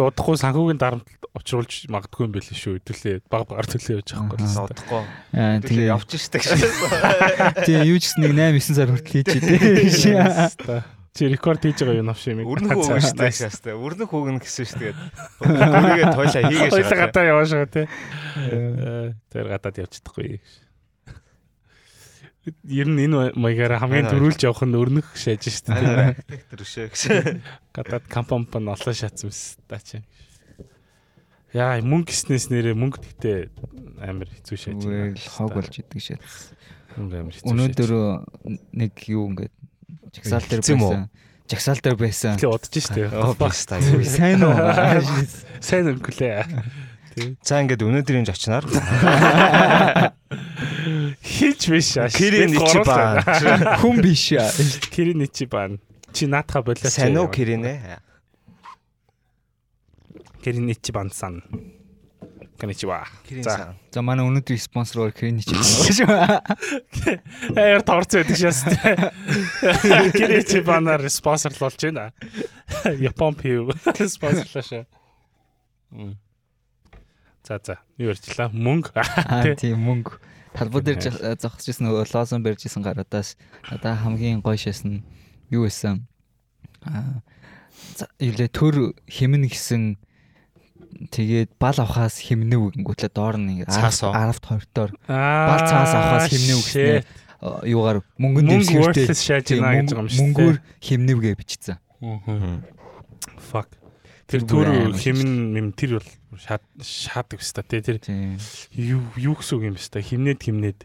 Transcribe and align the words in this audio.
Гэхдээ 0.00 0.08
удахгүй 0.16 0.36
санхүүгийн 0.40 0.80
дарамт 0.80 1.08
учруулж 1.36 1.72
магадгүй 1.92 2.24
юм 2.24 2.32
байл 2.32 2.48
шүү. 2.48 2.80
Хэдүүлээ 2.80 3.16
баг 3.28 3.44
багаар 3.52 3.68
төлөө 3.68 4.00
явж 4.00 4.08
байгаа 4.16 4.24
юм 4.24 4.64
удахгүй. 4.64 5.02
Тэгээ 5.36 5.60
тэгээ 5.68 5.90
явж 5.92 6.10
штэ 6.16 6.38
гэж. 6.40 6.48
тэгээ 7.68 7.84
юу 7.84 7.98
ч 8.00 8.04
гэсэн 8.08 8.20
нэг 8.24 8.32
8 8.32 8.56
9 8.64 8.80
сар 8.80 8.88
хүртэл 8.88 9.12
хийж 9.12 10.04
дээ. 10.08 10.82
Чи 11.10 11.26
рекорд 11.28 11.60
хийж 11.60 11.78
байгаа 11.84 12.00
юу 12.00 12.06
навш 12.08 12.24
юм. 12.32 12.40
Өрнөх 12.48 12.70
хөөгн 12.80 13.02
штэ 13.04 13.28
шаастаа. 13.34 13.76
Өрнөх 13.76 14.08
хөөгн 14.08 14.38
гэсэн 14.40 14.66
штэ. 14.72 14.94
Гүрийгээ 15.44 16.06
тойлоо 16.16 16.42
хийгээ 16.48 16.70
Хоёлаа 16.70 16.88
шаа. 16.88 17.00
гадаа 17.04 17.24
яваа 17.28 17.46
шаа 17.50 17.66
тий. 17.68 17.86
Э, 18.40 19.12
Тэр 19.28 19.46
гадаад 19.52 19.76
явж 19.84 19.92
чадахгүй. 20.00 20.40
Ер 22.66 22.88
нь 22.88 23.00
энэ 23.06 23.32
маягаар 23.38 23.80
хамгийн 23.80 24.10
дөрүүлж 24.10 24.44
явах 24.46 24.64
нь 24.66 24.76
өрнөх 24.76 25.08
шааж 25.14 25.46
штэ 25.46 25.74
тий. 25.74 25.88
Архитектор 26.16 26.58
өшөө 26.64 26.86
гэсэн. 26.90 27.42
Гадаад 27.74 28.04
компанипан 28.10 28.70
олон 28.70 28.94
шатсан 28.94 29.30
мэс 29.30 29.58
та 29.68 29.78
чи. 29.78 30.02
Яа 31.54 31.78
мөнгө 31.82 32.10
гиснээс 32.10 32.50
нэрээ 32.50 32.74
мөнгө 32.78 32.98
гэхдээ 33.02 33.38
амар 34.02 34.28
хэцүү 34.30 34.56
шааж 34.58 34.80
л 34.86 35.30
хог 35.34 35.50
болж 35.54 35.74
идэг 35.74 36.00
шээ. 36.00 36.18
Мөнгө 36.98 37.16
амар 37.20 37.34
хэцүү. 37.34 37.50
Өнөөдөр 37.50 37.92
нэг 38.74 38.94
юу 39.10 39.30
ингээд 39.34 39.54
жагсаал 40.14 40.46
дээр 40.46 40.62
байсан. 40.62 41.10
Жагсаал 41.50 41.80
дээр 41.82 41.98
байсан. 41.98 42.34
тэгээ 42.38 42.54
удаж 42.54 42.74
штэ. 42.78 43.10
Биста. 43.34 43.82
Сайн 44.06 44.46
уу? 44.46 44.54
Сайн 45.66 45.90
өнгөлээ. 45.90 46.46
За 47.42 47.58
ингээд 47.58 47.82
өнөөдрийн 47.82 48.22
зочноор 48.24 48.64
Хийж 51.22 51.68
биш 51.70 51.96
аа. 51.96 52.08
Кирин 52.08 52.54
Ичибан. 52.54 53.22
Хүн 53.82 53.96
биш 54.02 54.32
аа. 54.38 54.50
Кирин 54.90 55.22
Ичибан. 55.24 55.78
Чи 56.12 56.26
наатаха 56.26 56.62
болоо. 56.62 56.90
Сайн 56.90 57.18
уу 57.18 57.28
Кирин 57.28 57.64
ээ? 57.64 57.98
Кирин 60.42 60.68
Ичибан 60.70 61.10
сан. 61.10 61.42
Коничива. 62.60 63.06
Кирин 63.28 63.42
За. 63.42 63.50
сан. 63.50 63.74
За 63.90 64.02
манай 64.02 64.26
өнөөдрийн 64.28 64.60
спонсороор 64.60 65.12
Крини 65.16 65.40
ч 65.40 65.48
байна. 66.04 66.44
Аяар 67.56 67.80
торц 67.80 68.12
байдаг 68.12 68.36
шээс. 68.36 68.68
Кирин 70.16 70.44
Ичибанаар 70.44 71.08
спонсорлуулж 71.08 71.80
байна. 71.80 72.12
Япон 73.00 73.32
пив 73.34 73.72
спонсорлаашаа. 73.96 74.84
За 77.48 77.56
за. 77.64 77.78
Юу 77.96 78.12
ярьчлаа? 78.12 78.52
Мөнгө. 78.52 78.92
Тийм 79.56 79.80
мөнгө. 79.80 80.20
Талбар 80.54 80.82
дээр 80.82 80.98
жах- 81.00 81.22
зогсож 81.38 81.68
исэн 81.70 81.86
нөгөө 81.88 82.10
лозон 82.14 82.42
барьж 82.42 82.66
исэн 82.66 82.82
гаруудаас 82.82 83.36
надаа 83.70 83.94
хамгийн 83.96 84.42
гоё 84.42 84.58
шээс 84.58 84.82
нь 84.84 85.02
юу 85.50 85.64
байсан? 85.66 86.06
Аа 86.82 87.22
за- 87.96 88.10
юу 88.18 88.34
лээ 88.34 88.50
төр 88.50 88.92
хэмнэ 89.06 89.46
гэсэн 89.48 89.96
тэгээд 91.14 91.54
бал 91.56 91.78
авахаас 91.78 92.18
хэмнэв 92.20 92.74
гингүүтлээ 92.76 93.10
доор 93.14 93.38
нь 93.38 93.62
Цаас 93.64 94.02
уу? 94.04 94.12
10-т 94.12 94.42
20-тоор 94.42 94.90
Аа. 95.06 95.48
Бал 95.54 95.62
цаас 95.70 95.92
авахаас 95.94 96.26
хэмнэв 96.28 96.58
гэснээр 96.66 97.04
юугаар 97.70 97.98
мөнгөнд 98.20 98.48
Мөнгө 98.52 98.92
дэвсгэртэй 98.92 99.16
шааж 99.16 99.46
байна 99.54 99.86
гэж 99.86 100.12
мөнгөөр 100.20 100.56
бичсэн. 101.40 101.78
Fuck. 103.40 103.79
Тэр 104.30 104.46
амар 104.46 104.94
химэн 104.94 105.58
юм 105.58 105.68
тэр 105.74 105.98
бол 105.98 106.08
шаад 106.38 106.62
шаадаг 106.78 107.42
хэвээр 107.42 107.66
тэ 107.66 107.82
тэр 107.82 107.98
юу 108.78 109.02
юу 109.18 109.34
гэсэн 109.34 109.54
үг 109.58 109.64
юм 109.66 109.74
бэ 109.74 109.82
та 109.90 109.98
химнээд 109.98 110.40
химнээд 110.46 110.80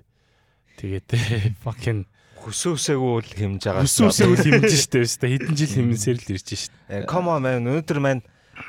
тэгээд 0.82 1.06
тэ 1.06 1.18
fucking 1.66 2.10
Хөсөөсээгүү 2.46 3.14
л 3.26 3.32
хэмж 3.38 3.62
байгаа. 3.66 3.86
өс 3.86 3.98
өсөө 4.02 4.30
үл 4.34 4.42
химж 4.46 4.70
штэ 4.70 5.02
хэвээр 5.02 5.30
хэдэн 5.34 5.54
жил 5.58 5.74
химнсээр 5.78 6.18
л 6.22 6.30
ирж 6.36 6.50
штэ 6.54 6.74
Э, 6.90 7.06
Come 7.10 7.30
on 7.34 7.42
man 7.42 7.62
өнөөдөр 7.66 7.98
маань 8.02 8.22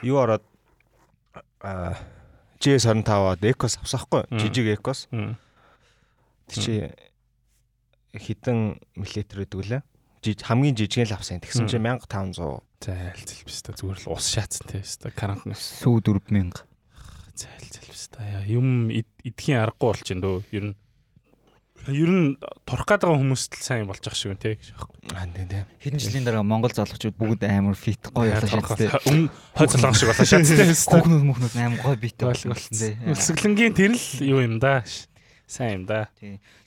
юу 0.05 0.17
ороод 0.21 0.45
аа 1.61 1.97
JS25-аад 2.61 3.45
Ecos 3.45 3.77
авсахгүй 3.77 4.25
Мм. 4.33 4.39
жижиг 4.41 4.67
Ecos. 4.81 5.09
Тэг 6.49 6.57
чи 6.57 6.73
хитэн 8.17 8.81
миллилитр 8.97 9.45
гэдэг 9.45 9.61
үлээ. 9.61 9.83
Жиж 10.25 10.41
хамгийн 10.41 10.73
жижиг 10.73 11.05
л 11.13 11.17
авсан. 11.21 11.41
Тэгсэн 11.45 11.69
чи 11.69 11.77
1500. 11.77 12.65
Зайл 12.83 13.23
зэлбс 13.25 13.59
та 13.65 13.73
зүгээр 13.73 13.99
л 14.05 14.13
ус 14.15 14.27
шаацсан 14.33 14.67
тэ 14.71 14.83
хэвээр 14.85 15.15
карантин 15.17 15.55
Сүү 15.57 16.01
4000. 16.05 16.53
зайл 17.37 17.69
зэлбс 17.73 18.03
та 18.13 18.23
юм 18.47 18.89
ид- 18.93 19.21
идхийн 19.25 19.61
аргагүй 19.65 19.89
болч 19.93 20.07
энэ 20.13 20.23
дөө 20.23 20.37
ер 20.53 20.65
нь 20.71 20.77
ер 21.87 22.11
нь 22.11 22.35
турах 22.67 22.87
байгаа 22.89 23.15
хүмүүст 23.15 23.53
л 23.57 23.63
сайн 23.63 23.87
болж 23.87 24.03
байгаа 24.03 24.19
шүү 24.19 24.35
тэ 24.41 24.59
гэж 24.59 24.75
аахгүй 24.75 24.99
Аа 25.15 25.27
тийм 25.31 25.47
тийм. 25.47 25.65
Хэдэн 25.79 26.01
жилийн 26.03 26.25
дараа 26.27 26.43
Монгол 26.43 26.75
залуучууд 26.75 27.15
бүгд 27.15 27.43
амар 27.47 27.79
фит 27.79 28.03
гоё 28.11 28.35
шаттай. 28.43 28.91
өмнө 29.07 29.31
хой 29.55 29.67
цолгон 29.71 29.95
шиг 29.95 30.09
болоо 30.11 30.27
шаацсан 30.27 30.75
Хүүхнүүд 30.75 31.25
мөхнүүд 31.31 31.55
амар 31.63 31.81
гоё 31.87 31.97
битэй 32.01 32.27
Болсон 32.27 32.59
тий. 32.59 32.99
Үлсгэлэнгийн 33.07 33.75
тэр 33.79 33.93
л 33.95 34.03
юу 34.19 34.41
юм 34.43 34.59
да. 34.59 34.83
Сайн 35.47 35.79
юм 35.79 35.85
да. 35.87 36.11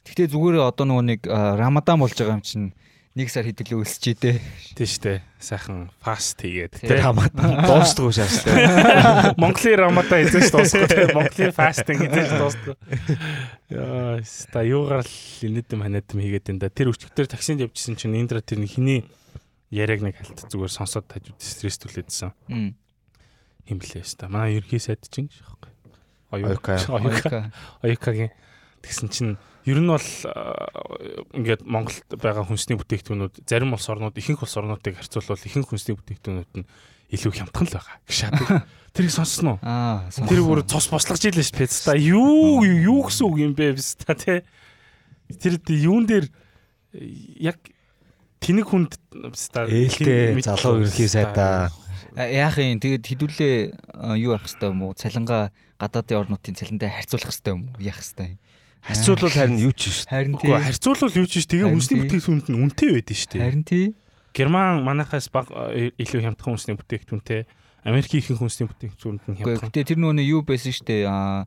Гэхдээ 0.07 0.31
зүгээр 0.31 0.63
одоо 0.63 0.85
нөгөө 0.87 1.03
нэг 1.11 1.21
Рамадан 1.27 1.99
болж 1.99 2.15
байгаа 2.15 2.39
юм 2.39 2.45
чинь 2.47 2.71
нэг 3.19 3.27
сар 3.27 3.43
хэдүүлээ 3.43 3.83
өсчээ 3.83 4.15
дээ. 4.15 4.37
Тий 4.79 4.87
штэ. 4.87 5.19
Сайхан 5.43 5.91
фаст 5.99 6.39
хийгээд 6.39 6.79
Тий. 6.79 6.87
тий. 6.87 7.03
Хамаа 7.03 7.27
дуустгүй 7.35 8.15
шаастай. 8.15 9.35
Монголын 9.41 9.75
рамада 9.75 10.23
эзэж 10.23 10.47
дуусахгүй 10.55 10.87
тий. 10.87 11.11
Монголын 11.11 11.51
фастинг 11.51 11.99
эзэж 12.07 12.31
дуусахгүй. 12.39 12.75
Яа, 13.75 14.23
ста 14.23 14.63
юугаар 14.63 15.03
л 15.03 15.15
инээдэм 15.43 15.83
ханаадам 15.83 16.19
хийгээд 16.23 16.47
энэ 16.55 16.61
да. 16.63 16.71
Тэр 16.71 16.95
өчигдөр 16.95 17.27
таксинд 17.27 17.59
явжсэн 17.59 17.99
чинь 17.99 18.15
Индра 18.15 18.39
тэр 18.39 18.63
хиний 18.63 19.03
яриаг 19.67 19.99
нэг 19.99 20.15
халт 20.23 20.47
зүгээр 20.47 20.71
сонсоод 20.71 21.11
хажууд 21.11 21.43
стресс 21.43 21.75
түлээдсэн. 21.83 22.31
Мм. 22.47 22.73
Химлээ 23.67 24.07
ста. 24.07 24.31
Манай 24.31 24.57
ерхий 24.63 24.79
сайд 24.79 25.03
чинь 25.11 25.27
гэж 25.27 25.43
аахгүй. 25.43 25.71
Оюка. 26.31 26.79
Оюка. 26.87 27.51
Оюкагийн 27.83 28.31
тэгсэн 28.81 29.11
чинь 29.11 29.35
ер 29.65 29.79
нь 29.79 29.89
бол 29.89 30.07
ингээд 31.35 31.61
Монголд 31.67 32.07
байгаа 32.15 32.45
хүнсний 32.47 32.79
бүтээгдэхүүнүүд 32.79 33.43
зарим 33.43 33.75
улс 33.75 33.87
орнууд 33.89 34.15
ихэнх 34.15 34.43
улс 34.43 34.55
орнуудыг 34.55 34.95
харьцуулбал 34.95 35.43
ихэнх 35.43 35.67
хүнсний 35.67 35.95
бүтээгдэхүүнүүд 35.99 36.53
нь 36.63 36.65
илүү 37.09 37.31
хямдхан 37.33 37.67
л 37.67 37.73
байгаа. 37.73 37.97
Гшаад. 38.05 38.69
Тэрийг 38.93 39.13
сонссноо. 39.13 39.57
Аа. 39.65 40.05
Тэр 40.13 40.45
бүр 40.45 40.61
цус 40.65 40.89
бослогож 40.89 41.25
ийлээ 41.25 41.45
ш 41.45 41.53
пэцта. 41.53 41.97
Юу 41.97 42.61
юу 42.65 43.05
гэсэн 43.09 43.25
үг 43.25 43.37
юм 43.41 43.53
бэ 43.57 43.77
пэцта 43.77 44.13
те. 44.13 44.45
Тэр 45.41 45.57
юун 45.73 46.05
дээр 46.05 46.29
яг 47.41 47.57
тэнэг 48.41 48.65
хүнд 48.69 48.97
пэцта 49.09 49.65
Ээлтэй 49.65 50.37
залуу 50.41 50.85
ерөнхий 50.85 51.09
сайдаа. 51.09 51.73
яах 52.13 52.57
юм 52.61 52.81
тэгээд 52.81 53.05
хідүүлээ 53.05 53.55
юу 54.21 54.33
арах 54.37 54.49
хэвтэй 54.49 54.69
юм 54.69 54.81
уу? 54.85 54.93
Цалингаа 54.93 55.53
гадаадын 55.77 56.29
орнуудын 56.29 56.57
цалинтай 56.57 56.89
харьцуулах 56.89 57.29
хэвтэй 57.29 57.53
юм 57.53 57.73
уу? 57.73 57.81
Яах 57.81 58.01
хэвтэй. 58.01 58.37
Харьцуулбал 58.83 59.29
харин 59.33 59.57
юу 59.59 59.73
ч 59.75 59.91
шүү. 59.91 60.07
Харин 60.09 60.33
Үгүй 60.39 60.55
харьцуулбал 60.55 61.13
юу 61.19 61.27
ч 61.27 61.33
биш 61.39 61.47
тэгээ 61.51 61.67
тий. 61.67 61.99
бүтээгдэхүүнд 61.99 62.45
нь 62.49 62.57
үнэтэй 62.63 62.89
байдаг 62.95 63.17
шүү 63.19 63.31
дээ. 63.35 63.43
Харин 63.43 63.63
тий. 63.67 63.85
Герман 64.33 64.83
манайхаас 64.87 65.27
баг 65.33 65.47
э, 65.51 65.91
илүү 65.99 66.21
хямдхан 66.23 66.53
хүнсний 66.55 66.75
бүтээгдэхүүнтэй 66.79 67.41
Америкийн 67.83 68.21
ихэнх 68.23 68.39
хүнсний 68.39 68.67
бүтээгдэхүүнд 68.69 69.21
нь 69.27 69.35
Гэхдээ 69.39 69.55
хямдхан. 69.57 69.69
гэтээ 69.73 69.87
тэр 69.89 69.99
нөгөө 69.99 70.25
юу 70.31 70.41
байсан 70.47 70.73
штэ 70.73 70.95
а 71.09 71.45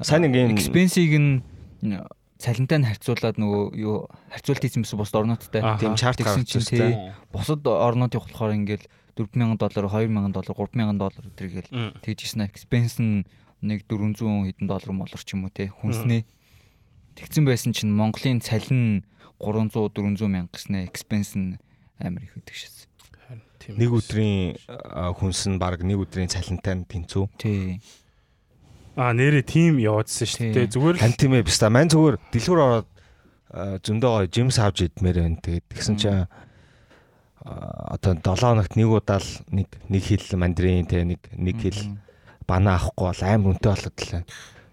Сайн 0.00 0.24
нэг 0.24 0.34
юм 0.38 0.54
экспенсийг 0.56 1.12
нь 1.18 1.44
цалинтай 2.40 2.78
нь 2.80 2.88
харьцуулаад 2.88 3.36
нөгөө 3.36 3.64
юу 3.76 4.08
харьцуулт 4.32 4.62
хийсэн 4.64 4.82
байсан 4.84 4.98
бусад 5.00 5.18
орнуудтай. 5.20 5.60
Тийм 5.76 5.94
чарт 6.00 6.20
гарч 6.24 6.48
чинь 6.48 6.64
тий. 6.64 7.12
Бусад 7.28 7.60
орнуудын 7.66 8.20
болохоор 8.24 8.56
ингээл 8.56 8.86
4000 9.20 9.60
доллар, 9.60 9.84
2000 9.90 10.32
доллар, 10.32 10.56
3000 10.56 10.96
доллар 10.96 11.24
тэргээл 11.36 11.68
Мм. 11.68 11.92
тэгж 12.00 12.18
ирсэн 12.24 12.48
экспенс 12.48 12.96
нь 13.02 13.28
нэг 13.60 13.84
400 13.84 14.16
хэдэн 14.56 14.64
доллар 14.70 14.92
молор 14.96 15.20
ч 15.20 15.36
юм 15.36 15.44
уу 15.44 15.52
те 15.52 15.68
хүнснээ 15.68 16.24
тэгсэн 17.16 17.44
байсан 17.46 17.72
чинь 17.74 17.94
Монголын 17.94 18.42
цалин 18.44 19.06
300 19.40 19.90
400 19.96 20.28
мянга 20.28 20.52
гэснээр 20.52 20.88
экспенс 20.90 21.34
нь 21.34 21.56
амар 21.98 22.24
их 22.24 22.36
өгдөг 22.36 22.54
шээс. 22.54 22.90
Тийм. 23.60 23.76
Нэг 23.76 23.92
өдрийн 23.92 24.56
а, 24.68 25.12
хүнс 25.12 25.44
нь 25.48 25.60
баг 25.60 25.84
нэг 25.84 26.00
өдрийн 26.00 26.32
цалинтай 26.32 26.80
нь 26.80 26.88
тэнцүү. 26.88 27.24
Тий. 27.36 27.80
Аа 28.96 29.12
нэрээ 29.12 29.44
тим 29.44 29.76
яваадсэн 29.76 30.26
шүү 30.26 30.52
дээ. 30.56 30.72
Зүгээр 30.72 30.96
л 30.96 31.02
Тань 31.04 31.16
тийм 31.20 31.36
ээ 31.36 31.44
биста 31.44 31.68
мань 31.68 31.92
зүгээр 31.92 32.16
дэлгүүр 32.32 32.60
ороод 32.60 32.88
а, 33.52 33.76
зөндөө 33.84 34.10
гоё 34.16 34.28
жимс 34.32 34.56
авч 34.56 34.88
идмээр 34.88 35.18
байна. 35.20 35.40
Тэгээд 35.44 35.66
тэгсэн 35.76 35.96
чинь 36.00 36.24
а, 36.24 36.32
одоо 38.00 38.16
7 38.16 38.32
хоногт 38.32 38.74
нэг 38.80 38.88
удаа 38.88 39.20
л 39.20 39.30
нэг 39.52 39.68
нэг 39.92 40.02
хил 40.08 40.24
мандрин 40.40 40.88
те 40.88 41.04
нэг 41.04 41.20
нэг 41.36 41.56
хил 41.60 41.80
банаа 42.48 42.80
авахгүй 42.80 43.06
бол 43.12 43.22
амар 43.28 43.48
үнэтэй 43.54 43.72
болоод 43.76 43.98
л. 44.08 44.24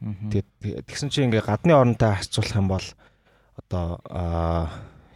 Тэгээд 0.01 0.85
тэгсэн 0.85 1.09
чинь 1.09 1.33
ингээ 1.33 1.41
гадны 1.41 1.73
оронтой 1.73 2.13
харьцуулах 2.13 2.55
юм 2.55 2.67
бол 2.69 2.85
одоо 3.57 3.97
а, 4.05 4.69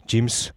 жимс 0.09 0.51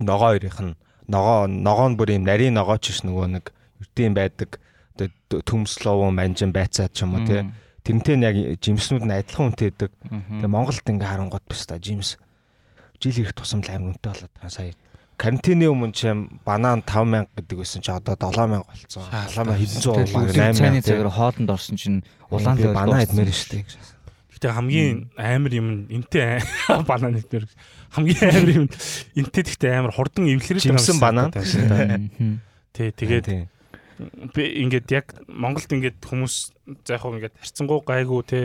ногоо 0.00 0.32
хоёрынх 0.32 0.60
нь 0.64 0.74
ногоо 1.08 1.46
ногоо 1.46 1.88
нь 1.92 1.96
бүр 2.00 2.16
юм 2.16 2.24
нарийн 2.24 2.56
ногоо 2.56 2.80
ч 2.80 2.96
биш 2.96 3.04
нөгөө 3.04 3.26
нэг 3.36 3.44
ертийн 3.84 4.16
байдаг 4.16 4.60
одоо 4.96 5.12
төмслов 5.44 6.08
манжин 6.08 6.56
байцаад 6.56 6.96
ч 6.96 7.04
юм 7.04 7.20
уу 7.20 7.28
те 7.28 7.44
тэрнтэй 7.84 8.16
нь 8.16 8.26
яг 8.26 8.36
жимснүүд 8.64 9.04
нь 9.04 9.14
адилхан 9.14 9.52
үнэтэй 9.52 9.70
байдаг. 9.70 9.92
Тэгээ 10.02 10.50
Монголд 10.50 10.82
ингээ 10.82 11.06
харангууд 11.06 11.44
биш 11.46 11.68
та 11.68 11.78
жимс 11.78 12.18
жил 12.98 13.20
ирэх 13.22 13.36
тусам 13.36 13.62
л 13.62 13.70
амар 13.70 13.94
үнэтэй 13.94 14.10
болоод 14.10 14.34
сая 14.50 14.74
карантины 15.16 15.66
өмнө 15.72 15.96
ч 15.96 16.12
юм 16.12 16.40
банан 16.44 16.84
5000 16.84 17.32
гэдэг 17.32 17.56
байсан 17.56 17.80
чи 17.80 17.90
одоо 17.90 18.16
7000 18.20 18.64
болцсон. 18.68 19.02
7000 19.32 19.56
хэдэн 19.56 19.80
зуун 19.80 20.04
баг 20.12 20.22
өдөр 20.28 20.52
цайны 20.56 20.80
8000 20.80 20.84
цагаар 20.84 21.10
хоолнд 21.10 21.50
орсон 21.50 21.76
чинь 21.80 22.00
улаан 22.28 22.56
банаа 22.76 23.00
дууссан. 23.00 23.08
идмээр 23.16 23.30
шүү 23.32 23.40
штэ. 23.40 23.58
Гэтэ 24.36 24.48
хамгийн 24.56 25.08
амар 25.16 25.52
юм 25.56 25.68
нь 25.72 25.80
энтэй 25.96 26.44
банан 26.84 27.16
нэтмэр 27.16 27.44
хамгийн 27.96 28.28
амар 28.28 28.50
юм 28.52 28.64
энтэй 29.16 29.42
гэхдээ 29.48 29.72
амар 29.80 29.92
хурдан 29.96 30.28
эвлэрэж 30.28 30.68
Жимсэн 30.68 31.00
банан. 31.00 31.32
Тий 32.76 32.92
тэгээд 32.92 33.48
би 34.36 34.42
ингээд 34.68 34.92
яг 34.92 35.16
Монголд 35.24 35.72
ингээд 35.72 36.04
хүмүүс 36.04 36.52
за 36.84 36.96
яг 36.96 37.00
хөө 37.00 37.16
ингээд 37.16 37.36
харцсангуу 37.40 37.80
гайгүй 37.80 38.20
те 38.28 38.40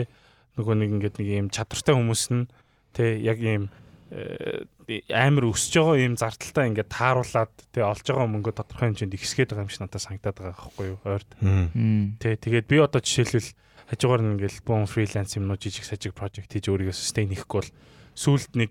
нөгөө 0.56 0.74
нэг 0.80 0.90
ингээд 0.96 1.16
нэг 1.20 1.28
юм 1.28 1.48
чадвартай 1.52 1.92
хүмүүс 1.92 2.24
нь 2.32 2.48
те 2.96 3.20
яг 3.20 3.36
э, 3.44 4.64
амар 5.08 5.48
өсөж 5.52 5.72
байгаа 5.78 5.96
ийм 6.00 6.14
зардалтай 6.18 6.68
ингээд 6.72 6.90
тааруулаад 6.92 7.54
те 7.72 7.80
олж 7.82 8.04
байгаа 8.04 8.28
мөнгө 8.28 8.52
тодорхой 8.52 8.92
хэмжээнд 8.92 9.16
ихсгээд 9.16 9.50
байгаа 9.52 9.64
юм 9.64 9.72
шиг 9.72 9.82
надад 9.84 10.04
санагдаад 10.04 10.36
байгаа 10.36 10.56
байхгүй 10.58 10.86
юу. 10.92 10.98
Мм. 11.40 12.16
те 12.20 12.36
тэгээд 12.36 12.66
би 12.68 12.76
одоо 12.82 13.00
жишээлбэл 13.00 13.50
хажуугаар 13.92 14.22
нь 14.24 14.32
ингээд 14.36 14.64
бон 14.64 14.88
фриланс 14.88 15.36
юмнууд 15.36 15.60
жижиг 15.60 15.84
сажиг 15.84 16.16
project 16.16 16.52
хийж 16.52 16.66
өөрийгөө 16.68 16.96
sustain 16.96 17.28
хийхгүй 17.28 17.60
бол 17.60 17.70
сүүлд 18.16 18.52
нэг 18.56 18.70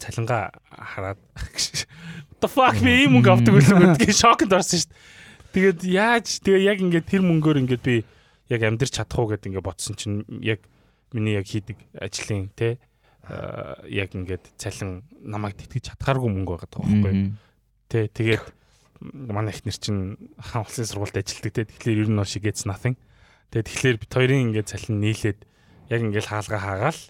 цалингаа 0.00 0.50
хараад 0.74 1.20
the 2.42 2.48
fuck 2.48 2.76
би 2.80 3.04
ийм 3.04 3.18
мөнгө 3.18 3.30
авдаг 3.30 3.52
байлгүй 3.54 3.86
гэдгийг 4.00 4.16
шокнд 4.16 4.52
орсон 4.56 4.80
шүү 4.80 4.90
дээ. 4.90 5.18
Тэгээд 5.50 5.80
яаж 5.84 6.26
тэгээ 6.40 6.62
яг 6.70 6.78
ингээд 6.80 7.06
тэр 7.10 7.22
мөнгөөр 7.26 7.60
ингээд 7.66 7.82
би 7.84 8.02
яг 8.48 8.60
амьдрч 8.64 8.96
чадах 8.96 9.18
уу 9.20 9.30
гэдээ 9.30 9.50
ингээд 9.54 9.66
бодсон 9.66 9.94
чинь 9.94 10.24
яг 10.40 10.64
миний 11.12 11.36
яг 11.36 11.46
хийдэг 11.46 11.78
ажлын 11.94 12.50
те 12.54 12.78
яг 13.90 14.10
ингээд 14.16 14.44
цалин 14.56 15.04
намайг 15.20 15.56
тэтгэж 15.60 15.94
чадхааргүй 15.94 16.30
мөнгө 16.30 16.52
байгаа 16.56 16.70
даа 16.70 16.82
байхгүй. 16.86 17.14
Тэ 17.90 18.08
тэгээд 18.10 18.44
манай 19.28 19.52
ихнэр 19.54 19.76
чинь 19.76 20.16
хаан 20.40 20.64
улсын 20.64 20.86
сургуульд 20.88 21.20
ажилладаг 21.20 21.52
те 21.54 21.64
тэгэхээр 21.68 22.02
ер 22.04 22.10
нь 22.10 22.18
бол 22.20 22.28
шигээц 22.28 22.64
nothing. 22.68 22.96
Тэгээд 23.50 23.68
тэгэхээр 23.68 23.96
бит 24.00 24.12
хоёрын 24.12 24.44
ингээд 24.50 24.70
цалин 24.72 24.98
нийлээд 25.00 25.40
яг 25.90 26.00
ингээд 26.06 26.28
хаалга 26.30 26.58
хаагаал 26.58 27.00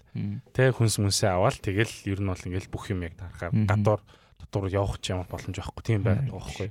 те 0.55 0.71
хүнс 0.73 0.97
мүнсээ 1.01 1.29
аваад 1.35 1.57
тэгэл 1.61 1.93
ер 2.09 2.19
нь 2.21 2.29
бол 2.31 2.45
ингээд 2.47 2.67
бүх 2.73 2.89
юм 2.89 3.05
яг 3.05 3.13
тарахаар 3.19 3.53
Мгм. 3.53 3.67
гадуур 3.69 4.01
дотор 4.41 4.65
явах 4.73 4.97
ч 5.03 5.13
ямар 5.13 5.29
боломж 5.29 5.53
байхгүй 5.57 5.83
тийм 5.85 6.01
байгаа 6.01 6.33
байхгүй. 6.33 6.69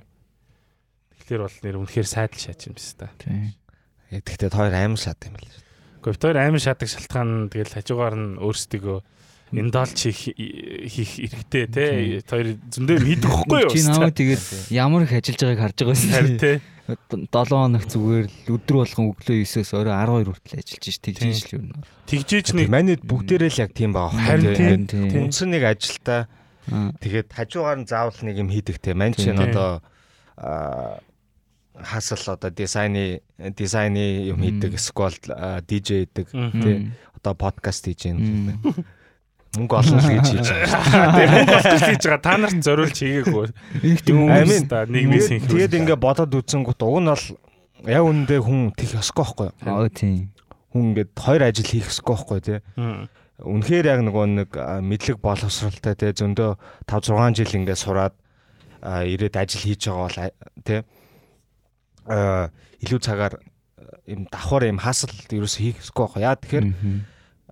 Тэгэхээр 1.21 1.41
бол 1.45 1.57
нэр 1.63 1.77
үнэхээр 1.85 2.07
сайдл 2.07 2.39
шаач 2.41 2.67
юм 2.67 2.75
биш 2.75 2.91
та. 2.99 3.13
Тийм. 3.21 3.55
Тэгтээ 4.11 4.51
хоёр 4.51 4.75
аим 4.75 4.99
шат 4.99 5.23
юм 5.23 5.39
л. 5.39 5.47
Гэхдээ 6.03 6.11
бит 6.11 6.23
хоёр 6.25 6.37
амар 6.41 6.59
шаадаг 6.59 6.89
шалтгаан 6.91 7.29
нь 7.47 7.49
тэгэл 7.53 7.75
хажуугаар 7.79 8.15
нь 8.19 8.35
өөрсдөө 8.43 8.97
индалж 9.51 9.97
хийх 10.07 10.21
хийх 10.87 11.11
эрхтэй 11.27 11.65
те 11.67 11.83
хоёр 12.27 12.55
зөндөө 12.71 12.97
мэдэх 13.03 13.31
байхгүй 13.31 13.59
юу? 13.67 13.71
Чи 13.71 13.83
намайг 13.85 14.15
тэгээд 14.15 14.43
ямар 14.71 15.03
их 15.03 15.13
ажиллаж 15.15 15.41
байгааг 15.43 15.61
харж 15.61 15.77
байгаа 15.83 15.99
харин 16.11 16.31
юм. 16.31 16.39
те 16.39 16.51
7 16.91 17.29
хоног 17.31 17.83
зүгээр 17.87 18.25
л 18.27 18.51
өдөр 18.51 18.75
болгон 18.83 19.05
өглөө 19.15 19.37
9-өөс 19.47 19.71
орой 19.79 19.95
12 19.95 20.27
хүртэл 20.27 20.59
ажиллаж 20.59 20.83
ш 20.91 20.97
тэгж 20.99 21.19
Тийм. 21.23 21.33
ш 21.35 21.43
л 21.47 21.55
юм. 21.55 21.65
тэгжээч 22.09 22.47
нэг 22.57 22.67
Манайд 22.67 23.01
бүгдээрээ 23.07 23.51
л 23.51 23.61
яг 23.63 23.71
тийм 23.71 23.91
байгаа 23.95 24.19
Харин 24.19 24.87
Үндсэн 24.91 25.49
нэг 25.55 25.63
ажилтаа 25.71 26.27
Аа. 26.69 26.93
тэгээд 27.01 27.33
хажуугаар 27.33 27.79
нь 27.81 27.89
заавал 27.89 28.15
нэг 28.21 28.37
юм 28.37 28.49
хийдэг 28.53 28.77
те. 28.77 28.93
Ман 28.93 29.17
чинь 29.17 29.33
одоо 29.39 29.81
хасал 31.81 32.35
одоо 32.37 32.51
дизайны 32.51 33.21
дизайны 33.39 34.29
юм 34.29 34.41
хийдэг, 34.41 34.77
сквал 34.79 35.13
DJ 35.65 36.05
хийдэг, 36.05 36.27
тий. 36.29 36.91
одоо 37.17 37.33
подкаст 37.33 37.85
хийж 37.89 38.05
байна. 38.13 38.85
Мөнгө 39.51 39.75
олон 39.75 39.99
л 39.99 40.09
гэж 40.15 40.27
хийж 40.31 40.47
байгаа. 40.47 41.11
Тэгээ 41.15 41.31
мөнгө 41.35 41.55
олдож 41.59 41.83
хийж 41.83 42.03
байгаа. 42.07 42.21
Та 42.23 42.33
нарт 42.39 42.59
зориулж 42.63 42.97
хийгээгүй. 43.03 43.47
Юм 44.07 44.31
Амин. 44.31 44.63
та 44.71 44.87
нийгмийн 44.87 45.27
Тэгээд 45.27 45.51
тэгээд 45.51 45.77
ингээ 45.81 45.99
бодоод 45.99 46.31
үзэнгүүт 46.31 46.81
уг 46.87 46.99
нь 47.03 47.11
бол 47.11 47.25
яг 47.91 48.03
үндэ 48.07 48.35
хүн 48.39 48.71
тих 48.79 48.95
ёсгүй 48.95 49.23
байхгүй 49.27 49.47
юу? 49.51 49.55
Аа 49.67 49.91
тийм. 49.91 50.31
Хүн 50.71 50.83
ингээд 50.95 51.11
хоёр 51.19 51.41
ажил 51.43 51.67
хийх 51.67 51.91
ёсгүй 51.91 52.15
байхгүй 52.15 52.39
тий. 52.39 52.59
Мгм. 52.79 53.11
Үнэхээр 53.41 53.85
яг 53.91 53.99
нөгөө 54.07 54.25
нэг 54.39 54.49
мэдлэг 54.87 55.17
боловсралтай 55.19 55.99
тий 55.99 56.15
зөндөө 56.15 56.55
5 56.87 57.11
6 57.11 57.43
жил 57.43 57.57
ингээ 57.59 57.75
сураад 57.75 58.15
ирээд 58.81 59.35
ажил 59.35 59.67
хийж 59.67 59.91
байгаа 59.91 60.07
бол 60.07 60.79
а 62.07 62.49
илүү 62.81 62.99
цагаар 63.01 63.33
юм 64.07 64.25
давхар 64.31 64.65
юм 64.69 64.79
хасал 64.81 65.11
ерөөс 65.29 65.55
хийх 65.59 65.81
ёсгүй 65.81 66.01
байхгүй 66.05 66.21
яа 66.25 66.35
тэгэхээр 66.39 66.65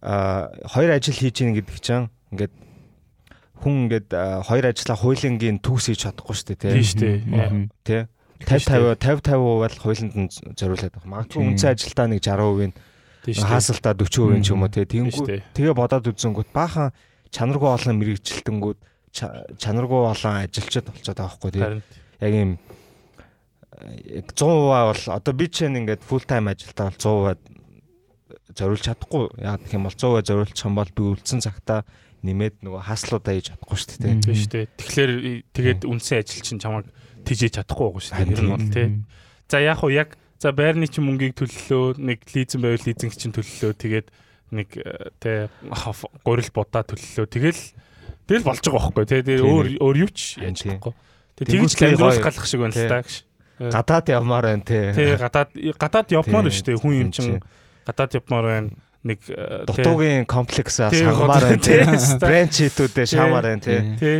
хоёр 0.01 0.89
ажил 0.95 1.17
хийж 1.19 1.37
ийн 1.43 1.53
гэдэг 1.59 1.77
чинь 1.83 2.07
ингээд 2.31 2.53
хүн 3.59 3.73
ингээд 3.91 4.09
хоёр 4.47 4.65
ажлаа 4.71 4.97
хуулингийн 4.99 5.59
төгс 5.59 5.91
хийж 5.91 5.99
чадахгүй 6.07 6.35
шүү 6.35 6.47
дээ 6.55 6.59
тий 6.59 6.71
Тийм 6.71 6.87
шүү 6.87 6.99
дээ. 6.99 7.17
Тийм 7.83 7.99
шүү 7.99 8.07
50 8.39 8.95
50 8.95 8.95
50% 8.95 9.35
бол 9.35 9.75
хуулинд 9.83 10.15
нь 10.15 10.29
зориулаад 10.55 10.93
байгаа. 10.95 11.11
Магадгүй 11.11 11.39
Тийм. 11.43 11.49
үндсэн 11.51 11.69
ажилдаа 11.75 12.07
нэг 12.07 12.19
60% 12.23 12.71
Тийм 13.27 13.35
шүү 13.35 13.43
дээ. 13.43 13.51
хаасалтаа 13.51 13.93
40% 13.99 14.39
ч 14.39 14.47
юм 14.55 14.63
уу 14.63 14.71
тий 14.71 14.85
Тийм 14.87 15.11
тэгэнгүүт 15.11 15.17
шүү 15.19 15.27
дээ. 15.27 15.41
тэгээ 15.59 15.75
бодоод 15.75 16.07
үзэнгүүт 16.07 16.49
баахан 16.55 16.87
чанаргүй 17.35 17.67
олон 17.75 17.95
мэрэгчлэлтэнгүүд 17.99 18.77
ча- 19.11 19.43
чанаргүй 19.59 19.99
олон 20.07 20.33
ажилчид 20.47 20.85
болчиход 20.87 21.19
байгаа 21.19 21.27
байхгүй 21.27 21.51
тий 21.51 21.59
Харин 21.59 21.83
яг 22.23 22.33
юм 22.39 22.51
яг 24.07 24.27
100% 24.31 24.47
бол 24.87 25.03
одоо 25.19 25.33
би 25.35 25.45
чинь 25.51 25.75
ингээд 25.75 25.99
full 26.07 26.23
time 26.23 26.47
ажилдаа 26.51 26.95
бол 26.95 27.35
100% 27.35 27.58
зориулж 28.59 28.83
чадахгүй 28.83 29.23
яг 29.39 29.63
гэх 29.63 29.73
юм 29.79 29.87
бол 29.87 29.95
100% 29.95 30.27
зориулчих 30.27 30.65
юм 30.67 30.75
бол 30.75 30.91
би 30.91 31.01
үлдсэн 31.15 31.39
цагтаа 31.39 31.87
нэмээд 32.23 32.55
нөгөө 32.67 32.81
хаслуудаа 32.83 33.33
хийж 33.33 33.47
чадахгүй 33.55 33.77
шүү 33.79 33.89
дээ 34.03 34.19
тийм 34.19 34.35
шүү 34.35 34.51
дээ. 34.51 34.65
Тэгэхээр 34.75 35.11
и- 35.23 35.43
тэгээд 35.55 35.81
үндсэн 35.87 36.19
ажил 36.19 36.43
чинь 36.43 36.59
чамайг 36.59 36.85
тижээж 37.23 37.53
чадахгүй 37.63 37.85
байгаа 37.87 38.03
шүү 38.03 38.15
дээ. 38.19 38.31
Ер 38.35 38.41
нь 38.43 38.51
бол 38.51 38.67
тий. 38.75 38.87
За 39.47 39.57
яг 39.63 39.79
уу 39.83 39.91
яг 39.95 40.09
за 40.39 40.51
байрны 40.51 40.87
чинь 40.91 41.07
мөнгийг 41.07 41.35
төллөө, 41.39 41.95
нэг 41.99 42.19
лизинг 42.27 42.59
байвал 42.63 42.83
лизинг 42.83 43.13
чинь 43.15 43.31
төллөө. 43.35 43.71
Тэгээд 43.79 44.07
нэг 44.51 44.67
э, 44.75 45.15
тий 45.19 45.47
гурил 46.27 46.51
будаа 46.51 46.83
төллөө. 46.83 47.27
Тэгэл 47.27 47.61
тэгэл 48.27 48.47
болж 48.47 48.63
байгаа 48.67 48.83
байхгүй 48.91 49.05
тий. 49.07 49.21
Тэр 49.23 49.41
өөр 49.47 49.67
өөр 49.79 49.95
юу 50.03 50.11
ч 50.11 50.43
яаж 50.43 50.59
чадахгүй. 50.63 50.93
Тэгээд 51.39 51.51
тэгж 51.55 51.71
тий, 51.75 51.87
амьдруулах 51.87 52.23
галах 52.23 52.45
шиг 52.47 52.59
байна 52.59 52.75
л 52.75 52.91
та 52.91 52.99
гэж. 53.03 53.15
гадаад 53.59 54.05
явмаар 54.07 54.45
байна 54.47 54.63
тий 54.63 54.83
Тий 54.95 55.15
гадаад 55.15 55.49
гадаад 55.55 56.07
явмаар 56.11 56.47
шүү 56.51 56.65
дээ. 56.67 56.79
Хүн 56.83 56.95
юм 56.99 57.11
чинь 57.15 57.39
гадаад 57.89 58.13
явмаар 58.21 58.45
байна. 58.45 58.69
Нэг 58.99 59.19
э, 59.31 59.63
тий. 59.63 59.79
дутуугийн 59.79 60.25
комплексаа 60.27 60.91
Тий, 60.91 61.07
сангамаар 61.07 61.55
байна 61.55 61.63
тий 61.63 61.79
тий. 61.87 62.19
брэнд 62.19 62.51
шитүүдээ 62.51 63.05
Тий. 63.07 63.15
шаамаар 63.15 63.45
байна 63.47 63.63
тий 63.63 63.79
Тий 63.95 64.17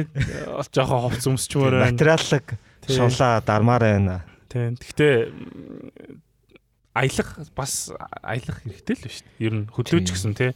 ол 0.56 0.64
жоохон 0.72 1.02
ховц 1.04 1.24
өмсчмөр 1.28 1.74
байна. 1.76 1.92
материаллаг 1.92 2.46
Тий. 2.88 2.96
шулаа 2.96 3.44
дармаар 3.44 3.84
байна 3.84 4.24
Тийм. 4.48 4.80
Гэхдээ 4.80 5.14
аялах 6.96 7.30
бас 7.56 7.92
аялах 8.24 8.64
хэрэгтэй 8.64 8.96
л 8.98 9.04
дээ. 9.04 9.44
Ер 9.46 9.54
нь 9.54 9.68
хөдлөөч 9.70 10.08
гэсэн 10.10 10.34
тий. 10.40 10.52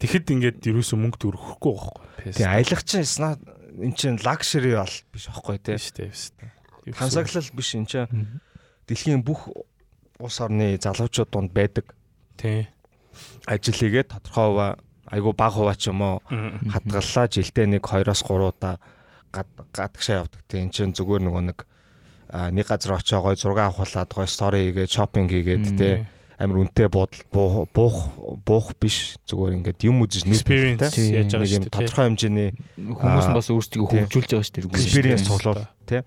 Тэгэхэд 0.00 0.32
ингээд 0.34 0.58
ерөөсөө 0.66 0.96
мөнгө 0.98 1.18
төрөхгүй 1.20 1.72
байхгүй. 1.76 2.32
тий 2.36 2.44
аялах 2.48 2.82
чинь 2.84 3.04
эн 3.06 3.92
чинь 3.92 4.18
лакшери 4.24 4.72
бол 4.76 4.88
биш 5.12 5.28
аахгүй 5.30 5.60
тий 5.60 5.76
шүү 5.76 5.94
дээ. 6.00 6.10
шүү 6.16 6.32
дээ. 6.40 6.96
тансаглал 6.96 7.48
биш 7.54 7.70
эн 7.76 7.86
чинь 7.86 8.08
дэлхийн 8.88 9.20
бүх 9.20 9.52
улс 10.18 10.40
орны 10.40 10.80
залуучууд 10.80 11.28
донд 11.30 11.52
байдаг 11.52 11.92
Тий. 12.36 12.68
ажил 13.46 13.74
хийгээд 13.74 14.08
тодорхой 14.12 14.46
хуваа 14.52 14.70
айгу 15.10 15.32
бага 15.32 15.56
хуваа 15.56 15.76
ч 15.76 15.88
юм 15.90 16.00
уу 16.02 16.20
хадгаллаа 16.70 17.26
жилдээ 17.32 17.66
нэг 17.78 17.82
2-оос 17.86 18.20
3 18.26 18.50
удаа 18.52 18.76
гад 19.32 19.48
гадагшаа 19.72 20.24
явдаг. 20.26 20.40
Тэг 20.48 20.60
эн 20.66 20.70
чинь 20.70 20.92
зүгээр 20.96 21.22
нөгөө 21.24 21.42
нэг 21.48 21.58
нэг 22.52 22.66
газар 22.66 22.98
очоо 23.00 23.22
гой 23.22 23.36
зураг 23.38 23.70
авахлаад 23.72 24.10
гой 24.12 24.26
стори 24.28 24.68
хийгээд 24.68 24.90
шопинг 24.92 25.30
хийгээд 25.30 25.66
тэ 25.78 26.04
амар 26.36 26.68
үнэтэй 26.68 26.88
буудал 26.92 27.22
буух 27.32 27.54
буух 27.72 27.96
буух 28.44 28.66
биш 28.76 29.16
зүгээр 29.24 29.56
ингээд 29.62 29.80
юм 29.88 30.04
үзэж 30.04 30.28
нэг 30.28 30.36
experience 30.44 30.92
тий. 30.92 31.16
яаж 31.16 31.32
байгаа 31.32 31.48
юм 31.56 31.64
дээ. 31.64 31.70
тий. 31.70 31.76
тодорхой 31.80 32.04
хэмжээний 32.12 32.50
Хүмүүс 32.76 33.26
нь 33.32 33.36
бас 33.40 33.48
өөрсдөө 33.48 33.80
тий. 33.88 34.00
хөгжүүлж 34.04 34.30
байгаа 34.36 34.44
шүү 34.44 34.54
дээ. 34.60 34.76
experience 34.76 35.24
цуглуул 35.24 35.64
тий 35.88 36.02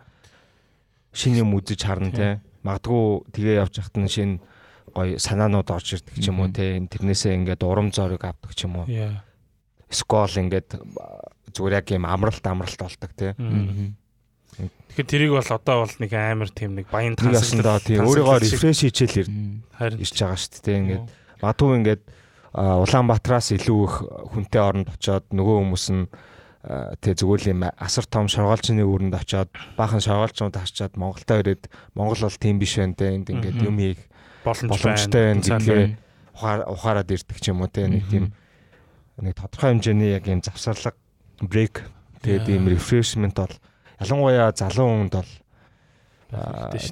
шинэ 1.17 1.41
юм 1.41 1.49
үзэж 1.57 1.81
харна 1.81 2.11
Тий. 2.13 2.17
тий 2.19 2.31
магадгүй 2.61 3.03
тэгээ 3.33 3.55
явж 3.63 3.73
хахад 3.81 3.97
нь 3.97 4.11
шинэ 4.11 4.37
гой 4.93 5.19
санаанууд 5.19 5.69
орж 5.69 5.99
ирдэг 5.99 6.15
ч 6.19 6.29
юм 6.29 6.41
уу 6.43 6.51
тий 6.53 6.79
тэрнээсээ 6.79 7.37
ингээд 7.39 7.61
урам 7.63 7.89
зориг 7.93 8.23
авдаг 8.25 8.51
ч 8.53 8.65
юм 8.65 8.83
уу. 8.83 8.87
Скол 9.89 10.33
ингээд 10.33 10.77
зүгээр 11.53 11.77
яг 11.81 11.87
юм 11.93 12.05
амралт 12.05 12.45
амралт 12.45 12.79
болдог 12.79 13.11
Мм. 13.37 13.95
Тэгэхээр 14.89 15.07
тэрийг 15.07 15.31
бол 15.37 15.49
одоо 15.49 15.75
бол 15.85 15.95
нэг 16.01 16.11
амар 16.13 16.49
тийм 16.49 16.75
нэг 16.75 16.89
баян 16.91 17.15
нэг 17.15 17.37
ясандаа 17.37 17.79
тий 17.79 18.01
өөрийгөө 18.01 18.41
рефреш 18.43 18.83
хийчихэл 18.83 19.31
ирж 19.79 20.15
байгаа 20.19 20.37
шүү 20.37 20.61
дээ 20.65 20.79
ингээд. 20.83 21.05
Магадгүй 21.39 21.77
ингээд 21.79 22.03
Улаанбаатараас 22.49 23.53
илүү 23.53 23.79
их 23.85 23.95
хүнтэй 24.33 24.61
оронд 24.61 24.89
очоод 24.89 25.29
нөгөө 25.29 25.57
хүмүүс 25.61 25.85
нь 25.93 26.09
тий 26.99 27.13
зүгээр 27.13 27.41
л 27.45 27.51
юм 27.53 27.61
асар 27.77 28.09
том 28.09 28.25
шоргоолчны 28.25 28.83
үүрэнд 28.83 29.15
очоод 29.15 29.53
баахан 29.77 30.01
шоргоолчнууд 30.01 30.57
харчаад 30.57 30.97
Монголдо 30.97 31.39
ирээд 31.39 31.69
Монгол 31.93 32.25
бол 32.25 32.41
тийм 32.41 32.57
биш 32.57 32.75
байна 32.81 32.97
те 32.97 33.13
энд 33.15 33.29
ингээд 33.29 33.63
юм 33.63 33.77
хийх 33.77 34.01
боломжтой 34.43 35.23
байна. 35.35 35.41
гэдгээ 35.41 35.83
ухаарад 36.39 37.11
ирдэг 37.11 37.37
ч 37.39 37.51
юм 37.51 37.63
уу 37.63 37.71
те 37.71 37.87
нэг 37.87 38.07
тийм 38.07 38.31
нэг 39.19 39.35
тодорхой 39.35 39.75
хэмжээний 39.75 40.15
яг 40.15 40.27
юм 40.27 40.41
завсарлага 40.43 40.95
брейк 41.43 41.83
тэгээд 42.23 42.47
ийм 42.47 42.67
рефрешмент 42.71 43.35
бол 43.35 43.55
ялангуяа 43.99 44.55
залуу 44.55 44.87
хүнд 44.87 45.13
бол 45.19 45.31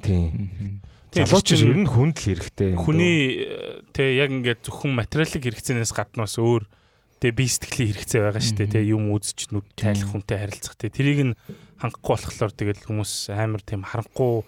тийм. 0.04 0.82
Залууч 1.08 1.56
ер 1.56 1.72
нь 1.72 1.88
хүнд 1.88 2.16
л 2.20 2.24
хэрэгтэй. 2.36 2.76
хүний 2.76 3.40
э, 3.40 3.80
тэг 3.96 4.08
яг 4.20 4.28
ингээд 4.28 4.60
зөвхөн 4.68 4.92
материалын 4.92 5.40
хэрэгцээнээс 5.40 5.92
гаднаас 5.96 6.36
өөр 6.36 6.68
тэг 7.16 7.32
бие 7.32 7.48
сэтгэлийн 7.48 7.96
хэрэгцээ 7.96 8.20
байгаа 8.28 8.44
шүү 8.44 8.56
дээ. 8.60 8.74
Тэг 8.76 8.84
юм 8.92 9.08
үзэж 9.16 9.48
нүд 9.48 9.66
тайлах 9.72 10.10
хүнтэй 10.12 10.36
харилцах 10.36 10.76
тэг 10.76 10.92
тэрийг 10.92 11.20
нь 11.32 11.38
хангахгүй 11.80 12.12
болохоор 12.12 12.52
тэгэл 12.52 12.86
хүмүүс 12.92 13.12
амар 13.32 13.62
тийм 13.64 13.82
харанхуй 13.88 14.44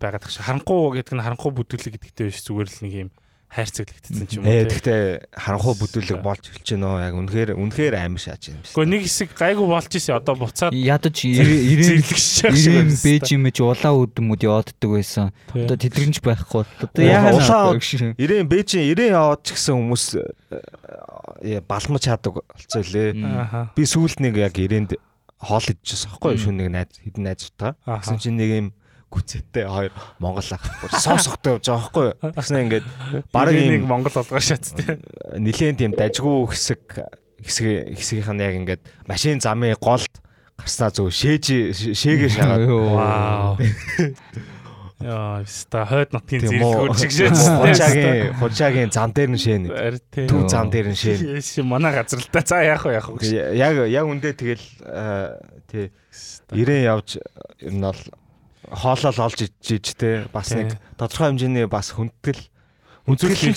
байгаад 0.00 0.22
тах 0.24 0.32
шиг. 0.32 0.44
Харанхуй 0.46 1.00
гэдэг 1.00 1.14
нь 1.16 1.24
харанхуй 1.24 1.52
бүдүүлэг 1.54 1.92
гэдэгтэй 1.98 2.26
биш 2.30 2.40
зүгээр 2.46 2.68
л 2.70 2.80
нэг 2.86 2.94
юм 3.06 3.10
хайрцаглагдсан 3.50 4.26
ч 4.30 4.38
юм 4.38 4.46
уу. 4.46 4.54
Ээ 4.54 4.62
тэг. 4.62 4.70
тэгтээ 4.78 5.02
харанхуй 5.34 5.74
бүдүүлэг 5.82 6.18
болж 6.22 6.42
эхэлж 6.54 6.68
байна 6.70 6.86
оо 6.86 6.98
яг 7.02 7.14
үнэхээр 7.18 7.50
үнэхээр 7.58 7.94
аим 7.98 8.14
шааж 8.14 8.42
байна. 8.46 8.62
Гэхдээ 8.62 8.86
нэг 8.94 9.02
хэсэг 9.10 9.28
гайгүй 9.34 9.66
болж 9.66 9.90
исэн 9.90 10.14
одоо 10.22 10.34
буцаад 10.38 10.70
Ядаж 10.70 11.16
ирээн 11.26 11.82
зэрлэгшчих 11.82 12.54
шиг 12.54 12.70
ирээн 12.78 12.94
байна. 12.94 13.02
бэж 13.10 13.26
имэж 13.34 13.56
улаан 13.58 13.98
үдмүүд 14.06 14.40
явааддаг 14.46 14.90
байсан. 14.94 15.26
Одоо 15.50 15.76
тэдгэрэнж 15.82 16.16
байхгүй 16.22 16.62
одоо 16.62 17.02
яагаад 17.02 17.34
улаан- 17.42 18.14
Ирээн 18.22 18.46
Бээжин 18.46 18.86
ирээн 18.86 19.18
яваад 19.18 19.42
ч 19.42 19.48
гэсэн 19.58 19.74
хүмүүс 19.82 20.04
э, 21.42 21.60
балмаж 21.66 22.02
чаддаг 22.06 22.34
болцоо 22.46 22.82
лээ. 22.86 23.18
Би 23.74 23.82
сүүлд 23.82 24.22
нэг 24.22 24.38
яг 24.38 24.54
ирээнд 24.62 24.94
хоол 25.42 25.66
идчихсэн 25.66 26.06
байхгүй 26.14 26.36
юу? 26.36 26.42
Шүн 26.46 26.56
нэг 26.60 26.68
найз 26.70 26.94
хэдэн 27.02 27.24
найзтайгаа. 27.26 27.74
Ааха. 27.82 27.98
Гэсэн 28.04 28.18
чинь 28.22 28.38
нэг 28.38 28.50
юм 28.54 28.68
гүцэттэй 29.10 29.66
хоёр 29.66 29.92
Монгол 30.22 30.46
ах 30.54 30.64
бүр 30.80 30.90
сонсохтой 31.04 31.58
явж 31.58 31.66
байгаа 31.66 31.82
байхгүй 31.82 32.04
юу? 32.06 32.32
Тэгснэ 32.38 32.58
ингээд 32.64 32.86
баг 33.34 33.50
нэг 33.50 33.82
Монгол 33.84 34.14
олгоо 34.14 34.40
шат 34.40 34.64
тий. 34.70 34.96
нилээн 35.34 35.76
тийм 35.76 35.92
дажгүй 35.98 36.46
хэсэг 36.54 36.82
хэсэг 37.42 37.66
хэсгийнх 37.98 38.30
нь 38.30 38.44
яг 38.46 38.54
ингээд 38.54 38.82
машин 39.10 39.42
замын 39.42 39.74
голд 39.82 40.14
гарснаа 40.60 40.90
зөв 40.94 41.10
шээж 41.10 41.74
шээгээ 41.96 42.30
шагаад 42.38 42.64
Вау. 42.70 43.58
Яа, 45.00 45.40
ста 45.48 45.86
хойд 45.88 46.12
нутгийн 46.12 46.44
тийм 46.44 46.60
үү 46.60 46.92
зэрлэгүүр 46.92 46.98
шиг 47.00 47.12
шээс. 47.16 47.40
хужаагийн 47.56 48.36
хужаагийн 48.36 48.90
зам 48.92 49.16
дээр 49.16 49.32
нь 49.32 49.40
шээнэ 49.40 49.68
Арт 49.72 50.12
төв 50.28 50.44
зам 50.44 50.68
дээр 50.68 50.92
нь 50.92 51.00
шээнэ 51.00 51.40
Яш 51.40 51.56
манай 51.64 51.96
газар 51.96 52.20
л 52.20 52.28
та. 52.28 52.44
За 52.44 52.60
яах 52.60 52.84
вэ 52.84 53.00
яах 53.00 53.08
вэ. 53.08 53.56
яг 53.56 53.74
яг 53.88 54.04
үндэ 54.04 54.36
тэгэл 54.36 54.60
э, 54.84 55.40
тий 55.72 55.88
ирээн 56.52 56.84
явж 56.84 57.16
ер 57.16 57.72
нь 57.72 57.80
бол 57.80 57.96
хоолол 58.70 59.18
олж 59.26 59.38
ичиж 59.44 59.94
те 59.98 60.26
бас 60.32 60.54
нэг 60.54 60.78
тодорхой 60.94 61.34
хэмжээний 61.34 61.66
бас 61.66 61.92
хүндгэл 61.94 62.38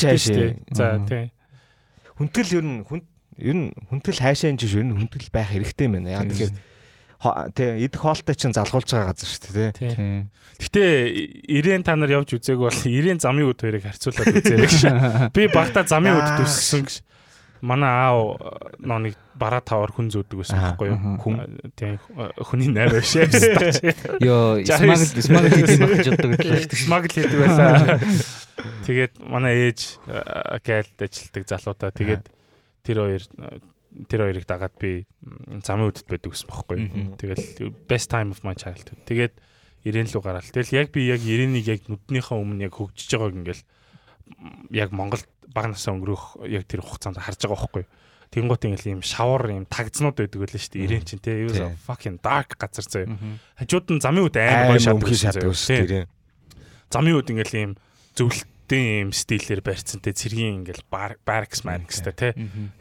цааш 0.01 0.22
шүү 0.25 0.36
дээ. 0.36 0.51
За 0.74 0.98
тий. 1.05 1.29
хүндгэл 2.17 2.58
ер 2.58 2.65
нь 2.65 2.82
хүнд 2.84 3.05
ер 3.38 3.55
нь 3.55 3.67
хүндгэл 3.89 4.22
энэ 4.22 4.58
чинь 4.58 4.77
ер 4.82 4.86
нь 4.89 4.96
хүндгэл 4.98 5.29
байх 5.29 5.50
хэрэгтэй 5.53 5.86
юм 5.86 5.93
байна. 6.01 6.17
Яа 6.17 6.25
тэгэхээр 6.25 6.53
тий 7.53 7.70
идэх 7.88 8.01
хоолтой 8.01 8.36
чинь 8.36 8.53
залгуулж 8.58 8.89
байгаа 8.89 9.13
газар 9.13 9.29
шүү 9.29 9.53
дээ 9.53 9.72
тий. 9.77 9.91
Гэтэ 10.60 10.84
ирээн 11.48 11.84
та 11.86 11.96
нар 11.96 12.12
явж 12.12 12.36
үзээг 12.36 12.60
бол 12.60 12.74
ирээн 12.74 13.22
замын 13.22 13.48
үд 13.53 13.62
хоёрыг 13.62 13.86
харьцуулаад 13.88 14.43
үзээрэй 14.43 14.67
гэж. 14.67 14.84
Би 15.36 15.48
багтаа 15.48 15.88
замын 15.88 16.20
үд 16.20 16.29
төссөн 16.43 16.84
гэж. 16.84 16.96
Манай 17.63 17.88
аав 17.88 18.20
нөө 18.84 19.00
нэг 19.08 19.15
бараа 19.39 19.63
тавар 19.63 19.96
хүн 19.96 20.12
зөөдөг 20.12 20.43
байсан 20.43 20.60
байхгүй 20.60 20.91
юу? 20.91 21.15
Хүн 21.24 21.36
тий 21.79 21.96
хүний 22.43 22.67
найр 22.67 23.00
байшаа. 23.00 23.24
Йоо, 24.27 24.60
Жарис. 24.67 25.15
смагл 25.15 25.48
смагл 25.48 25.55
хийх 25.55 25.79
юм 25.79 25.93
гэж 25.96 26.08
боддог 26.12 26.32
дээ. 26.43 26.67
Смагл 26.84 27.15
хийдэг 27.15 27.39
байлаа. 27.39 28.03
Тэгээд 28.84 29.13
манай 29.24 29.72
ээж 29.72 29.79
э, 30.12 30.60
гэлд 30.60 31.08
ажилтдаг 31.08 31.43
залуудаа 31.48 31.91
тэгээд 31.96 32.24
тэр 32.84 32.98
хоёр 33.00 33.24
э, 33.24 33.63
тэр 34.12 34.20
хоёрыг 34.27 34.46
дагаад 34.46 34.75
би 34.75 35.08
замын 35.63 35.88
үдэд 35.88 36.08
байдаг 36.12 36.32
гэсэн 36.36 36.50
бохоггүй. 36.51 36.77
Мгм. 36.84 37.15
Тэгэл 37.15 37.72
best 37.88 38.12
time 38.12 38.36
of 38.36 38.43
my 38.43 38.58
childhood. 38.58 39.00
Тэгээд 39.08 39.39
ирээн 39.88 40.10
лүү 40.10 40.22
гараал. 40.24 40.51
Тэгэл 40.51 40.84
яг 40.84 40.88
би 40.91 41.08
яг 41.08 41.22
ирээнийг 41.22 41.67
яг 41.67 41.82
нүднийхээ 41.88 42.38
өмнө 42.39 42.65
яг 42.67 42.74
хөгжиж 42.75 43.12
байгааг 43.15 43.36
ингээл 43.39 43.63
яг 44.72 44.92
Монголд 44.92 45.27
баг 45.53 45.72
насаа 45.72 45.94
өнгөрөх 45.96 46.46
яг 46.50 46.65
тэр 46.65 46.82
хугацаанд 46.82 47.22
харж 47.22 47.46
байгаа 47.46 47.58
бохоггүй. 47.58 47.86
Тэнгуут 48.34 48.65
ингээл 48.65 48.98
ийм 48.98 49.01
шавар 49.06 49.46
ийм 49.53 49.70
тагзнууд 49.70 50.18
байдаг 50.18 50.39
байлаа 50.42 50.58
шүү 50.58 50.74
дээ. 50.74 50.86
Ирээн 50.89 51.06
чинь 51.06 51.22
те. 51.22 51.38
Тий. 51.46 51.77
fucking 51.86 52.18
dark 52.18 52.58
газар. 52.58 53.06
Мгм. 53.06 53.38
Хажууд 53.62 53.88
нь 53.94 54.01
замын 54.01 54.25
үд 54.25 54.38
амар 54.42 54.74
гоё 54.74 54.82
шатдаг 54.82 55.13
шатдаг 55.13 55.53
шүү 55.53 55.86
дээ. 55.86 56.06
замын 56.94 57.18
үед 57.18 57.30
ингээл 57.30 57.58
ийм 57.58 57.72
зөвлөлтийн 58.18 58.86
ийм 59.06 59.10
стилээр 59.13 59.62
барьцантай 59.65 60.13
цэргийн 60.13 60.65
ингээл 60.65 60.86
баркс 60.89 61.65
маркстай 61.65 62.13
те 62.13 62.30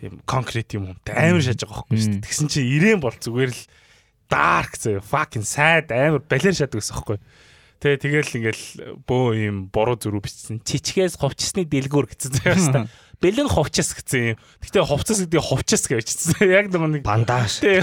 ийм 0.01 0.21
конкрет 0.29 0.73
юм 0.77 0.93
юмтай 0.93 1.17
амар 1.17 1.45
шаж 1.45 1.65
байгаа 1.65 1.85
байхгүй 1.85 2.01
шүү 2.01 2.13
дээ. 2.17 2.25
Тэгсэн 2.29 2.49
чинь 2.53 2.73
ирээн 2.77 3.01
бол 3.01 3.17
зүгээр 3.17 3.53
л 3.53 3.63
dark 4.29 4.77
зөө 4.77 5.01
fucking 5.01 5.45
sad 5.45 5.93
амар 5.93 6.21
балер 6.25 6.53
шадаг 6.53 6.81
гэсэн 6.81 6.97
байхгүй. 6.97 7.19
Тэ 7.83 7.99
тэгэл 7.99 8.31
ингээл 8.39 8.65
бөө 9.11 9.27
ийм 9.35 9.57
буруу 9.75 9.99
зөрүү 9.99 10.23
бичсэн. 10.23 10.63
Чичгээс 10.63 11.19
ховчсны 11.19 11.67
дэлгүүр 11.67 12.07
гэсэн 12.15 12.31
заяа 12.39 12.87
дээ. 12.87 12.87
Бэлэн 13.19 13.51
ховчс 13.51 13.91
гэсэн 13.99 14.23
юм. 14.35 14.39
Гэтэ 14.63 14.87
ховцс 14.87 15.19
гэдэг 15.27 15.43
ховчс 15.43 15.91
гэж 15.91 16.07
бичсэн. 16.07 16.47
Яг 16.63 16.71
нэг 16.71 17.03
Бандаж. 17.03 17.59
Тэ- 17.59 17.83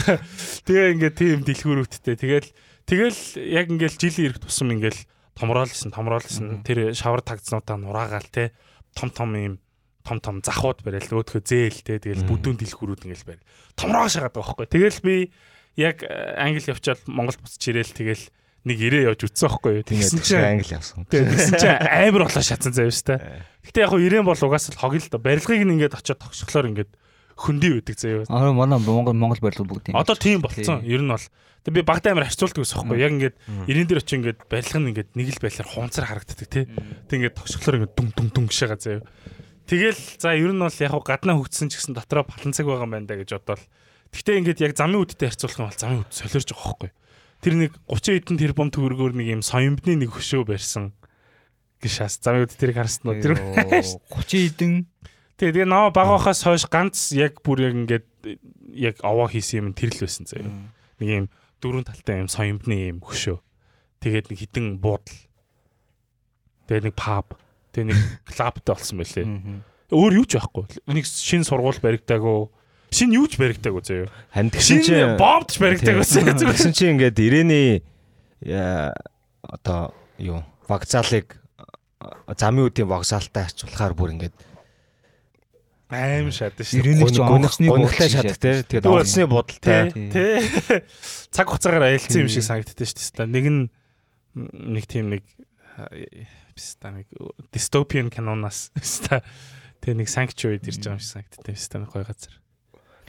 Тэгээ 0.63 0.95
ингээд 0.95 1.15
тийм 1.19 1.39
дэлгүүрүүдтэй. 1.43 2.15
Тэгэл 2.15 2.47
тэгэл 2.87 3.19
яг 3.43 3.65
ингээд 3.67 3.99
жилийн 3.99 4.25
ирэх 4.31 4.39
тусам 4.39 4.71
ингээд 4.71 5.03
томроолсон, 5.35 5.91
томроолсон. 5.91 6.63
Тэр 6.63 6.95
шавар 6.95 7.19
тагзнуудаа 7.19 7.75
нураагаал 7.75 8.27
те. 8.31 8.55
Том 8.95 9.11
том 9.11 9.35
юм 9.35 9.55
том 10.07 10.23
том 10.23 10.39
захууд 10.39 10.79
барайл 10.79 11.11
өөдхөө 11.11 11.43
зээл 11.43 11.83
те. 11.83 11.99
Тэгэл 11.99 12.23
бүдүүн 12.23 12.55
дэлгүүрүүд 12.55 13.03
ингээд 13.03 13.27
барил. 13.27 13.43
Томроо 13.75 14.07
шагаад 14.07 14.31
байгаа 14.31 14.63
байхгүй. 14.63 14.67
Тэгэл 14.71 14.99
би 15.03 15.15
яг 15.79 16.03
э, 16.03 16.39
англи 16.39 16.63
явчаад 16.67 17.03
Монгол 17.07 17.35
буцаж 17.39 17.63
ирээл 17.67 17.95
тэгэл 17.95 18.23
нэг 18.67 18.77
ирээ 18.79 19.07
явж 19.13 19.27
үтсэн 19.29 19.47
байхгүй 19.47 19.71
юу. 19.79 19.85
Тэгсэн 19.87 20.19
чинь 20.19 20.43
англи 20.43 20.73
явсан. 20.75 21.07
тэгсэн 21.07 21.55
чинь 21.55 21.79
амар 21.79 22.27
болоо 22.27 22.43
шатсан 22.43 22.73
заяа 22.75 22.91
шүү 22.91 23.07
дээ. 23.15 23.19
Гэтэ 23.69 23.79
яг 23.79 23.89
хуу 23.93 24.03
ирээн 24.03 24.27
бол 24.27 24.35
угаас 24.35 24.67
л 24.69 24.79
хог 24.79 24.93
л 24.99 25.07
да. 25.07 25.17
Барилгыг 25.19 25.63
нь 25.63 25.73
ингээд 25.79 25.95
очиод 25.95 26.19
тогсглохлоор 26.19 26.69
ингээд 26.75 26.91
хөндөй 27.39 27.71
байдаг 27.79 27.95
заяа. 27.95 28.27
Аа 28.27 28.51
манай 28.51 28.79
Монгол 28.83 29.15
Монгол 29.15 29.39
барилга 29.39 29.63
бүгд 29.63 29.83
тийм. 29.89 29.95
Одоо 29.95 30.15
тийм 30.19 30.43
болцсон. 30.43 30.83
Ер 30.83 30.99
нь 30.99 31.07
бол 31.07 31.23
тэг 31.63 31.71
би 31.71 31.81
багтаа 31.87 32.11
амар 32.11 32.27
харьцуулдаг 32.27 32.59
гэсэн 32.67 32.83
юм. 32.83 32.99
Яг 32.99 33.11
ингээд 33.15 33.35
Мм. 33.47 33.63
ирээн 33.71 33.87
дээр 33.87 34.01
очиж 34.03 34.15
ингээд 34.19 34.39
барилга 34.51 34.79
нь 34.83 34.89
ингээд 34.91 35.09
нэг 35.15 35.27
л 35.31 35.39
байдлаар 35.39 35.69
хунцар 35.71 36.05
харагддаг 36.11 36.47
тий. 36.51 36.65
Тэг 37.07 37.15
ингээд 37.15 37.37
тогсглохлоор 37.39 37.77
ингээд 37.79 37.95
дүн 37.95 38.07
дүн 38.11 38.27
дүн 38.35 38.45
гişэга 38.51 38.75
заяа. 38.75 39.07
Тэгэл 39.69 40.01
за 40.19 40.35
ер 40.35 40.51
нь 40.51 40.59
бол 40.59 40.81
яг 40.83 40.93
гаднаа 40.99 41.35
хөгжсөн 41.39 41.69
ч 41.71 41.79
гэсэн 41.79 41.95
дотроо 41.95 42.27
паланцаг 42.27 42.65
байгаа 42.67 42.89
юм 42.89 42.93
байна 42.97 43.07
да 43.07 43.15
гэж 43.15 43.37
бодоол. 43.39 43.63
Гэхдээ 44.09 44.39
ингээд 44.41 44.63
яг 44.65 44.73
замын 44.75 45.05
үдтэй 45.05 45.29
харьцуулах 45.29 45.59
юм 45.61 45.67
бол 45.69 45.77
замын 45.79 46.01
үд 46.03 46.11
солиорж 46.11 46.49
байгаа 46.49 46.65
байхгүй. 46.73 46.91
Тэр 47.39 47.53
нэг 47.55 47.72
30 47.88 48.19
хэдэн 48.19 48.38
тэрбум 48.39 48.69
төгрөгөөр 48.74 49.13
нэг 49.15 49.27
юм 49.39 49.41
соёмбны 49.43 49.96
нэг 49.96 50.12
хөшөө 50.12 50.43
барьсан 50.43 50.91
гişас 51.79 52.19
замын 52.19 52.48
үд 52.48 52.55
тэрийг 52.55 52.77
харсан 52.79 53.15
нь 53.15 53.24
тэр 53.24 53.39
30 53.39 54.03
хэдэн 54.12 54.74
Тэгээ 55.39 55.63
тэгээ 55.63 55.72
наваа 55.72 55.96
баг 55.96 56.08
байхаас 56.19 56.43
хойш 56.43 56.67
ганц 56.67 57.15
яг 57.15 57.39
бүр 57.39 57.72
яг 57.72 57.74
ингээд 57.79 58.08
яг 58.75 59.00
овоо 59.00 59.31
хийсэн 59.31 59.72
юм 59.72 59.72
тэр 59.72 59.96
л 59.96 60.03
байсан 60.03 60.27
заяа. 60.27 60.51
Нэг 61.00 61.08
юм 61.08 61.25
дөрвөн 61.63 61.88
талтай 61.88 62.19
юм 62.19 62.27
соёмбны 62.27 62.91
юм 62.91 63.00
хөшөө. 63.00 63.39
Тэгээд 64.03 64.36
нэг 64.36 64.39
хідэн 64.43 64.84
буудал. 64.84 65.15
Тэгээд 66.67 66.91
нэг 66.91 66.96
паб. 67.00 67.39
Тэгээд 67.72 67.88
нэг 67.88 68.00
клабтай 68.36 68.75
болсон 68.75 69.00
байлээ. 69.00 69.63
Өөр 69.96 70.12
юу 70.19 70.27
ч 70.27 70.36
байхгүй. 70.36 70.67
Нэг 70.91 71.08
шин 71.08 71.48
сургууль 71.48 71.79
баригдаагүй. 71.79 72.51
Шин 72.89 73.13
юу 73.13 73.29
ч 73.29 73.38
баригдаагүй 73.38 73.84
заяа. 73.86 74.10
Хань 74.34 74.50
тэгсэн 74.50 74.65
Шин 74.65 74.81
чинь 74.86 75.17
бомбч 75.19 75.60
баригдаагүй 75.62 76.05
заяа. 76.05 76.34
Тэгсэн 76.34 76.74
чинь 76.74 76.93
ингээд 76.98 77.17
ирээний 77.22 77.84
яа, 78.41 78.93
одоо 79.46 79.93
юу 80.17 80.41
вокзалыг 80.65 81.38
а, 82.01 82.34
замын 82.34 82.69
үдийн 82.69 82.89
вокзалтай 82.89 83.46
харьцуулахаар 83.46 83.93
бүр 83.93 84.17
ингээд 84.17 84.36
Аим 85.89 86.29
шатсан 86.29 86.65
шүү. 86.69 86.79
Ирээний 86.86 87.10
ч 87.10 87.17
онгоцны 87.17 87.65
буудал 87.65 87.89
шатдаг 87.89 88.38
те. 88.38 88.62
Тэгээд 88.62 88.86
онгоцны 88.86 89.25
будалтай. 89.25 89.89
Тэ 89.89 90.86
цаг 91.34 91.50
хугацаагаар 91.50 91.89
аялцсан 91.89 92.25
юм 92.25 92.29
шиг 92.29 92.46
санагддаг 92.46 92.86
шүү 92.86 93.25
дээ. 93.25 93.34
Нэг 93.34 93.46
нь 93.50 93.62
нэг 94.38 94.86
тийм 94.86 95.10
нэг 95.10 95.25
биста 96.53 96.93
нэг 96.93 97.10
дистопиан 97.50 98.13
кинонаас 98.13 98.69
биста 98.77 99.25
тэг 99.81 99.98
нэг 99.98 100.13
sanctuary 100.13 100.62
ирж 100.62 100.77
байгаа 100.77 100.93
юм 100.93 101.01
шиг 101.01 101.10
санагддаг 101.10 101.58
биста 101.58 101.81
нэг 101.81 101.89
гой 101.89 102.05
газар. 102.05 102.38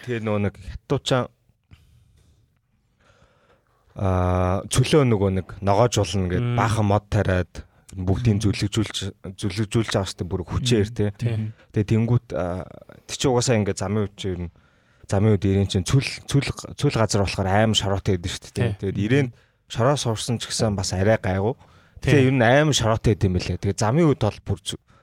Тэгээ 0.06 0.20
нөгөө 0.24 0.42
нэг 0.48 0.54
хятадчаа 0.56 1.22
аа 4.00 4.62
чөлөө 4.70 5.04
нөгөө 5.10 5.30
нэг 5.40 5.46
ногоожуулна 5.60 6.30
гэд 6.30 6.46
баахан 6.56 6.86
мод 6.88 7.04
тариад 7.10 7.52
бүгдийг 7.90 8.38
зүлэгжүүлж 8.40 8.96
зүлэгжүүлж 9.34 9.90
байгаа 9.90 10.06
штэ 10.06 10.24
бүр 10.24 10.46
хүчээр 10.46 10.88
те. 10.94 11.10
Тийм. 11.18 11.52
Тэгээ 11.74 11.90
тэнгуут 11.90 12.26
тэр 12.30 13.16
чи 13.18 13.26
угаасаа 13.26 13.58
ингээд 13.58 13.82
замын 13.82 14.06
ер 14.06 14.40
нь 14.46 14.50
замын 15.10 15.34
үед 15.34 15.44
ирэн 15.44 15.66
чинь 15.66 15.82
цүл 15.82 16.06
цүл 16.30 16.46
цүл 16.78 16.94
газар 16.94 17.26
болохоор 17.26 17.50
аим 17.50 17.74
шороотой 17.74 18.14
байдаг 18.14 18.30
шүү 18.30 18.42
дээ. 18.54 18.54
Тий. 18.54 18.94
Тэгээд 18.94 19.02
ирээн 19.04 19.28
шороо 19.66 19.98
сурсан 19.98 20.38
ч 20.38 20.46
гэсэн 20.46 20.78
бас 20.78 20.94
арай 20.94 21.18
гайгүй. 21.18 21.58
Тэгээ 21.98 22.30
ер 22.30 22.34
нь 22.38 22.46
аим 22.46 22.70
шороотой 22.70 23.18
гэдэм 23.18 23.34
байлээ. 23.34 23.58
Тэгээ 23.58 23.82
замын 23.82 24.06
үед 24.06 24.22
бол 24.22 24.38
бүр 24.46 24.58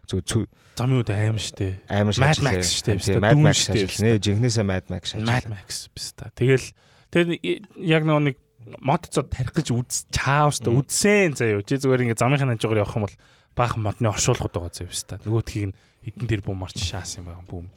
зү 0.07 0.47
Замын 0.77 1.01
үед 1.01 1.09
аим 1.09 1.37
штэ. 1.41 1.81
аим 1.89 2.13
Mad 2.13 2.37
Max 2.45 2.85
дээ. 2.85 3.17
Mad 3.17 3.39
Max 3.41 3.65
шажилнэ. 3.65 4.21
Жинхнээсээ 4.21 4.65
Mad 4.65 4.85
Max 4.93 5.17
Mad 5.17 5.25
шажилнэ. 5.25 5.57
Max 5.57 5.89
биста. 5.89 6.29
Тэгэл 6.37 6.69
тэгэл 7.09 7.33
яг 7.81 8.05
нэг 8.05 8.37
мод 8.77 9.09
зод 9.09 9.33
тарих 9.33 9.57
гэж 9.57 9.73
үз 9.73 10.05
чаав 10.13 10.53
штэ 10.53 10.69
үдсэн 10.69 11.33
заяа. 11.33 11.65
Чи 11.65 11.81
зүгээр 11.81 12.13
ингээ 12.13 12.21
замынхаа 12.21 12.53
хажуугаар 12.53 12.83
явах 12.85 12.93
юм 12.93 13.05
бол 13.09 13.17
баахан 13.57 13.81
модны 13.81 14.07
оршуулгууд 14.13 14.53
байгаа 14.53 14.73
заяа 14.77 14.93
штэ. 14.93 15.17
Нөгөөдхийг 15.25 15.65
нь 15.73 15.77
эдэн 16.05 16.27
дээр 16.29 16.41
бум 16.45 16.61
марч 16.61 16.77
шаасан 16.77 17.25
байгаа 17.25 17.41
бүүм. 17.49 17.67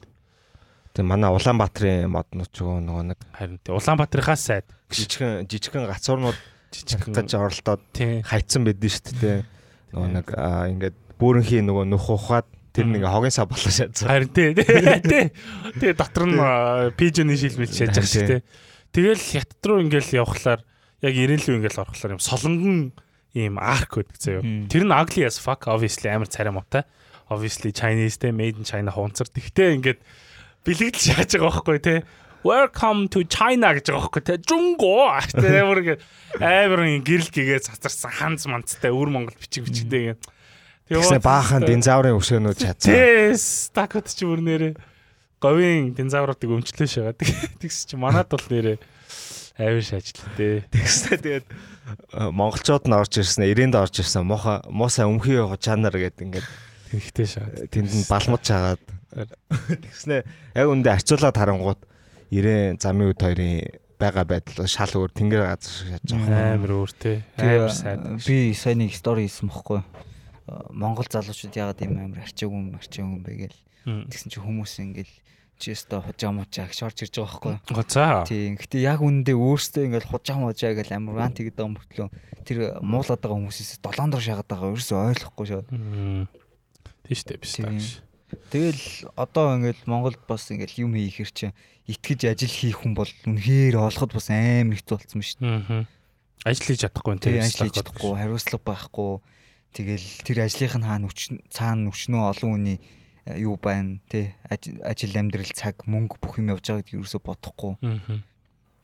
Тэгээ 0.92 1.08
манай 1.08 1.30
Улаанбаатарын 1.32 2.10
моднууд 2.10 2.50
ч 2.52 2.60
нөгөө 2.60 3.04
нэг 3.16 3.20
Харин 3.32 3.58
тий 3.64 3.72
Улаанбаатарынхаас 3.72 4.42
сайд 4.44 4.66
жижигхэн 4.92 5.48
жижигхэн 5.48 5.88
гацуурнууд 5.88 6.38
жижиг 6.74 7.00
гэж 7.08 7.30
оролдоод 7.38 7.82
хайцсан 8.26 8.66
байдэн 8.66 8.92
шүү 8.92 9.14
дээ. 9.22 9.38
Нөгөө 9.94 10.10
нэг 10.20 10.26
ингээд 10.36 10.98
бүрэнхий 11.20 11.60
нөгөө 11.60 11.84
нүх 11.92 12.08
ухаад 12.08 12.48
тэр 12.72 12.86
нэг 12.88 13.04
хогийн 13.04 13.34
сав 13.34 13.50
болоо 13.50 13.70
шаацсан. 13.70 14.08
Харин 14.08 14.32
тий. 14.32 14.56
Тэгээ 14.56 15.94
дотор 15.94 16.24
нь 16.26 16.38
пижны 16.96 17.36
шилмэл 17.36 17.68
шааж 17.68 17.92
байгаа 17.92 18.08
шүү 18.08 18.28
тий. 18.30 18.42
Тэгэл 18.90 19.20
хятад 19.20 19.62
руу 19.68 19.78
ингээл 19.84 20.18
явхлаар 20.24 20.60
яг 21.04 21.14
ирэнлүү 21.14 21.54
ингээл 21.60 21.82
орохлоор 21.82 22.14
юм 22.16 22.22
солонгон 22.22 22.78
ийм 23.34 23.58
арк 23.60 24.00
байдаг 24.00 24.18
заяа. 24.18 24.42
Тэр 24.66 24.84
нь 24.86 24.94
ugly 24.94 25.26
as 25.26 25.38
fuck 25.38 25.66
obviously 25.70 26.10
амар 26.10 26.30
царай 26.30 26.54
муутай. 26.54 26.86
Obviously 27.30 27.70
Chinese 27.70 28.18
те 28.18 28.32
made 28.34 28.58
in 28.58 28.66
China 28.66 28.90
хуунцар. 28.90 29.30
Тэгтээ 29.30 29.78
ингээд 29.78 30.00
бэлэгдэл 30.66 31.06
шааж 31.14 31.30
байгаа 31.38 31.62
байхгүй 31.62 31.78
те. 31.82 31.94
Welcome 32.42 33.06
to 33.12 33.22
China 33.28 33.70
гэж 33.76 33.92
байгаа 33.92 34.10
байхгүй 34.10 34.22
те. 34.26 34.34
Жунго. 34.42 35.14
Тэ 35.30 35.62
амар 35.62 35.78
ингээд 35.84 36.02
амар 36.42 36.80
гэрэл 37.06 37.30
гэгээ 37.30 37.60
цацарсан 37.62 38.10
ханц 38.10 38.50
манцтай 38.50 38.90
өвөр 38.90 39.10
Монгол 39.14 39.38
бичиг 39.38 39.70
бичгтэй 39.70 40.16
ингээд. 40.16 40.22
Тэгснэ 40.90 41.22
баахан 41.22 41.62
динзаврын 41.62 42.18
өсөөнүүд 42.18 42.58
чадсан. 42.58 42.90
Тэс 42.90 43.70
такот 43.70 44.10
ч 44.10 44.26
бүр 44.26 44.42
нэрээ 44.42 44.74
говийн 45.38 45.94
динзавруудыг 45.94 46.50
өмчлөө 46.50 46.88
шагаад. 46.90 47.22
Тэгс 47.62 47.86
чи 47.86 47.94
манад 47.94 48.26
бол 48.26 48.42
нэрээ 48.50 48.82
авир 49.54 49.84
шаачлаа 49.86 50.34
дээ. 50.34 50.66
Тэгснэ 50.66 51.14
тэгээд 51.22 51.46
э, 51.46 52.30
монголчууд 52.34 52.90
нь 52.90 52.96
орж 52.98 53.22
ирсэн, 53.22 53.46
ирээнд 53.46 53.78
орж 53.78 54.02
ирсэн. 54.02 54.26
Муха 54.26 54.66
муусаа 54.66 55.06
өмхий 55.06 55.38
чанар 55.62 55.94
гэдэг 55.94 56.26
ингээд 56.26 56.48
Тэгхтэй 56.90 57.26
шаагаад. 57.26 57.70
тэнд 57.70 57.90
нь 57.94 58.06
балмууд 58.10 58.42
чагаад 58.42 58.82
тэгснэ 59.14 60.26
яг 60.58 60.66
үндэ 60.66 60.90
арчуулаад 60.90 61.38
харангууд 61.38 61.80
ирээн 62.34 62.82
замын 62.82 63.14
үед 63.14 63.22
хоёрын 63.22 63.62
байгаа 63.94 64.24
байдал 64.26 64.66
шал 64.66 64.90
өөр 64.96 65.12
тэнгэр 65.14 65.42
газар 65.44 65.70
шиг 65.70 65.88
шааж 65.94 66.08
байгаа. 66.18 66.54
Амар 66.58 66.72
өөр 66.82 66.92
те. 66.98 67.12
Тэгээ 67.38 67.58
Амар 67.62 67.74
сайд. 67.74 68.00
би 68.26 68.54
сая 68.58 68.74
нэг 68.74 68.90
стори 68.96 69.26
хийсэн 69.30 69.50
бохгүй. 69.50 69.80
Монгол 70.74 71.06
залуучууд 71.06 71.54
ягаад 71.54 71.80
ийм 71.82 71.98
амар 71.98 72.26
арчаагүй 72.26 72.74
арчаагүй 72.74 73.14
юм 73.14 73.22
бэ 73.22 73.32
гээл. 73.46 73.60
Тэгсэн 74.10 74.28
чинь 74.34 74.44
хүмүүс 74.44 74.72
ингээл 74.82 75.14
чи 75.60 75.76
өстө 75.76 76.00
хужаа 76.00 76.32
мужаа 76.32 76.66
гэж 76.66 76.80
орж 76.88 76.98
ирж 77.04 77.14
байгаа 77.20 77.60
байхгүй. 77.60 77.76
Гоцаа. 77.76 78.24
Тийм. 78.24 78.56
Гэтэ 78.56 78.80
яг 78.80 79.04
үндэ 79.04 79.36
өөртөө 79.36 79.92
ингээл 79.92 80.08
хужаа 80.08 80.36
мужаа 80.40 80.72
гэл 80.72 80.96
амар 80.96 81.28
рант 81.28 81.36
хийгээд 81.36 81.60
байгаа 81.60 81.74
мөртлөө 81.76 82.08
тэр 82.48 82.58
муулаад 82.80 83.20
байгаа 83.20 83.38
хүмүүсээс 83.44 83.84
долоон 83.84 84.10
дор 84.10 84.24
шагаад 84.24 84.48
байгаа 84.48 84.72
ерөөсөө 84.72 84.98
ойлгохгүй 85.12 85.46
шээ. 85.52 85.62
Тийш 87.04 87.20
дээ 87.28 87.38
биш 87.44 87.52
Тийм. 87.60 87.64
тааш. 87.68 87.88
Тэгэл 88.48 88.84
одоо 89.20 89.60
ингээл 89.60 89.84
Монголд 89.84 90.20
бас 90.24 90.48
ингээл 90.48 90.88
юм 90.88 90.96
хийхэр 90.96 91.28
чи 91.28 91.52
итгэж 91.90 92.20
ажил 92.30 92.54
хийх 92.56 92.80
хүн 92.80 92.96
бол 92.96 93.10
үнэхээр 93.28 93.76
олоход 93.76 94.16
бас 94.16 94.32
амар 94.32 94.80
хэцүү 94.80 94.96
болсон 94.96 95.20
шүү. 95.20 95.84
Ажил 96.46 96.66
хийж 96.72 96.80
чадахгүй 96.88 97.12
юм 97.12 97.20
Тэгээ 97.20 97.44
ажил 97.44 97.68
хийж 97.68 97.76
чадахгүй, 97.82 98.12
хариуцлага 98.16 98.64
байхгүй. 98.64 99.12
Тэгэл 99.70 100.06
тэр 100.26 100.38
ажлынх 100.50 100.74
нь 100.78 100.86
хаана 100.86 101.06
өч 101.06 101.20
цаана 101.54 101.90
өчнөө 101.94 102.22
олон 102.34 102.50
хүний 102.58 102.78
э, 103.26 103.38
юу 103.38 103.54
байна 103.60 104.00
тий 104.10 104.34
аж- 104.50 104.74
ажил 104.82 105.14
амьдрал 105.14 105.52
цаг 105.54 105.86
мөнгө 105.86 106.18
бүх 106.18 106.38
юм 106.42 106.50
явж 106.50 106.66
байгааг 106.74 106.90
ерөөсө 106.90 107.22
бодохгүй 107.22 107.78
Аа. 107.78 108.18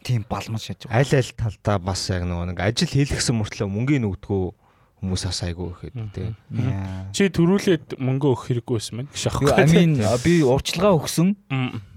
тийм 0.07 0.23
балмал 0.31 0.63
шааж 0.63 0.87
байгаа. 0.87 1.03
Аль 1.03 1.15
аль 1.19 1.33
талдаа 1.35 1.79
бас 1.83 2.07
яг 2.15 2.23
нөгөө 2.23 2.55
нэг 2.55 2.59
ажил 2.63 2.87
хийлгсэн 2.87 3.35
мөртлөө 3.43 3.67
мөнгөний 3.67 4.07
нөгдгөө 4.07 4.47
хүмүүс 5.03 5.23
бас 5.29 5.41
айгүй 5.45 5.69
ихэд 5.75 5.95
тий. 6.15 6.29
Чи 7.13 7.29
төрүүлээд 7.35 7.99
мөнгө 8.01 8.27
өгөх 8.33 8.47
хэрэггүй 8.49 8.77
байсан 8.79 8.95
мэн 9.03 9.09
гэж 9.11 9.27
Юу, 9.43 9.53
I 9.59 9.67
mean 9.67 9.93
би 10.25 10.41
урьдчилгаа 10.47 10.95
өгсөн. 11.03 11.35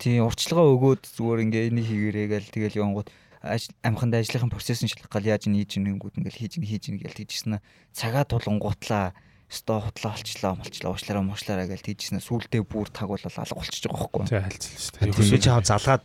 Тий 0.02 0.18
урьдчилгаа 0.20 0.66
өгөөд 0.74 1.04
зүгээр 1.16 1.40
ингээ 1.48 1.64
энийг 1.72 1.88
хийгэрээ 1.88 2.28
гээл 2.28 2.50
тэгэл 2.52 2.80
явангууд 2.84 3.08
амханд 3.42 4.14
ажлынхын 4.16 4.52
процесс 4.52 4.84
нь 4.84 4.92
шалгах 4.92 5.12
гал 5.12 5.30
яаж 5.32 5.48
нэг 5.48 5.72
хийж 5.72 5.80
нэнгүүд 5.80 6.20
ингээл 6.20 6.40
хийж 6.44 6.54
нэг 6.60 6.68
хийж 6.68 6.84
нэг 6.92 7.00
гээл 7.08 7.20
тийжсэн 7.24 7.64
цагаа 7.96 8.28
тулангуутлаа 8.28 9.16
өсто 9.48 9.80
хутлаа 9.80 10.14
олчлаа 10.14 10.54
молчлаа 10.60 10.92
уучлаараа 10.92 11.24
муучлаараа 11.24 11.68
гээл 11.72 11.88
тийжсэн 11.88 12.20
сүулдэ 12.20 12.62
бүр 12.68 12.92
таг 12.92 13.08
бол 13.08 13.24
алга 13.24 13.56
болчихж 13.56 13.88
байгаа 13.88 14.12
байхгүй. 14.12 14.26
За 14.28 14.44
хальцлаа 14.44 14.78
шүү 14.78 15.14
Тийм 15.16 15.32
би 15.32 15.40
чам 15.40 15.64
залгаад 15.64 16.04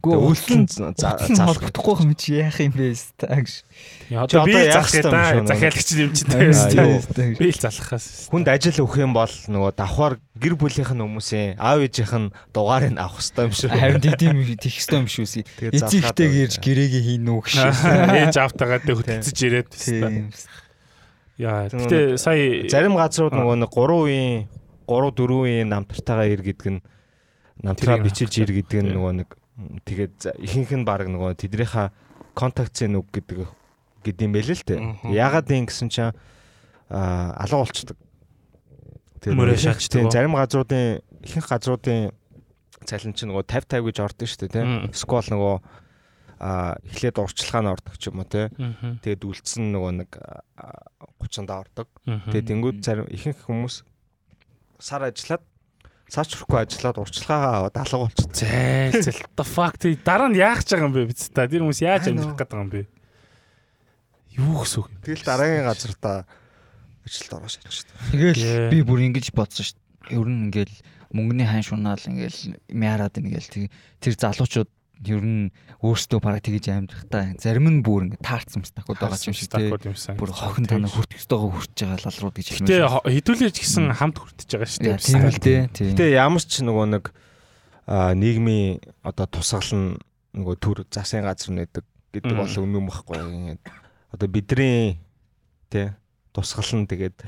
Өлтөн 0.00 0.64
залах. 0.96 1.28
залахгүй 1.28 1.96
юм 2.00 2.16
чи 2.16 2.40
яах 2.40 2.56
юм 2.56 2.72
бэ 2.72 2.96
дээ. 3.20 3.44
Чи 3.44 4.16
Одоо 4.16 4.48
би 4.48 4.56
юм 4.56 4.80
гэдэг 4.80 5.44
захиалагч 5.44 5.88
юм 5.92 6.12
чи 6.16 6.24
дээ. 6.24 7.36
Би 7.36 7.52
л 7.52 7.60
залахаас. 7.60 8.32
Хүнд 8.32 8.48
ажил 8.48 8.80
өгөх 8.80 8.96
юм 9.04 9.12
бол 9.12 9.28
нөгөө 9.28 9.76
давхар 9.76 10.16
гэр 10.40 10.56
бүлийнх 10.56 10.96
нь 10.96 11.04
хүмүүсийн 11.04 11.60
аав 11.60 11.84
ээжийнх 11.84 12.16
нь 12.16 12.32
дугаарыг 12.56 12.96
авах 12.96 13.20
хэрэгтэй 13.20 13.44
юм 13.44 13.52
шүү. 13.52 13.68
Харин 13.76 14.00
тийм 14.00 14.40
тийх 14.56 14.76
ёстой 14.80 15.04
юм 15.04 15.08
шүү. 15.12 15.44
Тэгээд 15.44 15.76
Эцэгтэй 15.84 16.28
гэрж 16.32 16.54
гэрээгээ 16.64 17.02
хийн 17.04 17.28
үү 17.28 17.40
гэж. 17.44 17.56
Ээж 18.24 18.36
автагаа 18.40 18.80
дэ 18.80 18.96
хөтөлж 18.96 19.36
ирээд. 19.36 19.70
Яа. 21.36 21.68
Тэгвэл 21.68 21.88
Гэтэ 21.88 22.00
сая 22.16 22.68
Зарим 22.72 22.96
газрууд 22.96 23.36
нөгөө 23.36 23.56
нэг 23.64 23.72
3 23.72 24.00
үеийн 24.00 24.48
3 24.88 25.12
4 25.12 25.40
үеийн 25.40 25.68
намтартайгаа 25.72 26.28
ир 26.28 26.40
гэдэг 26.44 26.68
нь 26.68 26.80
намтраа 27.64 28.00
бичиж 28.00 28.36
ир 28.40 28.52
гэдэг 28.52 28.80
нь 28.84 28.92
нөгөө 28.92 29.12
нэг 29.24 29.39
тэгээд 29.84 30.40
ихэнх 30.40 30.72
нь 30.74 30.86
баг 30.86 31.06
нөгөө 31.08 31.36
тэднийхээ 31.36 31.88
контактын 32.34 32.96
үг 32.96 33.08
гэдэг 33.12 33.48
гэдэм 34.04 34.30
байлээ 34.32 34.56
л 34.56 34.64
дээ. 34.64 34.80
Мгм. 34.80 35.12
Яагаад 35.12 35.50
юм 35.52 35.66
гэсэн 35.68 35.88
чинь 35.92 36.12
аа 36.88 37.36
алга 37.36 37.60
болчдөг. 37.60 37.98
Тэгээд 39.20 39.60
шаачдаг 39.60 39.90
тийм? 39.92 40.10
Зарим 40.10 40.34
газруудын 40.34 41.04
ихэнх 41.20 41.48
газруудын 41.48 42.10
цалин 42.88 43.12
чинь 43.12 43.28
нөгөө 43.28 43.44
50 43.44 43.84
50 43.84 43.84
гэж 43.84 43.96
ордог 44.00 44.28
шүү 44.28 44.48
дээ. 44.48 44.64
Мм. 44.64 44.96
Скол 44.96 45.26
нөгөө 45.28 45.56
аа 46.40 46.80
эхлээд 46.88 47.20
урчлагаа 47.20 47.60
нь 47.60 47.72
ордог 47.76 47.94
ч 48.00 48.08
юм 48.08 48.24
уу. 48.24 48.28
Мгм. 48.32 49.04
Тэгээд 49.04 49.28
үлдсэн 49.28 49.68
нөгөө 49.76 49.92
нэг 50.00 50.10
аа, 50.16 50.88
30-нд 51.20 51.52
ордог. 51.52 51.88
Тэгээд 52.08 52.48
тэнгууд 52.48 52.78
зарим 52.80 53.06
ихэнх 53.12 53.44
хүмүүс 53.44 53.84
сар 54.80 55.04
ажиллаад 55.04 55.44
сарч 56.10 56.34
хүрхгүй 56.34 56.58
ажиллаад 56.66 56.98
урчлагаагаа 57.00 57.54
аваад 57.70 57.76
алга 57.78 57.98
болчихсон. 58.04 58.34
Зээл 58.34 59.02
зэл 59.06 59.22
the 59.38 59.46
fuck 59.46 59.74
тий 59.78 59.94
дараа 59.94 60.28
нь 60.28 60.36
яах 60.42 60.60
гэж 60.66 60.74
байгаа 60.74 60.88
юм 60.90 60.94
бэ 60.98 61.06
биз 61.10 61.30
та 61.30 61.46
тэр 61.46 61.62
хүмүүс 61.62 61.80
яаж 61.86 62.10
амьдрах 62.10 62.34
гээд 62.34 62.50
байгаа 62.50 62.66
юм 62.66 62.72
бэ 62.74 62.82
юу 64.36 64.54
гэсэн 64.62 64.78
үг 64.82 64.88
юм 64.90 64.98
Тэгэл 65.06 65.24
дараагийн 65.26 65.66
газар 65.70 65.94
та 65.98 66.12
ажилд 67.06 67.32
ороош 67.34 67.54
ажиллаж 67.62 67.78
байна. 67.86 68.10
Тэгэл 68.10 68.40
Yeah. 68.42 68.68
би 68.70 68.78
бүр 68.86 69.00
ингэж 69.06 69.26
бодсон 69.34 69.64
шүү 69.66 69.76
дээ. 69.78 70.18
Ер 70.18 70.26
нь 70.26 70.42
ингээл 70.50 70.74
мөнгөний 71.14 71.46
хань 71.46 71.66
шунаал 71.66 72.02
ингээл 72.02 72.38
мяарад 72.70 73.14
ингээл 73.18 73.70
тэр 74.02 74.14
залуучууд 74.18 74.70
ер 75.00 75.24
нь 75.24 75.48
өөрсдөө 75.80 76.20
бараг 76.20 76.44
тэгж 76.44 76.66
амьдрах 76.68 77.04
та 77.08 77.32
зарим 77.40 77.68
нь 77.72 77.80
бүр 77.80 78.12
ингээ 78.12 78.20
таарсан 78.20 78.64
стакууд 78.68 79.00
байгаа 79.00 79.16
юм 79.16 79.32
шиг 79.32 79.48
тий. 79.48 79.72
Бүр 80.12 80.30
хохин 80.30 80.68
танаа 80.68 80.92
хүртэхтэйгөө 80.92 81.50
хүрч 81.56 81.72
байгаа 81.80 82.04
лалрууд 82.04 82.36
гэж 82.36 82.46
Гэтэ 82.60 82.84
хідүүлж 83.08 83.56
гисэн 83.56 83.96
хамт 83.96 84.20
хүртэж 84.20 84.48
байгаа 84.52 84.68
шүү 84.68 84.84
дээ. 84.84 85.00
тийм 85.00 85.24
л 85.24 85.40
дээ. 85.40 85.60
Тийм. 85.72 85.88
Гэтэ 85.96 86.04
ямар 86.20 86.44
ч 86.44 86.52
нөгөө 86.60 86.86
нэг 87.00 87.04
нийгмийн 87.88 88.84
одоо 89.00 89.24
тусгал 89.24 89.72
нь 89.72 89.96
нөгөө 90.36 90.54
төр 90.60 90.78
засын 90.92 91.24
газар 91.24 91.56
нэдэг 91.56 91.84
гэдэг 92.12 92.36
бол 92.36 92.52
үнэн 92.60 92.84
байхгүй. 92.84 93.56
Одоо 94.12 94.28
бидний 94.28 95.00
тий 95.72 95.96
тусгал 96.36 96.68
нь 96.76 96.86
тэгээд 96.86 97.24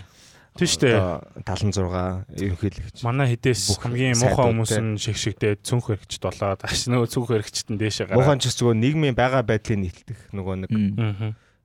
Тийм 0.52 0.76
дээ. 0.84 0.96
одоо 1.00 1.24
76 1.48 2.28
ерөнхийлөгч. 2.36 2.96
Манай 3.02 3.26
хэдээс 3.32 3.62
Бүх 3.72 3.80
хамгийн 3.88 4.16
муухай 4.20 4.44
хүмүүс 4.52 4.72
нь 4.84 5.00
шигшигдээ 5.00 5.52
цүнх 5.64 5.86
хэрэгчд 5.88 6.22
болоод 6.22 6.60
аш 6.60 6.80
нөгөө 6.92 7.08
цүнх 7.08 7.28
хэрэгчд 7.32 7.66
нь 7.72 7.80
дээшээ 7.80 8.12
Муухай 8.12 8.36
гараад. 8.36 8.44
ч 8.44 8.52
зүгээр 8.52 8.78
нийгмийн 8.84 9.16
байгаа 9.16 9.42
байдлыг 9.48 9.80
нийлдэх 9.80 10.20
нөгөө 10.36 10.54
нэг. 10.68 10.70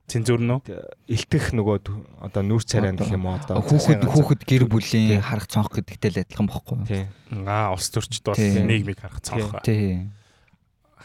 Цензур 0.08 0.40
нөө. 0.40 0.64
илтгэх 1.04 1.52
нөгөө 1.52 1.76
одоо 2.24 2.40
нүүр 2.40 2.64
царай 2.64 2.96
гэх 2.96 3.12
юм 3.12 3.28
уу 3.28 3.36
одоо 3.36 3.60
Хүүхэд 3.60 4.08
хүүхэд 4.08 4.40
гэр 4.48 4.64
бүлийн 4.64 5.20
харах 5.20 5.44
цонх 5.52 5.68
гэдэгтэй 5.68 6.08
л 6.16 6.20
адилхан 6.24 6.48
бохгүй 6.48 6.76
юу? 6.80 7.44
Аа 7.44 7.76
улс 7.76 7.92
төрчд 7.92 8.24
бол 8.24 8.40
Тийм. 8.40 8.64
нийгмийг 8.72 9.04
харах 9.04 9.20
цонх. 9.20 9.52
Тий. 9.68 10.08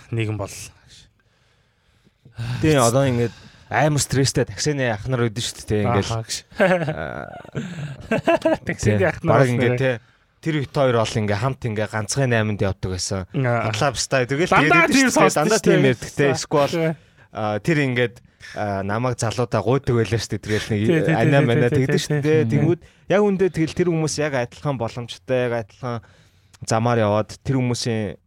Нийгэм 0.07 0.39
бол 0.39 0.55
тий 2.63 2.79
одоо 2.79 3.03
ингээд 3.03 3.35
амар 3.73 3.99
стресстэй. 3.99 4.45
Таксины 4.45 4.93
ах 4.93 5.07
нар 5.09 5.25
өгдөн 5.25 5.43
шүү 5.43 5.65
дээ 5.65 5.83
Таксид 8.69 8.97
тий, 8.97 9.01
яах 9.01 9.17
нь 9.19 9.27
бараг 9.27 9.49
ингээд 9.49 9.77
тий. 9.81 9.97
Тэр 10.43 10.55
их 10.61 10.69
хоёр 10.69 11.01
бол 11.01 11.09
ингээ 11.09 11.41
хамт 11.41 11.65
ингээ 11.65 11.89
ганцхан 11.89 12.29
8-нд 12.29 12.61
явдаг 12.61 12.91
байсан. 12.93 13.25
Аа. 13.33 13.73
Атлабстай 13.73 14.29
тэгэл 14.29 14.53
Дандаа 14.53 14.85
тийм 14.91 15.09
сонсдог 15.09 15.49
дандаа 15.49 15.57
тийм 15.63 15.81
ярьдагтэй 15.89 16.37
сквал 16.37 16.93
тэр 17.33 17.77
ингээд 17.81 18.21
намайг 18.85 19.17
залуудаа 19.17 19.61
гуйдаг 19.63 19.95
байлаа 19.97 20.19
шүү 20.19 20.37
дээ. 20.37 20.59
Тий, 20.67 20.85
нэг 20.85 21.09
анаа 21.09 21.41
тий, 21.41 21.47
мана 21.47 21.69
тий, 21.71 21.87
тэгдэж 21.87 22.01
шүү 22.05 22.21
дээ. 22.21 22.45
Тэнгүүд 22.51 22.81
яг 23.09 23.21
үндэ 23.23 23.49
тэгэл 23.55 23.73
тэр 23.73 23.89
хүмүүс 23.89 24.19
яг 24.19 24.35
адилхан 24.35 24.75
боломжтой 24.77 25.47
яг 25.47 25.53
адилхан 25.63 26.03
замаар 26.67 26.99
яваад 27.07 27.39
тэр 27.39 27.55
хүмүүсийн 27.57 28.19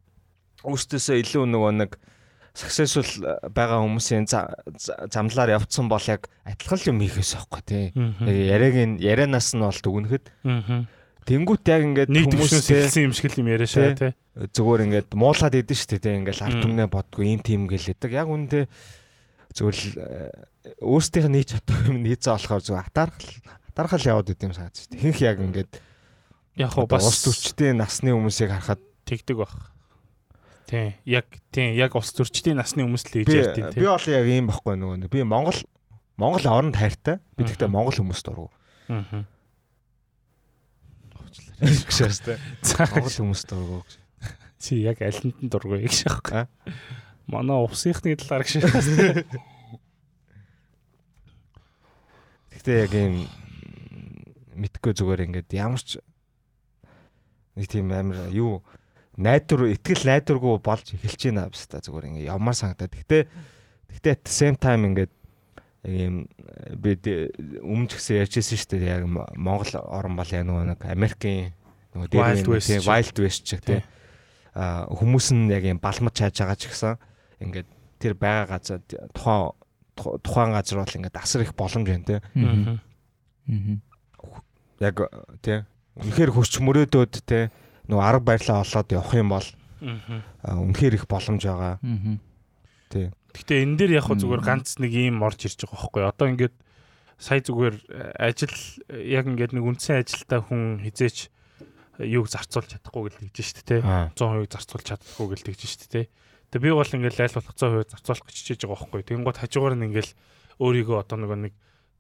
өөртөөсөө 0.67 1.23
илүү 1.23 1.47
нөгөө 1.47 1.73
нэг 1.85 1.95
successful 2.57 3.05
байгаа 3.53 3.85
хүмүүсийн 3.85 4.25
за- 4.25 4.49
за- 4.81 4.97
замлаар 5.13 5.61
явцсан 5.61 5.87
бол 5.93 6.01
яг 6.09 6.27
адилхан 6.49 6.97
юм 6.97 7.01
хийхээс 7.05 7.37
аахгүй 7.37 7.63
тий. 7.69 7.85
Яриаг 8.25 8.97
ярианаас 8.99 9.53
нь 9.53 9.61
бол 9.61 9.77
дүгнэхэд 9.77 10.25
Аа. 10.49 10.89
тэнгуут 11.29 11.69
яг 11.69 11.83
ингээд 11.85 12.09
хүмүүстэй 12.09 12.89
эхэлсэн 12.89 13.05
юм 13.07 13.13
шиг 13.13 13.29
л 13.37 13.41
юм 13.45 13.49
яриа 13.53 13.69
шаа 13.69 13.93
тий. 13.93 14.13
зүгээр 14.57 14.85
ингээд 14.89 15.09
муулаад 15.13 15.53
идэв 15.53 15.77
шүү 15.77 15.91
дээ 15.97 16.03
тий. 16.03 16.15
Ингээд 16.17 16.41
ард 16.41 16.59
түмнээ 16.65 16.89
бодгүй 16.89 17.25
ийм 17.29 17.41
тийм 17.45 17.69
гэлээдэг. 17.69 18.11
Яг 18.17 18.29
үндэ 18.33 18.67
зүгээр 19.53 19.77
л 19.77 19.89
э, 20.01 20.31
өөрсдийнх 20.81 21.29
нь 21.29 21.37
хийж 21.45 21.51
чадах 21.61 21.81
юм 21.93 22.01
нийцээ 22.01 22.33
болохоор 22.41 22.63
зүгээр 22.65 22.89
атаархал 22.89 23.33
атаархал 23.77 24.09
яваад 24.17 24.33
идэм 24.33 24.53
санаж 24.57 24.75
шүү 24.81 24.89
дээ. 24.97 25.03
Хинх 25.05 25.21
яг 25.21 25.39
ингээд 25.45 25.73
Яг 26.57 26.73
бас 26.89 27.05
ус 27.05 27.21
төрчтэй 27.21 27.77
насны 27.77 28.17
хүмүүсийг 28.17 28.49
харахад 28.49 28.81
тэгдэг 29.05 29.37
баг. 29.37 29.53
Тий. 30.67 30.95
Яг 31.07 31.27
тий. 31.55 31.75
Яг 31.79 31.95
ус 31.95 32.11
төрчдийн 32.13 32.59
насны 32.59 32.83
хүмүүс 32.83 33.05
л 33.07 33.13
хийж 33.23 33.31
ярьдیں۔ 33.31 33.71
би 33.79 33.87
бол 33.87 34.07
яг 34.11 34.27
ийм 34.27 34.51
байхгүй 34.51 34.75
нөгөө 34.75 35.09
би 35.11 35.23
Монгол 35.23 35.59
Монгол 36.19 36.47
оронд 36.51 36.77
хайртай. 36.77 37.21
Би 37.39 37.45
тэгтээ. 37.47 37.71
Монгол 37.71 37.95
хүмүүст 37.95 38.27
дургу. 38.27 38.51
Аа. 38.91 39.23
Гэшээстэй. 41.63 42.37
За 42.67 42.89
Монгол 42.91 43.15
хүмүүст 43.15 43.47
дургу. 43.47 43.85
чи 44.59 44.83
яг 44.83 44.99
алинд 45.05 45.39
нь 45.39 45.51
дургүй 45.53 45.87
гэж 45.87 46.09
А? 46.09 46.19
аахгүй. 46.19 46.43
Манай 47.31 47.59
усынхны 47.63 48.17
талаар 48.17 48.43
гэж. 48.43 48.65
Тэгтээ 52.51 52.77
яг 52.89 52.93
ийм 52.97 53.15
мэдгүй 54.57 54.93
зүгээр 54.97 55.25
ингээд 55.29 55.51
ямар 55.55 55.83
ч 55.85 56.01
нэг 57.55 57.69
тийм 57.69 57.93
амар 57.93 58.33
юу 58.33 58.65
найдвар 59.17 59.73
итгэл 59.73 60.05
найдваргүй 60.07 60.55
болж 60.61 60.87
эхэлж 60.97 61.21
байна 61.33 61.49
бас 61.49 61.67
та 61.67 61.81
зүгээр 61.81 62.09
ингээд 62.13 62.31
ямар 62.31 62.55
санагдаад. 62.57 62.93
Тэгтээ 62.93 63.23
тэгтээ 63.93 64.13
at 64.13 64.23
the 64.25 64.33
same 64.33 64.57
time 64.61 64.85
ингээд 64.93 65.13
яг 65.87 65.95
ийм 65.97 66.17
би 66.77 66.97
дэ- 66.99 67.31
өмнө 67.63 67.89
ч 67.89 67.97
гэсэн 67.97 68.21
ярьжсэн 68.27 68.59
шүү 68.59 68.71
дээ 68.77 68.93
яг 69.01 69.05
Монгол 69.39 69.73
орн 69.87 70.17
бол 70.19 70.29
яг 70.29 70.45
нэг 70.45 70.83
Америкийн 70.85 71.55
нөгөө 71.95 72.09
дээр 72.13 72.23
Wild 72.27 72.49
West 72.53 72.69
тийм. 72.69 72.83
Wild 72.85 73.17
West 73.23 73.43
чиг 73.47 73.61
тийм 73.65 73.83
а 74.57 74.89
хүмүүс 74.89 75.33
нь 75.37 75.49
яг 75.53 75.65
ийм 75.65 75.79
балмад 75.81 76.17
чааж 76.17 76.37
байгаа 76.37 76.57
ч 76.59 76.69
гэсэн 76.73 76.97
ингээд 77.45 77.69
тэр 78.01 78.15
байгаа 78.17 78.57
газар 78.57 78.81
тухайн 79.15 79.53
тухайн 79.97 80.53
газар 80.57 80.81
бол 80.85 80.97
ингээд 80.97 81.17
асар 81.17 81.41
их 81.45 81.53
боломж 81.57 81.87
байна 81.89 82.05
тийм 82.05 82.21
Аа. 82.37 82.81
Аа. 83.49 83.79
яг 84.81 84.97
тий 85.41 85.63
үнэхээр 85.97 86.31
хүч 86.37 86.61
мөрөөдөөд 86.61 87.15
тий 87.25 87.49
нөгөө 87.87 88.05
арга 88.05 88.25
барилаа 88.25 88.63
олоод 88.63 88.89
явах 88.93 89.15
юм 89.15 89.29
бол 89.31 89.49
үнэхээр 89.81 90.95
их 90.99 91.07
боломж 91.07 91.43
байгаа. 91.45 91.79
Аа. 91.79 93.11
Гэтэ 93.37 93.63
энэ 93.63 93.77
дээр 93.77 93.93
яг 94.01 94.09
хөө 94.09 94.21
зүгээр 94.25 94.43
ганц 94.43 94.81
нэг 94.81 94.93
юм 94.97 95.21
орж 95.21 95.45
ирж 95.45 95.61
байгаа 95.61 95.77
байхгүй. 95.77 96.03
Одоо 96.09 96.27
ингээд 96.33 96.55
сая 97.21 97.41
зүгээр 97.45 97.77
ажил 98.17 98.57
яг 98.91 99.25
ингээд 99.29 99.53
нэг 99.53 99.65
үндсэн 99.65 100.01
ажилтаа 100.01 100.41
хүн 100.45 100.81
хизээч 100.81 101.29
юуг 102.01 102.29
зарцуулж 102.29 102.77
чадахгүй 102.77 103.09
гэл 103.09 103.21
тэгж 103.33 103.37
штэ 103.41 103.65
тий. 103.65 103.81
Аа. 103.85 104.13
100% 104.17 104.53
зарцуулж 104.53 104.85
чадахгүй 104.85 105.27
гэл 105.33 105.47
тэгж 105.53 105.63
штэ 105.65 105.89
тий. 105.89 106.05
Тэгээ 106.53 106.65
би 106.65 106.71
бол 106.73 106.89
ингээд 106.89 107.21
айл 107.21 107.37
болох 107.37 107.57
100% 107.57 107.93
зарцуулах 107.93 108.25
гэж 108.29 108.37
хичээж 108.37 108.61
байгаа 108.65 108.77
байхгүй. 108.85 109.03
Тэнгууд 109.05 109.41
хажуугаар 109.41 109.75
нь 109.77 109.87
ингээд 109.93 110.11
өөрийгөө 110.61 110.97
одоо 111.01 111.17
нөгөө 111.21 111.39
нэг 111.49 111.55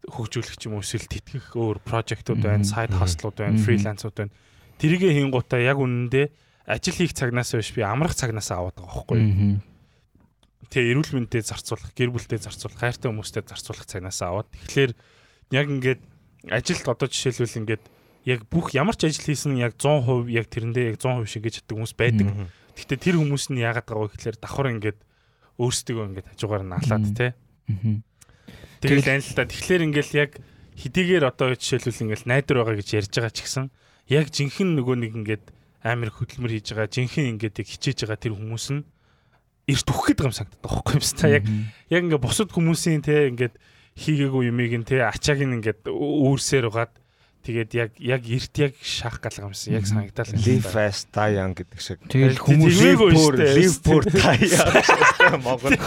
хөгжүүлэх 0.06 0.60
юм 0.68 0.78
уу 0.78 0.84
эсвэл 0.84 1.08
тэтгэх 1.08 1.56
өөр 1.56 1.80
прожектууд 1.82 2.40
байна, 2.40 2.62
сайд 2.62 2.94
хаслууд 2.94 3.36
байна, 3.36 3.58
фрилансууд 3.58 4.14
байна. 4.14 4.32
Тэрийгэ 4.76 5.12
хийнгуудаа 5.16 5.60
яг 5.60 5.78
үнэндээ 5.80 6.26
ажил 6.66 6.96
хийх 6.98 7.14
цагнаас 7.14 7.54
биш 7.54 7.72
би 7.72 7.82
амрах 7.86 8.14
цагнаас 8.18 8.50
аваад 8.50 8.76
байгаа 8.76 9.06
байхгүй. 9.06 9.18
Тэгээ 10.66 10.92
эрүүл 10.92 11.12
мэндэд 11.14 11.46
зарцуулах, 11.46 11.94
гэр 11.94 12.10
бүлдээ 12.10 12.42
зарцуулах, 12.42 12.80
хайртай 12.82 13.08
хүмүүстэй 13.08 13.46
зарцуулах 13.46 13.86
цагнаас 13.86 14.18
аваад 14.20 14.50
тэгэхээр 14.50 14.92
яг 15.54 15.66
ингээд 15.70 16.00
ажилд 16.50 16.86
одоо 16.90 17.06
жишээлбэл 17.06 17.60
ингээд 17.62 17.84
яг 18.26 18.40
бүх 18.50 18.74
ямар 18.74 18.98
ч 18.98 19.06
ажил 19.06 19.30
хийсэн 19.30 19.54
яг 19.62 19.78
100% 19.78 20.26
яг 20.34 20.50
тэрэндээ 20.50 20.84
яг 20.90 20.96
100% 20.98 21.30
шиг 21.30 21.46
гэж 21.46 21.62
чаддаг 21.62 21.76
хүмүүс 21.78 21.94
байдаг. 21.94 22.26
Гэхдээ 22.74 22.98
тэр 22.98 23.16
хүмүүс 23.22 23.54
нь 23.54 23.62
яагаад 23.62 23.86
байгаа 23.86 24.04
вэ 24.10 24.12
гэхээр 24.18 24.36
давхар 24.42 24.68
ингээд 24.74 24.98
өөрсдөө 25.62 26.04
ингээд 26.10 26.30
хажуугаар 26.34 26.64
нь 26.66 26.74
алаад. 26.74 27.06
Аа. 27.22 27.32
Тэгэл 28.82 29.06
та. 29.06 29.46
Тэгэхээр 29.46 29.86
ингээл 29.86 30.12
яг 30.18 30.30
хэдийгээр 30.74 31.24
одоо 31.24 31.54
жишээлбэл 31.54 32.02
ингээл 32.10 32.26
найдвар 32.26 32.58
байгаа 32.66 32.76
гэж 32.82 32.88
ярьж 32.98 33.12
байгаа 33.14 33.32
ч 33.32 33.38
гэсэн 33.46 33.64
яг 34.10 34.30
жинхэнэ 34.30 34.78
нөгөө 34.78 34.96
нэг 35.02 35.12
ингээд 35.22 35.44
амар 35.82 36.10
хөдөлмөр 36.14 36.52
хийж 36.54 36.74
байгаа 36.74 36.90
жинхэнэ 36.90 37.30
ингээд 37.34 37.60
яг 37.62 37.68
хичээж 37.70 37.98
байгаа 38.06 38.20
тэр 38.22 38.34
хүмүүс 38.38 38.66
нь 38.74 38.82
эрт 39.66 39.86
өгөх 39.90 40.06
гэдэг 40.14 40.26
юм 40.30 40.34
санагдаад 40.34 40.62
байгаа 40.62 40.82
байхгүй 40.82 40.94
юм 40.94 41.04
та. 41.18 41.26
Яг 41.26 41.44
яг 41.90 42.02
ингээд 42.06 42.22
бусад 42.22 42.50
хүмүүсийн 42.54 43.02
те 43.02 43.30
ингээд 43.34 43.54
хийгээгүй 43.98 44.42
юмыг 44.50 44.72
нь 44.78 44.86
те 44.86 45.02
ачааг 45.02 45.42
нь 45.42 45.56
ингээд 45.58 45.90
үүрсээр 45.90 46.70
угаад 46.70 46.92
тэгээд 47.46 47.70
яг 47.78 47.90
яг 48.02 48.22
эрт 48.26 48.54
яг 48.58 48.74
шаах 48.82 49.22
галга 49.22 49.46
юмсан 49.46 49.78
яг 49.78 49.86
санагдал 49.86 50.26
Live 50.34 50.66
fast 50.66 51.14
die 51.14 51.38
young 51.38 51.54
гэдэг 51.54 51.78
шиг. 51.78 52.02
Тэгэл 52.10 52.42
хүмүүс- 52.42 52.74
Live 52.82 53.78
poor, 53.86 54.02
die 54.02 54.50
young. 54.50 54.74
Монгол. 55.46 55.78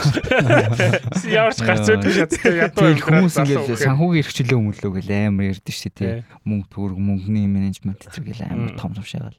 ямар 1.28 1.52
ч 1.52 1.60
гарц 1.60 1.84
үүдгүй 1.92 2.14
шаттай 2.16 2.64
ядуу 2.64 2.80
Тэгэл 2.80 3.04
хүмүүс 3.04 3.36
ингээд 3.44 3.84
санхүүгийн 3.84 4.24
эрхчлөө 4.24 4.60
мөлөө 4.64 4.92
гэл 5.04 5.12
амар 5.12 5.46
ярьдэн 5.52 5.76
шүү 5.76 5.92
дээ. 6.00 6.24
Мөнгө 6.48 6.68
төгрөг 6.72 7.00
мөнгөний 7.00 7.48
менежмент 7.52 8.08
зэрэг 8.08 8.26
гэл 8.32 8.48
амар 8.48 8.80
том 8.80 8.96
том 8.96 9.04
шагаал. 9.04 9.36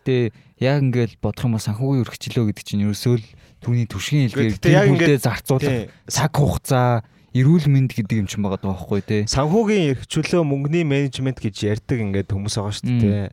Гэтэ 0.00 0.32
яг 0.64 0.80
ингээд 0.80 1.20
бодох 1.20 1.44
юм 1.44 1.60
бол 1.60 1.66
санхүүгийн 1.68 2.04
эрхчлөө 2.08 2.44
гэдэг 2.56 2.64
чинь 2.64 2.84
ерөөсөө 2.88 3.14
л 3.20 3.26
түүний 3.60 3.86
Гэхдээ 4.32 4.72
яг 4.72 4.88
тэр 4.88 4.96
бүлдээ 4.96 5.18
зарцуулах 5.20 5.92
цаг 6.08 6.32
хугацаа 6.32 7.04
эрүүл 7.30 7.66
мэнд 7.70 7.94
гэдэг 7.94 8.16
юм 8.24 8.26
чинь 8.26 8.42
байгаа 8.42 8.74
байхгүй 8.74 9.00
тий. 9.06 9.22
Санхүүгийн 9.30 9.94
эрх 9.94 10.02
чөлөө 10.10 10.42
мөнгөний 10.42 10.82
менежмент 10.82 11.38
гэж 11.38 11.62
ярьдаг 11.62 11.98
ингээд 12.02 12.34
хүмүүс 12.34 12.58
байгаа 12.58 12.74
шүү 12.74 12.98
дээ. 12.98 13.30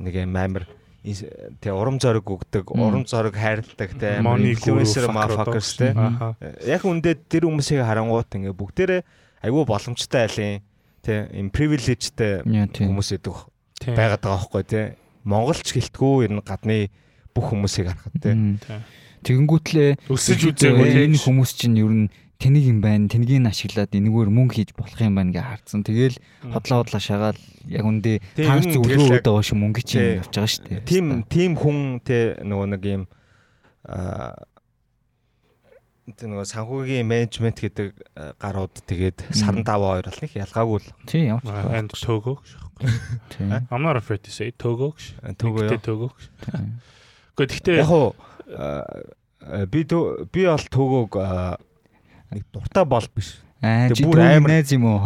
Нэг 0.00 0.14
юм 0.16 0.36
амар 0.36 0.64
тэ 1.60 1.72
урам 1.72 2.00
зориг 2.00 2.24
өгдөг, 2.24 2.72
урам 2.72 3.04
зориг 3.04 3.36
хайрладаг 3.36 3.90
motherfuckers 5.12 5.76
fucker 5.76 5.92
тэ. 5.92 5.96
Аха. 5.96 6.36
Яг 6.64 6.82
үндэ 6.88 7.16
тэр 7.28 7.48
хүмүүсийг 7.48 7.84
харангуут 7.84 8.32
ингээ 8.32 8.56
бүгдээрээ 8.56 9.00
айгүй 9.44 9.64
боломжтой 9.68 10.24
айлын 10.26 10.64
тэ 11.04 11.28
им 11.36 11.48
privilegeтэй 11.52 12.42
тий. 12.44 12.84
хүмүүс 12.88 13.08
гэдэг 13.14 13.36
байгаад 13.94 14.22
байгаа 14.24 14.40
байхгүй 14.40 14.64
тий. 14.64 14.86
Монголч 15.28 15.68
гэлтгүү 15.76 16.14
энэ 16.28 16.42
гадны 16.42 16.78
бүх 17.32 17.52
хүмүүсийг 17.52 17.92
харахад 17.92 18.16
тий. 18.18 18.34
Тэгэнгүүтлээ 19.22 19.90
өсөж 20.10 20.40
үзээгүй 20.54 20.88
энэ 21.08 21.18
хүмүүс 21.22 21.50
чинь 21.54 21.78
ер 21.78 21.92
нь 21.92 22.06
тэнийг 22.38 22.64
юм 22.70 22.78
байна, 22.78 23.10
тэнийг 23.10 23.42
нь 23.42 23.50
ашиглаад 23.50 23.90
энэгээр 23.90 24.30
мөнгө 24.30 24.54
хийж 24.62 24.70
болох 24.78 24.98
юм 25.02 25.18
байна 25.18 25.34
гэж 25.34 25.42
харцсан. 25.42 25.82
Тэгэл 25.82 26.16
хотлоо 26.54 26.86
хотлоо 26.86 27.02
шагаал 27.02 27.40
яг 27.66 27.82
үндэ 27.84 28.22
Тийм, 28.38 28.46
яг- 28.46 28.62
өгдөг 28.78 29.26
байгаа 29.26 29.42
шиг 29.42 29.58
мөнгө 29.58 29.82
чинь 29.82 30.22
явж 30.22 30.30
байгаа 30.30 30.46
шүү 30.46 30.64
дээ. 30.70 30.86
Тим 30.86 31.06
тим 31.26 31.52
хүн 31.58 31.78
тий 32.06 32.38
нөгөө 32.46 32.66
нэг 32.78 32.82
юм 32.86 33.02
аа 33.90 34.38
тэр 36.08 36.30
нөгөө 36.32 36.46
санхүүгийн 36.48 37.04
менежмент 37.04 37.58
гэдэг 37.58 37.88
гарууд 38.40 38.74
тэгээд 38.86 39.18
саран 39.34 39.60
даваа 39.66 39.98
хоёр 39.98 40.06
бол 40.08 40.22
нэг 40.22 40.32
ялгаагүй 40.38 40.78
л 40.80 40.88
Тий 41.10 41.22
ямар 41.28 41.42
ч 41.42 41.50
and 41.74 41.90
Togo 41.92 42.38
гэж. 42.38 42.48
тий. 43.34 43.44
I'm 43.68 43.82
not 43.82 43.98
afraid 43.98 44.22
to 44.24 44.30
say 44.32 44.54
Togo 44.54 44.94
гэж. 44.94 45.18
тий. 45.36 45.50
Гэхдээ 47.34 47.50
тэгтээ 47.50 47.76
яг 47.82 47.90
уу 47.92 48.14
би 49.68 49.84
би 50.32 50.42
бол 50.48 50.64
төгөөг 50.72 51.12
а, 51.20 51.58
нэг 52.30 52.44
дуртай 52.52 52.84
бол 52.84 53.06
биш. 53.14 53.40
Аа 53.62 53.90
чи 53.90 54.04
бүр 54.04 54.20
амар- 54.22 54.50
найз 54.52 54.70
юм 54.72 54.84
уу? 54.84 55.02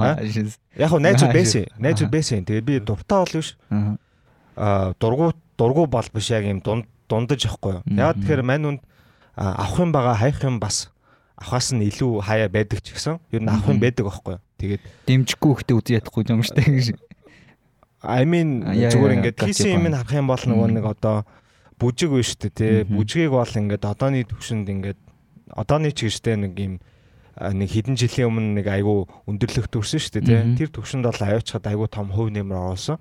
Яг 0.76 0.92
найзууд 0.92 1.30
Аа, 1.30 1.36
байсан. 1.36 1.64
Аа. 1.80 2.08
байсан. 2.10 2.44
Тэгээд 2.44 2.64
би 2.64 2.80
дуртай 2.80 3.18
бол 3.24 3.34
биш. 3.38 3.56
Аа. 3.70 4.92
дургу 5.00 5.32
дургу 5.56 5.86
бол 5.86 6.08
биш 6.12 6.30
яг 6.30 6.44
юм 6.44 6.60
дунд 6.60 6.86
дундаж 7.08 7.44
авахгүй 7.46 7.80
юу? 7.80 7.82
Ягаад 7.86 8.18
тэгэхээр 8.20 8.42
мань 8.42 8.64
үнд 8.66 8.80
авах 9.36 9.78
юм 9.80 9.92
байгаа 9.92 10.16
хаях 10.16 10.42
юм 10.44 10.60
бас 10.60 10.90
авахаас 11.36 11.72
нь 11.72 11.82
илүү 11.88 12.20
хаяа 12.24 12.48
байдаг 12.48 12.80
ч 12.84 12.92
гэсэн 12.92 13.18
ер 13.32 13.42
нь 13.42 13.48
авах 13.48 13.68
юм 13.72 13.80
байдаг 13.80 14.04
байхгүй 14.06 14.36
юу? 14.36 14.42
Тэгээд 14.60 14.82
Дэмжихгүй 15.08 15.50
ихтэй 15.56 15.74
үзий 15.76 15.96
ядахгүй 15.96 16.22
юм 16.28 16.42
штэ 16.44 16.62
гэж. 16.62 16.86
I 18.02 18.26
mean 18.26 18.66
зүгээр 18.66 19.14
ингээд 19.22 19.38
хийсэн 19.40 19.78
юм 19.78 19.86
нь 19.88 19.96
харах 19.96 20.12
юм 20.12 20.26
бол 20.28 20.42
нөгөө 20.42 20.68
нэг 20.76 20.86
одоо 20.90 21.24
бүжиг 21.78 22.10
биш 22.12 22.34
үү 22.36 22.50
те 22.50 22.66
бүжгийг 22.86 23.30
бол 23.30 23.46
ингээд 23.48 23.82
одооны 23.86 24.26
төвшөнд 24.26 24.66
ингээд 24.68 25.00
одооны 25.54 25.90
ч 25.94 26.06
гэжтэй 26.10 26.36
нэг 26.36 26.52
юм 26.58 26.74
нэг 27.38 27.68
хэдэн 27.72 27.96
жилийн 27.96 28.28
өмнө 28.28 28.50
нэг 28.60 28.66
айгүй 28.68 29.08
өндөрлөх 29.30 29.66
төрсөн 29.72 30.00
шүү 30.02 30.12
дээ 30.20 30.42
Мгм. 30.44 30.56
тэр 30.60 30.68
төвшөнд 30.68 31.04
бол 31.08 31.20
аваачаад 31.22 31.64
айгүй 31.64 31.88
том 31.88 32.08
хувь 32.12 32.28
нэмэр 32.32 32.58
оруулсан 32.60 32.98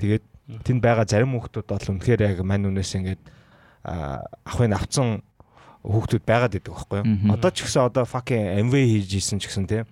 тэгээд 0.00 0.24
тэнд 0.66 0.80
байгаа 0.82 1.06
зарим 1.06 1.38
хүүхдүүд 1.38 1.66
бол 1.70 1.86
үнэхээр 1.94 2.20
яг 2.26 2.38
мань 2.42 2.66
үнээс 2.66 2.92
ингээд 2.98 3.22
ахын 4.50 4.74
авцсан 4.74 5.22
хүүхдүүд 5.86 6.24
байгаад 6.26 6.58
идэг 6.58 6.74
байхгүй 6.74 6.98
юу 7.06 7.32
одоо 7.38 7.50
ч 7.54 7.62
гэсэн 7.64 7.86
одоо 7.86 8.04
fucking 8.04 8.58
MV 8.66 8.74
хийж 8.74 9.14
исэн 9.22 9.38
ч 9.38 9.46
гэсэн 9.48 9.64
Аа. 9.70 9.86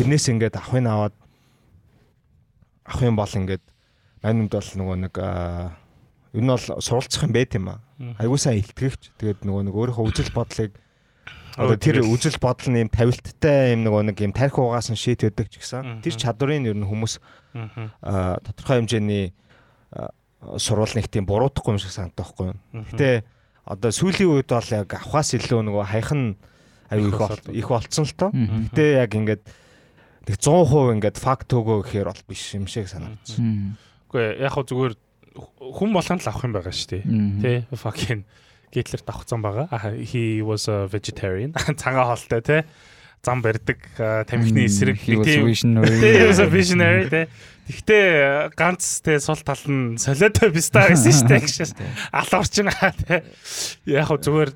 тэрнээс 0.00 0.26
ингээд 0.32 0.56
ахын 0.56 0.88
аваад 0.88 1.14
ахын 2.88 3.12
бол 3.14 3.28
ингээд 3.28 3.62
маньд 4.24 4.50
бол 4.50 4.70
нөгөө 4.80 4.96
нэг 5.04 5.14
ер 6.34 6.42
нь 6.42 6.48
бол 6.48 6.64
суралцах 6.80 7.22
юм 7.28 7.32
байт 7.32 7.54
юм 7.54 7.68
аа. 7.72 7.80
Айгуу 8.18 8.36
сайн 8.38 8.58
илтгэвч. 8.60 9.14
Тэгээд 9.20 9.46
нөгөө 9.48 9.62
нэг 9.68 9.74
өөрийнхөө 9.74 10.06
үзэл 10.12 10.32
бодлыг 10.34 10.72
Одоо 11.58 11.76
тэр 11.76 12.00
үжил 12.06 12.38
бодол 12.38 12.70
нь 12.70 12.86
юм 12.86 12.90
тавилттай 12.92 13.74
юм 13.74 13.82
нөгөө 13.82 14.02
нэг 14.14 14.16
юм 14.22 14.32
тарих 14.32 14.58
угаас 14.58 14.88
нь 14.88 14.98
шийт 14.98 15.26
өгдөг 15.26 15.50
ч 15.50 15.58
гэсэн 15.58 16.00
тэр 16.06 16.14
чадварыг 16.14 16.70
ер 16.70 16.78
нь 16.78 16.86
хүмүүс 16.86 17.18
тодорхой 17.58 18.76
хэмжээний 18.78 19.34
а, 19.92 20.14
сурвал 20.56 20.94
нэг 20.94 21.10
тийм 21.10 21.26
буруудахгүй 21.26 21.74
юм 21.74 21.82
шиг 21.82 21.90
санагдах 21.90 22.30
байхгүй. 22.38 22.54
Гэтэ 22.94 23.26
одоо 23.66 23.90
сүүлийн 23.90 24.30
үед 24.38 24.48
бол 24.48 24.70
яг 24.70 24.88
авахаас 24.94 25.34
илүү 25.34 25.60
нөгөө 25.66 25.84
хайхан 25.90 26.22
аюу 26.88 27.10
их 27.10 27.18
Их 27.52 27.68
болцсон 27.68 28.06
л 28.06 28.14
тоо. 28.14 28.30
Гэтэ 28.32 29.02
яг 29.02 29.12
ингээд 29.12 29.42
нэг 30.28 30.36
100% 30.38 30.94
ингээд 30.96 31.16
факт 31.18 31.50
өгөө 31.52 31.84
гэхээр 31.84 32.08
бол 32.08 32.24
биш 32.28 32.54
юм 32.54 32.70
шиг 32.70 32.88
санагдсан. 32.88 33.76
Үгүй 34.08 34.40
яг 34.40 34.52
хөө 34.54 34.64
зүгээр 34.72 34.94
хүн 35.58 35.90
болгонд 35.92 36.22
л 36.24 36.28
авах 36.30 36.44
юм 36.48 36.54
байгаа 36.56 36.72
шүү 36.72 36.88
дээ. 36.96 37.66
Тэ 37.68 37.76
fucking 37.76 38.22
Гитлер 38.72 39.00
давхцсан 39.06 39.42
байгаа. 39.42 39.68
He 39.96 40.42
was 40.42 40.68
a 40.68 40.86
vegetarian. 40.86 41.52
Цагаан 41.80 42.16
хоолтой 42.16 42.40
тэ. 42.40 42.64
Зам 43.24 43.42
барьдаг 43.42 43.78
тамхины 43.96 44.66
эсрэг 44.66 45.00
тийм 45.00 45.22
he 45.24 46.26
was 46.26 46.38
a 46.38 46.46
visionary 46.46 47.08
тэ. 47.10 47.28
Гэхдээ 47.68 48.52
ганц 48.56 49.04
тэ 49.04 49.20
сул 49.20 49.40
тал 49.44 49.60
нь 49.68 50.00
солиотой 50.00 50.48
биста 50.52 50.88
шүү 50.88 51.28
дээ 51.28 51.40
гэж. 51.44 51.76
Ал 52.16 52.32
орчин 52.40 52.72
тэ. 53.04 53.22
Яг 53.84 54.08
хөө 54.08 54.18
зүгээр 54.24 54.50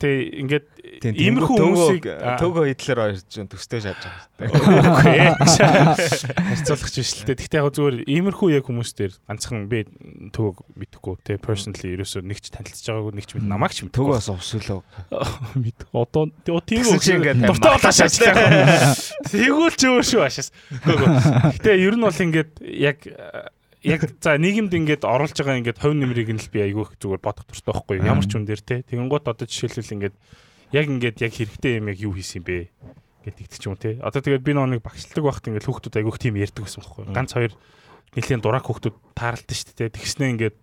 тэ 0.00 0.08
ингээд 0.40 0.66
иймэрхүү 1.12 1.56
хүмүүсийг 1.60 2.04
төгөө 2.40 2.72
хоёр 2.72 3.20
ч 3.20 3.44
төстэй 3.44 3.80
шааж 3.84 4.00
байгаа. 4.38 5.36
Харьцуулах 5.36 6.88
биш 6.88 7.10
л 7.20 7.26
дээ. 7.28 7.36
Гэхдээ 7.36 7.60
яг 7.60 7.74
зүгээр 7.74 7.96
иймэрхүү 8.06 8.48
яг 8.56 8.64
хүмүүс 8.64 8.90
дээр 8.96 9.12
ганцхан 9.28 9.68
би 9.68 9.84
төгөөг 10.32 10.58
мэдхгүй 10.78 11.14
те 11.26 11.36
personally 11.36 11.98
ерөөсөө 11.98 12.22
нэг 12.24 12.38
ч 12.40 12.48
танилцж 12.54 12.86
байгаагүй 12.86 13.12
нэг 13.18 13.26
ч 13.26 13.36
мэд 13.36 13.44
намайг 13.44 13.74
ч 13.74 13.84
мэдхгүй. 13.84 13.98
Төгөөс 13.98 14.28
овсөлөө. 14.32 14.80
мэд. 15.58 15.84
Одоо 15.92 16.30
тийм 16.62 16.86
ингээд 16.86 17.42
дуртай 17.42 17.70
болоош 17.74 18.00
ажиллаа. 18.06 18.94
Тэгвэл 19.26 19.74
ч 19.74 19.82
өөр 19.90 20.04
шүү 20.06 20.22
ашаас. 20.22 20.48
Гэхдээ 20.86 21.76
ер 21.82 21.98
нь 21.98 22.04
бол 22.06 22.14
ингээд 22.14 22.37
яг 22.62 22.98
яг 23.82 24.00
за 24.20 24.34
нийгэмд 24.38 24.74
ингээд 24.74 25.02
оруулж 25.06 25.38
байгаа 25.38 25.58
ингээд 25.62 25.78
хувь 25.78 25.94
нэмрийг 25.94 26.30
нь 26.34 26.42
л 26.42 26.50
би 26.50 26.58
айгүй 26.66 26.82
их 26.82 26.92
зүгээр 26.98 27.22
бодох 27.22 27.46
туфтаа 27.46 27.78
байхгүй 27.78 28.02
ямар 28.02 28.26
ч 28.26 28.34
юм 28.34 28.44
дээр 28.44 28.62
те. 28.62 28.82
Тэгэнгუთ 28.82 29.30
одоо 29.30 29.46
жишээлбэл 29.46 29.94
ингээд 29.94 30.16
яг 30.74 30.86
ингээд 30.90 31.16
яг 31.22 31.32
хэрэгтэй 31.32 31.72
юм 31.78 31.86
яг 31.94 31.98
юу 32.02 32.12
хийсэн 32.18 32.42
бэ? 32.42 32.68
Гэдэг 33.22 33.46
ч 33.54 33.64
юм 33.70 33.78
те. 33.78 34.02
Одоо 34.02 34.18
тэгээд 34.18 34.42
би 34.42 34.52
нэг 34.52 34.82
багшилдаг 34.82 35.22
байхад 35.22 35.46
ингээд 35.46 35.66
хүүхдүүд 35.66 35.98
айгүй 35.98 36.12
их 36.12 36.22
тийм 36.22 36.34
ярьдаг 36.42 36.62
байсан 36.66 36.82
байхгүй 36.82 37.04
ганц 37.14 37.30
хоёр 37.38 37.52
нэлийн 38.18 38.42
дурак 38.42 38.66
хүүхдүүд 38.66 38.96
тааралтай 39.14 39.54
шүү 39.54 39.74
дээ 39.78 39.94
тэгснээ 39.94 40.32
ингээд 40.34 40.56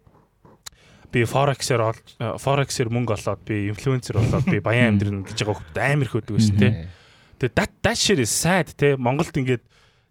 би 1.15 1.23
форексээр 1.23 1.81
форексээр 2.19 2.89
мөнгө 2.91 3.15
олоод 3.15 3.41
би 3.47 3.71
инфлюенсер 3.71 4.19
болоод 4.19 4.47
би 4.49 4.59
баян 4.67 4.99
амьдрын 4.99 5.23
гэж 5.23 5.37
байгаа 5.45 5.55
хүүхдүүд 5.55 5.79
амар 5.79 6.07
их 6.09 6.17
өдөг 6.19 6.35
байсан 6.35 6.57
те. 6.59 6.69
Тэгээд 7.39 7.55
that 7.55 7.71
that 7.79 7.97
shit 7.99 8.19
is 8.19 8.33
sad 8.33 8.67
те. 8.75 8.99
Монголд 8.99 9.31
ингээд 9.31 9.63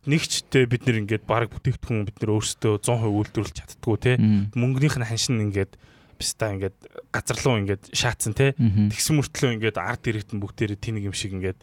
нэгч 0.06 0.48
те 0.52 0.66
бид 0.68 0.84
нэр 0.84 1.04
ингээд 1.04 1.24
баг 1.24 1.48
бүтээгдэхүүн 1.52 2.04
бид 2.04 2.18
нэр 2.20 2.34
өөрсдөө 2.36 2.82
100% 2.82 3.08
үйлдвэрлэж 3.08 3.56
чаддггүй 3.56 3.96
те. 4.00 4.12
Мөнгөнийх 4.54 4.96
нь 5.00 5.08
ханшин 5.08 5.40
ингээд 5.50 5.76
биста 6.18 6.52
ингээд 6.54 6.76
газар 7.10 7.38
руу 7.42 7.56
ингээд 7.60 7.92
шаацсан 7.92 8.34
те. 8.34 8.54
Тэгсэн 8.54 9.18
мөртлөө 9.18 9.50
ингээд 9.58 9.76
ард 9.80 10.04
иргэдэн 10.06 10.38
бүгдээрээ 10.40 10.78
тэнэг 10.78 11.04
юм 11.10 11.14
шиг 11.16 11.34
ингээд 11.34 11.60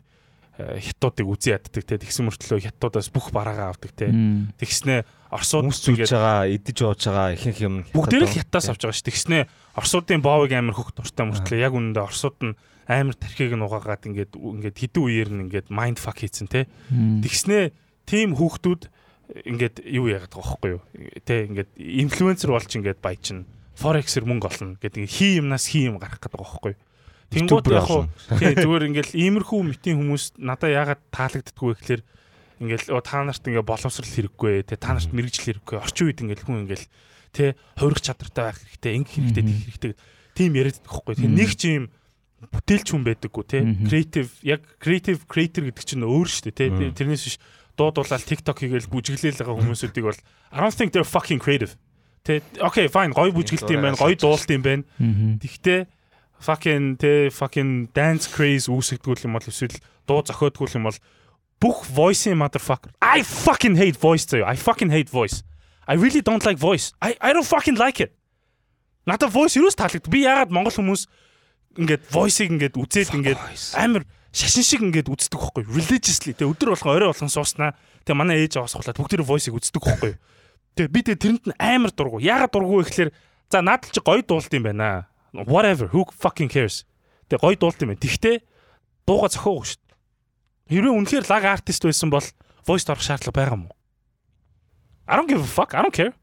э, 0.59 0.79
хятадуудыг 0.81 1.27
үзий 1.27 1.55
яддаг 1.55 1.83
те. 1.85 1.97
Тэгсэн 1.97 2.27
мөртлөө 2.27 2.59
хятадуудаас 2.67 3.09
бүх 3.09 3.31
бараагаа 3.31 3.71
авдаг 3.71 3.91
те. 3.95 4.11
Тэгснэ 4.59 5.07
орсууд 5.31 5.71
Хүмүүс 5.71 5.87
ингээд 5.95 6.11
байгаа, 6.11 6.49
идэж 6.51 6.77
ууж 6.83 7.01
байгаа 7.07 7.29
ихэнх 7.35 7.59
юм. 7.63 7.75
бүгдээр 7.95 8.27
л 8.27 8.35
хятадаас 8.35 8.67
авч 8.67 8.81
байгаа 8.83 8.97
ш. 8.99 9.05
Тэгснэ 9.07 9.37
орсуудын 9.79 10.19
боовыг 10.19 10.51
амар 10.51 10.75
хөх 10.75 10.91
дуртай 10.91 11.25
мөртлөө. 11.31 11.63
Яг 11.63 11.71
үнэндээ 11.71 12.03
орсууд 12.03 12.37
нь 12.43 12.53
амар 12.91 13.15
тархийг 13.15 13.55
нь 13.55 13.63
угаагаад 13.63 14.03
ингээд 14.11 14.35
ингээд 14.35 14.75
хідэн 14.75 15.03
үеэр 15.07 15.29
нь 15.31 15.41
ингээд 15.47 15.67
майнд 15.71 15.97
фак 16.01 16.19
хийцэн 16.19 16.51
те. 16.51 16.67
Мгм. 16.91 17.23
Тийм 18.11 18.35
хүүхдүүд 18.35 18.81
ингээд 19.47 19.75
юу 19.87 20.11
яагаад 20.11 20.35
байгаа 20.35 20.59
байхгүй 20.59 20.71
юу? 20.75 20.81
Тэ 21.23 21.47
ингээд 21.47 21.71
инфлюенсер 21.79 22.51
болж 22.51 22.67
ингээд 22.67 22.99
баячин 22.99 23.47
форексэр 23.79 24.27
мөнгө 24.27 24.51
олно 24.51 24.75
гэдэг 24.83 25.07
хий 25.07 25.39
юмнаас 25.39 25.71
хий 25.71 25.87
юм 25.87 25.95
гарах 25.95 26.19
гэдэг 26.19 26.35
байгаа 26.35 26.51
байхгүй 26.51 26.73
юу? 26.75 26.81
YouTuber 27.31 27.71
яг 27.71 27.87
хуу 27.87 28.11
тий 28.35 28.51
зүгээр 28.59 28.87
ингээд 28.91 29.09
иймэрхүү 29.15 29.59
мэтийн 29.63 29.95
хүмүүс 30.03 30.35
надад 30.35 30.75
яагаад 30.75 31.01
таалагддаггүй 31.15 31.71
гэхэлэр 31.79 32.03
ингээд 32.59 32.91
оо 32.91 32.99
та 32.99 33.23
нарт 33.23 33.47
ингээд 33.47 33.63
боловсрал 33.71 34.11
хэрэггүй 34.11 34.67
тэ 34.67 34.75
та 34.75 34.91
нарт 34.99 35.15
мэрэгжил 35.15 35.63
хэрэггүй 35.63 35.77
орчин 35.79 36.11
үед 36.11 36.19
ингээд 36.27 36.43
хүн 36.43 36.67
ингээд 36.67 36.83
тэ 37.31 37.55
хувирах 37.79 38.03
чадвартай 38.03 38.43
байх 38.51 38.59
хэрэгтэй 38.59 38.93
ингэ 38.99 39.11
хэрэгтэй 39.15 39.43
тийх 39.47 39.63
хэрэгтэй 39.63 39.93
тийм 40.35 40.51
яриад 40.59 40.77
байхгүй. 40.83 41.13
Мгм. 41.15 41.35
нэг 41.39 41.51
ч 41.55 41.61
юм 41.71 41.85
бүтээлч 42.51 42.87
хүн 42.91 43.03
байдаггүй 43.07 43.43
те 43.47 43.57
Мгм. 43.63 43.87
креатив 43.87 44.27
яг 44.43 44.61
креатив 44.83 45.23
креатор 45.23 45.63
гэдэг 45.71 45.85
чинь 45.87 46.03
өөр 46.03 46.27
шүү 46.27 46.43
дээ 46.51 46.57
те 46.59 46.65
Мгм. 46.67 46.91
тэрнээс 46.99 47.23
биш 47.31 47.37
дуудуулаад 47.77 48.23
TikTok 48.23 48.57
хийгээл 48.61 48.91
бүжиглээл 48.91 49.39
байгаа 49.41 49.55
хүмүүсүүдийг 49.59 50.05
бол 50.05 50.21
I 50.51 50.57
don't 50.59 50.75
think 50.75 50.91
they're 50.91 51.07
fucking 51.07 51.39
creative. 51.39 51.77
Те 52.23 52.41
okay 52.59 52.87
fine 52.91 53.15
гоё 53.15 53.31
бүжгэлт 53.33 53.71
юм 53.71 53.85
байна 53.85 53.97
гоё 53.97 54.15
дуулалт 54.15 54.49
юм 54.51 54.63
байна. 54.63 54.83
Тэгтээ 55.41 55.87
fucking 56.41 56.97
тэ 56.97 57.29
fucking 57.31 57.93
dance 57.93 58.29
craze 58.29 58.67
үүсгдгүүл 58.67 59.25
юм 59.25 59.37
бол 59.37 59.47
эсвэл 59.47 59.77
дуу 60.05 60.21
зохиодгүүл 60.25 60.77
юм 60.77 60.89
бол 60.89 60.99
бүх 61.61 61.85
voice 61.89 62.29
motherfucker 62.33 62.91
I 63.01 63.21
fucking 63.23 63.77
hate 63.77 63.97
voice 63.97 64.25
заяа. 64.25 64.51
I 64.51 64.57
fucking 64.57 64.89
hate 64.89 65.09
voice. 65.09 65.45
I 65.87 65.95
really 65.95 66.21
don't 66.21 66.43
like 66.45 66.57
voice. 66.57 66.93
I 67.01 67.15
I 67.21 67.33
don't 67.33 67.47
fucking 67.47 67.77
like 67.77 68.01
it. 68.01 68.11
Надад 69.05 69.33
voice 69.33 69.57
юус 69.57 69.77
таалагдав 69.77 70.09
би 70.09 70.25
ягаад 70.25 70.53
монгол 70.53 70.73
хүмүүс 70.73 71.09
ингээд 71.77 72.03
voice-ыг 72.11 72.49
ингээд 72.51 72.75
үзээд 72.75 73.15
ингээд 73.15 73.39
амар 73.79 74.03
шашин 74.31 74.63
шиг 74.63 74.81
ингээд 74.81 75.11
үздэг 75.11 75.39
байхгүй 75.39 75.63
religiously. 75.67 76.31
Тэ 76.31 76.47
өдөр 76.47 76.73
болгон 76.73 76.95
орой 76.95 77.09
болгон 77.11 77.31
сууснаа 77.31 77.75
тэ 78.07 78.15
манай 78.15 78.47
ээж 78.47 78.57
аваас 78.57 78.75
хулаад 78.79 78.95
бүгд 78.95 79.11
тэр 79.19 79.27
voice-ыг 79.27 79.55
үздэг 79.59 79.83
байхгүй 79.83 80.13
тэ 80.75 80.87
би 80.87 80.99
тэ 81.03 81.19
тэрэнд 81.19 81.51
нь 81.51 81.57
амар 81.59 81.91
дургу. 81.91 82.23
Ягаад 82.23 82.51
дургу 82.51 82.79
вэ 82.79 82.87
гэхэлэр 82.87 83.11
за 83.51 83.59
наад 83.59 83.91
чи 83.91 83.99
гоё 83.99 84.23
дуулт 84.23 84.51
юм 84.55 84.63
байна. 84.63 85.11
Whatever 85.35 85.91
who 85.91 86.07
fucking 86.15 86.47
cares? 86.47 86.87
Тэ 87.27 87.39
гоё 87.43 87.59
дуулт 87.59 87.79
юм 87.83 87.91
байна. 87.91 87.99
Тэгтээ 87.99 88.39
дууга 89.03 89.27
зохиогүй 89.27 89.67
шүү 89.67 89.79
дээ. 89.83 89.95
Хэрвээ 90.71 90.95
үнэхээр 90.95 91.25
лаг 91.27 91.43
артист 91.43 91.83
байсан 91.83 92.07
бол 92.07 92.27
voice 92.63 92.87
орох 92.87 93.03
шаардлага 93.03 93.35
байгаа 93.35 93.57
юм 93.59 93.67
уу? 93.67 93.75
I 95.11 95.19
don't 95.19 95.27
give 95.27 95.43
a 95.43 95.51
fuck. 95.51 95.75
I 95.75 95.83
don't 95.83 95.91
care. 95.91 96.15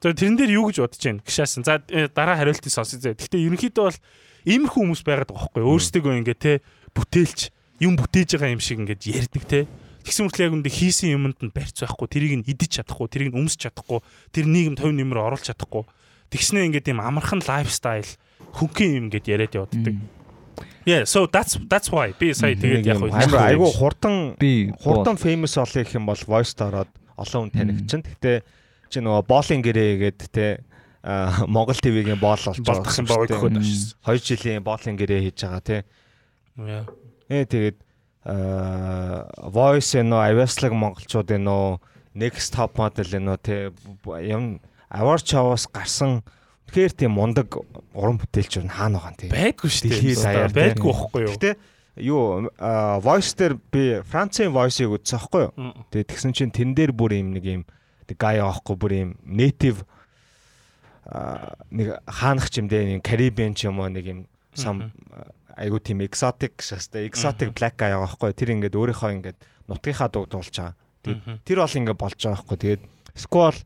Тэр 0.00 0.16
тэрэн 0.16 0.38
дээр 0.40 0.56
юу 0.56 0.72
гэж 0.72 0.80
бодож 0.80 1.02
байна? 1.04 1.20
Гişаасан 1.26 1.62
за 1.66 1.84
э, 1.92 2.08
дараа 2.08 2.40
хариултыг 2.40 2.72
сонсъё 2.72 3.02
гэхдээ 3.02 3.44
ерөнхийдөө 3.44 3.84
бол 3.84 3.98
иймэрхүү 4.48 4.80
хүмүүс 4.80 5.02
байгаад 5.04 5.28
байгаа 5.28 5.50
байхгүй 5.52 5.62
өөрсдөө 5.66 6.12
ингээд 6.22 6.40
те 6.40 6.52
бүтээлч 6.94 7.50
юм 7.82 7.94
бүтээж 7.98 8.36
байгаа 8.36 8.54
юм 8.54 8.62
шиг 8.62 8.82
ингээд 8.82 9.02
ярьдаг 9.06 9.44
те. 9.48 9.60
Тэгсэн 10.04 10.24
мэт 10.28 10.40
яг 10.40 10.52
үндэ 10.56 10.70
хийсэн 10.72 11.14
юмд 11.14 11.38
нь 11.44 11.52
барьц 11.52 11.84
байхгүй 11.84 12.08
тэрийг 12.08 12.34
нь 12.40 12.46
идэж 12.48 12.80
чадахгүй 12.80 13.06
тэрийг 13.12 13.30
нь 13.34 13.38
өмсч 13.38 13.68
чадахгүй 13.68 14.00
тэр 14.32 14.46
нийгэмд 14.48 14.80
төв 14.80 14.92
нэмэр 14.94 15.20
оруулах 15.20 15.44
чадахгүй. 15.44 15.84
Тэгснээ 16.32 16.68
ингээд 16.72 16.90
юм 16.92 17.04
амархан 17.04 17.44
лайфстайл 17.44 18.08
хөнгөн 18.56 18.96
юм 18.96 19.04
ингээд 19.12 19.28
яриад 19.28 19.54
явдаг 19.54 19.96
yeah 20.88 21.04
so 21.04 21.26
that's 21.26 21.58
that's 21.68 21.92
why. 21.92 22.14
Би 22.18 22.32
сая 22.32 22.56
тэгээд 22.56 22.86
яг 22.86 23.34
айгу 23.34 23.68
хурдан 23.68 24.34
би 24.40 24.72
хурдан 24.80 25.16
famous 25.20 25.56
олох 25.60 25.76
гэх 25.76 25.94
юм 25.94 26.06
бол 26.08 26.22
voice 26.26 26.56
ороод 26.56 26.88
олон 27.16 27.48
хүн 27.48 27.52
танигдчихна. 27.52 28.08
Гэхдээ 28.08 28.36
чи 28.88 28.98
нөгөө 29.04 29.22
боолын 29.28 29.60
гэрээ 29.62 29.92
гээд 30.00 30.20
те 30.32 30.46
а, 31.04 31.44
Монгол 31.46 31.76
ТV-гийн 31.76 32.20
боол 32.20 32.40
болж 32.40 32.60
болдох 32.64 33.44
юм 33.44 33.60
ашиж 33.60 33.94
2 34.06 34.24
жилийн 34.24 34.64
боолын 34.64 34.96
гэрээ 34.96 35.20
хийж 35.28 35.44
байгаа 35.44 35.62
те. 35.62 35.76
Ээ 36.58 37.44
тэгээд 37.46 37.76
voice 39.54 40.02
нөө 40.02 40.20
авиаслаг 40.26 40.72
монголчууд 40.74 41.30
ээ 41.30 41.40
нөө 41.40 41.78
next 42.18 42.52
top 42.56 42.76
model 42.78 43.06
ээ 43.06 43.22
нөө 43.22 43.38
те 43.40 43.56
юм 44.26 44.58
award 44.90 45.22
show-оос 45.22 45.70
гарсан 45.70 46.20
тэгэхээр 46.68 46.92
тийм 46.98 47.12
мундаг 47.14 47.54
уран 47.94 48.18
бүтээлч 48.18 48.58
юу 48.58 48.66
хаана 48.68 48.98
байгаа 48.98 49.16
те. 49.16 49.30
байдгүй 49.30 49.70
шүү 49.70 49.88
дээ 49.88 50.50
байдгүй 50.52 50.82
тийм. 50.82 50.98
байхгүй 50.98 51.20
юу 51.24 51.32
Гэтэ 51.36 51.50
юу 52.02 52.22
voice 53.06 53.32
дээр 53.38 53.54
би 53.70 53.82
Францын 54.02 54.52
voice-ыг 54.52 54.92
үзсэн 54.98 55.18
байхгүй 55.18 55.42
юу? 55.46 55.52
Мм. 55.56 55.72
Тэгээд 55.94 56.10
тэгсэн 56.10 56.32
чинь 56.34 56.52
тэн 56.52 56.74
дээр 56.74 56.92
бүр 56.92 57.16
юм 57.16 57.32
нэг 57.32 57.44
юм 57.46 57.62
гай 58.18 58.40
аахгүй 58.42 58.76
бүр 58.76 58.92
юм 58.98 59.10
native 59.24 59.86
нэг 61.72 62.02
хаанах 62.04 62.50
ч 62.50 62.60
юм 62.60 62.68
дээ 62.68 62.98
нэг 62.98 63.06
Caribbean 63.06 63.54
ч 63.54 63.68
юм 63.68 63.80
уу 63.80 63.88
нэг 63.88 64.04
юм 64.04 64.20
сам 64.52 64.92
айгу 65.58 65.78
тийм 65.82 66.00
exotic 66.06 66.62
шастай 66.62 67.08
exotic 67.10 67.52
black 67.58 67.76
guy 67.76 67.90
байгаа 67.90 68.06
байхгүй 68.06 68.32
тэр 68.38 68.54
ингээд 68.54 68.78
өөрийнхөө 68.78 69.10
ингээд 69.18 69.38
нутгийнхаа 69.68 70.08
дуу 70.08 70.24
дуулж 70.30 70.54
байгаа. 70.54 70.74
Тэгээд 71.02 71.44
тэр 71.44 71.58
бол 71.62 71.78
ингээд 71.82 71.98
болж 71.98 72.18
байгаа 72.18 72.38
байхгүй. 72.38 72.58
Тэгээд 72.62 72.82
squall 73.18 73.58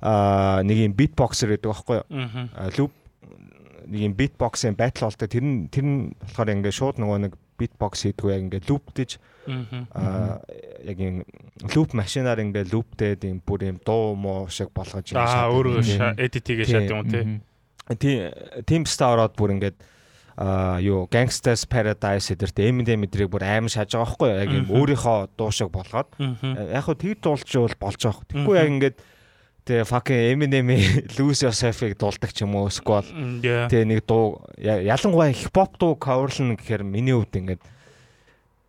а 0.00 0.62
нэг 0.64 0.78
юм 0.80 0.94
beatboxer 0.96 1.52
гэдэг 1.52 1.68
байхгүй 1.68 1.96
юу? 2.00 2.06
Loop 2.78 2.92
нэг 3.90 4.00
юм 4.06 4.14
beatbox-ын 4.14 4.78
battle 4.78 5.10
болтой 5.10 5.28
тэр 5.28 5.44
нь 5.44 5.66
тэр 5.68 5.84
нь 5.84 5.98
болохоор 6.22 6.54
ингээд 6.54 6.78
шууд 6.78 6.96
нөгөө 7.02 7.18
нэг 7.26 7.34
beatbox 7.58 8.06
хийдгүү 8.06 8.30
яг 8.30 8.42
ингээд 8.46 8.68
loop-дэж 8.70 9.10
Мгм. 9.50 9.88
а 9.96 10.38
яг 10.84 10.98
юм 11.00 11.24
loop 11.74 11.92
машинаар 11.96 12.38
ингээд 12.44 12.70
loop-дэд 12.70 13.26
юм 13.26 13.40
бүр 13.42 13.66
юм 13.74 13.78
дуу 13.82 14.14
муу 14.14 14.46
шиг 14.48 14.70
болгож 14.70 15.10
аа 15.12 15.26
шатаад 15.26 15.54
өөрөө 15.58 15.82
тийм. 15.82 16.00
edit 16.16 16.44
хийгээ 16.46 16.68
шат 16.70 16.86
юм 16.86 17.04
те 17.10 17.20
тийм 17.98 18.30
тийм 18.64 18.82
ста 18.86 19.10
ороод 19.10 19.34
бүр 19.34 19.58
ингээд 19.58 19.76
юу 20.80 21.04
Gangsters 21.12 21.68
Paradise 21.68 22.32
эдэрт 22.32 22.56
Eminem 22.64 23.04
эдрийг 23.04 23.28
бүр 23.28 23.44
аим 23.44 23.68
шааж 23.68 23.92
байгаа 23.92 24.08
байхгүй 24.08 24.30
яг 24.40 24.52
юм 24.56 24.66
өөрийнхөө 24.72 25.36
дуу 25.36 25.50
шиг 25.52 25.68
болгоод 25.68 26.16
яг 26.16 26.84
хөө 26.88 26.96
тэг 26.96 27.20
дуулж 27.20 27.44
бол 27.44 27.76
болж 27.76 28.00
байгаа. 28.00 28.24
Тэггүй 28.24 28.56
яг 28.56 28.68
ингээд 28.72 28.96
тэгээ 29.68 29.84
fucking 29.84 30.22
Eminem-ийн 30.32 31.12
Lose 31.20 31.44
Yourself-ыг 31.44 32.00
дуулдаг 32.00 32.32
ч 32.32 32.48
юм 32.48 32.56
уу 32.56 32.72
эсвэл 32.72 33.04
тэгээ 33.68 33.84
нэг 33.84 34.00
дуу 34.08 34.40
ялангуяа 34.56 35.36
хипхоп 35.36 35.76
дуу 35.76 36.00
coverлно 36.00 36.56
гэхээр 36.56 36.88
миний 36.88 37.12
хувьд 37.12 37.36
ингээд 37.36 37.62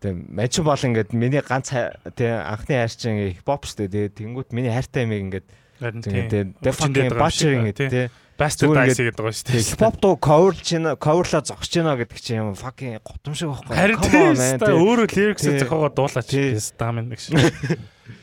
тэгээ 0.04 0.16
мажин 0.28 0.68
бол 0.68 0.84
ингээд 0.92 1.16
миний 1.16 1.40
ганц 1.40 1.72
тэгээ 1.72 2.36
анхны 2.52 2.84
хайрчин 2.84 3.32
хипхоп 3.32 3.64
дээ. 3.64 4.12
Тэгээ 4.12 4.20
тэнгуут 4.20 4.52
миний 4.52 4.76
хайртай 4.76 5.08
юм 5.08 5.16
ингээд 5.16 5.48
тэгээ 5.82 6.62
тэгээ 6.62 6.78
fucking 6.78 7.12
butchering 7.18 7.66
тэгээ 7.74 8.06
Bastard 8.42 8.74
Dice 8.74 9.06
гэдэг 9.06 9.22
байгаа 9.22 9.36
шүү 9.38 9.48
дээ. 9.54 9.66
Hip-hop 9.70 9.96
дуу 10.02 10.16
coverлж 10.18 10.66
байна, 10.66 10.96
coverлаа 10.98 11.42
зогсож 11.46 11.74
байна 11.78 11.94
гэдэг 12.00 12.18
чинь 12.18 12.40
юм 12.42 12.56
fucking 12.58 12.98
готом 13.06 13.34
шиг 13.38 13.54
байхгүй. 13.54 13.76
Харин 13.78 13.98
тийм 14.02 14.34
өөрөө 14.66 15.08
lyrics 15.14 15.46
зохиогоо 15.46 15.92
дуулаач 15.94 16.32
стам 16.58 17.06
нэг 17.06 17.22
шиг. 17.22 17.38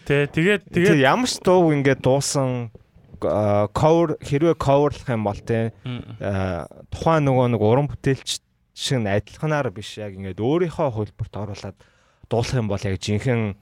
Тэ 0.09 0.27
тэгээд 0.27 0.63
тэгээд 0.75 0.99
ямар 1.07 1.31
ч 1.31 1.39
дуу 1.39 1.71
ингээд 1.71 2.03
дуусан 2.03 2.75
cover 3.21 4.19
хэрвээ 4.19 4.59
coverлах 4.59 5.07
юм 5.07 5.23
бол 5.23 5.39
тэ 5.39 5.71
тухайн 6.91 7.23
нөгөө 7.23 7.47
нэг 7.55 7.63
уран 7.63 7.87
бүтээлч 7.87 8.43
шиг 8.75 9.07
адилханаар 9.07 9.71
биш 9.71 9.99
яг 10.03 10.19
ингээд 10.19 10.43
өөрийнхөө 10.43 10.89
хөлбөрт 10.99 11.35
оруулаад 11.35 11.79
дуулах 12.27 12.59
юм 12.59 12.67
бол 12.71 12.83
яг 12.83 12.99
жинхэнэ 12.99 13.55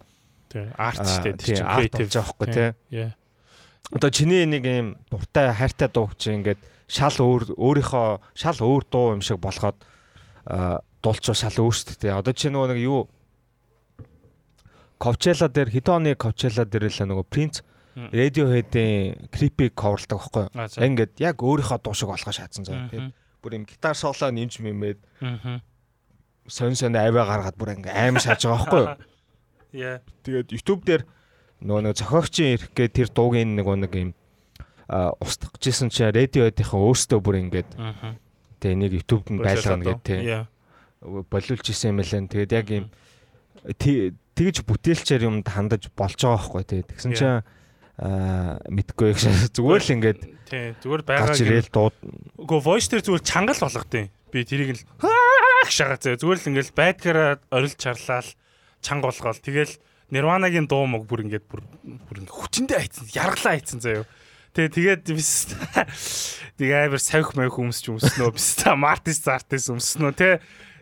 арт 0.77 1.05
шүү 1.05 1.25
дээ. 1.25 1.37
Тийм 1.41 1.65
creative. 1.69 2.09
жоохгүй 2.17 2.47
тэ 2.49 2.65
одоо 3.92 4.11
чиний 4.11 4.46
нэг 4.46 4.64
юм 4.66 4.96
дуртай 5.11 5.53
хайртай 5.55 5.88
дуу 5.88 6.11
чи 6.18 6.35
ингээд 6.35 6.59
шал 6.88 7.14
өөр 7.14 7.55
өөрийнхөө 7.55 8.09
шал 8.35 8.59
өөр 8.59 8.85
дуу 8.90 9.14
юм 9.14 9.22
шиг 9.22 9.38
болгоод 9.38 9.79
дуулчаа 11.03 11.35
шал 11.35 11.59
өөрсдөө. 11.62 12.18
Одоо 12.18 12.35
чи 12.35 12.51
нөгөө 12.51 12.75
нэг 12.75 12.81
юу 12.83 13.11
Coachella 14.96 15.53
дээр 15.53 15.70
хэдэн 15.70 15.94
оны 15.94 16.11
Coachella 16.16 16.64
дээр 16.64 16.88
л 16.88 17.01
нөгөө 17.05 17.27
Prince 17.29 17.62
Radiohead-ийн 17.96 19.29
Creepy 19.33 19.72
coverлдаг 19.72 20.20
байхгүй 20.20 20.44
юу? 20.53 20.85
Ингээд 20.85 21.12
яг 21.20 21.40
өөрийнхөө 21.40 21.81
дуу 21.81 21.94
шиг 21.94 22.09
болгоо 22.12 22.33
шаацсан 22.33 22.64
заа. 22.64 22.88
Тэгээд 22.92 23.12
бүр 23.40 23.57
юм 23.57 23.64
гитар 23.64 23.96
соло 23.96 24.29
нэмж 24.33 24.61
мэмээд 24.61 25.01
сон 26.49 26.77
сон 26.77 26.96
аваа 26.96 27.25
гаргаад 27.25 27.57
бүр 27.57 27.77
ингээ 27.77 27.92
аим 27.92 28.20
шааж 28.20 28.44
байгаа 28.44 28.59
байхгүй 28.64 28.81
юу? 28.85 28.90
Яа. 29.87 29.96
Тэгээд 30.25 30.49
YouTube 30.53 30.83
дээр 30.85 31.03
нөгөө 31.64 31.83
нэг 31.88 31.95
зохиогчийн 31.97 32.53
ирэх 32.57 32.71
гээ 32.77 32.88
тэр 32.92 33.09
дуугийн 33.12 33.57
нэг 33.57 33.66
нэг 33.66 33.92
юм 33.97 34.11
устгах 34.87 35.57
гэжсэн 35.59 35.90
чи 35.90 36.07
радиоодынхаа 36.07 36.81
өөртөө 36.85 37.21
бүр 37.25 37.37
ингээд 37.49 37.71
тэгээ 38.61 38.77
нэг 38.77 38.92
YouTube-д 39.03 39.29
нь 39.35 39.40
байлгана 39.42 39.83
гэдэг 39.83 40.05
тий. 40.05 40.21
Болиулж 41.03 41.66
исэн 41.66 41.97
юм 41.97 42.01
лэн. 42.05 42.31
Тэгээд 42.31 42.53
яг 42.55 42.66
юм 42.71 42.87
тэгж 44.37 44.62
бүтээлчээр 44.62 45.27
юмд 45.27 45.49
хандаж 45.49 45.90
болж 45.97 46.21
байгаа 46.21 46.38
байхгүй 46.38 46.64
тий. 46.69 46.83
Тэгсэн 46.87 47.12
чи 47.16 47.27
аа 47.27 48.61
мэдгүй 48.69 49.16
их 49.16 49.21
зүгээр 49.57 49.83
л 49.83 49.95
ингээд 49.97 50.21
тий 50.47 50.77
зүгээр 50.85 51.03
байгаа 51.03 51.33
гэрэл 51.33 51.73
дууд 51.73 51.97
үгүй 52.37 52.61
voice 52.61 52.92
дээр 52.92 53.05
зүгээр 53.09 53.25
чангал 53.25 53.64
болгодیں۔ 53.64 54.12
Би 54.29 54.45
тэрийг 54.45 54.77
л 54.77 54.83
шагаа 55.73 55.97
зөө 55.97 56.21
зүгээр 56.21 56.40
л 56.45 56.49
ингээд 56.53 56.77
байдгаараа 56.77 57.40
орилж 57.49 57.81
чарлаал 57.81 58.29
чанга 58.85 59.09
болгоол. 59.09 59.40
Тэгэл 59.40 59.73
Nirvana-гийн 60.11 60.71
дуу 60.71 60.87
мог 60.87 61.07
бүр 61.11 61.27
ингээд 61.27 61.47
бүр 61.51 61.66
бүр 62.07 62.16
ингээд 62.23 62.37
хүчэндээ 62.37 62.79
хайцсан, 62.79 63.07
яргалаа 63.11 63.53
хайцсан 63.59 63.81
заяо. 63.83 64.05
Тэгээ 64.55 65.03
тэгээд 65.03 65.05
бис 65.12 65.53
тэгээ 66.62 66.88
амар 66.88 67.03
савих 67.03 67.35
маяг 67.35 67.59
өмсч 67.59 67.90
өмснөө 67.90 68.31
бис 68.33 68.57
та 68.57 68.79
Мартис 68.79 69.21
Зартис 69.21 69.69
өмснөө 69.69 70.12
те 70.14 70.31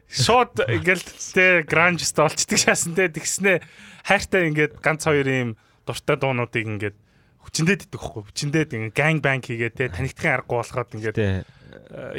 шууд 0.07 0.63
ингээл 0.63 1.03
те 1.35 1.65
гранж 1.67 2.05
столчдаг 2.05 2.59
шаасан 2.61 2.95
те 2.95 3.09
тэгснэ 3.09 3.65
хайртай 4.05 4.53
ингээд 4.53 4.79
ганц 4.79 5.09
хоёр 5.09 5.27
юм 5.27 5.51
дуртай 5.89 6.17
дуунуудыг 6.21 6.65
ингээд 6.69 6.97
хүчэндээ 7.43 7.77
дидэх 7.83 7.99
хөхгүй 7.99 8.23
хүчэндээ 8.31 8.65
ингээд 8.69 8.95
ганг 8.95 9.21
банк 9.25 9.45
хийгээ 9.49 9.73
те 9.75 9.89
танигдахын 9.91 10.35
аргагүй 10.39 10.57
болоход 10.61 10.95
ингээд 10.95 11.17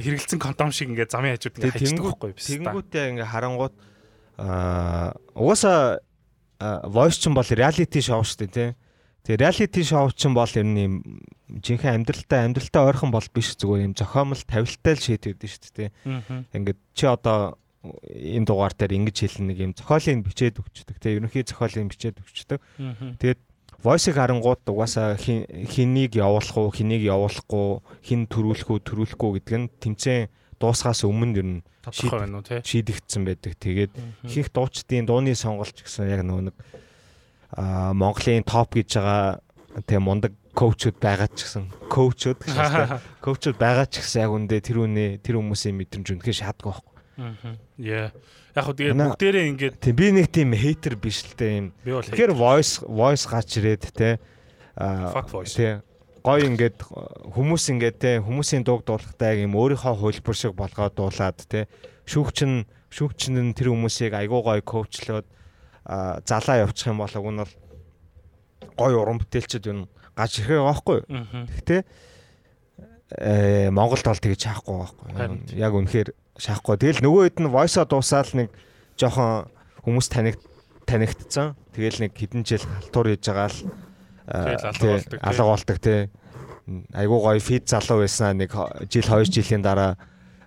хэрэгэлсэн 0.02 0.40
кондом 0.42 0.76
шиг 0.76 0.92
ингээд 0.92 1.14
замын 1.14 1.38
хажууд 1.38 1.56
ингээд 1.56 1.78
хайчдаг 1.80 2.06
хөхгүй 2.06 2.32
бис 2.36 2.48
тэнгүүтээ 2.52 3.06
ингээд 3.16 3.32
харангууд 3.32 3.76
аа 4.38 5.16
угаасаа 5.34 6.04
voice 6.60 7.20
ч 7.20 7.28
юм 7.28 7.36
бол 7.36 7.48
reality 7.48 8.00
show 8.02 8.22
шүү 8.24 8.48
дээ 8.48 8.52
тий. 8.54 8.70
Тэгээ 9.26 9.42
reality 9.42 9.82
show 9.84 10.06
ч 10.14 10.26
юм 10.30 10.34
бол 10.38 10.50
ер 10.50 10.66
нь 10.66 10.80
юм 10.80 10.94
жинхэнэ 11.50 12.02
амьдралтай 12.02 12.40
амьдралтай 12.46 12.82
ойрхон 12.86 13.12
бол 13.12 13.28
биш 13.34 13.56
зүгээр 13.60 13.92
юм 13.92 13.94
зохиомл 13.98 14.42
тавилттай 14.46 14.94
л 14.96 15.06
шийдэгдэн 15.06 15.50
шүү 15.50 15.62
дээ 15.62 15.74
тий. 15.76 15.90
Ингээд 16.54 16.80
чи 16.96 17.06
одоо 17.06 17.58
энэ 17.86 18.46
дугаар 18.46 18.74
дээр 18.74 18.98
ингэж 18.98 19.18
хэлнэ 19.20 19.48
нэг 19.54 19.58
юм 19.62 19.74
зохиолыг 19.76 20.26
бичээд 20.26 20.62
өгчдөг 20.62 20.98
тий. 21.02 21.18
Ерөнхий 21.20 21.44
зохиолыг 21.44 21.92
бичээд 21.92 22.22
өгчдөг. 22.22 22.60
Тэгээд 23.20 23.42
voice-ыг 23.86 24.16
харангууд 24.18 24.66
угаасаа 24.66 25.14
хэнийг 25.20 26.18
явуулах 26.18 26.58
уу, 26.58 26.74
хэнийг 26.74 27.06
явуулахгүй, 27.06 27.86
хин 28.02 28.26
төрүүлэх 28.26 28.70
үү, 28.72 28.80
төрүүлэхгүй 28.82 29.30
гэдэг 29.38 29.56
нь 29.62 29.70
тэмцээн 29.78 30.26
дуусгаас 30.60 31.04
өмнө 31.06 31.38
ер 31.40 31.48
нь 31.48 31.64
тодорхой 31.84 32.20
байна 32.26 32.40
уу 32.40 32.46
тий 32.46 32.60
шийдэгдсэн 32.64 33.22
байдаг. 33.26 33.54
Тэгээд 33.60 33.94
ихэнх 34.26 34.50
дуучдын 34.52 35.06
дууны 35.06 35.36
сонголт 35.36 35.76
гэсэн 35.76 36.10
яг 36.10 36.22
нөгөө 36.26 36.44
нэг 36.50 36.56
аа 37.56 37.94
Монголын 37.94 38.44
топ 38.44 38.74
гэж 38.74 38.90
байгаа 39.00 39.40
тэг 39.86 40.00
мундаг 40.00 40.34
коучуд 40.56 40.98
байгаа 41.00 41.28
ч 41.30 41.46
гэсэн 41.46 41.68
коучуд 41.92 42.40
гэсэн 42.42 43.00
коучуд 43.26 43.56
байгаа 43.60 43.86
ч 43.86 44.00
гэсэн 44.00 44.24
яг 44.24 44.32
үндэ 44.32 44.64
тэр 44.64 44.88
үнэ 44.88 45.20
тэр 45.20 45.38
хүмүүсийн 45.40 45.76
мэдрэмж 45.76 46.08
үнэхээр 46.16 46.40
шаадгүй 46.42 46.72
байхгүй. 46.72 46.94
Аа. 47.20 47.56
Яа. 47.80 48.08
Яг 48.56 48.64
хөө 48.64 48.76
тэгээд 48.80 48.96
бүгдээрээ 48.96 49.46
ингээд 49.52 49.76
тийм 49.84 49.96
би 50.00 50.08
нэг 50.16 50.28
тийм 50.32 50.50
хейтер 50.56 50.96
биш 50.96 51.28
л 51.28 51.36
дээ 51.36 51.54
юм. 51.60 51.68
Тэгэхээр 51.84 52.34
voice 52.36 52.80
voice 52.88 53.28
гач 53.28 53.60
ирээд 53.60 53.84
те 53.92 54.20
аа 54.80 55.12
fuck 55.12 55.28
voice. 55.28 55.56
Тий 55.60 55.84
гой 56.26 56.42
ингээд 56.50 56.82
хүмүүс 57.38 57.64
ингээд 57.70 57.98
те 58.02 58.12
хүмүүсийн 58.18 58.66
дууг 58.66 58.82
дуулахтаа 58.82 59.38
юм 59.38 59.54
өөрийнхөө 59.54 59.94
хөлбөр 60.02 60.34
шиг 60.34 60.58
болгоод 60.58 60.98
дуулаад 60.98 61.38
те 61.46 61.70
шүүгчин 62.10 62.66
шүүгчин 62.90 63.38
нь 63.38 63.54
тэр 63.54 63.70
хүмүүсийг 63.70 64.18
айгуу 64.18 64.42
гой 64.42 64.66
коучлоод 64.66 65.30
залаа 65.86 66.66
явуучих 66.66 66.90
юм 66.90 67.06
бол 67.06 67.14
уг 67.14 67.30
нь 67.30 67.42
бол 67.46 67.54
гой 68.74 68.94
уран 68.98 69.22
бүтээлчд 69.22 69.70
юм 69.70 69.86
гаж 70.18 70.42
байгаа 70.42 70.66
байхгүй. 70.66 71.00
Гэхдээ 71.06 71.82
э 73.22 73.70
Монголд 73.70 74.06
бол 74.10 74.18
тэгж 74.18 74.42
шаахгүй 74.50 74.76
байхгүй. 74.82 75.62
Яг 75.62 75.74
үнэхээр 75.78 76.10
шаахгүй. 76.42 76.76
Тэгэл 76.82 77.06
нөгөө 77.06 77.24
хэд 77.30 77.38
нь 77.46 77.54
voice-а 77.54 77.86
дуусаал 77.86 78.32
нэг 78.34 78.50
жоохон 78.98 79.46
хүмүүс 79.86 80.08
таних 80.10 80.42
танигдсан. 80.90 81.54
Тэгэл 81.76 82.02
нэг 82.02 82.18
хэдэн 82.18 82.42
жил 82.42 82.66
халтур 82.66 83.14
хийж 83.14 83.30
байгаа 83.30 83.50
л 83.54 83.60
алга 84.28 85.46
болдог 85.46 85.80
тий. 85.80 86.10
Айгуу 86.94 87.22
гоё 87.22 87.40
фид 87.40 87.70
залуу 87.70 88.02
байсан 88.02 88.42
нэг 88.42 88.54
жил 88.90 89.06
2 89.06 89.30
жилийн 89.30 89.62
дараа 89.62 89.96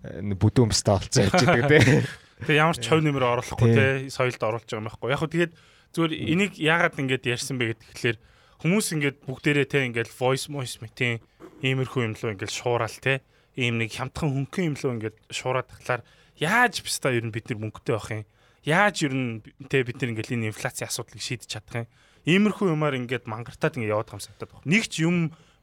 бүдүүн 0.02 0.74
өстэй 0.74 0.94
болцсон 0.94 1.24
явж 1.28 1.42
байгаа 1.46 1.70
тий. 1.70 2.02
Тэгээ 2.46 2.62
ямар 2.62 2.78
ч 2.78 2.86
чов 2.86 3.02
нэмэр 3.02 3.24
оруулахгүй 3.38 3.70
тий 3.74 3.90
соёлд 4.14 4.42
оруулж 4.42 4.66
байгаа 4.66 4.82
юм 4.82 4.88
байхгүй. 4.90 5.10
Яг 5.10 5.20
хөө 5.22 5.32
тэгээд 5.34 5.52
зүгээр 5.94 6.12
энийг 6.14 6.52
яагаад 6.58 6.98
ингэж 6.98 7.22
ярьсан 7.26 7.58
бэ 7.58 7.74
гэхээр 7.98 8.18
хүмүүс 8.62 8.86
ингэж 8.94 9.14
бүгдээрээ 9.26 9.66
тий 9.66 9.82
ингээл 9.90 10.14
voice 10.14 10.46
voice 10.50 10.78
мэтийн 10.82 11.22
иймэрхүү 11.62 12.02
юм 12.06 12.14
лөө 12.14 12.34
ингээл 12.34 12.58
шуурал 12.58 12.98
тий 12.98 13.22
ийм 13.58 13.82
нэг 13.82 13.90
хямдхан 13.94 14.30
хөнгөн 14.30 14.68
юм 14.70 14.76
лөө 14.78 14.92
ингээд 14.98 15.16
шуураад 15.34 15.66
тахлаар 15.66 16.02
яаж 16.38 16.82
бистаа 16.82 17.10
ер 17.14 17.26
нь 17.26 17.34
бид 17.34 17.50
нар 17.50 17.58
мөнгөтэй 17.58 17.94
байх 17.94 18.10
юм 18.14 18.26
яаж 18.62 18.96
ер 19.02 19.14
нь 19.14 19.42
те 19.66 19.82
бид 19.82 19.98
нар 19.98 20.14
ингээл 20.14 20.34
энэ 20.38 20.50
инфляцийн 20.54 20.86
асуудлыг 20.86 21.22
шийдэж 21.22 21.48
чадах 21.50 21.82
юм 21.82 21.90
Иймэрхүү 22.26 22.72
юмар 22.72 22.96
ингээд 22.98 23.28
мангартаад 23.28 23.76
ингээд 23.78 23.94
яваад 23.94 24.08
байгаа 24.10 24.18
юм 24.18 24.24
санагдаад 24.26 24.52
байна. 24.56 24.66
Нэг 24.66 24.84
ч 24.88 25.04
юм 25.04 25.16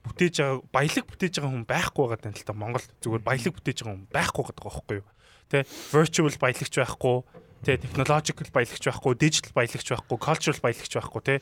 бүтээж 0.06 0.36
байгаа 0.39 0.62
баялаг 0.70 1.06
бүтээж 1.10 1.34
байгаа 1.41 1.51
хүн 1.51 1.66
байхгүй 1.66 2.03
байгаа 2.06 2.22
тань 2.22 2.38
л 2.38 2.45
та. 2.45 2.53
Монгол 2.53 2.86
зүгээр 3.01 3.24
баялаг 3.26 3.53
бүтээж 3.58 3.78
байгаа 3.82 3.95
хүн 3.95 4.08
байхгүй 4.14 4.43
байгаа 4.45 4.66
байхгүй 4.66 4.95
юу. 5.01 5.10
Тэ 5.45 5.58
virtual 5.93 6.36
баялагч 6.41 6.74
байхгүй, 6.78 7.18
тэ 7.66 7.72
technological 7.82 8.49
баялагч 8.53 8.84
байхгүй, 8.86 9.14
digital 9.18 9.53
баялагч 9.58 9.88
байхгүй, 9.89 10.18
cultural 10.22 10.60
баялагч 10.62 10.93
байхгүй, 10.93 11.22
тэ. 11.26 11.36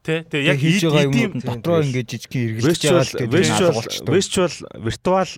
Тэ 0.00 0.14
тэгээ 0.32 0.48
яг 0.48 0.58
хийж 0.60 0.82
байгаа 0.88 1.12
юм 1.12 1.32
дотроо 1.44 1.80
ингээд 1.84 2.08
жижигхэн 2.08 2.44
эргэлж 2.56 2.82
байгаа 2.88 3.28
virtual 3.28 3.76
virtual 4.08 4.52
virtual 4.80 5.30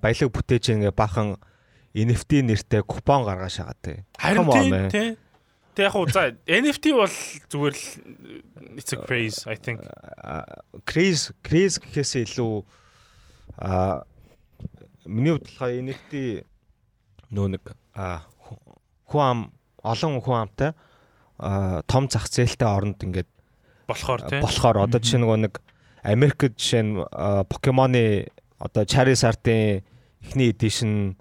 баялаг 0.00 0.28
бүтээж 0.32 0.64
ингээ 0.72 0.96
бахан 0.96 1.36
NFT 1.92 2.44
нэртэй 2.44 2.82
купон 2.84 3.28
гаргаж 3.28 3.60
шагаад 3.60 3.80
тэ. 3.84 4.04
Харин 4.16 4.48
тийм 4.88 5.16
Тэг 5.78 5.86
яг 5.86 5.94
уу 5.94 6.10
за 6.10 6.34
NFT 6.42 6.90
бол 6.90 7.06
зүгээр 7.54 7.76
л 7.78 7.84
it's 8.74 8.90
a 8.90 8.98
craze 8.98 9.46
I 9.46 9.54
think. 9.54 9.78
Craze 10.82 11.30
craze 11.38 11.78
гэхээс 11.78 12.26
илүү 12.26 12.66
а 13.62 14.02
миний 15.06 15.38
бодлохоо 15.38 15.70
NFT 15.70 16.42
нөө 17.30 17.46
нэг 17.54 17.62
хүн 19.06 19.54
олон 19.86 20.18
хүн 20.18 20.38
амтай 20.42 20.74
том 21.86 22.10
зах 22.10 22.26
зээлтэй 22.26 22.66
оронд 22.66 22.98
ингээд 22.98 23.30
болохоор 23.86 24.26
тийм 24.26 24.42
болохоор 24.42 24.82
одоо 24.82 24.98
жишээ 24.98 25.22
нөгөө 25.22 25.38
нэг 25.46 25.62
Америкт 26.02 26.58
жишээ 26.58 26.82
нь 26.82 26.98
Покемоны 27.46 28.34
одоо 28.58 28.82
Charizard-ын 28.82 29.86
эхний 30.26 30.50
edition 30.50 31.14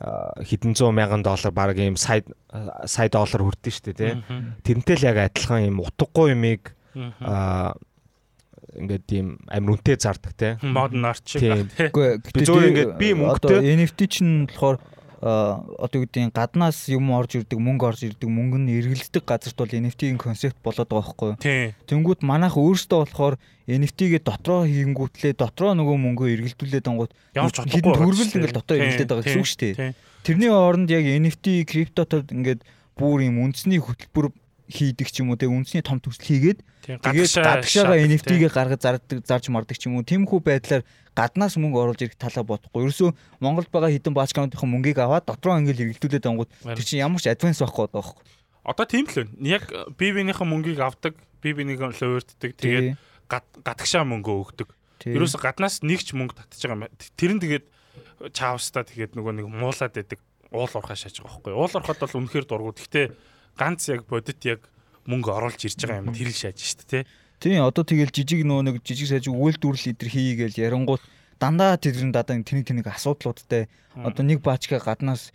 хэдэн 0.00 0.74
зуун 0.74 0.94
мянган 0.98 1.22
доллар 1.22 1.52
баг 1.54 1.78
ийм 1.78 1.96
сая 1.96 2.22
сая 2.84 3.08
доллар 3.08 3.42
хүрдэн 3.46 3.72
шүү 3.72 3.84
дээ 3.90 3.98
тий. 3.98 4.12
Тэрнтэй 4.66 4.96
л 4.98 5.06
яг 5.08 5.18
адилхан 5.30 5.64
ийм 5.70 5.78
утгагүй 5.80 6.34
юмыг 6.34 6.74
аа 7.22 7.74
ингээд 8.74 9.06
ийм 9.14 9.38
амир 9.46 9.78
үнэтэй 9.78 9.96
зардаг 10.02 10.34
тий. 10.34 10.58
Тийм. 10.58 10.74
тий. 11.70 11.88
Үгүй 11.94 12.08
Би 12.34 12.40
зүгээр 12.42 12.68
ингээд 12.74 12.92
би 12.98 13.08
мөнгөтэй- 13.14 13.62
NFT 13.78 14.00
чинь 14.10 14.34
болохоор 14.50 14.78
одоо 15.24 16.04
үгдийн 16.04 16.28
гаднаас 16.28 16.84
юм 16.92 17.08
орж 17.16 17.40
ирдэг 17.40 17.56
мөнгө 17.56 17.84
орж 17.88 18.00
ирдэг 18.04 18.28
мөнгө 18.28 18.60
нь 18.60 18.76
эргэлддэг 18.76 19.24
газарт 19.24 19.56
бол 19.56 19.72
NFT-ийн 19.72 20.20
концепт 20.20 20.60
болоод 20.60 20.84
байгаа 20.84 21.00
байхгүй 21.00 21.28
юу? 21.32 21.72
Тэнгүүт 21.88 22.20
манайх 22.20 22.60
өөрсдөө 22.60 22.98
болохоор 23.08 23.40
NFT-гээ 23.64 24.20
дотроо 24.20 24.68
хийнгүүтлээ 24.68 25.32
дотроо 25.40 25.72
нөгөө 25.72 25.96
мөнгөө 25.96 26.28
эргэлдүүлээд 26.28 26.88
ангууд 26.92 27.12
хідэн 27.32 27.96
төрвөл 27.96 28.32
ингээл 28.36 28.58
дотоо 28.60 28.76
эргэлдээд 28.76 29.08
байгаа 29.08 29.24
гэсэн 29.24 29.40
үг 29.40 29.48
шүү 29.48 29.60
дээ. 29.64 29.96
Тэрний 30.28 30.52
оронд 30.52 30.92
яг 30.92 31.08
NFT 31.08 31.64
криптотод 31.72 32.28
ингээд 32.28 32.60
бүр 33.00 33.24
юм 33.24 33.40
үндэсний 33.48 33.80
хөтөлбөр 33.80 34.28
хийдэг 34.68 35.08
ч 35.12 35.20
юм 35.20 35.30
уу 35.32 35.38
те 35.40 35.46
үндэсний 35.50 35.84
том 35.84 36.00
төсөл 36.00 36.24
хийгээд 36.24 36.58
тэгээд 36.88 37.00
Гадагшаа 37.04 37.44
гадагшаага 37.44 38.00
NFT-гээ 38.00 38.50
гаргаж 38.52 38.80
зардаг 38.80 39.18
зарж 39.24 39.44
мардаг 39.52 39.76
ч 39.76 39.88
юм 39.88 40.00
уу 40.00 40.04
тиймхүү 40.04 40.40
байдлаар 40.40 40.82
гаднаас 41.14 41.54
мөнгө 41.60 41.78
оруулж 41.80 42.00
ирэх 42.02 42.16
талаа 42.18 42.42
бодохгүй. 42.42 42.84
Ерөөсөө 42.88 43.10
Монголд 43.44 43.68
байгаа 43.70 43.92
хідэн 43.92 44.16
баачкаунтын 44.16 44.66
мөнгийг 44.68 44.98
аваад 44.98 45.24
дотроо 45.28 45.60
ингээл 45.60 45.94
эргэлдүүлээд 45.94 46.26
ангууд 46.26 46.50
тэр 46.64 46.82
чинь 46.84 47.04
ямар 47.04 47.20
ч 47.22 47.28
адванс 47.30 47.60
байхгүй 47.62 47.86
байхгүй. 47.92 48.18
Одоо 48.64 48.84
тийм 48.88 49.04
л 49.06 49.14
байна. 49.14 49.32
Яг 49.44 49.64
бие 50.00 50.10
биенийхээ 50.16 50.48
мөнгийг 50.48 50.80
авдаг, 50.80 51.14
бие 51.44 51.54
биенийгээ 51.54 51.92
луурддаг. 52.00 52.50
Тэгээд 52.56 52.96
гад- 53.28 53.56
гадагшаа 53.62 54.02
мөнгө 54.08 54.32
өгдөг. 54.32 54.68
Ерөөсө 55.04 55.38
гаднаас 55.38 55.84
нэг 55.84 56.00
ч 56.02 56.16
мөнгө 56.16 56.34
татчих 56.40 56.72
байгаа 56.72 56.88
юм. 56.88 56.96
Тэр 57.14 57.32
нь 57.36 57.42
тэгээд 57.44 57.64
чаавстаа 58.32 58.82
тэгээд 58.88 59.14
нөгөө 59.14 59.32
нэг 59.38 59.46
муулаад 59.52 59.92
байдаг. 59.92 60.18
Уул 60.54 60.70
урхаа 60.70 60.96
шааж 60.96 61.20
байгаа 61.20 61.44
байхгүй. 61.44 61.52
Уул 61.54 61.74
урхад 61.76 61.98
бол 62.00 62.16
үнэхээр 62.24 62.46
дургу. 62.48 62.72
Гэхдээ 62.72 63.06
ганц 63.58 63.88
яг 63.88 64.06
бодит 64.10 64.40
яг 64.44 64.60
мөнгө 65.06 65.30
оруулж 65.30 65.60
ирж 65.64 65.80
байгаа 65.84 66.02
юм 66.04 66.14
тэр 66.14 66.30
л 66.30 66.36
шааж 66.36 66.58
штэ 66.58 66.84
тий. 66.88 67.02
Тийм 67.40 67.64
одоо 67.66 67.84
тэгэл 67.84 68.14
жижиг 68.14 68.44
нөө 68.46 68.60
нэг 68.68 68.76
жижиг 68.86 69.08
саж 69.10 69.28
үйлдвэрлэл 69.28 69.92
идэр 69.92 70.08
хийгээл 70.08 70.60
ярангууд 70.64 71.02
дандаа 71.40 71.76
тэдний 71.76 72.14
дадаа 72.14 72.40
тэнийг 72.40 72.66
тэнийг 72.66 72.88
асуудлуудтай 72.88 73.68
одоо 73.94 74.22
нэг 74.24 74.40
баачка 74.40 74.78
гаднаас 74.78 75.30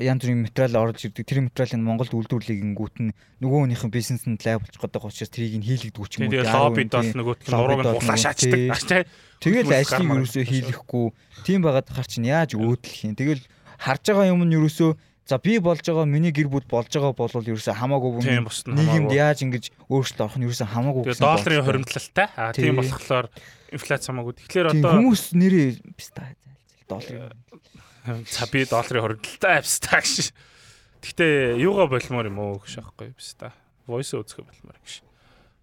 янз 0.00 0.24
бүрийн 0.24 0.42
материал 0.42 0.88
оруулж 0.88 1.00
ирдэг 1.06 1.24
тэр 1.24 1.40
материалыг 1.48 1.80
Монголд 1.80 2.12
үйлдвэрлэгэнгүүт 2.12 2.96
нь 3.00 3.12
нөгөөнийхэн 3.40 3.92
бизнесэнд 3.92 4.42
лай 4.44 4.56
болж 4.58 4.74
байгаа 4.76 5.08
учраас 5.08 5.32
тэрийг 5.32 5.60
нь 5.60 5.66
хийлэгдэх 5.68 6.08
ч 6.08 6.12
юм 6.20 6.28
уу 6.28 6.32
Тэгээд 6.34 6.52
лоббид 6.52 6.90
бол 6.92 7.04
тийм. 7.04 7.16
нөгөөтг 7.20 7.46
нь 7.46 7.52
нурууг 7.52 7.80
нь 7.80 7.84
бол 7.88 8.00
хулаа 8.00 8.16
нөгөө, 8.16 8.24
шаачдаг. 8.26 8.52
тий. 8.52 8.68
Ах 8.72 8.84
тий. 8.84 9.02
Тэгэл 9.40 9.72
ажлыг 9.72 10.08
ерөөсөө 10.12 10.42
байдаг. 10.42 10.52
хийлэхгүй 10.52 11.06
тийм 11.46 11.60
байгаад 11.62 11.88
хар 11.88 12.08
чинь 12.08 12.28
яаж 12.28 12.50
өөдлөх 12.56 13.00
юм 13.06 13.14
тэгэл 13.16 13.42
харж 13.80 14.02
байгаа 14.08 14.32
юм 14.32 14.42
нь 14.44 14.56
ерөөсөө 14.56 14.90
за 15.26 15.38
би 15.38 15.58
болж 15.62 15.82
байгаа 15.86 16.06
миний 16.06 16.32
гэр 16.34 16.48
бүл 16.50 16.66
болж 16.66 16.90
байгаа 16.90 17.14
бол 17.14 17.30
ерөөсөө 17.30 17.76
хамаагүй 17.78 18.10
нь 18.26 18.42
нийгэмд 18.74 19.12
яаж 19.14 19.38
ингэж 19.46 19.64
өөрчлөлт 19.86 20.20
орох 20.22 20.36
нь 20.38 20.46
ерөөсөө 20.50 20.68
хамаагүй 20.68 21.02
гэсэн 21.06 21.22
долларын. 21.22 21.84
Аа 22.36 22.50
Тий. 22.52 22.66
тийм 22.66 22.82
болохоор 22.82 23.26
инфляц 23.70 24.02
хамаагүй. 24.10 24.34
Тэгэхээр 24.42 24.66
одоо 24.74 24.90
хүмүүс 24.98 25.22
нэрээ 25.38 25.68
пста 25.94 26.34
долларын 26.90 27.38
За 28.02 28.46
би 28.50 28.64
долларын 28.66 29.02
хоригдaltaй 29.06 29.62
австаа 29.62 30.02
гэж. 30.02 30.34
Гэтэ 31.06 31.54
юугаа 31.62 31.86
болмоор 31.86 32.26
юм 32.26 32.38
уу 32.42 32.58
гэж 32.58 32.82
аахгүй 32.82 33.14
австаа. 33.14 33.54
Voice 33.86 34.18
үзэх 34.18 34.42
болмоор 34.42 34.78
гэж. 34.82 35.06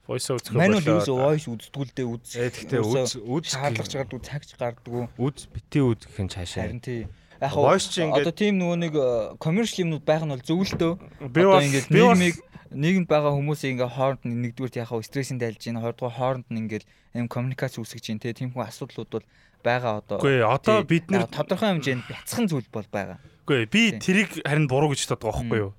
Voice 0.07 0.31
үзэх 0.39 0.55
Манай 0.55 0.79
л 0.79 0.87
ерөөсөө 0.87 1.17
voice 1.19 1.47
үздэгүүлдэ 1.51 2.03
үз. 2.07 2.39
Э 2.39 2.47
тэгтээ 2.47 2.79
үз 2.79 3.19
үз 3.19 3.43
шаардлагач 3.51 3.91
гардаг 3.91 4.23
цагч 4.23 4.49
гарддаг. 4.55 5.11
үз 5.19 5.51
бити 5.51 5.83
үз 5.83 5.99
гэх 6.07 6.19
нь 6.23 6.31
цаашаа. 6.31 6.63
Харин 6.63 6.79
тий. 6.79 7.11
Яг 7.39 7.51
Voice 7.55 7.87
чи 7.91 8.01
ингээд- 8.03 8.27
одоо 8.27 8.33
тийм 8.35 8.53
нөгөө 8.59 8.77
нэг 8.83 8.93
commercial 9.39 9.83
юмнууд 9.87 10.03
байх 10.03 10.23
нь 10.23 10.31
бол 10.33 10.43
зөв 10.43 10.59
л 10.67 10.75
дөө. 10.75 10.93
би 11.31 11.41
бол 11.43 11.63
ингээд 11.63 11.87
нийгмийг 11.87 12.35
нийгэмд 12.69 13.07
байгаа 13.09 13.31
хүмүүсийг 13.33 13.73
ингээ 13.79 13.89
хооронд 13.95 14.23
нь 14.27 14.41
нэгдүгээр 14.45 14.83
яг 14.83 14.91
стрессийн 15.03 15.39
дайлж 15.39 15.63
байна. 15.63 15.81
Хоёрдугаар 15.81 16.17
хооронд 16.19 16.47
нь 16.51 16.59
ингээл 16.67 16.85
юм 17.15 17.27
коммуникац 17.31 17.79
үүсгэж 17.79 18.05
байна 18.13 18.21
те. 18.21 18.33
Тийм 18.35 18.51
хүн 18.53 18.67
асуудлууд 18.67 19.09
бол 19.09 19.25
байгаа 19.63 20.03
одоо. 20.03 20.17
үгүй 20.21 20.43
одоо 20.45 20.83
бид 20.83 21.09
нэр 21.09 21.25
тодорхой 21.31 21.73
хэмжээнд 21.79 22.05
бяцхан 22.05 22.45
зүйл 22.47 22.67
бол 22.69 22.85
байгаа. 22.91 23.17
үгүй 23.47 23.65
би 23.65 23.81
тэрийг 23.97 24.45
харин 24.45 24.67
буруу 24.69 24.93
гэж 24.93 25.09
боддог 25.09 25.33
байхгүй 25.33 25.59
юу? 25.63 25.73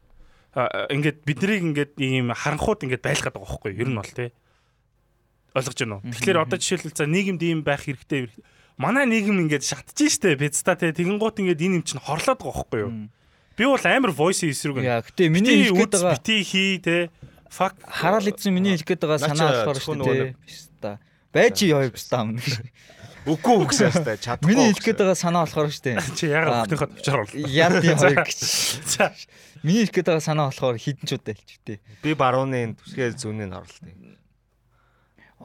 Ингээд 0.91 1.23
биднийг 1.23 1.63
ингээд 1.63 1.93
ийм 2.03 2.35
харанхууд 2.35 2.83
ингээд 2.83 3.07
байлгаад 3.07 3.35
байгаа 3.39 3.47
байхгүй 3.47 3.71
юу? 3.71 3.81
Ер 3.87 3.89
нь 3.95 3.99
бол 4.01 4.11
тий. 4.11 4.31
Ойлгож 5.55 5.79
байна 5.79 5.95
уу? 5.99 6.03
Тэгэхээр 6.11 6.43
одоо 6.43 6.59
жишээлбэл 6.59 6.99
за 6.99 7.07
нийгэмд 7.07 7.43
ийм 7.47 7.61
байх 7.63 7.87
хэрэгтэй. 7.87 8.35
Манай 8.81 9.05
нийгэм 9.05 9.45
ингээд 9.45 9.61
шатж 9.61 9.93
штэ 9.93 10.41
пицта 10.41 10.73
тий. 10.73 10.89
Тэгэн 10.97 11.21
гут 11.21 11.37
ингээд 11.37 11.61
энэ 11.61 11.77
юм 11.79 11.85
чинь 11.85 12.01
хорлоод 12.01 12.41
байгаа 12.41 12.65
байхгүй 12.65 12.81
юу? 12.81 12.93
Би 13.61 13.65
бол 13.69 13.85
амар 13.85 14.13
voice 14.17 14.49
эсрэг 14.49 14.81
байна. 14.81 14.89
Яа 14.97 15.05
гэтээ 15.05 15.29
миний 15.29 15.69
хэлэх 15.69 15.85
гээд 15.85 15.95
байгаа 16.01 16.17
бити 16.17 16.37
хий 16.41 16.81
тий. 16.81 17.13
Fuck 17.53 17.77
хараал 17.85 18.25
эзэн 18.25 18.57
миний 18.57 18.73
хэлэх 18.81 18.89
гээд 18.89 19.05
байгаа 19.05 19.21
санаа 19.21 19.69
болохоор 19.69 19.81
шүү 19.85 19.97
дээ. 20.01 20.33
Пста. 20.49 20.97
Байж 21.29 21.61
яа 21.69 21.93
пста 21.93 22.25
өмнө. 22.25 22.41
Үгүй 23.29 23.57
үгсээ 23.69 23.93
хэвээр 23.93 24.17
чадахгүй. 24.17 24.49
Миний 24.49 24.73
хэлэх 24.73 24.87
гээд 24.89 25.01
байгаа 25.05 25.19
санаа 25.21 25.45
болохоор 25.45 25.69
дээ. 25.69 25.97
чи 26.17 26.25
ягаад 26.33 26.57
Аа, 26.57 26.65
өхнийхөө 26.65 26.89
төвчөр 26.89 27.17
бол. 27.21 27.35
Яд 27.53 27.85
юм 27.85 27.99
хоёр 28.01 28.25
гэж. 28.25 28.41
За 28.97 29.13
Миний 29.61 29.85
хэлэх 29.85 29.93
гээд 29.93 30.09
байгаа 30.09 30.25
санаа 30.25 30.49
болохоор 30.49 30.81
хідэн 30.81 31.05
ч 31.05 31.11
удаа 31.21 31.37
хэлчихвээ. 31.37 31.79
Би 32.01 32.11
барууны 32.17 32.81
түсгээ 32.81 33.13
зүүнний 33.13 33.45
оролтыг. 33.53 33.93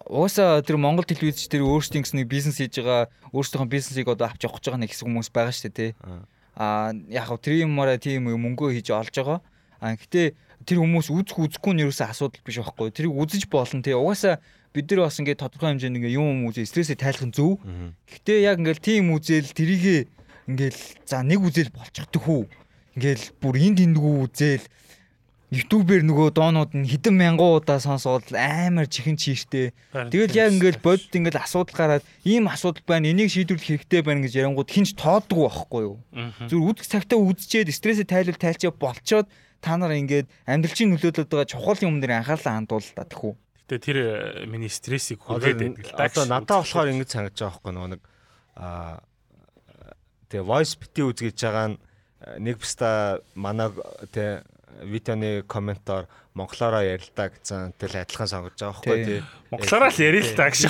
Угаасаа 0.06 0.62
тэр 0.62 0.78
Монгол 0.78 1.06
телевиз 1.06 1.50
тэр 1.50 1.66
өөрсдийн 1.66 2.06
гэсэн 2.06 2.22
нэг 2.22 2.30
бизнес 2.30 2.62
хийж 2.62 2.78
байгаа 2.78 3.10
өөрсдийнхөө 3.34 3.74
бизнесийг 3.74 4.06
одоо 4.06 4.30
авч 4.30 4.46
явах 4.46 4.62
гэж 4.62 4.66
байгаа 4.70 4.82
нэг 4.86 4.92
хэсэг 4.94 5.08
хүмүүс 5.10 5.30
байгаа 5.34 5.54
шүү 5.54 5.66
дээ 5.66 5.74
тий. 5.74 5.92
Аа 6.54 6.94
яг 7.10 7.26
хав 7.26 7.42
тэр 7.42 7.66
юмараа 7.66 7.98
тийм 7.98 8.30
мөнгөө 8.30 8.78
хийж 8.78 8.94
олж 8.94 9.16
байгаа. 9.18 9.42
Аа 9.82 9.98
гэтээ 9.98 10.38
тэр 10.62 10.78
хүмүүс 10.78 11.10
үзэх 11.10 11.42
үзэхгүй 11.42 11.74
нь 11.74 11.82
ерөөсөө 11.90 12.06
асуудал 12.06 12.46
биш 12.46 12.58
байхгүй. 12.62 12.94
Тэрийг 12.94 13.18
үзэж 13.18 13.50
болно 13.50 13.82
тий. 13.82 13.98
Угаасаа 13.98 14.38
бид 14.76 14.86
нар 14.94 15.10
бас 15.10 15.18
ингээд 15.18 15.42
тодорхой 15.42 15.74
хэмжээнд 15.74 15.98
ингээ 15.98 16.18
юм 16.22 16.28
юм 16.38 16.54
үзээ 16.54 16.70
стрессээ 16.70 17.02
тайлах 17.02 17.26
нь 17.26 17.34
зөв. 17.34 17.58
Гэтээ 18.06 18.46
яг 18.46 18.62
ингээл 18.62 18.86
тийм 18.86 19.10
үзэл 19.10 19.58
тэрийгэ 19.58 20.06
ингээл 20.52 20.82
за 21.08 21.26
нэг 21.26 21.42
үзэл 21.42 21.74
болчихдог 21.74 22.22
хүү. 22.22 22.44
Ингээл 22.94 23.26
бүр 23.42 23.56
энд 23.58 23.80
эндгүү 23.82 24.14
үзэл 24.30 24.64
YouTube-ээр 25.54 26.02
нөгөө 26.10 26.34
доонууд 26.34 26.74
нь 26.74 26.90
хэдэн 26.90 27.14
мянган 27.14 27.62
удаа 27.62 27.78
сонсоод 27.78 28.34
амар 28.34 28.90
чихэн 28.90 29.14
чийртэй. 29.14 29.78
Тэгэл 29.94 30.34
яг 30.34 30.50
ингээл 30.58 30.82
бодит 30.82 31.14
ингээл 31.14 31.46
асуудал 31.46 32.02
гараад 32.02 32.04
ийм 32.26 32.50
асуудал 32.50 32.82
байна 32.82 33.14
энийг 33.14 33.30
шийдвэрлэх 33.30 33.86
хэрэгтэй 33.86 34.02
байна 34.02 34.26
гэж 34.26 34.42
ярангууд 34.42 34.74
хинч 34.74 34.98
тооддог 34.98 35.46
байхгүй 35.46 35.82
юу. 35.86 35.98
Зүр 36.50 36.74
үдх 36.74 36.90
цагтаа 36.90 37.22
үдчихэд 37.22 37.70
стрессээ 37.70 38.10
тайлбар 38.10 38.42
тайлчаа 38.42 38.74
болчоод 38.74 39.30
та 39.62 39.78
нар 39.78 39.94
ингээд 39.94 40.28
амьдралчийн 40.50 40.98
нөлөөлөд 40.98 41.30
байгаа 41.30 41.46
чухал 41.46 41.82
юм 41.86 42.02
дээр 42.02 42.26
анхаарлаа 42.26 42.58
хандууллаа 42.58 43.06
тэхүү. 43.06 43.34
Гэтэ 43.66 43.78
тэр 43.82 43.98
э, 43.98 44.46
миний 44.46 44.70
стрессийг 44.70 45.22
хүргээд 45.26 45.58
байдаг 45.58 45.86
л 45.86 45.94
та. 45.98 46.06
Одоо 46.06 46.26
надад 46.26 46.62
болохоор 46.62 46.90
ингэж 46.94 47.10
санагдаж 47.10 47.38
байгаа 47.42 47.54
байхгүй 47.54 47.74
нөгөө 47.74 47.92
нэг 47.94 48.02
аа 48.62 49.02
тэгээ 50.30 50.46
voice 50.46 50.76
бити 50.78 51.02
үзгэж 51.02 51.38
байгаа 51.42 51.68
нь 51.74 51.78
э, 51.78 52.38
нэг 52.46 52.62
бста 52.62 53.22
манай 53.34 53.74
тэ 54.14 54.46
видеоны 54.84 55.44
комментоор 55.48 56.10
монголоороо 56.36 56.84
ярилтаа 56.84 57.32
гэсэн 57.32 57.76
тэл 57.80 57.96
адилхан 58.02 58.28
сонгож 58.28 58.60
байгаа 58.60 58.76
байхгүй 58.82 59.06
Тий. 59.06 59.20
Монголоороо 59.52 59.90
л 59.94 60.02
ярил 60.04 60.26
л 60.28 60.36
та 60.36 60.50
гэж. 60.52 60.68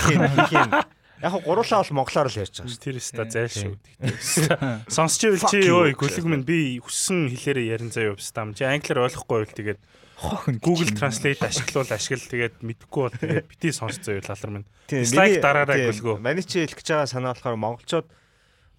Яг 1.23 1.31
хоо 1.31 1.41
гурлаа 1.41 1.81
бол 1.81 2.05
монголоор 2.05 2.27
л 2.29 2.39
ярьж 2.43 2.59
байгаа 2.59 2.69
шүү. 2.69 2.83
Тэр 2.83 2.99
өста 2.99 3.23
зайлшгүй. 3.25 3.75
Гэтэ 4.03 4.91
сонсч 4.91 5.19
ивэл 5.25 5.47
чи 5.47 5.59
гэж 5.63 5.95
гүлэг 5.95 6.25
минь 6.27 6.45
би 6.45 6.77
хүссэн 6.83 7.31
хэлээрээ 7.31 7.71
ярин 7.71 7.89
заяа 7.89 8.13
явстам. 8.13 8.51
Чи 8.53 8.67
англиар 8.67 9.07
ойлгохгүй 9.07 9.37
байл 9.47 9.55
тэгээд 9.55 9.79
Хохин 10.15 10.59
Google 10.63 10.95
Translate 10.95 11.43
ашиглуул 11.43 11.91
ашигла 11.91 12.23
тэгээд 12.23 12.55
мэдхгүй 12.63 13.01
бол 13.03 13.15
тэгээд 13.19 13.47
бити 13.51 13.71
сонсч 13.75 13.99
заяа 14.03 14.23
лалар 14.27 14.51
минь. 14.63 14.67
Миний- 14.91 15.43
дараарай 15.43 15.91
гүлгөө. 15.91 16.19
Маний 16.23 16.43
чи 16.43 16.63
хэлэх 16.63 16.79
гэж 16.79 16.87
байгаа 16.87 17.07
санаа 17.11 17.35
болохоор 17.35 17.59
монголчууд 17.59 18.07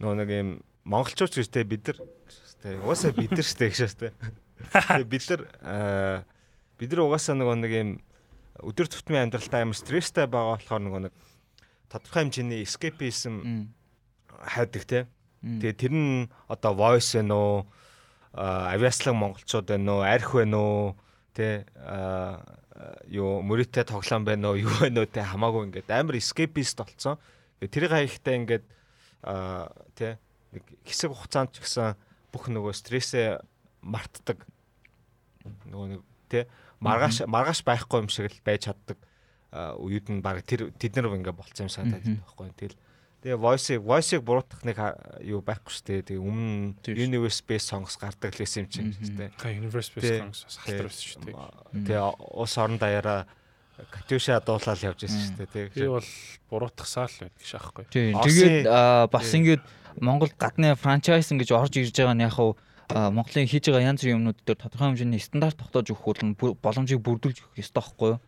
нөгөө 0.01 0.17
нэг 0.17 0.29
юм 0.33 0.49
монголчууд 0.89 1.33
ч 1.33 1.45
гэжтэй 1.45 1.65
бид 1.69 1.89
нар 1.93 1.99
гэжтэй 2.01 2.81
угаасаа 2.81 3.13
бид 3.13 3.33
нар 3.37 3.45
штэ 3.45 3.69
гэж 3.69 3.81
штэ. 3.85 4.13
Тэгээ 4.17 4.46
бид 5.11 5.25
нар 5.31 5.43
аа, 5.63 6.25
бид 6.79 6.91
нар 6.93 7.05
угаасаа 7.07 7.37
нөгөө 7.37 7.57
нэг 7.61 7.73
юм 7.77 7.91
өдөр 8.65 8.89
тутмын 8.89 9.29
амьдралдаа 9.29 9.65
амар 9.67 9.77
стресстэй 9.77 10.27
байгаа 10.27 10.57
болохоор 10.57 10.83
нөгөө 10.87 11.01
нэг 11.07 11.15
тодорхой 11.93 12.23
хэмжээний 12.25 12.65
escapism 12.65 13.69
хайдаг 14.33 14.85
те. 14.89 15.01
Тэгээ 15.45 15.75
тэр 15.77 15.93
нь 15.93 16.29
одоо 16.49 16.73
voice 16.73 17.21
вэ 17.21 17.23
нөө? 17.29 17.65
Авиаслаг 18.37 19.15
монголчууд 19.15 19.69
вэ 19.69 19.79
нөө? 19.81 20.01
Арх 20.05 20.33
вэ 20.33 20.45
нөө? 20.49 20.97
Тэ 21.37 21.69
аа, 21.85 22.41
юу 23.09 23.41
мөрөтэй 23.45 23.85
тоглоом 23.85 24.25
байна 24.25 24.53
уу 24.53 24.61
юу 24.61 24.73
байна 24.81 25.05
уу 25.05 25.09
тэ 25.09 25.25
хамаагүй 25.25 25.69
ингээд 25.69 25.93
амар 25.93 26.17
escapist 26.17 26.81
болцсон. 26.81 27.21
Тэгээ 27.61 27.73
тэрийг 27.73 27.93
хаяхтай 27.93 28.35
ингээд 28.41 28.65
тэ 29.97 30.17
нэг 30.53 30.65
хэсэг 30.85 31.13
хугацаанд 31.13 31.53
ч 31.57 31.65
гэсэн 31.65 31.97
бүх 32.33 32.49
нөгөө 32.53 32.73
стрессээ 32.77 33.41
мартдаг. 33.87 34.43
Нөгөө 35.71 35.87
нэг 35.95 36.03
тэ 36.27 36.47
маргааш 36.83 37.23
маргааш 37.31 37.63
байхгүй 37.63 38.03
юм 38.03 38.11
шиг 38.11 38.29
л 38.35 38.43
байж 38.43 38.67
чаддаг 38.67 38.99
үед 39.79 40.11
нь 40.11 40.21
баг 40.21 40.43
тэр 40.43 40.75
тэд 40.75 40.99
нар 40.99 41.15
ингээд 41.15 41.39
болцсон 41.39 41.71
юм 41.71 41.73
санагдаад 41.73 42.03
байна 42.03 42.23
байхгүй. 42.27 42.51
Тэгэл 42.59 42.79
Тэгээ 43.27 43.43
voice-ыг 43.43 43.81
voice-ыг 43.83 44.23
буруутгах 44.23 44.63
нэг 44.63 44.79
юу 45.25 45.41
байхгүй 45.43 45.73
шүү 45.73 45.87
дээ. 45.89 46.07
Тэгээ 46.15 46.23
өмнө 46.23 46.79
Тийм 46.85 47.11
universe 47.11 47.41
based 47.43 47.67
songs 47.73 47.97
гардаг 47.99 48.31
л 48.31 48.39
байсан 48.39 48.63
юм 48.63 48.71
чинь 48.71 48.93
шүү 48.93 49.17
дээ. 49.19 49.31
Ха 49.41 49.49
universe 49.51 49.91
based 49.91 50.07
Тий. 50.07 50.21
songs 50.21 50.39
халтар 50.63 50.87
байсан 50.87 51.07
шүү 51.11 51.23
дээ. 51.27 51.35
Тэгээ 51.91 52.03
ус 52.39 52.55
орон 52.61 52.79
даяараа 52.79 53.27
Катюша 53.91 54.39
дуулаад 54.41 54.79
явж 54.85 55.01
байсан 55.09 55.21
шүү 55.27 55.37
дээ. 55.43 55.49
Би 55.49 55.75
Тэгээ 55.75 55.91
бол 55.97 56.11
буруутгасаа 56.53 57.09
л 57.09 57.19
байна 57.25 57.35
гэж 57.41 57.51
аахгүй. 57.57 57.85
Тийм. 57.91 58.15
Тэгээд 58.21 58.69
бас 59.11 59.27
Тийм. 59.27 59.39
ингээд 59.43 59.63
Монгол 59.97 60.33
гадны 60.37 60.77
франчайз 60.77 61.33
ингэж 61.33 61.51
орж 61.57 61.73
ирж 61.81 61.97
байгаа 61.97 62.15
нь 62.15 62.25
яг 62.25 62.37
хуу 62.37 62.53
аа, 62.53 62.61
Монголын 62.91 63.51
хийж 63.51 63.67
байгаа 63.67 63.91
янз 63.91 64.01
бүрийн 64.07 64.19
юмнууд 64.23 64.39
дээр 64.47 64.63
тодорхой 64.63 64.95
хэмжээний 64.95 65.19
стандарт 65.19 65.59
тогтоож 65.59 65.91
өгөх 65.91 66.39
бол 66.39 66.55
боломжийг 66.55 67.03
бүрдүүлж 67.03 67.43
өгөх 67.43 67.59
ёстой 67.59 67.83
байхгүй 67.83 68.09
юу? 68.15 68.21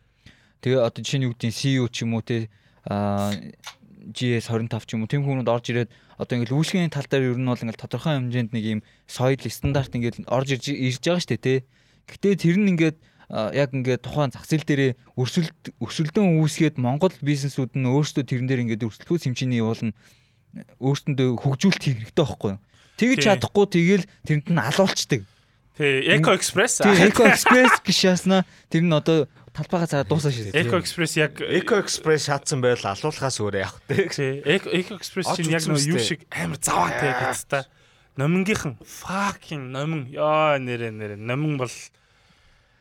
Тэгээ 0.66 0.82
одоо 0.82 1.00
жишээ 1.02 1.18
нь 1.22 1.26
юу 1.30 1.34
гэдэг 1.38 1.54
CEO 1.54 1.86
ч 1.86 2.02
юм 2.02 2.18
уу 2.18 2.26
те 2.26 2.50
GS 2.88 4.50
25 4.50 4.82
ч 4.82 4.90
юм 4.98 5.06
уу 5.06 5.10
тийм 5.10 5.22
хүмүүс 5.22 5.46
орж 5.46 5.66
ирээд 5.70 5.90
одоо 6.18 6.34
ингээд 6.42 6.54
үйлчлэгийн 6.58 6.90
тал 6.90 7.06
дээр 7.06 7.30
ер 7.34 7.38
нь 7.38 7.46
бол 7.46 7.62
ингээд 7.62 7.78
тодорхой 7.78 8.18
хэмжээнд 8.18 8.50
нэг 8.50 8.64
юм 8.66 8.80
соёл 9.06 9.38
стандарт 9.38 9.94
ингээд 9.94 10.26
орж 10.26 10.58
ирж 10.58 10.74
ирж 10.74 11.02
байгаа 11.06 11.22
шүү 11.22 11.30
дээ 11.38 11.46
те. 11.46 11.54
Гэхдээ 12.10 12.34
тэр 12.42 12.56
нь 12.58 12.70
ингээд 12.74 12.96
яг 13.28 13.70
ингээд 13.76 14.02
тухайн 14.02 14.32
зах 14.32 14.48
зээл 14.48 14.64
дээрээ 14.64 14.92
өрсөлд 15.20 15.76
өсөлтөн 15.78 16.40
үүсгээд 16.40 16.80
Монгол 16.80 17.12
бизнесүүд 17.20 17.76
нь 17.76 17.86
өөрсдөө 17.86 18.24
тэрэн 18.24 18.48
дээр 18.48 18.62
ингээд 18.64 18.86
өрсөлдөхөөс 18.88 19.28
хэмжээний 19.28 19.60
явуулна 19.60 19.92
өөрсөндөө 20.80 21.28
хөгжүүлэлт 21.44 21.84
хийх 21.84 21.96
хэрэгтэй 22.08 22.24
байхгүй 22.24 22.50
юу? 22.56 22.60
Тэгж 22.98 23.16
Тий. 23.22 23.26
чадахгүй 23.30 23.66
тэгэл 23.70 24.04
тэрэнд 24.26 24.46
нь 24.50 24.58
алуулцдаг. 24.58 25.22
Тий, 25.78 25.94
Eco 26.10 26.34
Express. 26.34 26.82
Тэг 26.82 27.14
Eco 27.14 27.22
Express 27.30 27.78
гэж 27.86 27.98
яснаа 28.10 28.42
тэр 28.66 28.82
нь 28.82 28.90
одоо 28.90 29.30
талбайгаа 29.54 29.86
цараа 29.86 30.06
дуусаа 30.10 30.34
шүү 30.34 30.50
дээ. 30.50 30.66
Eco 30.66 30.76
Express 30.82 31.14
яг 31.14 31.38
Eco 31.38 31.78
Express 31.78 32.26
шаардсан 32.26 32.58
байл 32.58 32.82
алуулахаас 32.82 33.38
өөрөө 33.38 33.62
явах 33.62 33.78
тий. 33.86 34.10
Тий, 34.10 34.32
Eco 34.42 34.98
Express 34.98 35.30
чинь 35.38 35.54
яг 35.54 35.62
нэг 35.70 35.86
юу 35.86 36.02
шиг 36.02 36.26
амар 36.34 36.58
заваатай 36.58 37.14
гэж 37.14 37.38
та. 37.46 37.66
Номингийнхан 38.18 38.74
fucking 38.82 39.70
номин 39.70 40.10
ёо 40.10 40.58
нэрэ 40.58 40.90
нэрэ 40.90 41.14
номин 41.14 41.62
бол 41.62 41.70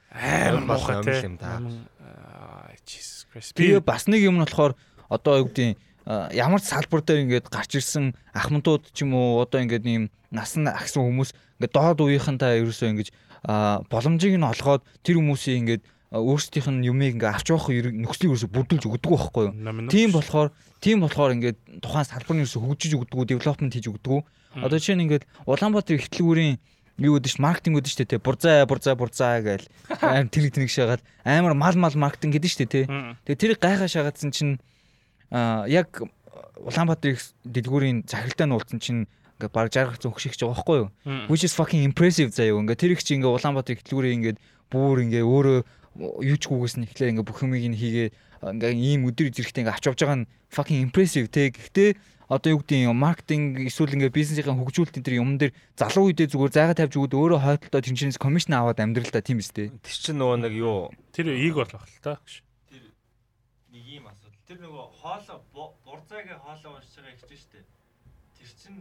амар. 0.09 0.82
Номин, 0.82 1.86
аа, 2.01 2.74
Jesus 2.82 3.30
Christ. 3.30 3.53
Тэгээ 3.53 3.86
бас 3.86 4.09
нэг 4.09 4.26
юм 4.26 4.41
нь 4.41 4.45
болохоор 4.45 4.74
одоо 5.09 5.45
юу 5.45 5.53
гэдэг 5.53 5.78
ямар 6.08 6.64
ч 6.64 6.72
салбар 6.72 7.03
дээр 7.03 7.28
ингээд 7.28 7.51
гарч 7.51 7.76
ирсэн 7.76 8.16
ахмадууд 8.32 8.88
ч 8.95 9.03
юм 9.03 9.14
уу 9.14 9.43
одоо 9.43 9.60
ингээд 9.60 9.84
ийм 9.84 10.03
насан 10.32 10.72
агсан 10.72 11.03
хүмүүс 11.03 11.36
ингээд 11.60 11.76
доод 11.76 11.99
үеийнхэнтэй 11.99 12.64
ерөөсөө 12.64 12.88
ингэж 12.95 13.10
боломжийг 13.91 14.39
нь 14.39 14.47
олгоод 14.47 14.88
тэр 15.03 15.20
хүмүүсийн 15.20 15.60
ингээд 15.68 15.84
өөрсдийнх 16.16 16.72
нь 16.72 16.88
юмыг 16.88 17.20
ингээд 17.20 17.36
авч 17.36 17.51
явах 17.51 17.68
нөхцөлийг 17.68 18.32
ерөөсөө 18.39 18.51
бүрдүүлж 18.55 18.84
өгдөг 18.88 19.12
байхгүй 19.12 19.43
юу? 19.51 19.91
Тийм 19.91 20.16
болохоор 20.16 20.55
тийм 20.80 21.03
болохоор 21.03 21.36
ингээд 21.36 21.58
тухайн 21.84 22.08
салбар 22.08 22.36
нь 22.39 22.43
ерөөсөө 22.47 22.64
хөгжиж 22.64 22.91
өгдөг, 22.95 23.28
девелопмент 23.28 23.76
хийж 23.76 23.91
өгдөг. 23.91 24.24
Одоо 24.55 24.80
жишээ 24.80 24.95
нь 24.95 25.03
ингээд 25.12 25.28
Улаанбаатар 25.43 25.99
ихтлгүүрийн 25.99 26.55
юу 27.03 27.20
гэдэг 27.20 27.32
ш 27.32 27.38
маркетинг 27.43 27.84
гэдэг 27.84 27.91
штэ 27.93 28.05
те 28.08 28.18
бурзаа 28.18 28.66
бурзаа 28.66 28.95
бурзаа 28.97 29.43
гээл 29.43 29.68
амар 30.01 30.32
тэр 30.34 30.49
тэнэг 30.49 30.72
шагаад 30.72 31.01
амар 31.28 31.53
мал 31.53 31.78
мал 31.78 31.93
маркетинг 31.93 32.39
гэдэг 32.39 32.51
штэ 32.55 32.66
те 32.66 32.82
Тэгээ 33.28 33.38
тэрийг 33.38 33.60
гайхаа 33.62 33.86
шагаадсан 33.86 34.34
чинь 34.34 34.58
яг 35.32 36.01
Улаанбаатар 36.57 37.13
их 37.13 37.21
дэлгүүрийн 37.45 38.09
захиралтай 38.09 38.47
нь 38.49 38.55
уулзсан 38.55 38.80
чинь 38.82 39.05
ингээ 39.38 39.53
баг 39.53 39.69
жаргах 39.69 40.01
зөн 40.01 40.13
хөшигч 40.17 40.41
байгаа 40.41 40.57
байхгүй 40.57 40.78
юу? 40.82 40.89
Which 41.30 41.45
is 41.45 41.53
fucking 41.53 41.86
impressive 41.86 42.34
заяа. 42.34 42.57
Ингээ 42.57 42.82
тэр 42.82 42.91
их 42.97 43.05
чи 43.05 43.13
ингээ 43.13 43.30
Улаанбаатар 43.30 43.78
их 43.78 43.86
дэлгүүрийн 43.86 44.17
ингээ 44.21 44.36
бүр 44.73 45.05
ингээ 45.05 45.21
өөрөө 45.21 45.59
юучгүйгээс 45.97 46.75
нь 46.82 46.86
ихлээр 46.89 47.11
ингээ 47.13 47.28
бүх 47.28 47.45
юмыг 47.45 47.61
нь 47.61 47.78
хийгээ 47.78 48.09
ингээ 48.41 48.73
ийм 48.73 49.05
өдөр 49.05 49.30
зэрэгтэй 49.30 49.61
ингээ 49.65 49.75
авч 49.78 49.86
явж 49.86 49.99
байгаа 50.01 50.19
нь 50.25 50.30
fucking 50.49 50.82
impressive 50.82 51.30
те. 51.30 51.53
Гэхдээ 51.53 51.89
одоо 52.28 52.57
юу 52.57 52.59
гэдэг 52.59 52.91
юм 52.91 52.97
маркетинг 52.99 53.69
эсвэл 53.69 53.95
ингээ 53.95 54.11
бизнесийн 54.11 54.57
хөгжүүлэлтийн 54.57 55.05
тэр 55.05 55.19
юм 55.21 55.38
дээр 55.39 55.55
залуу 55.80 56.11
үедээ 56.11 56.28
зүгээр 56.34 56.51
зайгаа 56.51 56.75
тавьж 56.75 56.93
өгөөд 56.99 57.15
өөрөө 57.15 57.39
хойдолтой 57.39 57.82
тэнцэнээс 57.88 58.19
комисшн 58.19 58.57
аваад 58.57 58.84
амьдрал 58.84 59.13
та 59.13 59.23
тийм 59.23 59.39
үстэй. 59.39 59.71
Тэр 59.80 59.95
чинь 59.95 60.19
нөгөө 60.19 60.38
нэг 60.43 60.53
юу 60.59 60.91
Тэр 61.15 61.32
ийг 61.32 61.55
болох 61.55 61.88
л 61.88 62.01
та. 62.03 62.19
нэг 63.71 63.84
ийм 63.88 64.07
асуудал. 64.07 64.07
Тэр 64.47 64.57
нөгөө 64.63 64.85
хоолоо 65.01 65.37
бу- 65.53 65.75
бурзаагийн 65.83 66.39
хоолоо 66.39 66.79
уншиж 66.79 66.95
байгаа 67.03 67.19
гэж 67.19 67.31
штэ. 67.43 67.59
Тэр 68.37 68.49
чин 68.61 68.75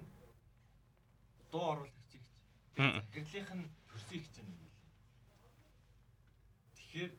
дуу 1.51 1.63
оруулах 1.75 1.91
гэж. 2.13 2.23
Мм. 2.79 3.03
Гэрлийнх 3.13 3.51
нь 3.57 3.67
төрсөн 3.91 4.17
их 4.21 4.27
чинь 4.31 4.47
юм 4.47 4.55
билээ. 4.63 4.75
Тэгэхээр 6.77 7.13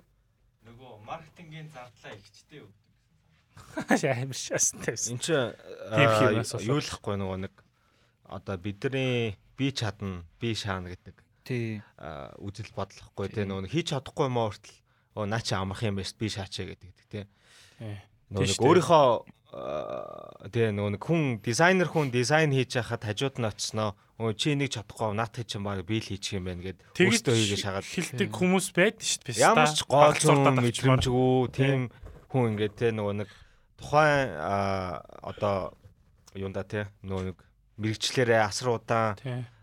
нөгөө 0.68 0.92
маркетингийн 1.04 1.68
зардлаа 1.76 2.14
ихчтэй 2.16 2.60
өгдөг. 2.64 2.86
Амар 4.22 4.38
шаастай 4.38 4.96
байсан. 4.96 5.18
эн 5.18 5.20
чинь 5.20 6.72
юу 6.72 6.80
л 6.80 6.88
хгүй 6.88 7.16
нөгөө 7.20 7.38
нэг 7.50 7.54
одоо 8.32 8.56
бидний 8.62 9.36
би 9.58 9.72
чадна 9.76 10.24
би 10.40 10.54
шаана 10.56 10.94
гэдэг 10.94 11.16
Тий. 11.48 11.82
үзэл 12.44 12.72
бодлохгүй 12.76 13.28
те 13.34 13.44
нөгөө 13.48 13.72
хийж 13.72 13.92
чадахгүй 13.96 14.28
мó 14.30 14.52
хүртэл 14.52 14.78
оо 15.18 15.26
наа 15.26 15.42
чи 15.42 15.56
амрах 15.58 15.82
юм 15.84 15.96
биш 15.98 16.14
би 16.14 16.30
шаачаа 16.30 16.70
гэдэг 16.70 16.92
те 17.10 17.26
Тий. 17.82 17.98
Нөгөө 18.32 18.60
өөрийнхөө 18.60 19.38
те 20.52 20.70
нөгөө 20.76 20.92
нэг 21.00 21.02
хүн 21.02 21.22
дизайнер 21.40 21.88
хүн 21.88 22.12
дизайн 22.12 22.52
хийж 22.52 22.78
байхад 22.78 23.08
хажууд 23.08 23.40
нь 23.40 23.48
очсноо 23.48 23.96
өө 24.20 24.34
чи 24.36 24.54
нэг 24.58 24.76
чадахгүй 24.76 25.16
наат 25.16 25.40
чинь 25.48 25.64
баг 25.64 25.82
би 25.88 26.04
л 26.04 26.10
хийчих 26.10 26.38
юм 26.38 26.52
байна 26.52 26.62
гэд 26.68 26.84
өөртөө 26.94 27.36
хийгээ 27.38 27.64
шагаад. 27.64 27.86
хилдэг 27.88 28.30
хүмүүс 28.34 28.68
байд 28.76 28.98
шүү 29.00 29.22
дээ. 29.30 29.46
ямар 29.46 29.72
ч 29.72 29.88
гол 29.88 30.18
зурдаад 30.18 30.60
мэдрэмжгүй 30.60 31.48
тийм 31.56 31.82
хүн 32.28 32.58
ингээд 32.58 32.76
те 32.76 32.88
нөгөө 32.92 33.16
нэг 33.24 33.30
тухайн 33.80 34.36
аа, 34.42 35.06
одоо 35.24 35.78
юунда 36.36 36.66
те 36.68 36.92
нөгөө 37.06 37.24
нэг 37.32 37.38
мэрэгчлэрээ 37.78 38.42
асар 38.42 38.74
удаан 38.74 39.16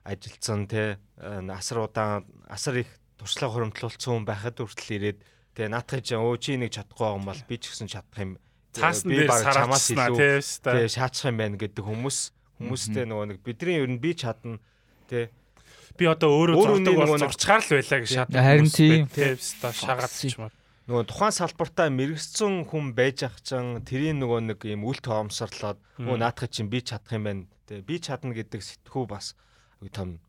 ажилдсан 0.07 0.71
те 0.71 0.97
э, 1.19 1.43
асар 1.51 1.83
удаан 1.83 2.25
асар 2.47 2.81
их 2.81 2.91
туршлага 3.19 3.59
хуримтлуулсан 3.59 4.23
хүн 4.23 4.25
байхад 4.25 4.63
хүртэл 4.63 4.97
ирээд 4.97 5.19
те 5.55 5.67
наатахын 5.67 6.07
чинь 6.07 6.23
өө 6.23 6.39
чи 6.39 6.57
нэг 6.57 6.71
чадахгүй 6.73 7.11
юм 7.11 7.27
бол 7.27 7.43
би 7.51 7.59
ч 7.59 7.75
гэсэн 7.75 7.91
чадах 7.91 8.23
юм 8.23 8.39
Цаасан 8.75 9.09
дээр 9.11 9.31
илүү 9.31 9.79
тий. 9.79 10.19
те 10.19 10.29
ста. 10.43 10.71
шаачих 10.91 11.31
юм 11.31 11.39
байна 11.39 11.57
гэдэг 11.57 11.85
хүмүүс 11.85 12.19
хүмүүстэй 12.59 13.07
нөгөө 13.07 13.27
нэг 13.31 13.39
бидний 13.47 13.79
ер 13.81 13.91
нь 13.91 14.03
би 14.03 14.13
чадна 14.19 14.59
те 15.09 15.31
Би 15.95 16.11
одоо 16.11 16.35
өөрөө 16.35 16.55
Өөр 16.59 16.71
зурдаг 16.75 16.95
бол 16.99 17.07
нөгөө 17.07 17.23
зурчгаар 17.23 17.63
л 17.63 17.71
байлаа 17.71 17.99
гэж 18.03 18.11
шатна. 18.11 18.43
Харин 18.43 18.67
тийм. 18.67 19.07
Тий. 19.15 19.39
ста 19.39 19.71
шагаад 19.71 20.11
ч 20.11 20.35
юм 20.35 20.51
уу. 20.51 20.53
нөгөө 20.91 21.05
тухайн 21.07 21.33
салбартаа 21.39 21.89
мэрэгцэн 21.95 22.55
хүн 22.67 22.87
байж 22.99 23.23
ах 23.25 23.39
чинь 23.41 23.79
тэрийн 23.87 24.19
нөгөө 24.19 24.41
нэг 24.53 24.61
юм 24.69 24.83
үл 24.85 24.99
тоомсорлоод 24.99 25.79
өө 26.03 26.17
наатахын 26.19 26.51
чинь 26.51 26.69
би 26.69 26.83
чадах 26.83 27.15
юм 27.15 27.25
байна 27.25 27.43
те 27.65 27.81
би 27.81 27.97
чадна 28.03 28.37
гэдэг 28.37 28.61
сэтгүү 28.61 29.05
бас 29.09 29.33
том 29.95 30.21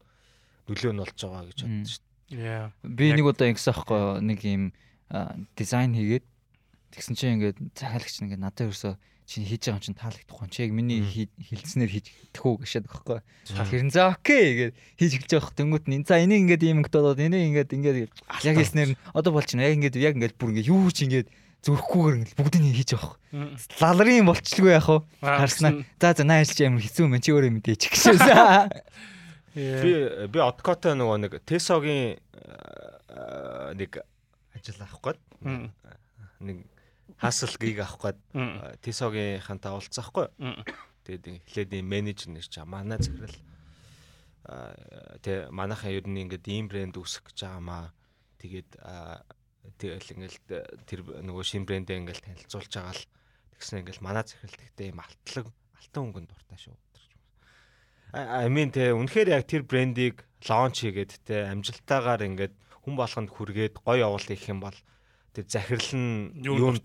нөлөө 0.70 0.94
нь 0.96 1.02
болж 1.04 1.18
байгаа 1.18 1.44
гэж 1.50 1.60
боддоо 1.66 1.92
шүү 1.92 2.06
Яа. 2.32 2.72
Би 2.82 3.12
нэг 3.14 3.28
удаа 3.28 3.52
ингэсэн 3.52 3.74
аахгүй 3.76 4.02
нэг 4.24 4.40
юм 4.48 4.64
дизайн 5.60 5.92
хийгээд 5.94 6.26
тэгсэн 6.96 7.16
чинь 7.20 7.36
ингээд 7.38 7.58
захиалагч 7.76 8.16
нь 8.24 8.26
ингээд 8.32 8.42
надад 8.42 8.72
ерөөсө 8.72 8.96
чинь 9.26 9.46
хийж 9.46 9.62
байгаа 9.66 9.78
юм 9.78 9.86
чинь 9.86 10.00
таалагдахгүй 10.00 10.48
чи 10.54 10.60
яг 10.64 10.72
миний 10.72 11.02
хэлснээр 11.02 11.92
хийж 11.92 12.06
тэхүү 12.32 12.54
гэшээд 12.62 12.86
байхгүй. 12.86 13.20
Тэрэн 13.50 13.90
за 13.90 14.14
окей 14.14 14.72
гэгээд 14.72 14.76
хийж 15.02 15.12
эхэлж 15.18 15.32
байгаа 15.34 15.46
хөх 15.50 15.58
тэнгуут 15.58 15.86
нь. 15.90 16.06
За 16.06 16.22
энийг 16.22 16.46
ингээд 16.46 16.64
ийм 16.64 16.86
өгдөөд 16.86 17.26
энийг 17.26 17.44
ингээд 17.50 17.72
ингээд 17.74 17.98
яг 18.46 18.56
хэлснээр 18.62 18.90
нь 18.94 19.00
одоо 19.18 19.34
болчихно 19.34 19.66
яг 19.66 19.82
ингээд 19.82 19.98
яг 19.98 20.14
ингээд 20.14 20.38
бүр 20.38 20.54
ингээд 20.54 20.70
юу 20.70 20.94
ч 20.94 21.10
ингээд 21.10 21.28
зүрхгүйгээр 21.66 22.18
ингээд 22.22 22.38
бүгдийг 22.38 22.78
хийж 22.78 22.90
байгаа 22.94 23.10
хөх. 23.10 23.18
Лалрын 23.82 24.30
болчлгүй 24.30 24.72
яах 24.78 24.90
вэ? 24.94 25.02
Харснаа. 25.26 25.82
за 25.98 26.14
за 26.14 26.24
наа 26.24 26.46
ажиллаж 26.46 26.62
амар 26.62 26.86
хэцүү 26.86 27.06
мэн 27.10 27.22
чи 27.26 27.34
өөрөө 27.34 27.52
мэдээч 27.58 27.82
гэшээ. 27.90 28.14
би 29.56 29.94
би 30.30 30.40
откотой 30.44 30.94
нөгөө 31.00 31.18
нэг 31.26 31.34
тесогийн 31.48 32.20
э, 32.22 33.74
нэг 33.74 34.04
ажил 34.54 34.80
авах 34.84 35.02
гээд 35.02 35.20
Мм. 35.42 35.72
нэг 36.44 36.58
хасл 37.22 37.56
гиг 37.60 37.80
авах 37.80 38.02
гээд 38.02 38.20
Мм. 38.34 38.56
тесогийн 38.82 39.40
ханта 39.42 39.74
уулзахгүй 39.76 40.28
Мм. 40.38 40.64
тэгээд 41.06 41.26
эхлээд 41.48 41.72
менежер 41.84 42.30
нэр 42.34 42.48
чи 42.48 42.60
манай 42.64 43.00
захирал 43.00 43.38
аа, 44.46 44.76
тэ 45.24 45.50
манайхаа 45.50 45.92
ер 45.94 46.06
нь 46.06 46.22
ингээд 46.28 46.46
ийм 46.52 46.68
брэнд 46.68 46.98
үүсгэх 47.00 47.32
гэж 47.32 47.40
байгаамаа 47.46 47.94
тэгээд 48.42 48.70
тэгэл 49.80 50.14
ингээл 50.14 50.40
тэр 50.86 51.00
нөгөө 51.26 51.44
шин 51.46 51.66
брэндээ 51.66 51.98
ингээл 52.04 52.26
танилцуулж 52.26 52.70
байгаа 52.70 52.94
л 52.94 53.06
тэгснэ 53.58 53.82
ингээл 53.82 54.06
манай 54.06 54.24
захирал 54.28 54.60
тэгтээ 54.60 54.88
ийм 54.94 55.00
алтлаг 55.02 55.46
алтан 55.80 56.02
өнгөнд 56.12 56.30
дуртай 56.30 56.60
шүү 56.60 56.76
I 58.16 58.48
mean 58.48 58.72
тэ 58.72 58.96
үнэхээр 58.96 59.36
яг 59.36 59.44
тэр 59.44 59.68
брендийг 59.68 60.24
лонч 60.48 60.88
хийгээд 60.88 61.28
тэ 61.28 61.52
амжилтаагаар 61.52 62.24
ингээд 62.24 62.54
хүн 62.88 62.96
болгонд 62.96 63.28
хүргээд 63.28 63.84
гоё 63.84 64.08
явуул 64.08 64.24
их 64.32 64.46
юм 64.48 64.64
бол 64.64 64.78
тэр 65.36 65.46
захирал 65.52 65.92
нь 65.94 66.32
юунд 66.40 66.80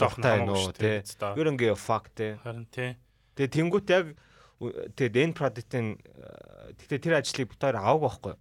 уу 0.50 0.74
тэ 0.74 1.06
You 1.38 1.42
don't 1.46 1.58
give 1.60 1.72
a 1.72 1.78
fuck 1.78 2.10
тэ 2.10 2.42
Харин 2.42 2.66
тий. 2.68 2.98
Тэгээ 3.38 3.54
тэнгуут 3.54 3.86
яг 3.94 4.18
тэгээд 4.60 5.30
энэ 5.30 5.38
продуктын 5.38 5.96
тэгтээ 6.76 7.00
тэр 7.00 7.14
ажлыг 7.22 7.54
битээр 7.54 7.78
аваг 7.78 8.02
байхгүй. 8.02 8.34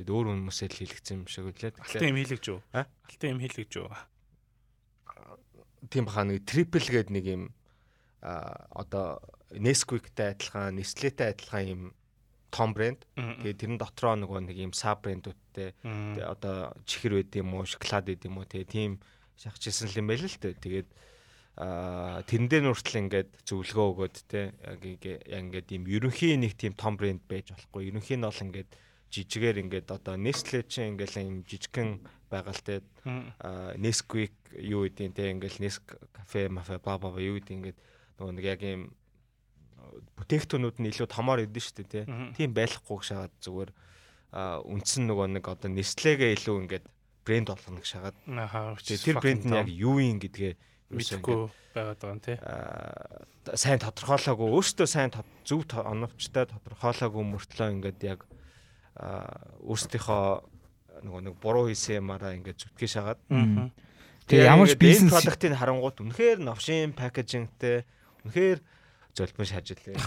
Тэгээд 0.00 0.10
өөр 0.10 0.26
хүмүүсээ 0.32 0.68
л 0.72 0.78
хийлгцэн 0.80 1.16
юм 1.22 1.28
шиг 1.30 1.46
үлээ. 1.52 1.76
Алтан 1.78 2.10
юм 2.10 2.18
хийлгэж 2.18 2.44
юу? 2.50 2.60
А? 2.74 2.88
Алтан 3.06 3.30
юм 3.36 3.40
хийлгэж 3.44 3.70
юу? 3.78 3.92
тийм 5.90 6.08
баха 6.08 6.24
нэг 6.24 6.44
трипл 6.48 6.80
гээд 6.80 7.10
нэг 7.12 7.24
юм 7.28 7.42
а 8.24 8.66
одоо 8.72 9.20
Nesquik-тэй 9.54 10.34
адилхан, 10.34 10.74
Nestle-тэй 10.80 11.30
адилхан 11.30 11.64
юм 11.68 11.82
том 12.50 12.72
брэнд. 12.74 13.04
Тэгээ 13.14 13.60
тэрэн 13.60 13.78
дотроо 13.78 14.16
нөгөө 14.18 14.48
нэг 14.48 14.56
юм 14.58 14.72
саб 14.72 15.04
брэндүүдтэй 15.04 15.76
тэгээ 15.84 16.24
одоо 16.24 16.72
чихэр 16.88 17.20
байд 17.20 17.32
юм 17.36 17.54
уу, 17.54 17.68
шоколад 17.68 18.08
байд 18.08 18.24
юм 18.24 18.40
уу 18.40 18.48
тэгээ 18.48 18.66
тийм 18.66 18.98
шахажсэн 19.38 19.90
юм 19.98 20.08
байл 20.10 20.24
л 20.24 20.38
дээ. 20.40 20.54
Тэгээд 20.58 20.88
аа 21.54 22.26
тэрнээ 22.26 22.60
нүртэл 22.66 23.00
ингээд 23.06 23.30
зөвлөгөө 23.46 23.86
өгөөд 23.94 24.16
те 24.26 24.54
яг 24.58 24.82
ингээд 24.82 25.68
ийм 25.70 25.84
ерөнхийн 25.86 26.42
нэг 26.42 26.58
тийм 26.58 26.74
том 26.74 26.98
брэнд 26.98 27.22
байж 27.30 27.54
болохгүй. 27.54 27.94
Ерөнхийн 27.94 28.18
нь 28.22 28.26
бол 28.26 28.44
ингээд 28.50 28.70
жижигээр 29.14 29.62
ингээд 29.62 29.88
одоо 29.94 30.18
Nestle 30.18 30.66
ч 30.66 30.82
ингээд 30.82 31.14
ийм 31.22 31.46
жижигхэн 31.46 32.02
байгальтай 32.26 32.82
аа 33.38 33.78
Nesquik 33.78 34.34
юу 34.58 34.90
гэдэг 34.90 35.14
те 35.14 35.30
ингээд 35.30 35.62
Nesk 35.62 35.94
кафе 36.10 36.50
мафе 36.50 36.82
ба 36.82 36.98
ба 36.98 37.14
юу 37.22 37.38
гэдэг 37.38 37.54
ингээд 37.54 37.78
нөгөө 38.18 38.34
нэг 38.34 38.46
яг 38.50 38.60
ийм 38.66 38.90
э, 38.90 40.02
бүтээгтүүнүүд 40.18 40.76
нь 40.82 40.90
илүү 40.90 41.06
томоор 41.06 41.46
идэв 41.46 41.62
шүү 41.62 41.76
дээ 41.86 41.90
те. 41.90 42.02
Тийм 42.34 42.50
байхгүй 42.50 42.98
шахаад 42.98 43.34
зүгээр 43.38 43.70
үнсэн 44.34 45.06
нөгөө 45.06 45.38
нэг 45.38 45.46
одоо 45.46 45.70
Nestle-гээ 45.70 46.34
илүү 46.34 46.56
ингээд 46.66 46.86
брэнд 47.24 47.48
болгоно 47.50 47.80
гэж 47.80 47.88
шагаад. 47.88 48.16
Ахаа. 48.28 48.76
Тэр 48.84 49.18
брэнд 49.18 49.44
нь 49.48 49.56
яг 49.56 49.68
юу 49.68 49.98
юм 49.98 50.20
гэдгээ 50.20 50.52
мэдхгүй 50.92 51.48
байгаад 51.74 51.98
байгаа 51.98 52.14
юм 52.14 52.22
тий. 52.22 52.38
сайн 53.56 53.80
тодорхойлоогүй 53.82 54.48
өөртөө 54.52 54.88
сайн 54.88 55.10
зөв 55.44 55.66
оновчтой 55.74 56.46
тодорхойлоогүй 56.48 57.24
мөртлөө 57.24 57.68
ингээд 57.74 58.00
яг 58.04 58.20
өөрсдийнхөө 58.94 61.04
нөгөө 61.04 61.20
нэг 61.26 61.34
буруу 61.42 61.68
хийсэн 61.68 62.04
юмараа 62.04 62.36
ингээд 62.38 62.62
зүтгэж 62.62 62.90
шагаад. 62.94 63.20
Тэгээ 64.30 64.48
ямар 64.48 64.70
ч 64.70 64.78
бизнес 64.78 65.12
продуктыг 65.12 65.52
харангуут 65.52 66.00
үнэхээр 66.00 66.38
новшин 66.40 66.96
пакэжингтэй 66.96 67.84
үнэхээр 68.24 68.58
золбон 69.12 69.44
шажилээ. 69.44 69.98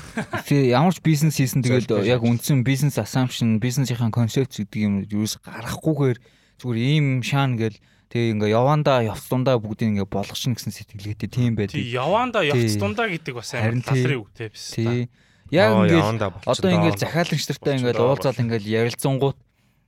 Тэгээ 0.48 0.74
ямар 0.74 0.96
ч 0.96 1.00
бизнес 1.06 1.38
хийсэн 1.38 1.62
тэгээд 1.62 1.92
яг 2.08 2.26
үндсэн 2.26 2.66
бизнес 2.66 2.98
assumption, 2.98 3.62
бизнесийн 3.62 4.10
концепт 4.10 4.58
гэдэг 4.58 4.82
юм 4.82 5.06
юус 5.06 5.38
гарахгүйгээр 5.46 6.18
зүгээр 6.58 6.78
ийм 6.78 7.08
шаан 7.22 7.58
гэл 7.58 7.78
тэгээ 8.10 8.34
ингээ 8.34 8.56
яванда 8.56 9.04
явцдундаа 9.06 9.62
бүгдийг 9.62 9.94
ингээ 9.94 10.10
болгочихно 10.10 10.58
гэсэн 10.58 10.74
сэтгэлгээтэй 10.74 11.30
тийм 11.30 11.54
байд. 11.54 11.76
Тий 11.76 11.94
яванда 11.94 12.42
явцдундаа 12.44 13.08
гэдэг 13.12 13.34
бас 13.36 13.54
амар 13.54 13.84
талрын 13.84 14.22
үг 14.24 14.30
те 14.34 14.50
биш. 14.50 14.74
Тий. 14.74 15.10
Яг 15.52 15.72
ингээл 15.76 16.34
одоо 16.44 16.70
ингээл 16.72 17.00
захиалагч 17.00 17.44
нартай 17.48 17.74
ингээл 17.80 18.04
уулзаал 18.04 18.42
ингээл 18.42 18.68
ярилцсангууд 18.68 19.38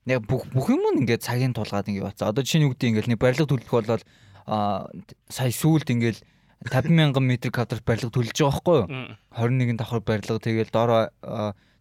яг 0.07 0.22
бүх 0.24 0.47
бүх 0.51 0.72
юм 0.72 0.84
нь 0.95 1.03
ингээд 1.03 1.24
цагийн 1.24 1.51
тулгаад 1.55 1.88
ингээд 1.88 2.07
бацаа. 2.07 2.32
Одоо 2.32 2.43
жишээ 2.43 2.63
нь 2.63 2.70
үгдээ 2.72 2.89
ингээл 2.95 3.11
нэг 3.11 3.20
барилга 3.20 3.47
төлөх 3.47 3.72
болол 3.72 4.03
а 4.47 4.88
сая 5.30 5.51
сүүлд 5.51 5.91
ингээл 5.93 6.20
50 6.63 6.91
мянган 6.91 7.24
метр 7.24 7.51
квадрат 7.51 7.84
барилга 7.86 8.11
төлж 8.11 8.36
байгаа 8.36 8.51
байхгүй 8.51 8.78
юу? 8.84 8.88
21 9.36 9.80
давхар 9.80 10.01
барилга 10.03 10.39
тэгэл 10.39 10.72
доороо 10.74 11.07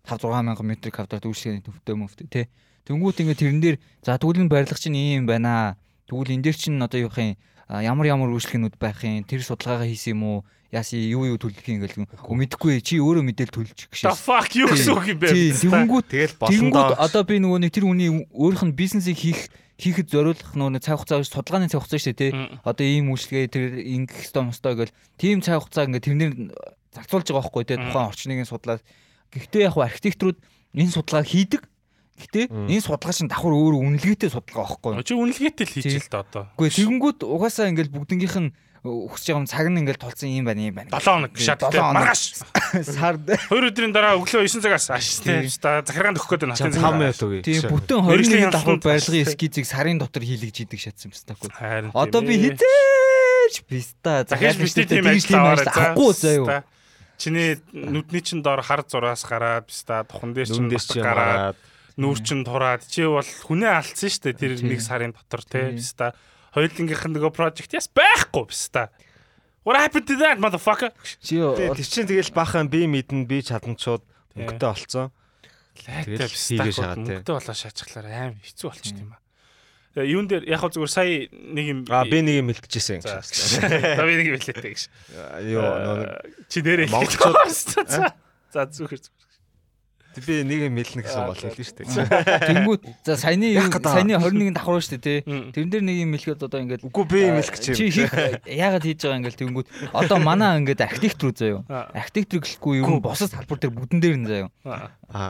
5 0.07 0.23
6 0.23 0.47
мянган 0.47 0.67
метр 0.67 0.91
квадрат 0.95 1.27
үйлчлэгээний 1.27 1.65
төвтэй 1.67 1.95
мөвтэй 1.99 2.27
тий. 2.31 2.47
Тэнгүүт 2.89 3.21
ингээ 3.21 3.37
тэрэн 3.37 3.61
дээр 3.61 3.77
за 4.01 4.17
тэгвэл 4.17 4.49
энэ 4.49 4.53
барилга 4.53 4.81
чинь 4.81 4.97
ийм 4.97 5.29
байна. 5.29 5.77
Тэгвэл 6.09 6.33
энэ 6.41 6.45
дээр 6.49 6.57
чинь 6.57 6.81
одоо 6.81 7.05
юу 7.05 7.13
юм 7.13 7.37
ямар 7.69 8.07
ямар 8.09 8.33
үйлчлэгнүүд 8.33 8.81
байх 8.81 9.05
юм 9.05 9.29
тэр 9.29 9.45
судалгаагаа 9.45 9.85
хийсэн 9.85 10.17
юм 10.17 10.25
уу? 10.25 10.39
Яасан 10.73 11.01
юу 11.05 11.29
юу 11.29 11.37
төлөх 11.37 11.65
юм 11.69 11.85
ингээл 11.85 12.09
мэдхгүй 12.09 12.81
чи 12.81 12.97
өөрөө 12.97 13.25
мэдээл 13.29 13.53
төлж 13.53 13.93
гişээ. 13.93 14.09
The 14.09 14.17
fuck 14.17 14.53
юу 14.57 14.69
гэсэн 14.73 14.93
үг 14.97 15.07
юм 15.13 15.21
бэ? 15.21 15.29
Тэнгүүт 15.53 16.07
тэгэл 16.09 16.37
болондоо 16.41 16.97
одоо 16.97 17.23
би 17.29 17.37
нөгөө 17.41 17.61
нэг 17.69 17.73
тэр 17.77 17.85
хүний 17.89 18.09
өөрийнх 18.33 18.65
нь 18.69 18.77
бизнесийг 18.77 19.21
хийх 19.21 19.53
хийхэд 19.81 20.09
зориулах 20.13 20.53
нөгөө 20.57 20.81
цаг 20.81 21.01
хугацаа 21.01 21.25
судалгааны 21.25 21.69
цаг 21.69 21.85
хугацаа 21.85 22.01
шүү 22.01 22.17
дээ 22.17 22.33
тий. 22.33 22.33
Одоо 22.65 22.85
ийм 22.85 23.13
үйлчлэгээ 23.13 23.49
тэр 23.53 23.65
ингэх 23.81 24.33
хэвээр 24.33 24.49
мостой 24.49 24.75
гэл 24.77 24.97
тийм 25.17 25.41
цаг 25.41 25.61
хугацаа 25.65 25.89
ингээ 25.89 26.05
тэрнэр 26.05 26.33
зарцуулж 26.93 27.27
байгаа 27.31 27.45
байхгүй 27.47 27.65
тий. 27.65 27.79
Тухайн 27.79 28.09
орчныг 28.11 28.45
судлаад. 28.49 28.83
Гэхдээ 29.33 29.69
яг 29.71 29.77
архитекторууд 29.77 30.39
энэ 30.75 30.93
судалгааг 30.93 31.29
хийдэг. 31.31 31.63
Гэтэ 32.19 32.51
энэ 32.51 32.83
судалгаа 32.83 33.15
чинь 33.15 33.31
давхар 33.31 33.55
өөр 33.55 33.75
үнэлгээтэй 33.79 34.31
судалгаа 34.35 34.79
байхгүй. 34.79 35.03
Чи 35.07 35.15
үнэлгээтэй 35.15 35.67
л 35.67 35.75
хийж 35.79 35.87
л 36.03 36.11
да 36.11 36.27
одоо. 36.27 36.45
Үгүй 36.59 36.69
тэгэнгүүт 36.75 37.19
угаасаа 37.23 37.71
ингээл 37.71 37.95
бүгднгийнх 37.95 38.39
нь 38.43 38.51
өсөж 38.87 39.35
байгаа 39.35 39.51
цаг 39.51 39.67
нь 39.69 39.79
ингээл 39.83 39.99
тулцсан 39.99 40.31
юм 40.31 40.47
байна 40.47 40.63
юм 40.63 40.75
байна. 40.79 40.91
7 40.95 41.03
хоног 41.03 41.33
шаттай 41.35 41.83
маргааш. 41.83 42.23
Сард. 42.95 43.27
2 43.27 43.71
өдрийн 43.71 43.93
дараа 43.93 44.15
өглөө 44.19 44.47
9 44.47 44.63
цагаас 44.63 44.87
ааш 44.95 45.23
тийм 45.23 45.51
захиргаанд 45.51 46.19
өгөх 46.23 46.31
гээд 46.39 46.47
байна. 46.47 46.57
Тийм 46.57 46.73
5 46.79 46.95
минут 46.95 47.23
үгүй. 47.27 47.41
Тийм 47.43 47.63
бүтэн 47.75 47.99
21 48.07 48.55
давхар 48.55 48.79
барилгын 48.79 49.23
эскизийг 49.27 49.67
сарын 49.67 49.99
дотор 49.99 50.23
хийлгэж 50.23 50.57
идэг 50.63 50.79
шатсан 50.79 51.11
юм 51.11 51.51
байна. 51.59 51.91
Одоо 51.93 52.23
би 52.23 52.39
хизээч 52.39 53.55
биста 53.67 54.23
захиалж 54.31 54.59
биштэй 54.63 54.87
тийм 54.87 55.11
ажил 55.11 55.43
авахгүй 55.43 56.13
заяа. 56.15 56.63
Чиний 57.19 57.59
нүдний 57.75 58.23
чин 58.23 58.47
доор 58.47 58.63
хар 58.63 58.87
зураас 58.87 59.27
гараад 59.27 59.67
биста 59.67 60.07
тухан 60.07 60.39
дээр 60.39 60.47
чин 60.47 60.71
гараад 61.03 61.59
нүүр 61.99 62.19
чин 62.23 62.47
тураад 62.47 62.87
чи 62.87 63.03
бол 63.05 63.27
хүнээ 63.27 63.73
алдсан 63.75 64.09
шүү 64.09 64.23
дээ 64.31 64.39
тэр 64.39 64.53
нэг 64.63 64.81
сарын 64.81 65.13
дотор 65.13 65.43
те 65.43 65.75
биста 65.75 66.15
хоёулынгийнх 66.55 67.05
нөгөө 67.11 67.33
project 67.35 67.75
яс 67.77 67.91
байхгүй 67.91 68.47
биш 68.49 68.71
та. 68.73 68.89
What 69.67 69.77
happened 69.77 70.07
to 70.09 70.17
that 70.23 70.41
motherfucker? 70.41 70.95
Чи 71.21 71.43
тэр 71.43 71.77
чинь 71.77 72.09
тэгэл 72.09 72.33
бахан 72.33 72.71
би 72.71 72.87
мэднэ 72.89 73.27
би 73.29 73.43
чадамчууд 73.43 74.03
өнгөтэй 74.39 74.69
олцсон. 74.71 75.11
Тэгэл 75.77 76.31
хийгээ 76.31 76.73
шагаад 76.73 77.05
те. 77.05 77.13
Өнгөтэй 77.21 77.35
болоо 77.37 77.57
шаачглаар 77.59 78.07
аим 78.09 78.35
хэцүү 78.41 78.69
болчих 78.71 78.97
юм 78.97 79.13
аа. 79.13 79.21
Юун 79.99 80.31
дээр 80.31 80.47
яг 80.47 80.63
хөө 80.63 80.79
зүгээр 80.79 80.93
сая 80.95 81.27
нэг 81.29 81.67
юм 81.67 81.79
Аа 81.91 82.07
би 82.07 82.23
нэг 82.23 82.39
юм 82.39 82.55
хэлчихсэн 82.55 83.03
гэж. 83.03 83.11
За 83.99 84.07
би 84.07 84.15
нэг 84.15 84.27
юм 84.31 84.39
хэлээтэй 84.39 84.73
гэж. 84.73 84.83
Йоо 85.53 85.67
чи 86.47 86.63
нэрээ 86.63 86.87
монголчууд 86.87 87.35
за 88.49 88.63
зүгээр 88.65 89.03
би 90.25 90.35
нэг 90.43 90.61
юм 90.69 90.77
хэлнэ 90.79 91.03
гэсэн 91.07 91.23
бол 91.29 91.39
хэлнэ 91.39 91.65
шүү 91.65 91.77
дээ. 91.79 92.47
Тэнгүүт 92.49 92.83
за 93.05 93.15
саяны 93.19 93.53
саяны 93.55 94.15
21 94.19 94.55
давхар 94.57 94.83
шүү 94.83 94.99
дээ 94.99 95.05
тий. 95.05 95.19
Тэрэн 95.55 95.71
дээр 95.71 95.85
нэг 95.85 95.97
юм 96.03 96.13
хэлэхэд 96.17 96.47
одоо 96.47 96.61
ингээд 96.63 96.83
үгүй 96.87 97.05
би 97.09 97.19
юм 97.29 97.39
хэлэх 97.39 97.55
гэж 97.55 97.65
юм. 97.69 97.77
Чи 97.79 98.03
яагаад 98.51 98.85
хийж 98.87 99.01
байгаа 99.03 99.19
ингээд 99.23 99.39
тэнгүүт 99.39 99.69
одоо 99.95 100.19
манай 100.19 100.59
ингээд 100.63 100.81
архитектор 100.85 101.31
заяа. 101.33 101.63
Архитектор 101.95 102.39
гэлэхгүй 102.43 102.75
юу 102.83 102.99
босод 102.99 103.31
салбар 103.33 103.59
дээр 103.59 103.75
бүгдэн 103.75 104.01
дээр 104.03 104.17
нь 104.19 104.29
заяа. 104.29 104.49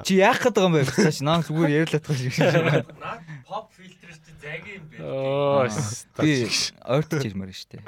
Чи 0.04 0.18
яах 0.18 0.42
гээд 0.42 0.56
байгаа 0.56 0.70
юм 0.70 0.76
бэ? 0.78 0.90
Цааш 0.90 1.18
наа 1.22 1.42
зүгээр 1.44 1.70
яриулаад 1.84 2.04
байгаа 2.04 2.18
шиг 2.18 2.34
шиг. 2.34 2.48
Pop 3.46 3.70
filter 3.74 4.12
чи 4.14 4.32
загийн 4.42 4.80
юм 4.80 4.84
бэ. 4.90 4.96
Оо. 5.06 5.68
Би 6.18 6.50
ойртож 6.82 7.22
ирмээр 7.22 7.54
шүү 7.54 7.78
дээ. 7.78 7.82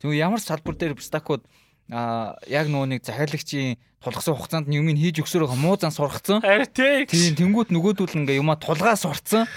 Тэгвэл 0.00 0.22
ямар 0.22 0.40
салбар 0.40 0.74
дээр 0.78 0.94
стакууд 1.02 1.42
а 1.90 2.36
яг 2.46 2.68
нөгөө 2.68 2.88
нэг 2.96 3.00
захиалагчийн 3.04 3.80
тулгсан 4.04 4.36
хугацаанд 4.36 4.68
юм 4.68 4.88
хийж 4.92 5.24
өгсөөр 5.24 5.48
муу 5.56 5.76
зан 5.80 5.90
сургацсан. 5.90 6.44
Харин 6.44 7.08
тийм 7.08 7.34
тэнгуут 7.34 7.72
нөгөөдүүл 7.72 8.22
ингээ 8.24 8.38
юма 8.38 8.60
тулгаа 8.60 8.94
сурцсан. 8.94 9.48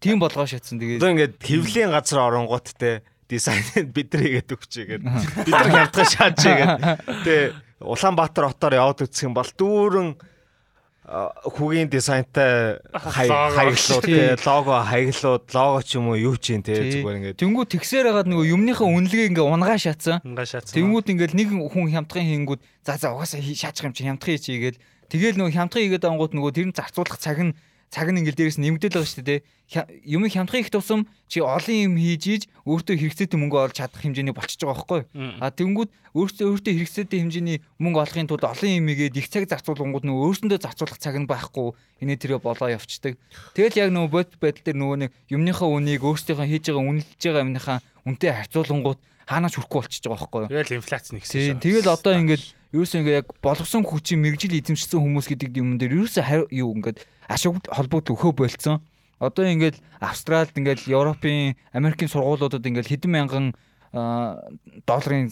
Тийм 0.00 0.18
болгоо 0.18 0.48
шатсан 0.48 0.80
тэгээд. 0.80 1.00
Одоо 1.00 1.12
ингээд 1.12 1.34
хэвлийн 1.40 1.92
газар 1.92 2.24
оронгууд 2.24 2.66
те 2.76 3.04
дизайнд 3.28 3.92
бид 3.92 4.08
нар 4.12 4.24
хийгээд 4.24 4.54
өгчээгээд 4.56 5.02
бид 5.44 5.54
нар 5.54 5.70
хямдхан 5.76 6.08
шаажээгээд 6.08 6.72
те 7.24 7.34
Улаанбаатар 7.80 8.52
хотоор 8.52 8.74
яваад 8.76 9.04
үзэх 9.04 9.28
юм 9.28 9.36
бол 9.36 9.48
дүүрэн 9.48 10.08
хүүгийн 11.10 11.90
дизайнтай 11.90 12.78
хаяглууд 12.94 14.04
те 14.06 14.38
лого. 14.46 14.78
хаяглууд 14.86 15.44
лого 15.50 15.82
ч 15.82 15.98
юм 15.98 16.14
уу 16.14 16.18
юу 16.18 16.38
ч 16.38 16.54
юм 16.54 16.62
те 16.62 16.78
зүгээр 16.78 17.34
ингээд. 17.34 17.38
Тэнгүү 17.42 17.64
тэгсээр 17.66 18.06
хагаад 18.14 18.30
нөгөө 18.30 18.46
юмныхаа 18.54 18.86
үнэлгээ 18.86 19.26
ингээ 19.34 19.42
унгаа 19.42 19.74
шатсан. 19.74 20.22
Унгаа 20.22 20.46
шатсан 20.46 20.78
тэнгүүд 20.78 21.10
ингээд 21.10 21.34
нэг 21.34 21.50
хүн 21.50 21.90
хямдхан 21.90 22.22
хийнгүүд 22.22 22.60
за 22.86 22.94
за 22.94 23.10
угаасаа 23.10 23.42
шаачих 23.42 23.90
юм 23.90 23.94
чи 23.94 24.06
хямдхан 24.06 24.38
хийчихгээл 24.38 24.78
тэгэл 25.10 25.38
нөгөө 25.42 25.54
хямдхан 25.58 25.82
хийгээд 25.82 26.06
ангууд 26.06 26.32
нөгөө 26.38 26.52
тэр 26.54 26.66
нь 26.70 26.76
зарцуулах 26.78 27.18
цаг 27.18 27.42
нь 27.42 27.58
цаг 27.90 28.14
нь 28.14 28.22
ингээл 28.22 28.38
дээрээс 28.38 28.62
нэмэгдэл 28.62 29.02
байгаа 29.02 29.10
шүү 29.10 29.26
дээ. 29.26 29.40
Юм 30.06 30.22
хямдхан 30.26 30.62
их 30.62 30.70
тусам 30.70 31.10
чи 31.26 31.42
олон 31.42 31.74
юм 31.90 31.94
хийж 31.98 32.22
ийж 32.26 32.42
өөртөө 32.62 32.94
хэрэгцээтэй 33.02 33.38
мөнгө 33.38 33.58
олж 33.70 33.82
чадах 33.82 33.98
хэмжээний 33.98 34.34
болчихж 34.34 34.62
байгаа 34.62 34.78
байхгүй. 34.78 35.02
А 35.42 35.50
тэнгүүд 35.50 35.90
өөртөө 36.14 36.46
өөртөө 36.54 36.74
хэрэгцээтэй 36.74 37.18
хэмжээний 37.18 37.58
мөнгө 37.82 37.98
олохын 38.02 38.30
тулд 38.30 38.46
олон 38.46 38.70
юм 38.70 38.86
игээд 38.94 39.18
их 39.18 39.26
цаг 39.26 39.50
зарцуулгууд 39.50 40.06
нөгөө 40.06 40.22
өөрсөндөө 40.22 40.58
зарцуулах 40.62 40.98
цаг 41.02 41.18
нь 41.18 41.26
байхгүй. 41.26 41.74
Инээ 42.02 42.18
тэрэ 42.18 42.38
болоо 42.38 42.70
явцдаг. 42.70 43.18
Тэгэл 43.58 43.78
яг 43.82 43.90
нөгөө 43.90 44.10
бод 44.10 44.30
байдал 44.38 44.64
дээр 44.70 44.78
нөгөө 44.78 44.98
нэг 45.06 45.10
юмныхаа 45.30 45.66
үнийг 45.70 46.02
өөрсдийнхөө 46.06 46.46
хийж 46.46 46.64
байгаа 46.70 46.86
үнэлж 46.94 47.22
байгаа 47.26 47.46
юмныхаа 47.46 47.78
үнтэй 48.06 48.30
харьцуулангууд 48.30 49.00
хаанаач 49.26 49.54
хүрхгүй 49.54 49.78
болчихж 49.82 50.04
байгаа 50.06 50.18
байхгүй. 50.18 50.42
Тэгэл 50.50 50.78
инфляц 50.78 51.06
нэгсэн. 51.14 51.62
Тэгэл 51.62 51.90
одоо 51.90 52.14
ингээд 52.18 52.42
ерөөсөө 52.74 52.98
ингээ 53.02 53.18
яг 53.22 53.28
болгосон 53.42 53.82
хүчийн 53.86 54.22
мэрэгжил 54.22 54.58
эзэмшсэн 54.58 54.98
хүмүүс 54.98 55.26
гэдэг 55.30 55.58
юм 55.58 55.78
дээр 55.78 55.94
ерөөсөө 56.02 56.50
юу 56.54 56.74
ингээд 56.78 57.02
ашиг 57.30 57.62
холбогдол 57.70 58.18
өхөө 58.18 58.32
болцсон. 58.34 58.82
Одоо 59.22 59.46
ингээд 59.46 59.78
Австралид 60.02 60.56
ингээд 60.58 60.90
Европын 60.90 61.54
Америкийн 61.70 62.10
сургуулиудад 62.10 62.66
ингээд 62.66 62.90
хэдэн 62.90 63.10
мянган 63.14 63.46
долларын 63.92 65.30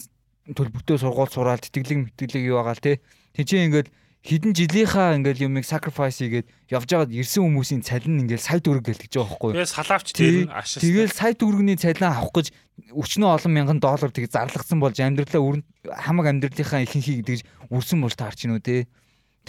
төлбөртэй 0.55 0.97
сургууль 0.97 1.33
сураад 1.33 1.67
тэтгэлэг 1.67 2.15
мэтгэлэг 2.15 2.43
юу 2.47 2.63
байгаа 2.63 2.75
л 2.79 2.85
те. 2.85 3.03
Тинчээ 3.35 3.65
ингээд 3.67 3.87
хідэн 4.19 4.51
жилийнхаа 4.51 5.15
ингээл 5.15 5.47
юмыг 5.47 5.63
sacrifice 5.63 6.19
хийгээд 6.19 6.47
явж 6.75 6.89
байгаад 6.91 7.15
ирсэн 7.15 7.39
хүмүүсийн 7.39 7.81
цалин 7.87 8.27
ингээл 8.27 8.43
сая 8.43 8.59
төгрөг 8.59 8.91
гэлтэж 8.91 9.15
байгаа 9.15 9.31
байхгүй 9.31 9.49
юу? 9.49 9.57
Тэгээ 9.63 9.73
салаавч 9.79 10.07
Тий, 10.11 10.43
нь 10.43 10.51
ашиг. 10.51 10.83
Тэгэл 10.83 11.15
сая 11.15 11.33
төгрөгийн 11.39 11.79
цалин 11.79 12.11
авах 12.11 12.35
гэж 12.35 12.47
өчнөө 12.91 13.29
олон 13.31 13.53
мянган 13.55 13.79
доллар 13.79 14.11
тийг 14.11 14.27
зарлагдсан 14.27 14.79
болж 14.83 14.99
амьдралаа 14.99 15.63
хамаг 16.03 16.25
амьдралынхаа 16.35 16.83
ихэнхийг 16.83 17.23
тэгж 17.23 17.41
үрсэн 17.71 18.03
болж 18.03 18.15
таарч 18.19 18.43
гинүү 18.43 18.59
те. 18.59 18.91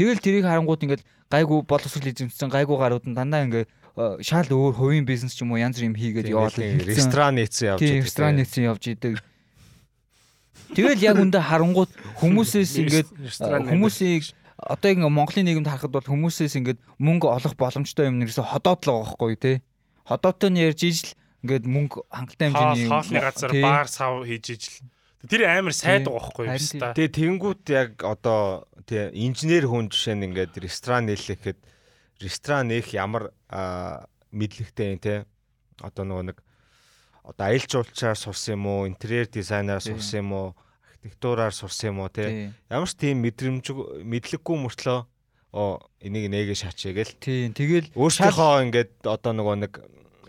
Тэгэл 0.01 0.25
тэрийг 0.25 0.45
харангууд 0.49 0.81
ингээд 0.81 1.05
гайгүй 1.29 1.61
боловсрол 1.69 2.09
эзэмсэн 2.09 2.49
гайгүй 2.49 2.77
гарууд 2.81 3.05
нь 3.05 3.13
дандаа 3.13 3.45
ингээд 3.45 3.69
э, 3.69 4.25
шал 4.25 4.49
өөр 4.49 4.73
хувийн 4.81 5.05
бизнес 5.05 5.37
ч 5.37 5.45
юм 5.45 5.53
уу 5.53 5.61
янз 5.61 5.77
бүр 5.77 5.93
юм 5.93 5.97
хийгээд 6.01 6.33
яваад 6.33 6.57
ресторан 6.89 7.37
нээсэн 7.37 7.77
явж 7.77 7.81
байдаг. 7.85 8.01
ресторан 8.09 8.35
нээсэн 8.41 8.65
явж 8.65 8.85
идэг. 8.97 9.15
Тэгэл 10.75 11.03
яг 11.03 11.19
үндэ 11.19 11.39
харангууд 11.43 11.91
хүмүүсээс 12.23 12.73
ингээд 12.79 13.09
Ресторан 13.27 13.67
хүмүүсийг 13.67 14.23
одоо 14.55 14.89
ингээ 14.95 15.11
Монголын 15.11 15.47
нийгэмд 15.51 15.67
харахад 15.67 15.91
бол 15.91 16.07
хүмүүсээс 16.07 16.55
ингээд 16.63 16.79
мөнгө 17.03 17.27
олох 17.27 17.55
боломжтой 17.59 18.07
юм 18.07 18.23
нэрсээ 18.23 18.47
ходоод 18.47 18.87
л 18.87 18.91
байгаа 18.91 19.03
байхгүй 19.19 19.35
тий. 19.35 19.57
Ходоодтой 20.07 20.51
нь 20.55 20.63
ярьж 20.63 20.81
ижил 20.87 21.11
ингээд 21.43 21.65
мөнгө 21.67 21.99
хангалттай 22.07 22.47
хэмжээний 22.55 22.87
хоолны 22.87 23.19
газар 23.19 23.51
баар 23.59 23.89
сав 23.91 24.23
хийж 24.23 24.47
ижил. 24.55 24.77
Тэр 25.29 25.45
амар 25.45 25.75
сайд 25.77 26.09
байгаа 26.09 26.33
байхгүй 26.33 26.47
юу? 26.49 26.81
Та? 26.81 26.97
Тэгээ 26.97 27.13
тэгэнгүүт 27.13 27.65
яг 27.77 27.91
одоо 28.01 28.65
тий 28.89 29.13
инженер 29.13 29.69
хүн 29.69 29.93
жишээ 29.93 30.17
нь 30.17 30.27
ингээд 30.33 30.57
ресторан 30.57 31.13
нээлэхэд 31.13 31.59
ресторан 32.25 32.73
нээх 32.73 32.97
ямар 32.97 33.29
мэдлэгтэй 34.33 34.97
юм 34.97 35.01
те 35.01 35.15
одоо 35.85 36.05
нөгөө 36.09 36.25
нэг 36.33 36.39
одоо 37.21 37.45
аялал 37.53 37.69
жуулчаар 37.69 38.17
сурсан 38.17 38.57
юм 38.57 38.65
уу 38.67 38.89
интерьер 38.89 39.29
дизайнаар 39.29 39.85
Тий. 39.85 39.93
сурсан 39.93 40.25
юм 40.25 40.33
уу 40.33 40.49
архитектураар 40.89 41.53
сурсан 41.53 41.93
юм 41.93 42.01
уу 42.01 42.09
те 42.09 42.57
ямар 42.73 42.89
ч 42.89 42.97
тийм 42.97 43.21
мэдрэмж 43.21 43.67
мэдлэггүй 44.01 44.57
мөртлөө 44.57 44.99
оо 45.53 45.85
энийг 46.01 46.33
нээгээ 46.33 46.59
шаачээ 46.65 46.93
гэл 46.97 47.13
Тий. 47.21 47.53
Тэгэл 47.53 47.93
өөрсдийнхөө 47.93 48.65
ингээд 48.73 48.93
одоо 49.05 49.33
нөгөө 49.37 49.57
нэг 49.69 49.73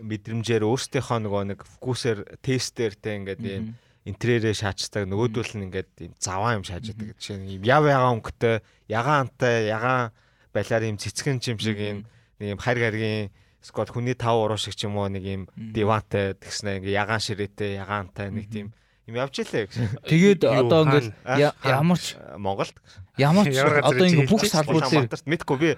мэдрэмжээр 0.02 0.66
өөрсдийнхөө 0.66 1.18
нөгөө 1.24 1.42
нэг 1.54 1.60
фокусээр 1.64 2.18
тестээр 2.42 2.94
те 2.98 3.10
ингээд 3.16 3.40
ийм 3.40 3.78
интерьерээ 4.04 4.54
шаачдаг 4.54 5.06
нөгөөдөл 5.06 5.52
нь 5.58 5.64
ингээд 5.70 5.90
ийм 6.02 6.12
заваа 6.18 6.58
юм 6.58 6.64
шааж 6.66 6.90
байдаг 6.90 7.14
жишээ 7.22 7.38
нь 7.38 7.48
ийм 7.58 7.62
яв 7.62 7.86
ягаан 7.86 8.18
өнгөтэй 8.18 8.58
ягаантай 8.90 9.70
ягаан 9.70 10.10
балиар 10.50 10.82
ийм 10.82 10.98
цэцгэн 10.98 11.38
юм 11.38 11.58
шиг 11.62 11.78
ийм 11.78 11.98
нэг 12.42 12.46
ийм 12.54 12.58
харь 12.58 12.80
гаргийн 12.82 13.30
скот 13.62 13.94
хүний 13.94 14.18
тав 14.18 14.42
уруу 14.42 14.58
шиг 14.58 14.74
ч 14.74 14.90
юм 14.90 14.98
уу 14.98 15.06
нэг 15.06 15.22
ийм 15.22 15.42
дивантай 15.54 16.34
тэгснэ 16.34 16.82
ингээ 16.82 16.98
ягаан 16.98 17.22
ширээтэй 17.22 17.78
ягаантай 17.78 18.34
нэг 18.34 18.50
тийм 18.50 18.74
юм 19.06 19.14
явж 19.18 19.34
илээ 19.42 19.66
гэж. 19.70 19.74
Тэгээд 20.06 20.40
одоо 20.50 20.82
я- 21.38 21.54
Хаана? 21.62 21.78
ямар 21.86 21.98
ч 21.98 22.14
Монголд? 22.38 22.74
ямар 23.18 23.46
ч 23.46 23.58
одоо 23.62 24.02
чи 24.02 24.18
ингээд 24.18 24.30
бүх 24.30 24.42
салбар 24.50 24.82
дээр 24.90 25.06
мэдгүй 25.30 25.56
би 25.62 25.70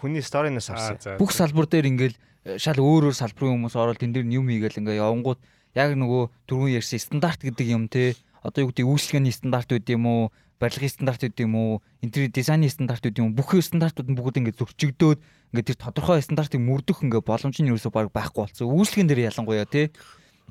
хүний 0.00 0.20
сторинаас 0.24 0.68
Аа, 0.72 0.96
авсан. 0.96 1.16
бүх 1.20 1.32
салбар 1.32 1.66
дээр 1.68 1.88
ингээл 1.92 2.16
э, 2.44 2.56
шал 2.60 2.76
өөр 2.80 3.08
өөр 3.12 3.16
салбарын 3.16 3.56
хүмүүс 3.68 3.76
ороод 3.76 3.96
тэн 4.00 4.12
дээр 4.12 4.28
юм 4.28 4.48
хийгээл 4.48 4.80
ингээ 4.84 5.00
явангууд 5.00 5.40
яг 5.74 5.96
нөгөө 5.96 6.22
түрүүн 6.48 6.76
ярьсан 6.78 7.00
стандарт 7.00 7.40
гэдэг 7.42 7.66
юм 7.68 7.88
те. 7.88 8.14
Одоо 8.44 8.68
юу 8.68 8.70
гэдэг 8.72 8.86
үйлчлэгээний 8.86 9.34
стандарт 9.34 9.72
үүд 9.72 9.88
юм 9.92 10.06
уу? 10.06 10.22
Барилгын 10.58 10.90
стандарт 10.90 11.22
үүд 11.26 11.38
юм 11.44 11.54
уу? 11.58 11.72
Интерьер 12.00 12.30
дизайны 12.30 12.70
стандарт 12.70 13.04
үүд 13.04 13.18
юм 13.18 13.34
бүх 13.34 13.52
стандартууд 13.54 14.08
нь 14.10 14.18
бүгд 14.18 14.38
ингээ 14.40 14.58
зөрчигдөөд 14.58 15.18
ингээ 15.54 15.66
тэр 15.72 15.78
тодорхой 15.78 16.22
стандартыг 16.22 16.60
мөрдөх 16.60 17.02
ингээ 17.02 17.22
боломж 17.24 17.56
нь 17.58 17.70
ерөөсөө 17.72 17.92
баг 17.92 18.08
байхгүй 18.12 18.42
болсон. 18.46 18.68
Үйлчлэгэн 18.68 19.08
дээр 19.08 19.26
ялангуяа 19.32 19.66
те. 19.68 19.90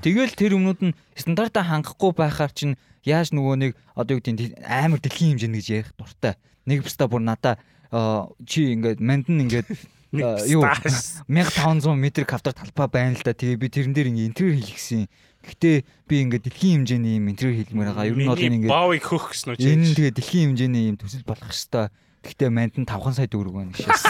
Тэгэл 0.02 0.34
тэр 0.38 0.58
өмнөд 0.58 0.80
нь 0.82 0.98
стандартаа 1.18 1.66
хангахгүй 1.66 2.12
байхаар 2.14 2.54
чинь 2.54 2.78
яаж 3.02 3.34
нөгөө 3.34 3.56
нэг 3.58 3.72
одоо 3.98 4.18
юу 4.18 4.22
гэдэг 4.22 4.62
амар 4.62 5.02
дэлхийн 5.02 5.38
хэмжээнд 5.38 5.58
гэж 5.58 5.68
ярих 5.74 5.92
дуртай. 5.98 6.34
Нэг 6.70 6.86
бста 6.86 7.10
бүр 7.10 7.24
надаа 7.26 7.58
а, 7.90 8.30
чи 8.46 8.74
ингээд 8.78 9.00
манд 9.02 9.26
нь 9.32 9.48
ингээд 9.48 9.70
юу 10.12 10.64
1500 10.64 11.92
м 11.92 12.06
квадрат 12.24 12.56
талбай 12.56 12.88
байна 12.88 13.16
л 13.20 13.24
да. 13.24 13.36
Тэгээ 13.36 13.58
би 13.60 13.68
тэрэн 13.68 13.94
дээр 13.94 14.10
ингээд 14.12 14.30
интерьер 14.32 14.56
хийлгэсэн. 14.56 15.08
Гэхдээ 15.44 15.76
би 16.08 16.16
ингээд 16.24 16.44
дэлхийн 16.48 16.88
хэмжээний 16.88 17.20
юм 17.20 17.28
интерьер 17.28 17.56
хийлмээр 17.60 17.92
байгаа. 17.92 18.08
Ер 18.08 18.16
нь 18.16 18.28
бол 18.28 18.40
энэ 18.40 18.56
ингээд 18.64 18.72
баавыг 18.72 19.04
хөөх 19.04 19.26
гэсэн 19.36 19.48
үү? 19.52 19.64
энэ 19.64 19.96
тэгээ 19.96 20.14
дэлхийн 20.16 20.46
хэмжээний 20.56 20.84
юм 20.92 20.98
төсөл 21.00 21.28
болох 21.28 21.52
хэвээр. 21.52 21.92
Гэхдээ 22.28 22.50
манд 22.52 22.76
нь 22.80 22.88
5 22.88 23.16
сая 23.16 23.28
төгрөг 23.28 23.56
байна 23.56 23.72
шээс. 23.76 24.04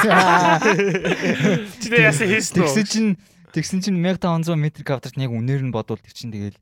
Чи 1.81 1.87
яасан 1.93 2.27
хийсэн 2.29 2.61
үү? 2.61 2.65
Тэгсэн 2.65 2.85
чинь 2.85 3.11
тэгсэн 3.53 3.79
чинь 3.81 3.97
1500 4.01 4.53
м 4.53 4.65
квадрат 4.85 5.17
яг 5.17 5.31
үнээр 5.33 5.61
нь 5.65 5.73
бодвол 5.73 6.01
тэр 6.01 6.13
чинь 6.13 6.33
тэгэл 6.33 6.57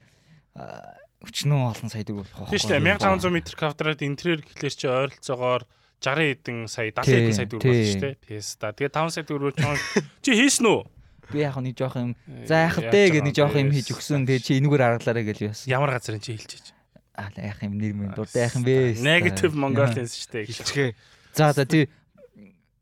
өчнөө 1.24 1.62
олон 1.72 1.90
сая 1.92 2.04
төгрөг 2.04 2.28
болох 2.36 2.52
Тийм 2.52 2.60
шүү 2.60 2.72
дээ. 2.76 3.00
1500 3.00 3.32
м 3.32 3.38
квадрат 3.56 4.00
интерьер 4.04 4.40
гэхлээр 4.44 4.76
чи 4.76 4.88
ойролцоогоор 4.90 5.64
60 6.06 6.46
хэдэн 6.46 6.58
сая 6.70 6.94
70 6.94 7.02
Тий, 7.02 7.16
хэдэн 7.18 7.34
сая 7.34 7.50
төгрөг 7.50 7.66
болно 7.66 7.90
шүү 7.90 8.04
дээ. 8.06 8.16
Песта. 8.22 8.66
Тэгээ 8.78 8.94
5 8.94 9.16
сая 9.18 9.26
төгрөгөөр 9.26 9.56
чон 9.58 9.78
чи 10.22 10.32
хийсэн 10.38 10.70
үү? 10.70 10.82
би 11.32 11.42
яг 11.42 11.58
нэг 11.58 11.74
жоох 11.78 11.98
юм 11.98 12.14
за 12.46 12.70
яах 12.70 12.78
вэ 12.78 13.10
гэж 13.10 13.24
нэг 13.26 13.34
жоох 13.34 13.56
юм 13.58 13.74
хийж 13.74 13.90
өгсөн. 13.94 14.30
Тэгээ 14.30 14.46
чи 14.46 14.52
энэгээр 14.62 14.84
аргалаарай 14.86 15.26
гэж 15.26 15.38
яасан. 15.50 15.70
Ямар 15.74 15.98
газар 15.98 16.22
чи 16.22 16.38
хэлж 16.38 16.50
чиж. 16.54 16.66
Аа 17.18 17.34
яах 17.34 17.60
юм 17.66 17.74
нэр 17.82 17.94
мэн 17.98 18.14
дуртай 18.14 18.46
яах 18.46 18.56
юм 18.62 18.64
бэ? 18.66 19.02
Negative 19.02 19.54
Mongolians 19.58 20.14
шүү 20.14 20.30
дээ. 20.30 20.46
Хилчгээ. 20.46 20.90
За 21.34 21.54
за 21.54 21.66
тий 21.66 21.90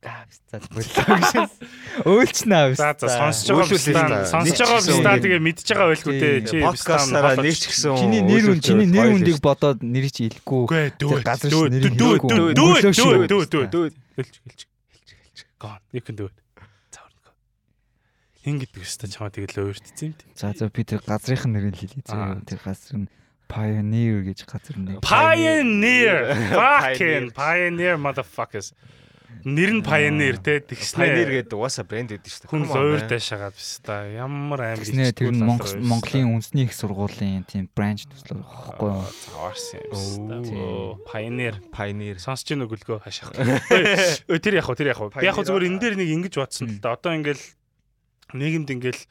Боллоо 0.03 1.15
гэж. 1.17 1.51
Өөлчнэ 2.03 2.55
аа. 2.55 2.73
За 2.75 2.91
за 2.99 3.07
сонсож 3.07 3.47
байгаа 3.55 4.27
сонсож 4.27 4.59
байгаа 4.59 4.83
бистаа 4.83 5.15
тэгээ 5.23 5.41
мэдж 5.41 5.67
байгаа 5.71 5.87
байлгүй 5.89 6.15
те. 6.19 6.29
Чи 6.43 6.55
Подкастаараа 6.61 7.35
нэг 7.39 7.55
ч 7.55 7.63
гэсэн 7.71 7.95
Чиний 7.97 8.21
нэр 8.21 8.45
үн 8.53 8.59
чиний 8.59 8.87
нэр 8.89 9.15
үндийг 9.17 9.39
бодоод 9.39 9.79
нэр 9.81 10.05
чи 10.11 10.27
хэлэхгүй. 10.29 10.61
Үгүй 10.67 10.85
дүү. 10.99 11.11
газар 11.23 11.49
шиг 11.49 11.71
нэрийг 11.73 11.95
дүү 11.95 12.11
хэлэхгүй. 12.19 12.29
дүү 12.29 12.49
дүү 12.53 12.73
дүү 12.83 13.17
дүү 13.31 13.43
дүү 13.49 13.65
дүү 13.71 13.85
Хэлж 14.13 14.33
хэлж 14.43 14.61
хэлж 14.61 15.09
хэлж. 15.09 15.39
Гон. 15.57 15.79
You 15.95 16.01
can 16.05 16.15
do 16.19 16.25
it. 16.29 16.37
Цаавар. 16.93 17.33
Хин 18.43 18.59
гэдэг 18.61 18.83
өстө 18.83 19.07
чамаа 19.09 19.31
тэгэл 19.33 19.73
өөртсөн 19.73 20.11
юм. 20.11 20.15
За 20.37 20.53
за 20.53 20.69
би 20.69 20.83
тэр 20.85 21.01
газрынх 21.01 21.47
нь 21.47 21.53
нэрийг. 21.57 21.97
Аа. 22.11 22.37
Тэр 22.45 22.59
газар 22.61 22.99
нь 23.01 23.09
Pioneer 23.49 24.21
гэж 24.25 24.45
газар 24.45 24.77
нь. 24.77 24.99
Pioneer. 25.01 26.33
Fucking 26.53 27.33
Pioneer 27.33 27.95
motherfuckers. 27.97 28.73
Нэр 29.43 29.71
нь 29.75 29.83
Pioneer 29.83 30.37
те 30.37 30.61
Pioneer 30.61 30.69
тэгснэ. 30.69 31.43
гэдэг 31.43 31.57
угаасаа 31.57 31.83
брэнд 31.83 32.15
гэдэг 32.15 32.29
шүү 32.29 32.41
дээ. 32.45 32.51
Хүн 32.53 32.63
Come 32.63 32.71
on, 32.71 32.79
өөр 32.79 33.01
man. 33.03 33.09
дэшагаад 33.09 33.55
бистаа. 33.57 34.01
Ямар 34.07 34.61
амар 34.61 34.79
Тэснэ 34.85 35.11
тэр 35.11 35.33
нь 35.33 35.43
Монгол 35.43 35.73
болоод 35.73 35.89
Монголын 35.89 36.29
үндэсний 36.37 36.63
их 36.63 36.73
сургуулийн 36.77 37.43
тийм 37.43 37.67
бранч 37.73 38.07
төслөөр 38.07 38.39
багхгүй 38.39 38.89
юу? 38.93 39.03
Заваарсан 39.03 39.81
юм. 39.83 41.01
Pioneer. 41.09 41.55
Pioneer. 41.75 42.17
Сонсож 42.23 42.47
гин 42.47 42.63
өгөлгөө 42.63 43.03
хашаах. 43.03 43.35
Өө 43.35 44.39
тэр 44.43 44.61
яг 44.61 44.65
хуу 44.69 44.77
тэр 44.79 44.95
яг 44.95 45.01
хуу. 45.01 45.11
Би 45.11 45.27
яг 45.27 45.35
хуу 45.35 45.43
зүгээр 45.43 45.67
энэ 45.67 45.79
дээр 45.83 45.95
нэг 45.99 46.09
ингэж 46.13 46.33
бодсон 46.39 46.71
л 46.71 46.79
да. 46.79 46.95
Одоо 46.95 47.11
ингээл 47.17 47.43
нийгэмд 48.31 48.69
ингээл 48.79 49.01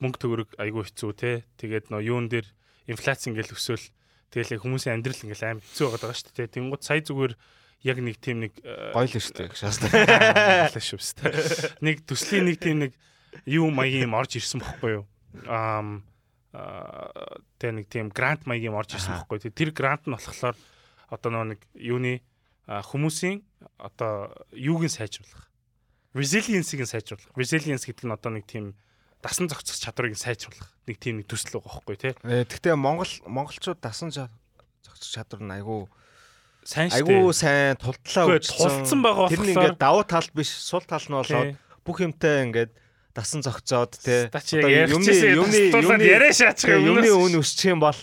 мөнгө 0.00 0.18
төгрөг 0.18 0.48
айгүй 0.56 0.88
хэцүү 0.88 1.12
те. 1.20 1.44
Тэгээд 1.60 1.92
нөө 1.92 2.02
юун 2.06 2.26
дээр 2.32 2.48
инфляц 2.88 3.28
ингээл 3.28 3.54
өсөөл 3.54 3.86
тэгэл 4.32 4.56
яг 4.56 4.62
хүмүүсийн 4.64 4.96
амьдрал 4.96 5.20
ингээл 5.20 5.46
аим 5.46 5.60
хэцүү 5.60 5.84
байгаад 5.86 6.02
байгаа 6.02 6.16
шүү 6.16 6.32
дээ. 6.32 6.54
Тэнгууд 6.56 6.82
сая 6.82 7.04
зүгээр 7.04 7.34
яг 7.82 7.98
нэг 7.98 8.16
тийм 8.22 8.46
нэг 8.46 8.52
э, 8.62 8.94
Гоё 8.94 9.10
л 9.10 9.18
шүү 9.18 9.34
дээ. 9.38 9.48
Шаста. 9.58 9.86
Алаа 10.70 10.82
шүү 10.82 10.98
дээ. 10.98 11.82
Нэг 11.82 12.06
төслийн 12.06 12.46
нэг 12.46 12.56
тийм 12.62 12.86
нэг 12.86 12.92
юу 13.46 13.70
маягийн 13.74 14.06
юм 14.06 14.14
орж 14.14 14.38
ирсэн 14.38 14.62
бохгүй 14.62 15.02
юу? 15.02 15.04
Ам 15.50 16.06
тэ 16.52 17.72
нэг 17.72 17.88
тийм 17.88 18.12
грант 18.12 18.44
маягийн 18.46 18.76
орж 18.76 18.94
ирсэн 18.94 19.18
бохгүй? 19.18 19.50
Тэр 19.50 19.72
грант 19.72 20.06
нь 20.06 20.14
болохоор 20.14 20.54
одоо 21.08 21.30
нэг 21.42 21.64
юуны 21.74 22.20
а, 22.68 22.84
хүмүүсийн 22.84 23.40
одоо 23.80 24.30
юуг 24.52 24.84
нь 24.84 24.92
сайжруулах. 24.92 25.48
Resilience-ийг 26.12 26.84
нь 26.84 26.90
сайжруулах. 26.92 27.32
Resilience 27.34 27.88
гэдэг 27.88 28.04
нь 28.04 28.14
одоо 28.14 28.30
нэг 28.36 28.44
тийм 28.44 28.76
дасан 29.24 29.48
зохицох 29.48 29.80
чадварыг 29.80 30.14
сайжруулах. 30.14 30.76
Нэг 30.84 31.00
тийм 31.00 31.24
нэг 31.24 31.26
төсөл 31.26 31.56
байгаа 31.56 31.82
байхгүй 31.82 31.96
тий? 31.96 32.12
Э, 32.20 32.44
Гэхдээ 32.44 32.76
Монгол 32.76 33.12
монголчууд 33.24 33.80
дасан 33.80 34.12
зохицох 34.12 35.08
чадвар 35.08 35.40
нь 35.40 35.54
айгүй 35.56 35.88
Сайн 36.62 36.88
шүү 36.90 37.06
дээ. 37.06 37.32
сайн 37.34 37.74
тултлаа 37.76 38.38
тулцсан 38.38 38.98
байгаа 39.02 39.28
Тэр 39.28 39.40
нь 39.42 39.50
болохоор- 39.50 39.74
ингээд 39.74 39.78
давуу 39.82 40.04
тал 40.06 40.28
биш, 40.34 40.50
сул 40.54 40.84
тал 40.86 41.02
нь 41.02 41.14
болоод 41.14 41.56
бүх 41.82 41.98
юмтай 41.98 42.46
ингээд 42.46 42.70
дасан 43.14 43.42
зохицоод 43.42 43.92
те. 43.98 44.30
Юмны 44.30 45.10
юмны 45.10 46.02
яриа 46.06 46.32
шаачих 46.32 46.70
те, 46.70 46.78
юм. 46.78 46.96
юмны 47.02 47.10
өн 47.10 47.34
өсчих 47.42 47.74
юм 47.74 47.80
бол 47.82 47.98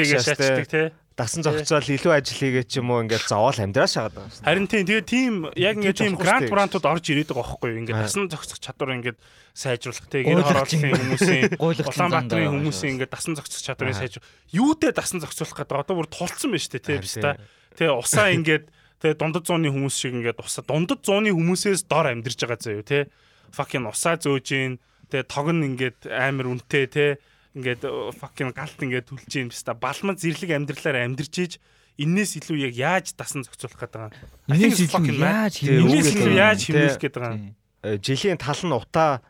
хийгээ 0.00 0.20
шаастай. 0.22 0.36
шаачдаг 0.36 0.66
тий. 0.68 0.86
Дасан 1.16 1.44
зохицоод 1.44 1.84
илүү 1.92 2.12
ажил 2.12 2.40
хийгээ 2.40 2.64
ч 2.64 2.80
юм 2.80 2.88
уу 2.88 3.04
ингээд 3.04 3.28
зовоол 3.28 3.58
амьдраа 3.60 3.84
шагаад 3.84 4.16
байгаа 4.16 4.32
шүү. 4.32 4.46
Харин 4.48 4.66
тийм 4.70 4.84
тэгээ 4.88 5.04
тийм 5.04 5.32
яг 5.56 5.76
ингээд 5.76 5.98
тийм 6.00 6.16
грант 6.16 6.48
брантууд 6.48 6.86
орж 6.88 7.04
ирээд 7.12 7.30
байгаа 7.32 7.44
байхгүй 7.52 7.68
юу? 7.68 7.80
Ингээд 7.84 8.00
дасан 8.00 8.26
зохицох 8.32 8.60
чадвар 8.64 8.96
ингээд 8.96 9.18
сайжруулах 9.52 10.08
тий. 10.08 10.22
Гэр 10.24 10.40
хорооллын 10.40 10.92
хүмүүсийн 10.96 11.42
Улаанбаатарын 11.62 12.52
хүмүүсийн 12.56 12.92
ингээд 12.96 13.12
дасан 13.12 13.36
зохицох 13.36 13.60
чадварыг 13.60 13.96
сайжруул. 14.00 14.28
Юутэй 14.56 14.92
дасан 14.96 15.20
зохицуулах 15.20 15.56
гэдэг 15.60 15.80
одоо 15.84 15.94
бүр 16.00 16.08
тулцсан 16.08 16.48
байна 16.48 16.64
шүү 16.64 16.72
дээ 16.80 16.86
тий. 16.88 16.98
Биста. 17.04 17.36
Тэгээ 17.76 17.92
усаа 17.92 18.28
ингээд 18.32 18.64
тэгээ 19.04 19.16
дундад 19.20 19.44
зууны 19.44 19.68
хүмүүс 19.68 19.96
шиг 19.96 20.16
ингээд 20.16 20.40
усаа 20.40 20.64
дундад 20.64 21.04
зууны 21.04 21.28
хүмүүсээс 21.36 21.84
дор 21.92 22.08
амьдарч 22.08 22.40
байгаа 22.40 22.60
заяа 22.60 22.80
юу 22.80 22.86
тий. 22.88 23.04
Fucking 23.52 23.84
усаа 23.84 24.16
зөөж 24.16 24.48
ийн 24.56 24.80
тэгээ 25.12 25.28
тог 25.28 25.52
нь 25.52 25.76
ингээд 25.76 26.08
амар 26.08 26.48
үнэтэй 26.48 26.86
тий 26.88 27.10
ингээд 27.56 27.82
э, 27.84 27.92
fucking 28.16 28.52
галт 28.56 28.78
ингээд 28.80 29.08
түлж 29.08 29.32
юм 29.36 29.48
баста 29.52 29.76
балман 29.76 30.16
зэрлэг 30.16 30.50
амьдралаар 30.56 31.04
амьдэрч 31.04 31.34
ийж 31.44 31.52
энээс 32.00 32.40
илүү 32.40 32.72
яг 32.72 32.74
яаж 32.76 33.06
дасан 33.12 33.44
зохицуулах 33.44 33.80
гэдэг 33.84 34.00
юм. 34.00 34.12
Энээс 34.48 34.80
илүү 34.88 35.20
яаж 35.20 35.54
энээс 35.60 36.08
илүү 36.16 36.34
яаж 36.36 36.60
хэмнэх 36.64 36.96
гэдэг 36.96 37.22
юм. 37.22 37.52
Жилийн 38.00 38.40
тал 38.40 38.62
нь 38.64 38.72
утаа 38.72 39.20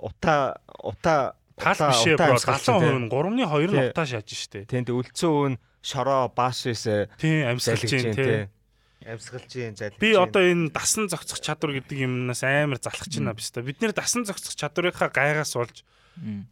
утаа 0.00 0.62
утаа 0.80 1.36
тал 1.58 1.80
бишээ 1.92 2.16
бро 2.16 2.38
галан 2.40 3.08
хувь 3.12 3.36
нь 3.36 3.44
3.2 3.44 3.68
нь 3.68 3.80
утаа 3.92 4.06
шааж 4.08 4.28
штэ. 4.32 4.64
Тэнд 4.64 4.88
үлдсэн 4.88 5.28
өвн 5.28 5.54
шороо 5.82 6.32
баашээс 6.32 7.12
тийм 7.20 7.52
амьсгалж 7.52 7.92
юм 7.92 8.14
тийм 8.16 8.48
амьсгалж 9.04 9.50
юм 9.56 9.74
залж 9.76 9.94
би 10.00 10.14
одоо 10.14 10.42
энэ 10.42 10.74
дасан 10.74 11.08
зохицох 11.08 11.40
чадвар 11.40 11.78
гэдэг 11.78 12.02
юмнаас 12.02 12.42
амар 12.42 12.82
залхаж 12.82 13.12
байна 13.14 13.34
биз 13.36 13.50
дээ 13.54 13.68
бид 13.68 13.78
нэр 13.80 13.94
дасан 13.94 14.26
зохицох 14.26 14.58
чадварынхаа 14.58 15.08
гайгаас 15.08 15.54
болж 15.54 15.86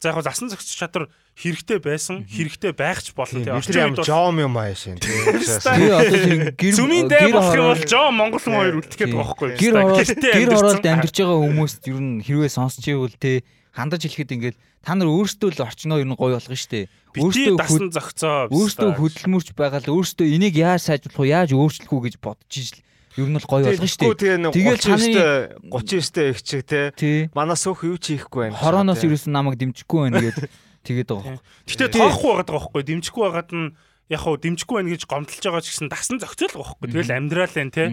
за 0.00 0.08
яг 0.10 0.14
хол 0.16 0.24
дасан 0.24 0.48
зохицох 0.48 0.78
чадвар 0.78 1.04
хэрэгтэй 1.36 1.78
байсан, 1.82 2.24
хэрэгтэй 2.24 2.72
байх 2.72 3.02
ч 3.04 3.12
болно 3.12 3.44
тий. 3.44 3.52
бид 3.52 3.76
юм 3.76 3.94
жом 4.00 4.36
юм 4.40 4.54
аа 4.56 4.72
шин. 4.72 4.96
Би 4.96 5.86
одоо 5.92 6.16
тэр 6.16 6.54
гэр 6.56 6.74
Зүмийн 6.74 7.08
дай 7.10 7.28
болох 7.32 7.52
юм 7.52 7.68
бол 7.74 7.84
жоо 7.84 8.08
Монгол 8.14 8.40
хүн 8.40 8.56
хоёр 8.56 8.74
үлдэхэд 8.80 9.10
Тийм. 9.10 9.20
юу? 9.20 9.58
гэр 9.60 9.74
ороод 9.76 10.08
гэр 10.16 10.50
ороод 10.54 10.86
амьдарч 10.86 11.16
байгаа 11.20 11.38
хүмүүс 11.44 11.72
ер 11.84 12.00
нь 12.00 12.24
хэрвээ 12.24 12.50
сонсч 12.50 12.84
ивэл 12.88 13.16
те 13.20 13.44
хандаж 13.76 14.00
хэлэхэд 14.08 14.32
ингээд 14.32 14.56
та 14.80 14.94
нар 14.94 15.10
өөрсдөө 15.12 15.50
л 15.52 15.64
орчноо 15.66 15.98
ер 16.00 16.08
нь 16.08 16.16
гоё 16.16 16.38
болгоно 16.40 16.56
штэ. 16.56 16.88
Өөрсдөө 17.18 17.56
дасан 17.60 17.90
зохицоо. 17.92 18.48
өөрсдөө 18.48 18.90
хөдөлмөрч 18.96 19.48
байгаа 19.52 19.84
л 19.84 19.92
өөрсдөө 19.92 20.26
энийг 20.30 20.56
яаж 20.56 20.88
сайжруулах 20.88 21.20
уу 21.20 21.28
яаж 21.28 21.50
өөрчлөх 21.52 21.92
үү 21.92 22.02
гэж 22.06 22.14
бодож 22.22 22.52
ижил 22.54 22.80
ер 23.16 23.28
нь 23.32 23.38
л 23.40 23.48
гоё 23.48 23.64
болгоно 23.64 23.88
штэ. 23.88 24.12
Тэгээ 24.12 24.38
нэг 24.44 24.52
Тэгэл 24.52 24.80
39-тэй 24.80 25.28
39-тэй 25.72 26.26
их 26.30 26.40
чиг 26.44 26.62
те. 26.68 26.92
Манаас 27.32 27.64
өөх 27.64 27.88
юу 27.88 27.96
ч 27.96 28.16
хийхгүй 28.16 28.52
байна. 28.52 28.60
Хорооноос 28.60 29.00
ерөөсөн 29.00 29.32
намайг 29.32 29.56
дэмжихгүй 29.56 30.00
байна 30.12 30.20
гээд 30.20 30.52
тэгээд 30.84 31.08
байгаа. 31.08 31.40
Гэтэ 31.68 31.96
тоохгүй 31.96 32.30
байгаад 32.36 32.48
байгаа 32.52 32.68
байхгүй? 32.68 32.82
Дэмжихгүй 32.84 33.22
байгаад 33.24 33.50
нь 33.56 33.66
яг 34.12 34.20
хуу 34.20 34.36
дэмжихгүй 34.36 34.76
байна 34.76 34.90
гэж 34.92 35.02
гомдлож 35.08 35.44
байгаа 35.48 35.64
ч 35.64 35.68
гэсэн 35.72 35.88
дасан 35.88 36.16
зохицол 36.20 36.52
байгаа 36.52 36.76
байхгүй? 36.76 36.88
Тэгэл 36.92 37.16
амьдрал 37.16 37.56
энэ 37.56 37.72
тий. 37.72 37.88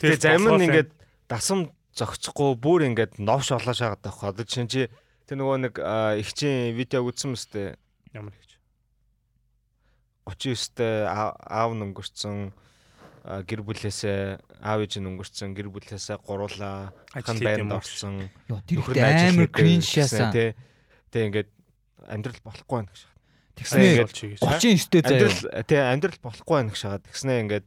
Тэгээ 0.00 0.18
зарим 0.18 0.48
нь 0.56 0.64
ингээд 0.66 0.90
дасам 1.28 1.60
зогцохгүй 1.94 2.58
бүр 2.58 2.80
ингээд 2.90 3.22
новш 3.22 3.52
олоож 3.54 3.78
байгаа 3.78 4.00
таахгүй. 4.00 4.32
Одоо 4.32 4.44
чинь 4.48 4.66
чи 4.66 4.88
тэр 5.28 5.38
нөгөө 5.38 5.58
нэг 5.68 5.74
их 6.18 6.30
чинь 6.34 6.74
видео 6.74 7.06
үзсэн 7.06 7.36
мэт 7.36 7.78
ямар 8.16 8.34
их 8.34 8.46
ч. 8.48 8.52
39-тэй 10.26 11.06
аав 11.06 11.70
өнгөрцөн 11.76 12.50
гэр 13.24 13.60
бүлээсээ 13.64 14.60
аав 14.60 14.84
ээж 14.84 15.00
нь 15.00 15.08
өнгөрцөн 15.08 15.56
гэр 15.56 15.72
бүлээсээ 15.72 16.20
гуруулаа 16.20 16.92
хан 17.08 17.38
байранд 17.40 17.72
орсон 17.72 18.28
нөхөр 18.52 19.00
амар 19.00 19.48
кринж 19.48 19.88
шаасан. 19.88 20.28
тий 20.28 20.52
Тэг 21.08 21.32
ингээд 21.32 21.50
амьдрал 22.04 22.40
болохгүй 22.44 22.84
байна 22.84 22.92
гэж. 22.92 23.00
Тэгснээ 23.56 23.88
ингээд 23.96 24.08
болж 24.12 24.20
хийж. 24.20 24.40
39 24.44 24.92
дэх 24.92 25.04
заяа. 25.08 25.24
Амьдрал 25.24 25.64
тий 25.64 25.80
амьдрал 25.80 26.20
болохгүй 26.20 26.60
гэж 26.68 26.76
шагаад 26.76 27.04
тэгснээ 27.08 27.38
ингээд 27.48 27.66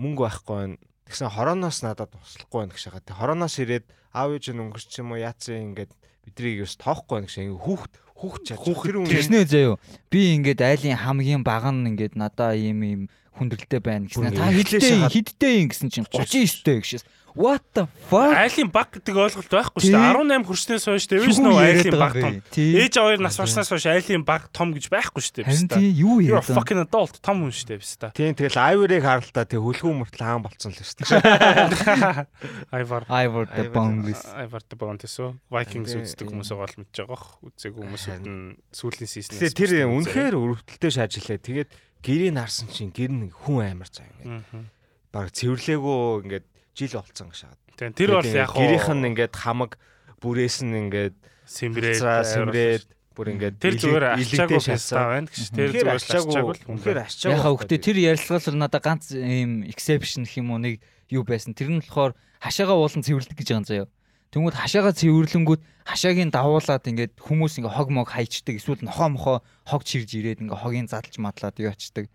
мөнгө 0.00 0.22
байхгүй 0.24 0.56
байна. 0.56 0.76
Тэгсэн 1.12 1.28
хорооноос 1.28 1.78
надад 1.84 2.08
туслахгүй 2.16 2.64
гэж 2.72 2.80
шагаад. 2.88 3.04
Тэг 3.04 3.20
хорооноос 3.20 3.60
ирээд 3.60 3.84
аав 4.16 4.32
ээж 4.32 4.48
нь 4.48 4.62
өнгөрч 4.64 4.92
юм 4.96 5.12
уу 5.12 5.20
яатсан 5.20 5.76
ингээд 5.76 5.92
бидрийг 6.24 6.64
юус 6.64 6.80
тоохгүй 6.80 7.28
гэж 7.28 7.36
ингээд 7.36 7.60
хүүхд 7.60 7.92
хүүхд 8.16 8.42
чад. 8.48 8.64
Тэр 8.64 8.96
үн 9.02 9.12
Тэгснээ 9.12 9.44
заяа. 9.44 9.76
Би 10.08 10.32
ингээд 10.40 10.64
айлын 10.64 10.96
хамгийн 10.96 11.44
бага 11.44 11.68
нь 11.68 11.92
ингээд 11.92 12.16
надаа 12.16 12.56
ийм 12.56 12.80
ийм 12.80 13.02
хүндрэлтэй 13.38 13.80
байна 13.82 14.06
гэсэн. 14.08 14.34
Та 14.34 14.50
хидтэй 14.54 14.98
хидтэй 15.10 15.54
юм 15.62 15.68
гэсэн 15.70 15.88
чинь 15.90 16.06
39-тэй 16.08 16.78
гэшээс. 16.82 17.04
What 17.34 17.62
the 17.74 17.88
fuck? 18.06 18.30
Айлын 18.30 18.70
баг 18.70 18.94
гэдэг 18.94 19.10
ойлголт 19.18 19.50
байхгүй 19.50 19.82
шүү 19.82 19.90
дээ. 19.90 20.38
18 20.38 20.46
хүрснээс 20.46 20.84
хойш 20.86 21.06
there 21.10 21.26
is 21.26 21.42
no 21.42 21.58
айлын 21.58 21.98
баг 21.98 22.14
том. 22.14 22.38
Ээж 22.54 22.94
аваар 22.94 23.18
нас 23.18 23.34
барснаас 23.34 23.74
хойш 23.74 23.90
айлын 23.90 24.22
баг 24.22 24.46
том 24.54 24.70
гэж 24.70 24.86
байхгүй 24.86 25.18
шүү 25.18 25.42
дээ. 25.42 25.46
Харин 25.50 25.66
биз 25.66 25.74
тий 25.74 25.90
юу 25.98 26.22
яриад 26.22 26.46
байгаа. 26.46 26.62
fucking 26.62 26.78
adult 26.86 27.18
том 27.18 27.42
хүн 27.42 27.50
шүү 27.50 27.74
дээ 27.74 27.82
дээ. 27.82 28.14
Тийм 28.14 28.38
тэгэл 28.38 28.54
айварыг 28.54 29.02
харалтаа 29.02 29.50
тэг 29.50 29.66
хөлгөө 29.66 29.94
мөртл 29.98 30.22
хаан 30.22 30.46
болцсон 30.46 30.70
л 30.70 30.78
шүү 30.78 30.94
дээ. 31.02 32.22
Айвар 32.78 33.02
Ivor 33.10 33.50
the 33.50 33.66
Ivor- 33.66 33.74
Boundless. 33.74 34.22
Айвар 34.30 34.62
the 34.70 34.76
Bounties 34.78 35.18
уу? 35.18 35.34
Vikings 35.50 35.90
үздэг 35.90 36.22
тий. 36.22 36.30
хүмүүс 36.30 36.54
байгаа 36.54 36.70
л 36.70 36.78
мэдж 36.86 36.94
байгаа 37.02 37.18
бох. 37.18 37.26
Үзээгүй 37.50 37.82
хүмүүсүүд 37.82 38.24
нь 38.30 38.62
сүүлийн. 38.70 39.10
Тэгээ 39.10 39.58
тэр 39.58 39.72
үнэхээр 39.90 40.34
өрөвдөлтөй 40.38 40.90
шаажилаа. 40.94 41.42
Тэгээд 41.42 41.70
гэрийг 42.04 42.36
харсан 42.36 42.68
чинь 42.68 42.92
гэр 42.92 43.12
нь 43.16 43.32
хүн 43.32 43.64
амар 43.64 43.88
цаа 43.88 44.04
ингээд. 44.04 44.68
Бараг 45.08 45.32
цэвэрлээгөө 45.32 46.02
ингээд 46.28 46.46
жил 46.76 46.94
болцсон 47.00 47.32
шагаад. 47.32 47.60
Тэгээ 47.80 47.96
тэр 47.96 48.10
бол 48.12 48.28
яг 48.28 48.50
гэрийнх 48.52 48.88
нь 48.92 49.06
ингээд 49.08 49.34
хамаг 49.34 49.80
бүрээс 50.20 50.62
нь 50.68 50.76
ингээд 50.76 51.16
сэмрээд 51.48 51.98
цаа 51.98 52.20
сэмрээд 52.22 52.84
бүр 53.14 53.26
ингээд 53.32 53.56
тэр 53.62 53.74
зүгээр 53.78 54.04
ачаагүй 54.20 54.60
феста 54.60 55.00
байна 55.06 55.30
гэж. 55.30 55.48
Тэр 55.54 55.70
зүгээр 55.72 55.96
ачаагүй 55.96 56.34
л 56.34 56.66
үнэхээр 56.66 57.00
ачаагүй. 57.08 57.34
Яхаа 57.34 57.52
хөхтэй 57.54 57.80
тэр 57.80 57.96
ярилцлагаас 58.02 58.46
надад 58.52 58.82
ганц 58.82 59.14
ийм 59.14 59.62
exception 59.64 60.26
гэх 60.26 60.42
юм 60.42 60.50
уу 60.50 60.60
нэг 60.60 60.82
юу 61.08 61.22
байсан. 61.22 61.54
Тэр 61.54 61.70
нь 61.70 61.80
болохоор 61.80 62.18
хашаага 62.42 62.74
уулан 62.74 63.06
цэвэрлдэг 63.06 63.38
гэж 63.38 63.48
байгаа 63.54 63.62
юм 63.62 63.68
заяа. 63.70 63.86
Тэнгүүд 64.34 64.54
хашаага 64.58 64.90
цэвэрлэнгүүд 64.98 65.62
хашаагийн 65.86 66.34
давуулаад 66.34 66.82
ингээд 66.90 67.14
хүмүүс 67.22 67.62
ингээ 67.62 67.70
хог 67.70 67.88
мог 67.94 68.10
хайчдаг. 68.10 68.58
Эсвэл 68.58 68.82
нохоо 68.82 69.08
мохоо 69.14 69.36
хог 69.62 69.82
чирж 69.86 70.10
ирээд 70.10 70.42
ингээ 70.42 70.58
хогийн 70.58 70.90
задлж 70.90 71.22
мадлаад 71.22 71.54
юу 71.62 71.70
ачдаг. 71.70 72.10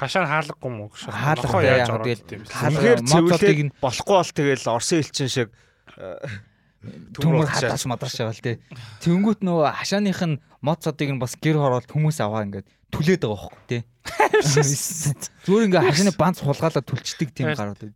Хашаа 0.00 0.24
хаалгагүй 0.24 0.70
мó 0.72 0.88
гэж. 0.88 1.12
Хаалгатай, 1.12 1.44
Нохоо 1.44 1.60
яаж 1.60 1.90
ороод 1.92 2.08
хаалга- 2.48 2.72
Үнэхээр 2.72 3.00
цэвэрлээд 3.04 3.60
нь- 3.68 3.74
болохгүй 3.82 4.14
бол 4.16 4.32
тэгэл 4.32 4.64
Орсын 4.72 4.98
элчин 5.04 5.28
шиг 5.28 5.48
Төмөр 7.18 7.50
хатаач 7.50 7.82
мадаш 7.90 8.14
шагаал 8.14 8.38
те. 8.38 8.62
Тэнгүүт 9.02 9.42
нөгөө 9.42 9.66
хашааных 9.74 10.22
нь 10.22 10.38
мод 10.62 10.78
цодыг 10.86 11.10
нь 11.10 11.18
бас 11.18 11.34
гэр 11.34 11.58
хороолт 11.58 11.90
хүмүүс 11.90 12.22
аваа 12.22 12.46
ингээд 12.46 12.70
түлээд 12.94 13.26
байгаа 13.26 13.40
хөөхгүй 13.42 13.66
те. 13.66 13.78
Зүгээр 15.44 15.66
ингээ 15.66 15.82
хашааны 15.90 16.14
банц 16.14 16.38
хулгаалаад 16.38 16.86
түлчдэг 16.86 17.34
тийм 17.34 17.50
гарууд. 17.58 17.90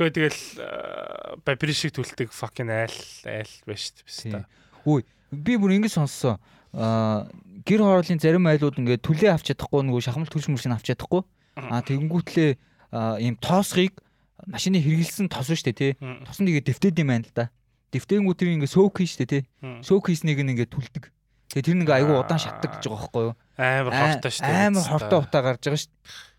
Гэхдээ 0.00 0.16
тэгэл 0.16 1.44
бабри 1.44 1.76
шиг 1.76 1.92
түлдэг 1.92 2.32
fucking 2.32 2.72
айл 2.72 2.96
айл 3.28 3.52
байж 3.68 3.92
шүү 4.08 4.32
дээ. 4.32 4.48
Үгүй 4.88 5.04
би 5.28 5.60
бүр 5.60 5.76
ингэ 5.76 5.92
сонссон. 5.92 6.40
Аа 6.72 7.28
гэр 7.68 7.84
хорооллын 7.84 8.16
зарим 8.16 8.48
айлууд 8.48 8.80
ингээ 8.80 9.04
түлээ 9.04 9.36
авч 9.36 9.52
чадахгүй 9.52 9.84
нөгөө 9.84 10.00
шахмал 10.00 10.32
түлш 10.32 10.48
мөршин 10.48 10.72
авч 10.72 10.88
чадахгүй. 10.88 11.20
Аа 11.60 11.84
тэгэнгүүтлээ 11.84 12.50
аа, 12.96 13.20
ийм 13.20 13.36
тоосхийг 13.36 14.00
машины 14.48 14.80
хэрэгэлсэн 14.80 15.28
тос 15.28 15.52
шүү 15.52 15.68
дээ 15.68 15.76
тий. 15.76 15.92
Мм. 16.00 16.24
Тоснд 16.24 16.48
ингээ 16.48 16.64
дэвтээд 16.64 16.96
юм 17.04 17.12
байна 17.12 17.28
л 17.28 17.36
да. 17.36 17.52
Дэвтэнгүү 17.92 18.34
тэр 18.40 18.56
ингээ 18.56 18.72
сөөк 18.72 19.04
хийн 19.04 19.10
шүү 19.12 19.20
дээ 19.20 19.32
тий. 19.36 19.42
Мм. 19.60 19.84
Сөөк 19.84 20.08
хийснийг 20.08 20.40
нь 20.40 20.56
ингээ 20.56 20.72
түлдэг. 20.72 21.12
Тэгээ 21.52 21.66
тэр 21.66 21.76
нэг 21.82 21.90
айгүй 21.92 22.16
удаан 22.16 22.40
шатдаг 22.40 22.78
гэж 22.78 22.88
байгаа 22.88 23.04
байхгүй 23.04 23.24
юу? 23.28 23.34
Амар 23.58 23.92
хортой 23.92 24.30
шүү 24.32 24.46
дээ. 24.48 24.66
Амар 24.70 24.86
хортой 24.86 25.18
утаа 25.20 25.42
гарч 25.44 25.62
байгаа 25.66 25.80
шүү 25.82 25.90
дээ. 25.92 26.29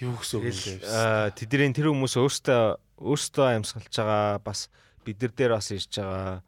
Юу 0.00 0.16
гэсэн 0.16 0.36
үг 0.40 0.44
юм 0.48 0.56
бэ? 0.56 0.64
Тэгэл 0.80 0.88
аа, 0.88 1.28
тэдний 1.36 1.72
тэр 1.76 1.88
хүмүүс 1.92 2.14
өөртөө 2.16 2.62
өөртөө 3.04 3.46
амьсгалж 3.60 3.92
байгаа 3.92 4.40
бас 4.40 4.60
бид 5.04 5.16
нар 5.20 5.32
дээр 5.36 5.52
бас 5.56 5.68
ирж 5.72 5.92
байгаа. 6.00 6.40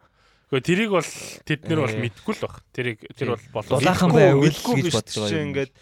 Гэхдээ 0.52 0.68
тэрийг 0.68 0.90
бол 0.92 1.10
тэд 1.48 1.60
нар 1.68 1.80
бол 1.84 1.92
Ээ. 1.96 2.02
мэдгүй 2.08 2.32
л 2.36 2.44
баг. 2.44 2.54
Тэрийг 2.72 2.98
тэр 3.16 3.28
бол 3.36 3.44
болов. 3.52 3.80
Дулаахан 3.80 4.10
байвал 4.12 4.48
гэж 4.52 4.86
бодож 4.92 5.16
байгаа 5.16 5.36
юм. 5.36 5.46
ингээд 5.52 5.72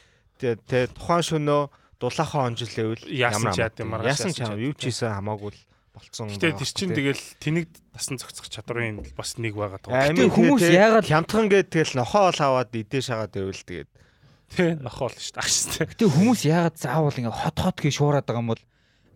тэ 0.41 0.87
тухайн 0.95 1.25
шөнөө 1.27 1.63
дулаахан 2.01 2.43
онжилээвэл 2.55 3.05
Яасан 3.11 3.53
ч 3.53 3.59
яад 3.61 3.77
юм 3.83 3.89
маргааш 3.93 4.19
яасан 4.25 4.33
ч 4.33 4.41
юу 4.47 4.73
ч 4.79 4.89
хийсэн 4.89 5.13
хамаагүй 5.21 5.53
л 5.53 5.61
болцсон. 5.93 6.31
Гэтэ 6.33 6.57
тэр 6.57 6.71
чин 6.71 6.91
тэгэл 6.97 7.25
тэнийг 7.43 7.67
дасан 7.93 8.17
зохицох 8.17 8.49
чадрын 8.49 9.05
бас 9.19 9.37
нэг 9.37 9.53
байгаа 9.59 9.79
тоо. 9.85 9.93
Амин 9.93 10.31
хүмүүс 10.33 10.65
яагаад- 10.65 11.05
хямдхан 11.05 11.51
гээд 11.51 11.69
тэгэл 11.69 11.99
нохоо 12.01 12.33
ол 12.33 12.41
аваад 12.41 12.73
идээ 12.73 13.03
шагаад 13.05 13.35
байвал 13.37 13.53
тэгээд 13.53 13.91
Тэ 14.51 14.77
нохоол 14.83 15.15
шүү 15.15 15.35
дээ. 15.35 15.43
Агш 15.43 15.57
тэ. 15.71 15.87
Гэтэ 15.95 16.05
хүмүүс 16.11 16.41
яагаад 16.51 16.77
заавал 16.77 17.15
ингээ 17.15 17.31
хот 17.31 17.57
хот 17.63 17.77
гэж 17.79 17.93
шуураад 17.95 18.27
байгаа 18.27 18.43
юм 18.43 18.51
бол 18.51 18.63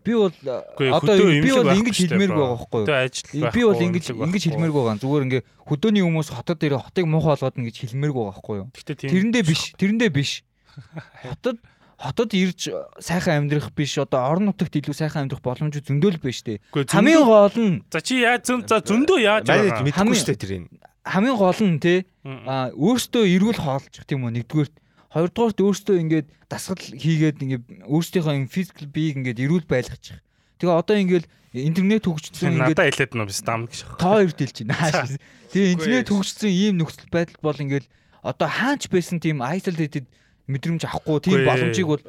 би 0.05 0.12
бол 0.14 0.30
Үгүй, 0.30 0.89
одоо 0.95 1.14
би 1.16 1.51
бол 1.51 1.74
ингэж 1.74 1.95
шүү 1.97 2.07
дээ, 2.07 2.18
хэлмээргүй 2.20 2.39
байгаа 2.45 2.59
байхгүй 2.61 2.80
юу? 2.85 3.51
Би 3.51 3.62
бол 3.64 3.80
ингэж 3.82 4.05
ингэж 4.14 4.43
хэлмээргүй 4.53 4.82
байгаа. 4.85 5.01
Зүгээр 5.03 5.24
ингээ 5.26 5.43
хөдөөний 5.64 6.03
хүмүүс 6.05 6.28
хотод 6.28 6.61
ирээ 6.61 6.80
хотыг 6.87 7.05
муухай 7.09 7.32
болгоод 7.35 7.57
ингэж 7.59 7.76
хэлмээргүй 7.82 8.22
байгаа 8.22 8.37
байхгүй 8.37 8.57
юу? 8.62 8.66
Гэтэ 8.76 8.93
тийм 9.01 9.11
Тэрэндээ 9.11 9.43
биш, 9.49 9.62
тэрэндээ 9.80 10.11
биш. 10.12 10.30
Хотод 11.24 11.57
хотод 11.97 12.30
ирж 12.37 12.61
сайхан 13.01 13.47
амьдрах 13.49 13.70
биш 13.72 13.97
одоо 13.97 14.20
орон 14.28 14.51
нутагт 14.53 14.74
илүү 14.76 14.93
сайхан 14.93 15.24
амьдрах 15.24 15.41
боломж 15.41 15.78
зөндөл 15.80 16.18
биш 16.20 16.43
дээ. 16.45 16.59
Үгүй, 16.74 16.85
Хамгийн 16.91 17.24
гол 17.24 17.57
нь 17.57 17.80
За 17.89 18.03
чи 18.05 18.20
яаж 18.26 18.45
зөнд 18.45 18.68
за 18.68 18.82
зөндөө 18.85 19.18
яаж 19.24 19.47
байгаа? 19.49 19.80
мэдгүй 19.87 19.95
Хамгийн- 19.95 20.18
шүү 20.20 20.28
дээ 20.35 20.43
тэрийг. 20.43 20.62
хамгийн 21.07 21.37
гол 21.39 21.61
нь 21.64 21.78
те 21.80 21.95
Мм. 22.26 22.43
а 22.45 22.68
өөртөө 22.76 23.24
эрүүл 23.24 23.57
хоолчих 23.62 24.05
тийм 24.05 24.26
үү 24.26 24.35
нэгдүгээрт 24.43 24.74
хоёрдугаарт 25.14 25.58
өөртөө 25.62 25.96
ингээд 26.02 26.28
дасгал 26.50 26.82
хийгээд 26.82 27.38
ингээд 27.38 27.64
өөрсдийнхөө 27.86 28.34
юм 28.34 28.50
физикал 28.50 28.90
биеийг 28.90 29.22
ингээд 29.22 29.42
эрүүл 29.46 29.66
байлгачих. 29.70 30.18
Тэгээ 30.58 30.74
одоо 30.74 30.96
ингээд 30.98 31.26
интернет 31.54 32.02
хөгжсөн 32.02 32.58
ингээд 32.58 32.74
Надаа 32.74 32.90
хэлээд 32.90 33.12
нөө 33.14 33.26
биш 33.30 33.40
дам 33.46 33.62
гэж. 33.70 33.78
тоо 33.94 34.18
хоёр 34.18 34.32
дэлж 34.34 34.56
байна. 34.66 35.06
Тэгээ 35.54 35.74
интернет 35.78 36.08
хөгжсөн 36.10 36.50
ийм 36.50 36.74
нөхцөл 36.82 37.10
байдал 37.14 37.38
бол 37.46 37.62
ингээд 37.62 37.86
одоо 38.26 38.48
хаач 38.50 38.90
байсан 38.90 39.22
тийм 39.22 39.38
isolated 39.38 40.10
мэдрэмж 40.45 40.82
авахгүй 40.84 41.18
тийм 41.24 41.40
боломжийг 41.49 41.86
бол 41.88 42.03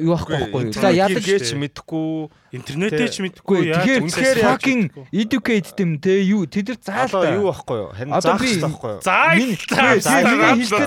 юу 0.00 0.12
авахгүй 0.16 0.36
байхгүй. 0.50 0.72
За 0.74 0.90
яадаг 0.90 1.22
гэж 1.22 1.54
мэдэхгүй 1.54 2.06
интернетээ 2.50 3.08
ч 3.12 3.16
яаж 3.22 3.86
тэгэхээр 3.86 4.02
үнэхээр 4.02 4.38
fucking 4.42 4.82
educate 5.14 5.68
them 5.78 6.00
те 6.02 6.18
юу 6.26 6.50
тэд 6.50 6.74
нар 6.74 6.78
заал 6.82 7.06
одоо 7.06 7.22
та. 7.22 7.34
юу 7.36 7.44
байхгүй 7.52 7.76
юу? 7.78 7.88
Харин 7.94 8.12
заах 8.18 8.40
байхгүй 8.42 8.90
юу? 8.90 9.00
заа 9.06 9.34
Миний- 9.38 9.58
заа, 10.02 10.18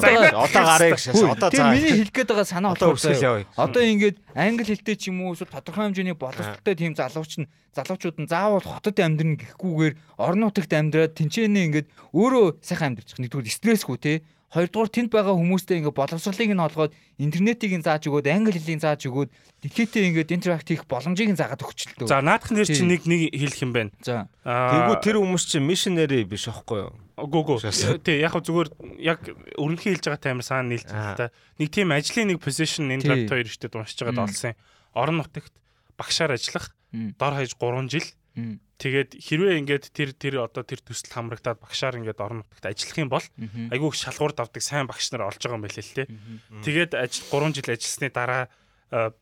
байгаа- 0.03 0.35
Одоо 0.43 0.63
гарыг. 0.67 0.93
Хүү, 0.99 1.27
Одоо 1.31 1.49
заа. 1.55 1.71
миний 1.71 1.91
хэлэх 2.03 2.11
гээд 2.11 2.27
байгаа 2.33 2.47
санаа 2.49 2.73
явъя. 2.75 3.45
Одоо 3.55 3.81
ингээд 3.85 4.17
англи 4.35 4.63
хэлтэй 4.67 4.95
ч 4.99 5.03
юм 5.07 5.21
уу 5.23 5.33
эсвэл 5.37 5.53
тодорхой 5.55 5.87
хэмжээний 5.87 6.17
боловсролтой 6.19 6.75
тийм 6.75 6.97
залууч 6.99 7.31
нь 7.39 7.47
залуучууд 7.71 8.17
нь 8.19 8.27
заавал 8.27 8.59
хотод 8.65 8.97
амьдрын 8.99 9.37
гэхгүйгээр 9.39 9.93
орон 10.19 10.39
нутагт 10.49 10.73
амьдраад 10.73 11.15
тэнцэнэ 11.15 11.59
ингээд 11.71 11.87
өөрөө 12.11 12.59
сайхан 12.59 12.93
амьдрчих. 12.97 13.17
Нэгдүгээр 13.23 13.49
стрессгүй 13.49 13.97
те. 14.01 14.13
Хоёрдугаар 14.53 14.89
тэнд 14.93 15.09
байгаа 15.09 15.33
хүмүүстэй 15.33 15.81
ингээд 15.81 15.97
боловсролыг 15.97 16.51
нь 16.53 16.61
олгоод 16.61 16.93
интернетийг 17.17 17.73
нь 17.73 17.81
зааж 17.81 18.05
өгөөд 18.05 18.29
англи 18.29 18.53
хэлийг 18.53 18.85
зааж 18.85 19.01
өгөөд 19.09 19.29
дэлхийдээ 19.65 20.03
ингээд 20.13 20.29
интеракт 20.29 20.69
хийх 20.69 20.85
боломжийг 20.85 21.33
нь 21.33 21.39
заагаад 21.41 21.65
өгчлөө. 21.65 22.05
За 22.05 22.21
наадах 22.21 22.53
нэр 22.53 22.69
чи 22.69 22.85
Тийм. 22.85 22.93
нэг 22.93 23.01
нэг 23.09 23.33
хэлэх 23.33 23.59
юм 23.65 23.73
байна. 23.73 23.89
За. 24.05 24.29
Тэгвэл 24.45 25.01
тэр 25.01 25.17
хүмүүс 25.25 25.43
чинь 25.49 25.65
мишнери 25.65 26.21
биш 26.29 26.45
аахгүй 26.53 26.85
юу? 26.85 26.93
Гү 27.17 27.39
гү. 27.49 27.65
Шээс. 27.65 27.97
Тий, 28.05 28.21
яг 28.21 28.37
зүгээр 28.37 28.69
яг 29.01 29.25
өрнөхий 29.57 29.97
хэлж 29.97 30.05
байгаа 30.05 30.21
таймер 30.21 30.45
саана 30.45 30.69
нийлж 30.69 30.85
Аа. 30.85 31.17
байна 31.17 31.17
та. 31.17 31.25
Нэг 31.57 31.69
тийм 31.73 31.89
ажлын 31.89 32.29
нэг 32.29 32.37
position 32.37 32.93
энэ 32.93 33.09
лабт 33.09 33.29
хоёр 33.33 33.49
ихтэй 33.49 33.73
уншиж 33.73 33.97
байгаад 34.05 34.29
олсон. 34.29 34.53
Орон 34.93 35.17
нутагт 35.17 35.53
багшаар 35.97 36.37
ажиллах, 36.37 36.69
дор 36.93 37.33
хаяж 37.41 37.57
3 37.57 37.89
жил. 37.89 38.05
Тэгээд 38.33 39.15
хэрвээ 39.15 39.61
ингээд 39.61 39.85
тэр 39.93 40.09
тэр 40.17 40.35
одоо 40.43 40.65
тэр 40.65 40.81
төсөл 40.81 41.13
хамрагдаад 41.13 41.61
багшаар 41.61 42.01
ингээд 42.01 42.19
орон 42.19 42.41
нутагт 42.43 42.65
ажиллах 42.65 42.97
юм 42.99 43.09
бол 43.13 43.25
айгүй 43.71 43.89
их 43.93 43.97
шалгуур 44.01 44.33
давдаг 44.33 44.59
сайн 44.59 44.89
багш 44.89 45.13
нар 45.13 45.29
олж 45.29 45.39
байгаа 45.39 45.55
юм 45.61 45.63
байлээ 45.63 45.85
л 45.85 45.95
те. 45.95 46.03
Мгм. 46.09 46.63
Тэгээд 46.65 46.91
ажил 46.97 47.25
3 47.29 47.53
жил 47.53 47.69
ажилласны 47.69 48.09
дараа 48.09 48.43
а, 48.91 49.13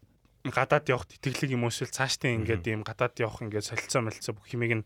гадаад 0.48 0.90
явах 0.90 1.06
тэтгэлэг 1.06 1.54
юм 1.54 1.68
эсвэл 1.70 1.94
цаашдаа 1.94 2.34
ингээд 2.34 2.66
ийм 2.72 2.82
гадаад 2.82 3.20
явах 3.22 3.44
ингээд 3.46 3.70
солилцоо 3.70 4.02
молилцоо 4.02 4.34
бүх 4.34 4.50
юмыг 4.56 4.82
нь 4.82 4.86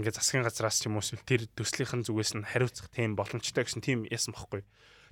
ингээд 0.00 0.16
засгийн 0.16 0.46
газраас 0.46 0.80
ч 0.80 0.88
юм 0.88 0.96
уу 0.96 1.04
эсвэл 1.04 1.26
тэр 1.26 1.42
төслийнхэн 1.52 2.06
зүгээс 2.08 2.32
нь 2.40 2.48
хариуцах 2.48 2.88
тийм 2.88 3.12
боломжтой 3.18 3.68
гэсэн 3.68 3.84
тийм 3.84 4.08
ясан 4.08 4.32
бохгүй. 4.32 4.64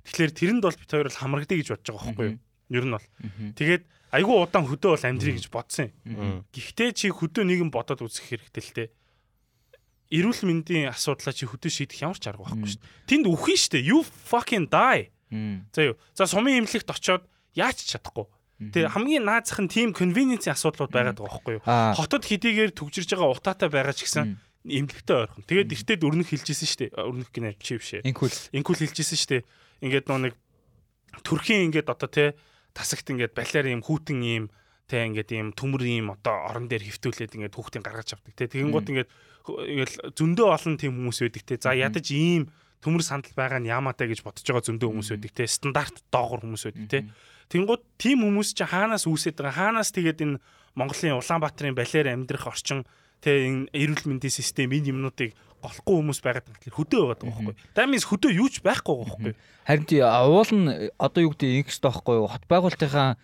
Тэгэхээр 0.09 0.33
тэрэнд 0.33 0.63
бол 0.65 0.75
бит 0.75 0.89
хоёр 0.89 1.07
бол 1.07 1.21
хамрагдъя 1.21 1.57
гэж 1.61 1.69
бодож 1.69 1.87
байгаа 1.93 2.07
бохгүй 2.09 2.27
юу? 2.33 2.39
Ер 2.73 2.85
нь 2.89 2.95
бол. 2.97 3.07
Тэгээд 3.53 3.83
айгүй 4.13 4.35
удаан 4.45 4.69
хөдөө 4.69 4.91
бол 4.93 5.07
амьдрий 5.09 5.35
гэж 5.41 5.49
бодсон 5.49 5.89
юм. 6.05 6.45
Гэхдээ 6.53 6.89
чи 6.93 7.09
хөдөө 7.09 7.43
нэгэн 7.49 7.69
бодоод 7.73 8.05
үзэх 8.05 8.29
хэрэгтэй 8.29 8.61
л 8.61 8.75
те. 8.77 8.85
Эрүүл 10.13 10.45
мэндийн 10.45 10.93
асуудлаа 10.93 11.33
чи 11.33 11.49
хөдөө 11.49 11.71
шийдэх 11.73 12.05
ямар 12.05 12.21
ч 12.21 12.29
арга 12.29 12.45
байхгүй 12.45 12.77
шүү 12.77 12.81
дээ. 12.85 13.09
Тэнд 13.09 13.25
үхэн 13.33 13.57
шүү 13.57 13.71
дээ. 13.73 13.87
You 13.89 13.99
fucking 14.05 14.69
die. 14.69 15.09
За 15.73 15.81
юу. 15.81 15.97
За 16.13 16.29
сумын 16.29 16.61
имлэгт 16.61 16.93
очоод 16.93 17.25
яаж 17.57 17.81
ч 17.81 17.97
чадахгүй. 17.97 18.29
Тэгээ 18.61 18.93
хамгийн 18.93 19.25
наазах 19.25 19.65
нь 19.65 19.71
team 19.73 19.89
convenience 19.97 20.45
асуудлууд 20.45 20.93
байгаад 20.93 21.17
байгаа 21.17 21.33
байхгүй 21.33 21.53
юу? 21.57 21.65
Хотод 21.65 22.23
хэдийгээр 22.29 22.71
төгжирж 22.77 23.17
байгаа 23.17 23.33
утаатай 23.33 23.69
байгаа 23.73 23.97
ч 23.97 24.05
гэсэн 24.05 24.37
имлэгтэй 24.63 25.17
ойрхон. 25.25 25.43
Тэгээд 25.49 25.73
эртэд 25.73 26.05
өрнөх 26.05 26.29
хэлжсэн 26.29 26.67
шүү 26.69 26.79
дээ. 26.87 26.91
Өрнөх 27.01 27.29
гинэ 27.33 27.57
чи 27.59 27.75
биш 27.81 27.91
ээ. 27.99 28.05
Инкул. 28.07 28.31
Инкул 28.53 28.77
хэлжсэн 28.77 29.17
шүү 29.17 29.31
дээ. 29.41 29.43
Ингээд 29.83 30.05
нөө 30.07 30.19
нэг 30.29 30.33
төрхийн 31.25 31.67
ингээд 31.67 31.91
одоо 31.91 32.07
те 32.07 32.37
тасагт 32.73 33.09
ингээд 33.09 33.33
балиар 33.37 33.69
юм 33.69 33.81
хүүтэн 33.85 34.19
юм 34.21 34.45
те 34.89 35.05
ингээд 35.07 35.29
юм 35.33 35.49
төмөр 35.53 35.81
юм 35.87 36.13
одоо 36.13 36.49
орон 36.49 36.67
дээр 36.67 36.85
хөвтүүлээд 36.89 37.37
ингээд 37.37 37.55
хүүхдийн 37.55 37.85
гаргаж 37.85 38.17
авдаг 38.17 38.33
те 38.35 38.51
тэгэнгუთ 38.51 38.87
ингээд 38.89 39.09
ингээл 39.47 39.95
зөндөө 40.17 40.47
олон 40.51 40.75
тийм 40.77 40.93
хүмүүс 40.97 41.19
байдаг 41.23 41.43
те 41.47 41.55
за 41.61 41.71
ядаж 41.77 42.07
ийм 42.11 42.49
төмөр 42.83 43.03
сандал 43.05 43.31
байгаа 43.37 43.63
нь 43.63 43.71
яамаатай 43.71 44.11
гэж 44.11 44.25
бодож 44.25 44.43
байгаа 44.43 44.67
зөндөө 44.67 44.89
хүмүүс 44.91 45.09
байдаг 45.15 45.31
те 45.31 45.43
стандарт 45.47 46.03
доогор 46.11 46.43
хүмүүс 46.43 46.63
байдаг 46.67 46.89
те 46.89 46.99
Тэнгууд 47.53 47.83
тийм 48.01 48.23
хүмүүс 48.23 48.55
чи 48.57 48.65
хаанаас 48.65 49.05
үүсээд 49.05 49.37
байгаа? 49.37 49.53
Хаанаас 49.53 49.91
тэгээд 49.91 50.19
энэ 50.23 50.39
Монголын 50.73 51.19
Улаанбаатарын 51.19 51.77
балиар 51.77 52.09
амьдрах 52.09 52.49
орчин 52.49 52.87
тэ 53.21 53.45
энэ 53.45 53.69
эрүүл 53.77 54.09
мэндийн 54.09 54.33
систем 54.33 54.73
энэ 54.73 54.89
юмнуудыг 54.89 55.37
голохгүй 55.63 55.95
хүмүүс 55.95 56.19
байгаад 56.19 56.45
байгаа 56.45 56.59
тэгэхээр 56.59 56.77
хөдөө 56.77 57.01
байгаад 57.07 57.21
байгаа 57.23 57.39
байхгүй. 57.47 57.55
That 57.73 57.87
means 57.87 58.05
хөдөө 58.05 58.31
юу 58.35 58.49
ч 58.51 58.59
байхгүй 58.59 58.93
байгаа 58.99 59.07
байхгүй. 59.15 59.33
Харин 59.63 59.87
тий 59.87 60.01
уул 60.03 60.51
нь 60.51 60.67
одоо 60.99 61.21
юу 61.23 61.31
гэдэг 61.31 61.49
ингэс 61.63 61.79
тоохгүй 61.79 62.15
юу? 62.19 62.27
Хот 62.27 62.43
байгуулалтынхаа 62.51 63.15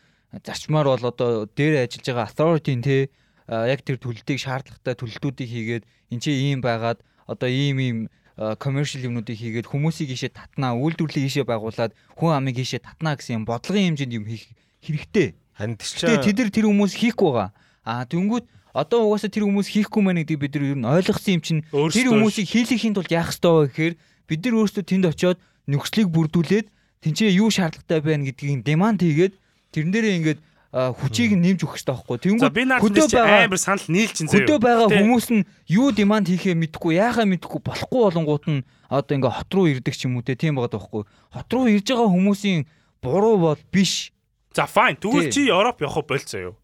зарчмаар 0.46 0.88
бол 0.88 1.06
одоо 1.12 1.46
дээр 1.52 1.84
ажиллаж 1.84 2.06
байгаа 2.08 2.28
authority-н 2.32 2.82
тий 2.86 3.02
а, 3.50 3.66
яг 3.66 3.82
тэр 3.82 3.98
төлөлтийг 3.98 4.40
шаардлагатай 4.40 4.94
төлөлтүүдийг 4.94 5.50
хийгээд 5.50 5.84
эн 6.14 6.20
чинь 6.22 6.54
ийм 6.54 6.60
байгаад 6.62 7.02
одоо 7.26 7.50
ийм 7.50 7.78
ийм 7.82 7.98
а, 8.38 8.54
commercial 8.56 9.02
юмнуудыг 9.02 9.36
хийгээд 9.36 9.68
хүмүүсийг 9.68 10.14
ийшээ 10.14 10.38
татнаа, 10.38 10.78
үйлдвэрлэлийг 10.78 11.28
ийшээ 11.28 11.46
байгуулад 11.50 11.98
хүн 12.14 12.32
амыг 12.38 12.62
ийшээ 12.62 12.86
татнаа 12.86 13.18
гэсэн 13.18 13.42
юм 13.42 13.46
бодлогын 13.50 13.98
хэмжээнд 13.98 14.18
юм 14.22 14.26
хийх 14.30 14.48
хэрэгтэй. 14.86 15.34
Харин 15.58 15.76
Гэтэ 15.76 16.24
тэд 16.24 16.38
нар 16.40 16.52
тэр 16.54 16.66
хүмүүс 16.70 16.94
хийхгүй 16.94 17.30
байгаа. 17.34 17.52
Аа 17.84 18.06
тэнгүүд 18.06 18.46
одоо 18.74 19.09
угаасаа 19.09 19.32
тэр 19.34 19.49
хүмүүс 19.49 19.67
хийхгүй 19.70 20.01
маа 20.03 20.13
гэдгийг 20.13 20.39
бид 20.39 20.53
нар 20.55 20.65
ер 20.74 20.78
нь 20.78 20.86
ойлгосон 20.86 21.34
юм 21.38 21.43
чинь 21.43 21.61
тэр 21.65 22.07
хүмүүсийг 22.13 22.47
хийлэхийн 22.49 22.93
тулд 22.93 23.09
яах 23.09 23.34
ёстой 23.34 23.65
вэ 23.65 23.67
гэхээр 23.74 23.93
бид 24.30 24.39
нар 24.45 24.55
өөрсдөө 24.61 24.84
тэнд 24.86 25.05
очиод 25.09 25.38
нөхцөлийг 25.65 26.09
бүрдүүлээд 26.13 26.67
тэнцээ 27.01 27.30
юу 27.39 27.49
шаардлагатай 27.49 27.99
байна 28.01 28.30
гэдгийг 28.30 28.61
деманд 28.61 29.01
хийгээд 29.01 29.34
тэрэн 29.74 29.91
дээрээ 29.93 30.17
ингээд 30.20 30.39
хүчийг 30.70 31.34
нэмж 31.34 31.65
өгөх 31.65 31.82
хэрэгтэй 31.82 31.97
байхгүй. 31.97 32.17
Тэнгүүд 32.30 32.53
хөдөө 32.78 33.07
байгаа 33.09 33.49
амар 33.49 33.57
санал 33.57 33.89
нийлж 33.89 34.15
ин 34.22 34.30
хөдөө 34.30 34.57
байгаа 34.61 34.89
хүмүүс 35.01 35.28
нь 35.34 35.43
юу 35.65 35.89
деманд 35.89 36.30
хийхээ 36.30 36.53
мэдэхгүй 36.53 36.93
яахаа 37.01 37.26
мэдэхгүй 37.26 37.61
болохгүй 37.65 38.01
болонгууд 38.05 38.45
нь 38.45 38.61
одоо 38.86 39.13
ингээ 39.17 39.34
хот 39.34 39.49
руу 39.49 39.65
ирдэг 39.65 39.97
ч 39.97 40.05
юм 40.05 40.22
уу 40.22 40.26
те 40.26 40.38
тийм 40.38 40.61
байгаа 40.61 40.78
байхгүй. 40.78 41.09
Хот 41.34 41.49
руу 41.49 41.65
ирж 41.74 41.89
байгаа 41.89 42.13
хүмүүсийн 42.13 42.70
буруу 43.01 43.38
бол 43.41 43.61
биш. 43.74 44.13
За 44.53 44.70
fine. 44.70 45.01
Тэгвэл 45.01 45.34
чи 45.34 45.49
Европ 45.49 45.82
явах 45.82 46.05
болцоо 46.05 46.53
юу? 46.53 46.55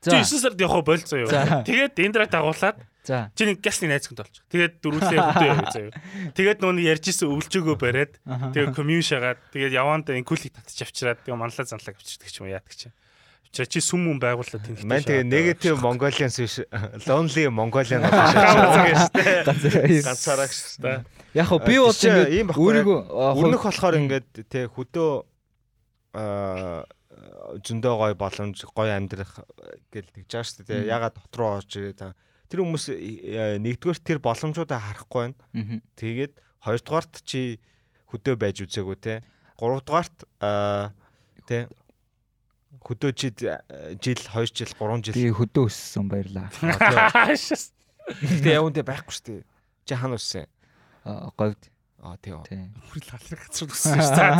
Чи 0.00 0.10
За 0.10 0.24
9 0.24 0.40
сард 0.40 0.60
явах 0.60 0.84
болцоо 0.84 1.18
юу? 1.20 1.28
Тэгээд 1.28 1.92
дендраа 1.92 2.24
дагуулад 2.24 2.76
за 3.04 3.28
чи 3.36 3.44
нэг 3.44 3.60
гасны 3.60 3.92
найз 3.92 4.08
хүнд 4.08 4.24
олчих. 4.24 4.44
Тэгээд 4.48 4.80
дөрвөлээ 4.80 5.20
хөдөө 5.20 5.48
явъя 5.52 5.68
заяа. 5.76 5.92
Тэгээд 6.32 6.58
нууны 6.64 6.80
ярьжсэн 6.88 7.28
өвлжөөгөө 7.28 7.76
бариад 7.76 8.16
тэгээд 8.24 8.72
комьюн 8.72 9.04
шагаад 9.04 9.36
тэгээд 9.52 9.76
яваанда 9.76 10.16
инкулийг 10.16 10.56
татчих 10.56 10.88
авчираад 10.88 11.20
тэгээд 11.20 11.36
манлаа 11.36 11.68
занлаа 11.68 11.92
авчирдаг 11.92 12.28
ч 12.32 12.40
юм 12.40 12.48
уу 12.48 12.52
яадаг 12.56 12.72
чинь. 12.72 12.96
Авчираа 13.44 13.68
чи 13.68 13.80
сүм 13.84 14.00
мөн 14.08 14.18
байгууллаа 14.24 14.60
тэнхтэй. 14.64 14.88
Ман 14.88 15.04
тэгээ 15.04 15.28
негатив 15.28 15.76
Mongolians 15.84 16.36
биш 16.40 16.56
lonely 17.04 17.44
Mongolian 17.52 18.00
Ганцаараа- 18.08 20.00
ганцаараа 20.00 20.48
шүү. 20.48 21.04
Яг 21.36 21.44
хөө 21.44 21.60
би 21.66 21.76
бол 21.76 21.92
ингээд 21.92 22.56
өөрийгөө 22.56 22.98
Өрнөх 23.36 23.62
болохоор 23.68 23.94
ингээд 24.00 24.48
тэ 24.48 24.64
хөдөө 24.70 25.10
аа 26.14 26.84
зөндөө 27.62 27.94
гой 28.00 28.14
боломж 28.18 28.64
гой 28.74 28.90
амьдрах 28.94 29.42
гэл 29.94 30.10
тэгж 30.10 30.30
байгаа 30.30 30.46
шүү 30.46 30.66
дээ. 30.66 30.90
Ягаад 30.90 31.14
дот 31.14 31.34
руу 31.38 31.50
орж 31.58 31.70
ирээ 31.78 31.94
та. 31.94 32.14
Тэр 32.50 32.66
хүмүүс 32.66 32.84
э, 32.90 33.58
нэгдүгээр 33.62 34.00
тэр 34.02 34.18
боломжуудаа 34.18 34.80
харахгүй 34.82 35.30
байна. 35.30 35.38
Тэгээд 35.94 36.34
хоёрдугаарт 36.66 37.22
чи 37.22 37.62
хөдөө 38.10 38.34
байж 38.34 38.62
үзээгүй 38.66 38.98
те. 38.98 39.22
Гуравдугаарт 39.54 40.26
аа 40.42 40.90
тэ 41.46 41.70
хөдөө 42.82 43.10
чи 43.14 43.30
э, 43.46 43.94
жил 44.02 44.18
2 44.18 44.50
жил 44.50 44.72
3 44.74 45.06
жил 45.06 45.14
би 45.14 45.30
хөдөө 45.30 45.70
өссөн 45.70 46.10
баярлаа. 46.10 46.50
Гэтэ 48.10 48.58
дээр 48.58 48.86
байхгүй 48.86 49.14
шүү 49.14 49.26
дээ. 49.30 49.46
Чи 49.86 49.94
хана 49.94 50.18
үссэн? 50.18 50.46
А, 51.06 51.30
Говьд 51.38 51.70
Аа 52.00 52.16
тийм. 52.16 52.40
тий. 52.48 52.64
Бүр 52.88 52.98
лалрах 53.04 53.44
газар 53.44 53.68
үссэн 53.68 54.00
шүү 54.00 54.16
дээ. 54.16 54.32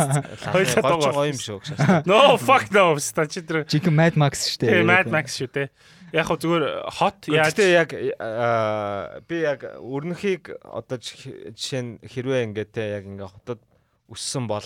Хоёулаа 0.49 0.81
Говч 0.81 0.81
дуугаа. 0.81 1.13
гоё 1.13 1.29
юм 1.29 1.39
шүү 1.41 1.57
гэж. 1.61 1.69
No 2.09 2.19
fuck 2.41 2.65
no. 2.73 2.85
Ста 2.97 3.25
чи 3.29 3.41
тэр 3.45 3.69
Жинхэнэ 3.69 3.93
Mad 3.93 4.15
Max 4.17 4.33
шүү 4.49 4.65
дээ. 4.65 4.69
Тэгээ 4.81 4.89
Mad 4.89 5.07
Max 5.13 5.37
шүү 5.37 5.49
те. 5.53 5.63
Яг 6.11 6.25
хөө 6.27 6.39
зүгээр 6.41 6.65
hot 6.97 7.19
яаж 7.29 7.53
Гэтэ 7.53 7.65
яг 7.71 7.89
аа, 8.19 9.21
би 9.29 9.35
яг 9.45 9.61
өрнөхийг 9.77 10.51
одоо 10.65 10.97
жишээ 10.97 11.81
нь 11.85 11.91
хэрвээ 12.01 12.49
ингээд 12.49 12.71
те 12.73 12.83
яг 12.99 13.05
ингээд 13.05 13.29
хотод 13.31 13.61
өссөн 14.09 14.49
бол 14.49 14.65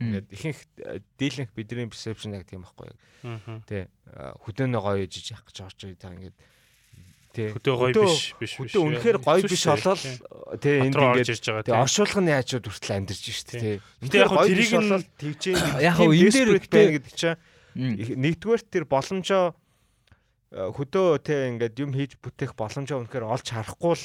ингээд 0.00 0.30
ихэнх 0.32 0.60
дийлэнх 1.20 1.50
бидний 1.52 1.90
perception 1.90 2.38
яг 2.38 2.46
тийм 2.48 2.62
байхгүй. 2.64 2.88
Тэ 3.68 3.90
хөдөөнөө 4.46 4.80
гоё 4.80 5.04
жиж 5.10 5.34
явах 5.36 5.50
гэж 5.50 5.58
орж 5.66 5.78
ирээ 5.84 6.00
та 6.00 6.14
ингээд 6.14 6.36
хөдөө 7.32 7.74
гоё 7.80 7.92
биш 8.04 8.36
биш 8.36 8.52
биш. 8.60 8.72
хөдөө 8.76 8.82
үнэхээр 8.92 9.18
гоё 9.24 9.42
биш 9.48 9.64
болол 9.64 9.96
энд 10.84 10.92
Хот 10.92 11.00
руу 11.00 11.08
орж 11.16 11.28
ингээд 11.32 11.64
тийм. 11.64 11.80
оршуулгын 11.80 12.28
яачууд 12.28 12.64
хүртэл 12.68 12.96
амьдарч 13.00 13.24
штэ 13.32 13.56
тий. 13.58 13.76
Гэтэ 14.04 14.16
яг 14.20 14.30
тэрийг 14.36 14.72
нь- 14.76 15.06
тэгж 15.16 15.42
Яг 15.88 15.96
энэ 15.96 16.28
дээр 16.28 16.50
байна 16.68 16.92
гэдэг 17.00 17.12
чинь 17.16 17.36
нэгдүгээр 17.88 18.62
тэр 18.68 18.84
боломжоо 18.84 19.56
э, 20.52 20.68
хөдөө 20.76 21.08
те 21.24 21.48
ингээд 21.48 21.74
юм 21.80 21.96
хийж 21.96 22.20
бүтээх 22.20 22.52
боломжоо 22.52 23.00
үнэхээр 23.00 23.24
олж 23.24 23.46
харахгүй 23.48 23.96
л. 23.96 24.04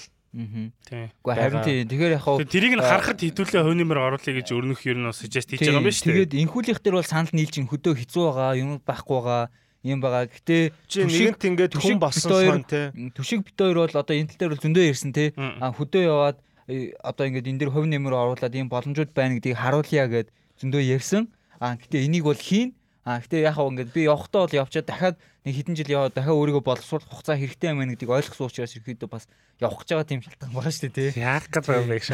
Тийм. 0.87 1.11
Уу 1.25 1.33
харин 1.33 1.59
байгаа. 1.59 1.65
тий. 1.67 1.83
Тэгэхээр 1.83 2.15
яг 2.15 2.23
Тэгээ 2.23 2.47
тэрийг 2.51 2.73
нь 2.79 2.83
харахад 2.87 3.19
хитүүлээ 3.19 3.63
хөнөмөр 3.67 3.99
оруулъя 4.07 4.33
гэж 4.39 4.47
өрнөх 4.55 4.81
ер 4.87 4.95
нь 5.01 5.11
suggest 5.11 5.49
хийж 5.51 5.67
байгаа 5.67 5.81
юм 5.81 5.87
байна 5.87 5.97
шүү 5.97 6.07
дээ. 6.07 6.15
Тэгээд 6.31 6.33
инхүүлийнх 6.47 6.79
дээр 6.83 6.95
бол 6.99 7.07
санал 7.09 7.33
нийлж 7.35 7.53
ин 7.59 7.67
хөдөө 7.67 7.93
хэцүү 7.99 8.23
байгаа, 8.31 8.51
юм 8.55 8.69
байхгүй 8.79 9.17
байгаа, 9.19 9.43
юм 9.87 10.01
байгаа. 10.03 10.27
Гэтэ 10.27 10.75
нэгэнт 10.91 11.43
ингээд 11.47 11.73
хүн 11.79 11.99
болсон 11.99 12.31
сон 12.31 12.63
те 12.67 12.91
түшиг 13.15 13.47
бит 13.47 13.55
хоёр 13.55 13.87
бол 13.87 14.01
одоо 14.01 14.15
энэ 14.15 14.35
тал 14.35 14.39
дээр 14.39 14.51
бол 14.53 14.63
зөндөө 14.65 14.85
тий. 15.15 15.29
Мм. 15.35 15.63
А 15.63 15.71
хөдөө 15.71 16.03
яваад 16.03 16.37
э, 16.67 16.91
одоо 16.99 17.23
ингээд 17.27 17.47
энэ 17.47 17.59
дэр 17.63 17.71
хувь 17.71 17.87
нэмэр 17.87 18.13
оруулаад 18.13 18.53
ийм 18.55 18.67
боломжууд 18.67 19.11
байна 19.15 19.39
гэдгийг 19.39 19.57
харуулъя 19.57 20.05
гэд 20.07 20.27
зөндөө 20.59 20.81
ярьсан. 20.83 21.31
Аа 21.59 21.79
гэтээ 21.79 22.05
энийг 22.05 22.27
бол 22.27 22.37
хийн. 22.37 22.75
Аа 23.07 23.23
гэтээ 23.23 23.47
яг 23.47 23.55
хав 23.55 23.71
ингээд 23.71 23.95
би 23.95 24.03
явахдаа 24.03 24.43
бол 24.43 24.59
явчаад 24.67 24.83
дахиад 24.83 25.15
нэг 25.47 25.55
хэдэн 25.55 25.79
жил 25.79 25.95
яваад 25.95 26.11
дахиад 26.11 26.35
өөрийгөө 26.35 26.63
боловсруулах 26.67 27.07
хугацаа 27.07 27.39
хэрэгтэй 27.39 27.71
юм 27.71 27.79
байна 27.79 27.95
гэдгийг 27.95 28.11
ойлгосон 28.11 28.51
учраас 28.51 28.75
ерөөдөө 28.75 29.07
бас 29.07 29.31
явах 29.63 29.79
гэж 29.79 29.89
байгаа 29.95 30.11
тийм 30.11 30.21
шалтгаан 30.27 30.51
байгаа 30.51 30.73
шүү 30.75 30.83
дээ 30.91 30.95
тий. 31.15 31.23
Яах 31.23 31.47
гэдэг 31.47 31.71
юм 31.71 31.87
бэ 31.87 31.97
гэж. 32.03 32.07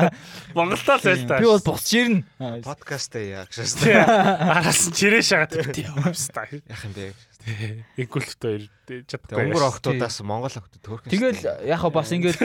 Монголоо 0.56 0.96
л 0.96 1.04
байл 1.04 1.24
та. 1.28 1.36
Би 1.44 1.48
бол 1.52 1.66
босч 1.68 1.90
ирнэ. 1.92 2.24
Подкастаа 2.64 3.20
яах 3.20 3.52
шээс. 3.52 3.84
Тий. 3.84 4.00
Араас 4.00 4.80
нь 4.88 4.96
чирээ 4.96 5.20
шагаад 5.28 5.52
тий 5.76 5.84
явста. 5.84 6.48
Яах 6.48 6.82
юм 6.88 6.94
бэ? 6.96 7.12
Тэгээ 8.00 9.04
чадахгүй. 9.04 9.44
өнгөр 9.44 9.64
охтуудаас 9.68 10.24
Монгол 10.24 10.56
охтууд 10.56 10.80
төрөх 10.80 11.04
юм. 11.04 11.12
Тэгэл 11.12 11.68
яг 11.68 11.84
хав 11.84 11.92
бас 11.92 12.08
ингээд 12.16 12.40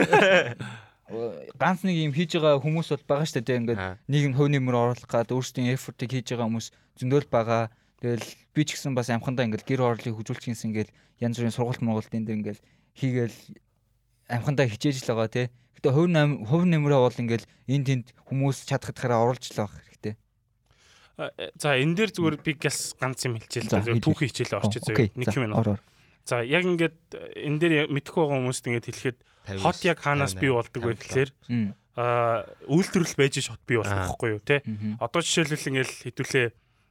ганц 1.56 1.80
нэг 1.86 1.96
юм 1.96 2.12
хийж 2.12 2.36
байгаа 2.36 2.60
хүмүүс 2.60 2.92
бол 2.92 3.08
байгаа 3.08 3.26
шүү 3.28 3.40
дээ 3.40 3.60
ингээд 3.62 3.80
нь 4.04 4.36
хувь 4.36 4.50
нэмэр 4.50 4.74
оруулах 4.74 5.06
гад 5.06 5.30
өөрсдийн 5.30 5.72
эфортыг 5.72 6.10
хийж 6.10 6.34
байгаа 6.34 6.50
хүмүүс 6.50 6.68
зөндөл 6.98 7.28
байгаа. 7.30 7.70
Тэгэл 8.00 8.26
би 8.52 8.62
ч 8.68 8.76
гэсэн 8.76 8.92
бас 8.92 9.08
амхандаа 9.08 9.48
ингээд 9.48 9.64
гэр 9.64 9.80
орлыг 9.80 10.16
хөжүүлчих 10.20 10.52
юмсан 10.52 10.72
ингээд 10.72 10.92
янз 11.20 11.40
бүрийн 11.40 11.56
сургалт 11.56 11.80
мургалтын 11.80 12.28
дээр 12.28 12.38
ингээд 12.44 12.60
хийгээл 12.92 13.38
амхандаа 14.28 14.68
хичээж 14.68 15.08
л 15.08 15.16
байгаа 15.16 15.32
тий. 15.32 15.46
Гэтэ 15.80 15.92
хувь 15.96 16.12
нэм 16.12 16.44
хувь 16.44 16.68
нэмрээ 16.68 17.00
бол 17.00 17.22
ингээд 17.24 17.44
энэ 17.72 17.86
тэнд 17.88 18.06
хүмүүс 18.28 18.68
чадах 18.68 18.92
гэхээр 18.92 19.16
оруулж 19.16 19.44
л 19.48 19.60
байгаа 19.64 19.80
хэрэгтэй. 19.80 20.14
За 21.56 21.72
энэ 21.72 21.96
дээр 21.96 22.10
зүгээр 22.12 22.36
би 22.44 22.52
гяс 22.60 22.92
ганц 23.00 23.24
юм 23.24 23.40
хэлчихэл. 23.40 23.72
За, 23.72 23.80
түүхий 23.80 24.28
хичээлээ 24.28 24.60
орчих 24.60 24.84
заяа. 24.84 25.08
Нэг 25.16 25.32
юм 25.32 25.56
байна. 25.56 25.80
За 26.28 26.44
яг 26.44 26.64
ингээд 26.68 26.96
энэ 27.16 27.58
дээр 27.60 27.74
мэдхгүй 27.88 28.20
байгаа 28.20 28.38
хүмүүст 28.44 28.66
ингээд 28.68 28.88
хэлэхэд 28.92 29.18
хот 29.64 29.80
яг 29.88 29.98
хаанаас 30.04 30.36
бий 30.36 30.52
болдог 30.52 30.82
вэ 30.84 31.00
гэхээр 31.00 31.30
аа 31.96 32.44
үйлдвэрлэл 32.68 33.16
байж 33.16 33.40
ш 33.40 33.48
хот 33.48 33.64
бий 33.64 33.80
болох 33.80 33.96
байхгүй 33.96 34.28
юу 34.36 34.42
те. 34.44 34.60
Одоо 35.00 35.20
жишээлбэл 35.24 35.70
ингээд 35.72 35.92
хэдүүлээ 36.04 36.46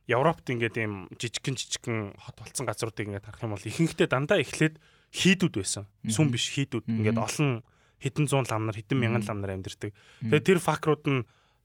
Европт 0.06 0.46
ингээд 0.46 0.76
ийм 0.78 1.10
жижигхэн 1.18 1.56
жижигхэн 1.58 2.00
хот 2.14 2.38
болсон 2.38 2.66
газруудыг 2.70 3.10
ингээд 3.10 3.26
харах 3.26 3.44
юм 3.46 3.54
бол 3.58 3.66
ихэнхдээ 3.66 4.10
дандаа 4.10 4.38
эхлээд 4.42 4.78
хийдүүд 5.10 5.56
байсан. 5.58 5.90
Сүм 6.06 6.30
биш 6.30 6.54
хийдүүд. 6.54 6.86
Ингээд 6.86 7.18
олон 7.18 7.66
хэдэн 7.98 8.26
зуун 8.30 8.46
лам 8.46 8.70
нар 8.70 8.78
хэдэн 8.78 9.00
мянган 9.02 9.26
лам 9.26 9.40
нар 9.42 9.58
амьдэрдэг. 9.58 9.92
Тэгээ 10.30 10.46
тэр 10.46 10.60
факрууд 10.62 11.04
нь 11.10 11.22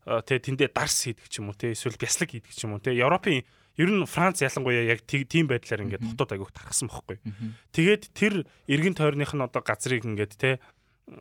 а, 0.09 0.24
тэгээ 0.24 0.47
тэндээ 0.57 0.70
дарс 0.72 1.05
хийдэг 1.05 1.28
ч 1.28 1.45
юм 1.45 1.53
уу 1.53 1.59
те 1.59 1.76
эсвэл 1.76 2.01
бяслаг 2.01 2.32
хийдэг 2.32 2.53
ч 2.55 2.64
юм 2.64 2.78
уу 2.78 2.80
те 2.80 2.97
Европын 2.97 3.45
ер 3.76 3.91
нь 3.93 4.09
Франц 4.09 4.41
ялангуяа 4.41 4.88
яг 4.88 5.05
тийм 5.05 5.45
байдлаар 5.45 5.84
ингээд 5.84 6.07
хотод 6.16 6.32
агиух 6.32 6.53
тархсан 6.57 6.88
бохгүй. 6.88 7.20
Тэгээд 7.76 8.03
тэр 8.16 8.49
эргэн 8.68 8.97
тойрных 8.97 9.36
нь 9.36 9.45
одоо 9.45 9.61
газрыг 9.61 10.05
ингээд 10.05 10.32
те 10.41 10.51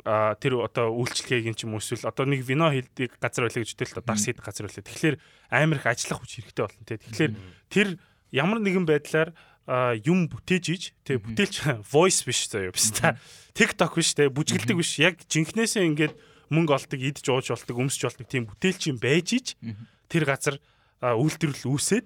а 0.05 0.36
тэр 0.38 0.61
одоо 0.61 0.93
үйлчлэгийг 0.93 1.57
ч 1.57 1.65
юм 1.65 1.73
уу 1.75 1.82
эсвэл 1.82 2.05
одоо 2.05 2.25
нэг 2.30 2.45
вино 2.45 2.69
хийдэг 2.69 3.17
газар 3.17 3.49
байлаа 3.49 3.61
гэж 3.65 3.69
хэлтэл 3.73 3.95
одоо 3.97 4.05
дарс 4.05 4.23
хийдэг 4.30 4.45
газар 4.45 4.65
байлаа. 4.69 4.86
Тэгэхээр 4.86 5.15
амар 5.49 5.77
их 5.82 5.88
ажиллах 5.89 6.19
хүч 6.21 6.32
хэрэгтэй 6.39 6.63
болно 6.65 6.84
те. 6.86 7.01
Тэгэхээр 7.01 7.34
тэр 7.73 7.88
ямар 8.30 8.59
нэгэн 8.61 8.86
байдлаар 8.86 9.34
юм 10.05 10.30
бүтээж 10.30 10.65
иж 10.69 10.84
Мгм. 11.05 11.34
бүтээлч 11.34 11.55
voice 11.93 12.21
биш 12.25 12.49
заяа 12.49 12.73
биш 12.73 12.89
та. 12.93 13.17
TikTok 13.53 13.97
биш 13.97 14.13
те 14.13 14.30
бүжгэлдэг 14.30 14.77
биш. 14.77 14.97
Яг 15.01 15.21
жинхнээсээ 15.25 15.86
ингээд 15.89 16.13
мөнгө 16.49 16.73
олдог 16.73 16.99
идж 17.01 17.25
ууж 17.30 17.53
болдог 17.53 17.77
өмсч 17.77 18.01
болдог 18.05 18.25
тийм 18.25 18.49
бүтээлч 18.49 18.82
юм 18.89 18.97
байж 18.97 19.27
иж 19.38 19.47
тэр 20.09 20.25
газар 20.25 20.57
үйлдвэрлэл 21.01 21.69
үүсээд 21.69 22.05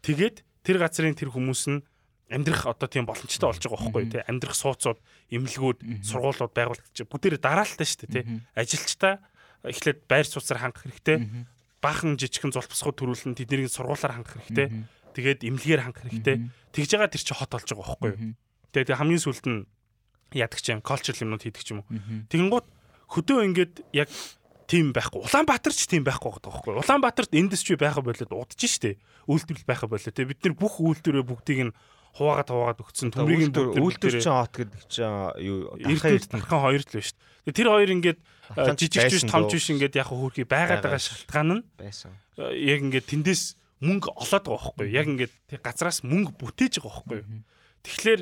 тэгээд 0.00 0.36
тэр 0.64 0.76
газрын 0.80 1.12
тэр 1.12 1.28
хүмүүс 1.28 1.62
нь 1.68 1.84
амьдрах 2.32 2.64
одоо 2.66 2.88
тийм 2.88 3.04
боломжтой 3.04 3.52
болж 3.52 3.62
байгаа 3.62 3.78
байхгүй 3.92 4.04
тий. 4.08 4.22
Амьдрах 4.24 4.56
сууцууд 4.56 4.98
эмнэлгүүд 5.30 5.78
сургуулиуд 6.02 6.52
байгуулагдчих 6.56 7.06
бүгдээр 7.06 7.36
дараалтаа 7.38 7.86
шүү 7.86 8.00
дээ 8.08 8.12
тий. 8.12 8.24
Мгм. 8.24 8.38
ажилчтай 8.56 9.14
эхлээд 9.62 9.98
байр 10.08 10.26
суусаар 10.26 10.60
хангах 10.64 10.88
хэрэгтэй. 10.88 11.18
Мгм. 11.20 11.42
баахан 11.82 12.16
жижигхэн 12.16 12.54
зулбсгууд 12.56 12.96
төрүүлэн 12.98 13.36
тэднийг 13.36 13.68
сургуулаар 13.68 14.16
хангах 14.16 14.38
хэрэгтэй. 14.40 14.68
Тэгээд 15.12 15.40
эмнэлгээр 15.44 15.82
хангах 15.84 16.04
хэрэгтэй. 16.08 16.36
Тэгж 16.72 16.90
байгаа 16.96 17.10
тэр 17.12 17.22
чи 17.22 17.34
хот 17.36 17.52
болж 17.52 17.68
байгаа 17.68 17.86
байхгүй 18.00 18.12
тэгээд 18.72 18.88
тэг 18.88 18.98
хамгийн 18.98 19.20
сүүлд 19.20 19.46
нь 19.46 19.60
яадаг 20.32 20.60
ч 20.64 20.72
юм 20.72 20.80
cultural 20.80 21.20
юмнууд 21.20 21.44
хийдэг 21.44 21.62
ч 21.62 21.76
юм 21.76 21.84
уу. 21.84 21.92
Мгм. 21.92 22.24
тэгэнгუთ 22.32 22.66
хөдөө 23.12 23.38
ингээд 23.52 23.74
яг 23.92 24.08
тийм 24.64 24.96
байхгүй. 24.96 25.20
Улаанбаатар 25.20 25.76
ч 25.76 25.84
тийм 25.84 26.08
байхгүй 26.08 26.32
байгаа 26.32 26.48
байхгүй 26.48 26.80
Улаанбаатарт 26.80 27.36
индастри 27.36 27.76
байха 27.76 28.00
болоод 28.00 28.32
удаж 28.32 28.56
штэ. 28.56 28.96
Үйлдвэрлэл 29.28 29.68
байха 29.68 29.84
болоо 29.84 30.08
те 30.08 30.24
бид 30.24 30.40
нар 30.40 30.56
бүх 30.56 30.80
үйлдвэрээ 30.80 31.24
бүгдийг 31.28 31.60
нь 31.68 31.72
хуваагаад 32.12 32.48
хуваагаад 32.48 32.82
өгсөн 32.84 33.08
төмрийн 33.12 33.52
Үйлдвэр 33.52 34.20
чинь 34.20 34.36
хот 34.36 34.52
гэдэг 34.52 34.82
чинь 34.88 35.16
юу 35.40 35.76
эрдэнэ 35.80 36.28
тархан 36.28 36.60
хоёр 36.60 36.82
л 36.84 36.90
байна 36.92 37.08
штэ 37.08 37.52
тэр 37.56 37.68
хоёр 37.72 37.90
ингээд 37.96 38.18
Тархан 38.52 38.76
ч 38.76 38.80
жижиг 38.86 39.08
жиж 39.08 39.24
байсан 39.24 39.30
том 39.32 39.42
дөө. 39.48 39.52
жиж 39.56 39.64
ингээд 39.72 39.94
яг 39.96 40.08
хөөрхий 40.12 40.46
байгаад 40.46 40.84
Байгаа 40.84 41.00
шалтгаан 41.00 41.48
нь 41.56 41.62
э, 41.80 42.52
яг 42.68 42.78
ингээд 42.84 43.06
тэндээс 43.08 43.42
мөнгө 43.82 44.08
олоод 44.14 44.44
байгаа 44.46 44.60
байхгүй 44.76 44.88
яг 44.92 45.06
ингээд 45.08 45.34
газраас 45.64 45.98
мөнгө 46.04 46.32
бүтээж 46.38 46.78
байгаа 46.78 47.02
байхгүй 47.02 47.20
тэгэхээр 47.82 48.20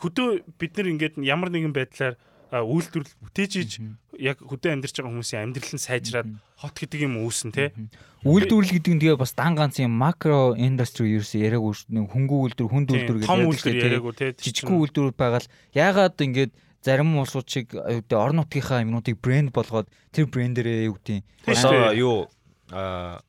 хөдөө 0.00 0.28
бид 0.56 0.72
нар 0.78 0.88
ингээд 0.94 1.14
ямар 1.20 1.50
нэгэн 1.52 1.74
байдлаар 1.76 2.16
үйлдвэрлэл 2.62 3.18
бүтээж 3.24 3.52
иж 3.58 3.72
яг 4.20 4.38
хөдөө 4.38 4.70
амьдарч 4.78 4.94
байгаа 4.94 5.10
хүмүүсийн 5.10 5.42
амьдрал 5.42 5.74
нь 5.74 5.82
сайжраад 5.82 6.28
хот 6.60 6.76
гэдэг 6.78 7.00
юм 7.08 7.18
үүсэн 7.26 7.50
те 7.50 7.74
Үйлдвэрлэл 8.22 8.74
гэдэг 8.78 8.92
нь 8.94 9.02
тэгээ 9.02 9.18
бас 9.18 9.34
дан 9.34 9.58
ганц 9.58 9.82
юм 9.82 9.96
макро 9.98 10.54
индастри 10.54 11.12
ерөөсөө 11.18 11.40
яриаггүй. 11.44 11.74
Хөнгөн 12.08 12.40
үйлдвэр, 12.54 12.70
хүнд 12.72 12.88
үйлдвэр 12.94 13.18
гэдэг 13.20 13.28
том 13.28 13.44
үйлдвэр 13.50 13.76
яриаггүй 13.84 14.14
те 14.16 14.26
Жижигхэн 14.38 14.80
үйлдвэрүүд 14.80 15.16
байгаа 15.18 15.40
л 15.42 15.52
яагаад 15.76 16.16
ингээд 16.24 16.52
зарим 16.84 17.16
улсууд 17.18 17.48
шиг 17.48 17.74
орон 17.74 18.40
нутгийнхаа 18.40 18.84
юмнуудыг 18.84 19.18
брэнд 19.18 19.50
болгоод 19.50 19.88
тэр 20.14 20.30
брэндэрээ 20.30 20.88
юу 20.88 20.96
гэдэг 21.00 21.24
шүү. 21.52 21.96
юу 22.00 22.28
аа 22.72 23.20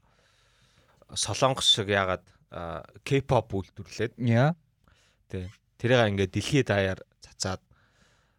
солонгос 1.15 1.67
шиг 1.71 1.89
ягаад 1.89 2.23
аа, 2.51 2.83
K-pop 3.03 3.51
үйлдвэрлээд? 3.55 4.19
Яа? 4.19 4.55
Тий. 5.31 5.47
Тэрийг 5.79 6.07
ингээд 6.11 6.31
дэлхийд 6.35 6.67
даяар 6.67 6.99
цацаад 7.23 7.61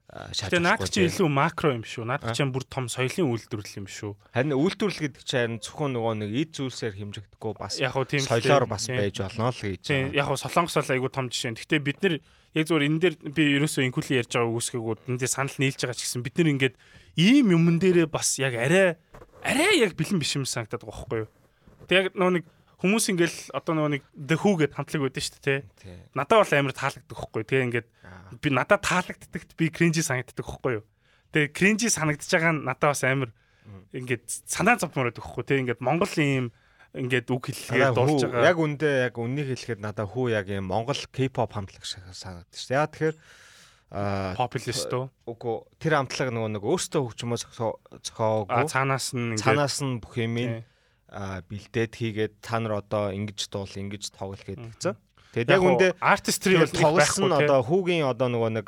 аа, 0.06 0.30
Тэгээ 0.30 0.62
наад 0.62 0.86
чи 0.86 1.02
тий. 1.02 1.08
илүү 1.10 1.28
макро 1.28 1.74
юм 1.74 1.82
шүү. 1.82 2.04
Наад 2.06 2.22
А? 2.22 2.32
чи 2.32 2.46
бүр 2.46 2.64
том 2.70 2.86
соёлын 2.86 3.26
үйлдвэрлэл 3.26 3.78
юм 3.82 3.88
шүү. 3.90 4.12
Харин 4.30 4.54
үйлдвэрлэл 4.54 5.02
гэдэг 5.10 5.22
чинь 5.26 5.58
зөвхөн 5.58 5.92
нөгөө 5.98 6.14
нэг 6.22 6.30
эд 6.46 6.50
зүйлсээр 6.54 6.94
хэмжигдэхгүй 6.94 7.52
бас 7.58 7.74
Яг 7.82 7.94
тийм 8.06 8.22
соёлоор 8.22 8.66
бас 8.70 8.86
байж 8.86 9.18
болно 9.18 9.50
л 9.50 9.58
гэж. 9.58 9.82
Тийм 9.82 10.14
яг 10.14 10.30
солонгос 10.30 10.78
бол 10.78 10.92
айгүй 10.94 11.10
том 11.10 11.26
жишээ. 11.26 11.58
Гэхдээ 11.58 11.80
бид 11.82 11.98
нар 12.06 12.14
яг 12.54 12.64
зүгээр 12.70 12.86
энэ 12.86 13.00
дээр 13.02 13.14
би 13.34 13.42
ерөөсөө 13.58 13.82
инкули 13.90 14.16
ярьж 14.22 14.30
байгаа 14.30 14.54
үгсгэгүүд 14.54 15.00
энэ 15.10 15.18
дээр 15.20 15.32
санал 15.34 15.56
нийлж 15.58 15.78
байгаа 15.82 15.98
ч 15.98 16.02
гэсэн 16.06 16.22
бид 16.22 16.34
нар 16.38 16.48
ингээд 16.54 16.74
ийм 17.18 17.46
юмн 17.52 17.76
дээрээ 17.82 18.06
бас 18.06 18.38
яг 18.38 18.54
арай 18.54 18.96
арай 19.42 19.74
яг 19.82 19.98
бэлэн 19.98 20.22
биш 20.22 20.38
юм 20.38 20.46
санагдаад 20.46 20.86
байгаа 20.86 20.94
байхгүй 21.02 21.18
юу. 21.26 21.30
Тэг 21.90 21.96
яг 21.98 22.06
нөгөө 22.14 22.34
нэг 22.40 22.44
хүмүүс 22.82 23.04
ингээл 23.12 23.38
одоо 23.56 23.72
нөгөө 23.72 23.92
нэг 23.96 24.02
the 24.12 24.36
who 24.36 24.56
гэд 24.60 24.76
хамтлаг 24.76 25.08
байдаг 25.08 25.24
шүү 25.24 25.40
дээ. 25.40 25.60
Тий. 25.80 25.96
Надад 26.12 26.44
бол 26.44 26.52
амар 26.52 26.74
таалагддаг 26.76 27.16
юу. 27.16 27.44
Тэгээ 27.48 27.66
ингээд 27.72 27.88
би 28.42 28.48
надад 28.52 28.84
таалагддагт 28.84 29.50
би 29.56 29.72
кринжи 29.72 30.04
санагддаг 30.04 30.44
байхгүй 30.44 30.72
юу. 30.80 30.84
Тэгээ 31.32 31.56
кринжи 31.56 31.88
санагдаж 31.88 32.28
байгаа 32.28 32.52
нь 32.52 32.64
надад 32.68 32.92
бас 32.92 33.02
амар 33.04 33.30
ингээд 33.96 34.24
санаа 34.44 34.76
байхгүй 34.76 35.08
юу. 35.08 35.16
Тэгээ 35.16 35.62
ингээд 35.64 35.80
Монгол 35.80 36.14
ийм 36.20 36.52
ингээд 36.96 37.28
үг 37.32 37.48
хэллэгээр 37.48 37.96
дуулж 37.96 38.22
байгаа. 38.28 38.44
Яг 38.44 38.58
үндэ 38.60 38.88
яг 39.08 39.14
үннийг 39.16 39.48
хэлэхэд 39.52 39.80
надаа 39.80 40.06
хүү 40.08 40.36
яг 40.36 40.48
юм 40.52 40.68
Монгол 40.68 41.00
K-pop 41.12 41.52
хамтлаг 41.52 41.84
шиг 41.84 42.04
санагдаж 42.12 42.56
шүү. 42.56 42.72
дээ. 42.72 42.76
Яа 42.76 42.88
тэгэхээр 42.88 43.16
популист 44.36 44.90
уу? 44.92 45.08
үгүй 45.30 45.56
тэр 45.78 46.02
хамтлаг 46.02 46.28
нөгөө 46.34 46.50
нэг 46.58 46.64
өөртөө 46.66 47.02
хөгжмөө 47.06 47.38
зохиоогүй 48.02 48.64
цаанаас 48.66 49.14
нь 49.14 49.38
цаанаас 49.38 49.78
нь 49.84 50.02
бүх 50.02 50.18
юм 50.18 50.34
тий. 50.36 50.66
Бэлдээд 51.48 51.92
хийгээд 51.96 52.34
та 52.44 52.60
нар 52.60 52.84
одоо 52.84 53.10
ингэж 53.12 53.48
дуул 53.48 53.72
ингэж 53.72 54.12
тоглол 54.12 54.36
Мгм. 54.36 54.76
гэдэг 54.76 54.80
чинь. 54.82 54.98
Тэгээд 55.32 55.48
яг 55.52 55.62
үндэ 55.64 55.88
артистри 56.00 56.54
бол 56.60 56.68
тэгээд 56.68 56.80
тоглосон 56.80 57.32
одоо 57.32 57.60
хүүгийн 57.64 58.04
одоо 58.08 58.28
нөгөө 58.28 58.50
нэг 58.60 58.66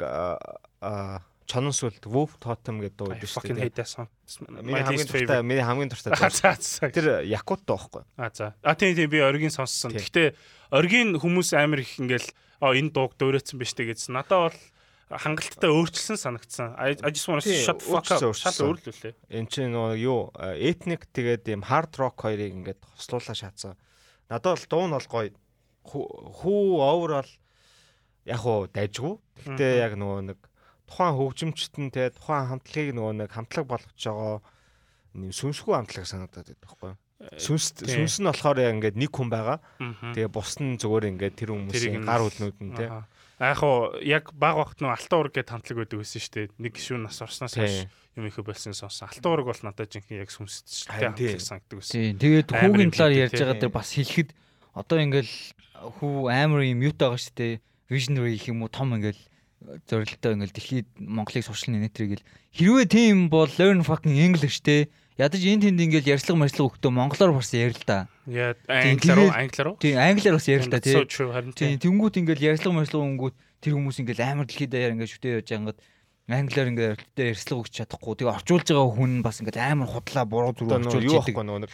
чонон 1.49 1.73
сүлд 1.73 2.05
Wolf 2.05 2.37
Totem 2.37 2.77
гэдэг 2.85 2.97
дуу 3.01 3.09
song. 3.25 4.09
It's 4.29 4.37
Миний 4.45 4.85
хамгийн 4.85 5.09
дуртай 5.09 5.41
миний 5.41 5.65
хамгийн 5.65 5.89
дуртай 5.89 6.13
дуу. 6.13 6.93
Тэр 6.93 7.25
Якут 7.25 7.65
дуухгүй. 7.65 8.05
А 8.21 8.29
за. 8.29 8.53
А 8.61 8.77
тийм 8.77 8.93
тийм 8.93 9.09
би 9.09 9.25
оргийн 9.25 9.49
сонссон. 9.51 9.97
Гэхдээ 9.97 10.37
оргийн 10.71 11.17
хүмүүс 11.17 11.57
амар 11.57 11.81
их 11.81 11.97
ингээл 11.97 12.29
а 12.61 12.77
энэ 12.77 12.93
дууг 12.93 13.17
дөөрөөцсөн 13.17 13.57
биз 13.57 13.73
дээ 13.73 13.97
гэсэн. 13.97 14.13
Надад 14.13 14.53
бол 14.53 14.59
хангалттай 15.09 15.71
өөрчлөсөн 15.73 16.19
санагдсан. 16.21 16.77
I 16.77 16.93
just 17.09 17.29
want 17.29 17.45
to 17.45 17.55
shut 17.57 17.81
fuck 17.81 18.13
up. 18.13 18.21
Шал 18.37 18.77
өөрлөлээ. 18.77 19.17
Энд 19.33 19.49
чинь 19.49 19.73
нөгөө 19.73 19.97
юу 20.05 20.33
этник 20.37 21.09
тэгээд 21.17 21.49
юм 21.49 21.65
hard 21.65 21.97
rock 21.97 22.21
хоёрыг 22.21 22.53
ингээд 22.53 22.81
хослуулаа 22.85 23.37
шаацсан. 23.37 23.77
Надад 24.29 24.61
бол 24.61 24.69
дуу 24.69 24.85
нь 24.85 24.97
бол 24.97 25.09
гоё. 25.09 25.33
Хүү 25.89 26.63
overall 26.85 27.31
яг 28.29 28.45
уу 28.45 28.69
дайжгүй. 28.69 29.17
Гэхдээ 29.49 29.73
яг 29.81 29.97
нөгөө 29.97 30.21
нэг 30.29 30.39
тухайн 30.85 31.17
хөгжимчт 31.17 31.75
нь 31.81 31.89
те 31.89 32.13
тухайн 32.13 32.53
хамтлагийг 32.53 32.93
нөгөө 32.93 33.15
нэг 33.25 33.31
хамтлаг 33.33 33.65
болгож 33.65 33.97
байгаа 33.97 34.45
нэм 35.17 35.33
сүнсгүй 35.33 35.73
хамтлаг 35.73 36.05
санагдаад 36.05 36.53
байдаг 36.53 36.65
байхгүй 36.65 36.89
юу? 36.93 36.99
Сүнс 37.19 37.73
тийм. 37.75 38.05
сүнс 38.07 38.21
нь 38.21 38.29
болохоор 38.29 38.61
яг 38.61 38.73
ингээд 38.79 38.97
нэг 39.01 39.11
хүн 39.13 39.29
байгаа. 39.33 39.59
Тэгээ 39.81 40.29
бус 40.29 40.53
нь 40.61 40.77
зүгээр 40.77 41.09
ингээд 41.17 41.35
тэр 41.35 41.51
хүмүүсийн 41.57 42.05
гар 42.05 42.23
хөднүүд 42.23 42.59
нь 42.63 42.73
те. 42.77 42.87
Яг 43.39 43.59
хуу 43.63 43.95
яг 44.03 44.33
баг 44.35 44.59
багт 44.59 44.83
нөө 44.83 44.93
алтан 44.99 45.19
ураг 45.23 45.33
гэдэг 45.39 45.53
хамтлаг 45.55 45.79
байдаг 45.79 45.99
байсан 46.03 46.21
шүү 46.23 46.35
дээ. 46.35 46.47
Нэг 46.59 46.73
гişүүн 46.75 47.03
нас 47.07 47.23
орсноос 47.23 47.55
хойш 47.55 47.87
юм 48.19 48.27
их 48.27 48.39
болсон 48.43 48.75
сонсон. 48.75 49.07
Алтан 49.07 49.31
ураг 49.31 49.47
бол 49.47 49.63
надад 49.63 49.95
жинхэнэ 49.95 50.27
яг 50.27 50.31
тийм. 50.35 50.51
хамтлаг 50.91 51.39
санагддаг 51.39 51.77
байсан. 51.79 51.95
Тийм. 51.95 52.19
Тэгээд 52.19 52.49
хүүгийн 52.51 52.91
талаар 52.91 53.15
ярьж 53.15 53.39
байгаа 53.39 53.59
дээр 53.63 53.75
бас 53.79 53.95
хэлэхэд 53.95 54.31
одоо 54.75 54.99
ингээл 54.99 55.35
хүү 56.03 56.15
амар 56.35 56.67
юм 56.67 56.83
мьют 56.83 56.99
байгаа 56.99 57.19
шүү 57.19 57.35
дээ. 57.39 57.55
Visionary 57.87 58.35
гэх 58.35 58.51
юм 58.51 58.67
уу 58.67 58.75
том 58.75 58.99
ингээл 58.99 59.23
зорилттой 59.87 60.35
ингээл 60.35 60.55
дэлхийд 60.55 60.89
Монголыг 60.99 61.45
сурчлын 61.47 61.83
нэтрийг 61.83 62.19
л 62.19 62.27
хэрвээ 62.55 62.87
тийм 62.87 63.17
бол 63.31 63.51
learn 63.59 63.83
fucking 63.83 64.19
English 64.19 64.63
те 64.63 64.91
ядаж 65.19 65.43
энэ 65.43 65.63
тэнд 65.67 65.83
ингээл 65.83 66.15
ярьслага 66.15 66.39
марслага 66.47 66.71
өгтөө 66.71 66.91
монголоор 66.95 67.33
бас 67.35 67.51
ярил 67.51 67.75
л 67.75 67.87
да. 67.87 68.07
Яа 68.25 68.55
англиар 68.71 69.35
англиар 69.35 69.69
уу? 69.75 69.77
Тийм 69.83 69.99
англиар 69.99 70.39
бас 70.39 70.47
ярил 70.47 70.71
л 70.71 70.73
да 70.73 70.79
Тийм 70.79 71.53
тийм. 71.59 71.79
тэнгуут 71.83 72.17
ингээл 72.23 72.55
ярьслага 72.55 72.79
марслага 72.79 73.05
өнгөт 73.05 73.35
тэр 73.59 73.75
хүмүүс 73.75 73.99
ингээл 73.99 74.23
амар 74.23 74.47
дэлхийд 74.47 74.71
даяар 74.71 74.95
ингээд 74.95 75.13
шүтээ 75.19 75.37
явж 75.43 75.51
ангад 75.59 75.79
англиар 76.31 76.71
ингээд 76.71 76.91
ярилцтай 76.95 77.27
ярьслага 77.35 77.61
өгч 77.67 77.73
чадахгүй. 77.83 78.15
Тэгээ 78.15 78.37
орчуулж 78.39 78.67
байгаа 78.71 78.95
хүн 78.95 79.13
бас 79.27 79.37
ингээд 79.43 79.59
амар 79.59 79.89
худлаа 79.91 80.25
буруу 80.29 80.55
зүрх 80.55 80.77
орчуулж 80.87 81.05
юу 81.09 81.19
идэг. 81.19 81.35
аахгүй 81.35 81.45
нөгөө 81.51 81.73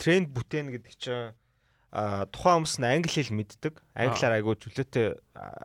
тренд 0.00 0.28
бүтээн 0.34 0.68
гэдэг 0.74 0.94
чинь 0.96 1.30
а 1.92 2.24
тухайн 2.32 2.64
хүмүүс 2.64 2.74
нь 2.80 2.88
англи 2.88 3.12
хэл 3.12 3.36
мэддэг. 3.36 3.74
Англиар 3.94 4.34
айгуу 4.40 4.56
чөлөөтэй 4.56 5.06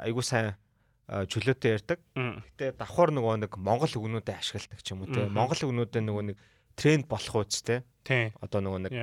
айгуу 0.03 0.26
сайн 0.26 0.60
чөлөөтэй 1.07 1.72
ярьдаг. 1.80 1.99
Гэтэ 2.14 2.76
давхар 2.81 3.14
нөгөө 3.14 3.45
нэг 3.45 3.53
монгол 3.61 3.93
үгнүүдэд 3.93 4.35
ашигладаг 4.35 4.81
ч 4.81 4.91
юм 4.91 5.06
уу 5.06 5.14
те. 5.14 5.30
Монгол 5.30 5.61
үгнүүдэд 5.69 6.02
нөгөө 6.02 6.23
нэг 6.34 6.38
тренд 6.76 7.07
болох 7.07 7.47
үстэй. 7.47 7.84
Тийм. 8.06 8.31
Одоо 8.39 8.60
нөгөө 8.61 8.81
нэг 8.85 8.93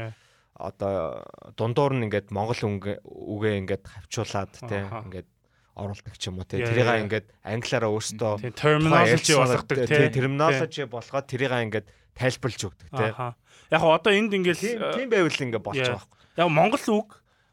одоо 0.57 1.25
дундуур 1.57 1.97
нь 1.97 2.07
ингээд 2.07 2.31
монгол 2.31 2.61
үг 2.61 3.03
үгээ 3.03 3.55
ингээд 3.65 3.85
хавчуулаад 3.89 4.53
те 4.69 4.87
ингээд 4.87 5.29
оруулдаг 5.75 6.15
ч 6.21 6.29
юм 6.29 6.39
уу 6.39 6.47
те. 6.47 6.61
Тэрийг 6.61 7.09
ингээд 7.09 7.27
англиараа 7.43 7.91
өөртөө 7.91 8.53
terminology 8.53 9.33
болгодог 9.33 9.79
тийм. 9.89 10.13
терминологи 10.13 10.85
болгоод 10.87 11.27
тэрийг 11.27 11.53
ингээд 11.53 11.87
тайлбарлаж 12.13 12.63
өгдөг 12.69 12.89
те. 12.93 13.07
Яг 13.73 13.83
одоо 13.83 14.13
энд 14.13 14.37
Тийм 14.37 14.45
ингээл 14.45 14.93
тийм 14.93 15.09
байвал 15.09 15.33
ингээд 15.33 15.65
болж 15.65 15.81
байгаа 15.81 15.97
байхгүй. 15.97 16.21
яг 16.37 16.49
монгол 16.53 16.87
үг 16.93 17.09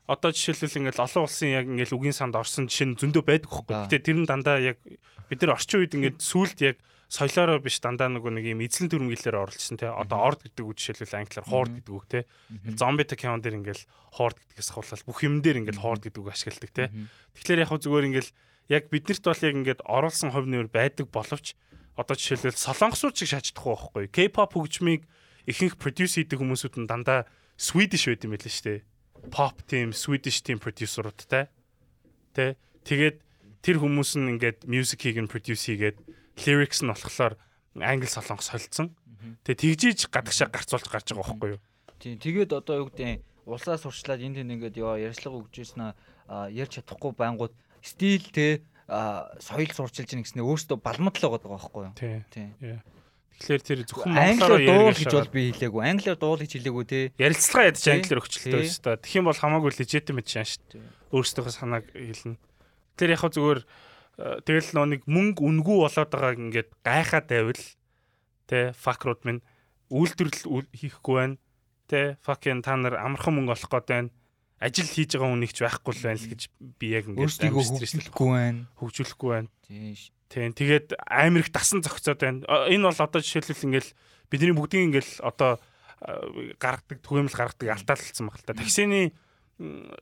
одоо 0.09 0.29
жишээлбэл 0.35 0.79
ингээл 0.83 1.05
олон 1.05 1.23
улсын 1.23 1.49
яг 1.53 1.65
ингээл 1.69 1.95
үгийн 1.95 2.17
санд 2.17 2.35
орсон 2.35 2.67
жишээ 2.67 2.87
нь 2.91 2.99
зөндөө 2.99 3.23
байдаг 3.23 3.49
хөөхгүй. 3.53 3.75
Аа. 3.77 3.85
Гэтэ 3.87 4.03
тэр 4.03 4.17
нь 4.19 4.27
дандаа 4.27 4.57
яг 4.59 4.77
бид 5.29 5.39
нар 5.39 5.55
орчин 5.55 5.79
үед 5.85 5.93
ингээд 5.95 6.17
сүулт 6.19 6.59
яг 6.65 6.81
соёлоороо 7.09 7.57
биш 7.57 7.81
дандаа 7.81 8.05
нөгөө 8.13 8.31
нэг 8.37 8.45
юм 8.53 8.61
эзлэн 8.61 8.93
төрмгөлөөр 8.93 9.37
оруулсан 9.41 9.81
те. 9.81 9.89
Одоо 9.89 10.29
орд 10.29 10.45
гэдэг 10.45 10.61
үг 10.61 10.77
жишээлбэл 10.77 11.25
англиар 11.25 11.45
хоорд 11.49 11.73
гэдэг 11.81 11.93
үг 11.97 12.05
те. 12.05 12.29
Зомби 12.77 13.01
account 13.09 13.41
дээр 13.41 13.65
ингээл 13.65 13.83
хоорд 14.13 14.37
гэдгээс 14.37 14.69
хавлал 14.77 15.03
бүх 15.09 15.19
юм 15.25 15.41
дээр 15.41 15.65
ингээл 15.65 15.81
хоорд 15.81 16.05
гэдэг 16.05 16.21
үг 16.21 16.29
ашигладаг 16.29 16.69
те. 16.69 16.93
Тэгэхээр 17.33 17.61
яг 17.65 17.69
хөө 17.73 17.81
зүгээр 17.81 18.07
ингээл 18.13 18.31
яг 18.69 18.83
биднэрт 18.93 19.25
бол 19.25 19.41
яг 19.41 19.55
ингээд 19.57 19.81
оруулсан 19.89 20.29
хувь 20.29 20.45
нэмэр 20.45 20.69
байдаг 20.69 21.09
боловч 21.09 21.57
одоо 21.97 22.13
жишээлбэл 22.13 22.61
солонгосууд 22.61 23.17
шиг 23.17 23.29
шаачдахгүй 23.33 24.05
байхгүй. 24.05 24.29
K-pop 24.29 24.53
хөгжмийг 24.53 25.09
ихэнх 25.49 25.81
produce 25.81 26.21
хийдэг 26.21 26.37
хүмүүсүүд 26.37 26.85
нь 26.85 26.87
дандаа 26.87 27.25
Swedish 27.57 28.05
байд 28.05 28.23
юм 28.23 28.37
байл 28.37 28.45
шүү 28.45 28.65
дээ. 28.69 28.79
Pop 29.33 29.65
team, 29.65 29.91
Swedish 29.91 30.45
team 30.45 30.61
producer-ууд 30.61 31.25
те. 31.25 31.49
Тэ. 32.37 32.55
Тэгээд 32.85 33.17
тэр 33.65 33.81
хүмүүс 33.83 34.15
нь 34.15 34.37
ингээд 34.37 34.69
music-ийг 34.69 35.19
нь 35.19 35.27
produce 35.27 35.67
хийгээд 35.67 35.97
lyrics 36.45 36.83
нь 36.83 36.91
болохоор 36.91 37.35
англи 37.79 38.07
солонгос 38.07 38.51
холцсон. 38.51 38.95
Тэгээ 39.43 39.75
тэгжиж 39.75 39.99
гадагшаа 40.07 40.47
гарцуулж 40.47 40.87
гарч 40.87 41.11
байгаа 41.11 41.27
байхгүй 41.27 41.49
юу? 41.57 41.61
Тийм 41.99 42.15
тэгээд 42.19 42.51
одоо 42.55 42.85
юу 42.85 42.87
гэдэг 42.87 43.23
улсаа 43.43 43.75
сурчлаад 43.75 44.23
энэ 44.23 44.43
тэнд 44.43 44.53
ингээд 44.55 44.79
яа 44.79 44.95
ярьслага 44.95 45.43
өгчээснэ 45.43 45.85
ярьж 46.55 46.79
чадахгүй 46.79 47.11
байнгут 47.17 47.53
стил 47.83 48.23
те 48.31 48.63
соёл 48.87 49.69
сурчилж 49.69 50.09
ийн 50.13 50.23
гэснээр 50.23 50.47
өөртөө 50.47 50.77
балмад 50.79 51.17
л 51.19 51.25
байгаа 51.29 51.51
байхгүй 51.51 51.83
юу. 51.89 51.93
Тий. 51.99 52.23
Тийм. 52.31 52.81
Тэгэхээр 53.39 53.63
тэр 53.63 53.79
зөвхөн 53.87 54.11
монголоор 54.11 54.61
дуул 54.67 54.97
гэж 54.97 55.13
бол 55.15 55.31
би 55.31 55.41
хэлээгүй. 55.55 55.81
Англиар 55.85 56.17
дуул 56.19 56.41
гэж 56.43 56.51
хэлээгүй 56.59 56.85
те. 56.89 56.99
ярилцлага 57.15 57.69
ядч 57.71 57.87
англиар 57.87 58.19
өгчлөлтөө 58.19 58.63
шүү 58.67 58.83
дээ. 58.83 58.99
Тэгэх 58.99 59.15
юм 59.15 59.27
бол 59.31 59.39
хамаагүй 59.39 59.71
legitimate 59.79 60.27
шаан 60.27 60.47
шүү 60.49 60.63
дээ. 60.75 60.83
Өөрсдийнхөө 61.15 61.53
санааг 61.55 61.85
хэлнэ. 61.95 62.35
Тэр 62.99 63.09
яг 63.15 63.23
зүгээр 63.23 63.59
тэгэл 64.19 64.69
нөө 64.75 64.87
нэг 64.99 65.01
мөнгө 65.07 65.41
үнгүй 65.47 65.77
болоод 65.79 66.11
байгааг 66.11 66.39
ингээд 66.43 66.69
гайхаад 66.83 67.27
байвал 67.31 67.63
тэ 68.51 68.75
факрууд 68.75 69.21
минь 69.23 69.41
үйлдвэрлэл 69.87 70.67
хийхгүй 70.75 71.15
байна. 71.15 71.37
Тэ 71.87 72.19
fucking 72.19 72.61
та 72.61 72.75
нар 72.75 72.99
амархан 72.99 73.39
мөнгө 73.39 73.55
олох 73.55 73.71
гээд 73.71 73.87
байна. 73.87 74.09
Ажил 74.59 74.91
хийж 74.91 75.15
байгаа 75.15 75.31
хүнийг 75.31 75.53
ч 75.55 75.63
байхгүй 75.63 75.93
л 75.95 76.03
байна 76.03 76.19
л 76.19 76.31
гэж 76.35 76.41
би 76.75 76.87
яг 76.91 77.07
ингээд 77.07 77.31
стресстэй 77.31 77.55
хөгжүүлэхгүй 77.55 78.29
байна. 78.35 78.61
хөгжүүлэхгүй 78.75 79.29
байна. 79.31 79.49
Тийм. 79.63 79.95
ш. 79.95 80.11
Тийм. 80.27 80.51
Тэгээд 80.51 80.87
амар 80.99 81.41
их 81.47 81.49
дасан 81.55 81.79
зохицоод 81.79 82.19
байна. 82.19 82.43
Э, 82.43 82.67
Энэ 82.75 82.91
бол 82.91 82.99
одоо 82.99 83.19
жишээлбэл 83.23 83.65
ингээл 83.71 83.91
бидний 84.27 84.53
бүгдийн 84.53 84.91
ингээл 84.91 85.13
одоо 85.23 85.63
э, 86.03 86.59
гаргадаг 86.59 86.99
түгээмэл 87.01 87.39
гаргадаг 87.39 87.67
алтаалцсан 87.71 88.27
баг 88.27 88.35
л 88.35 88.45
та. 88.45 88.53
Таксины 88.53 89.15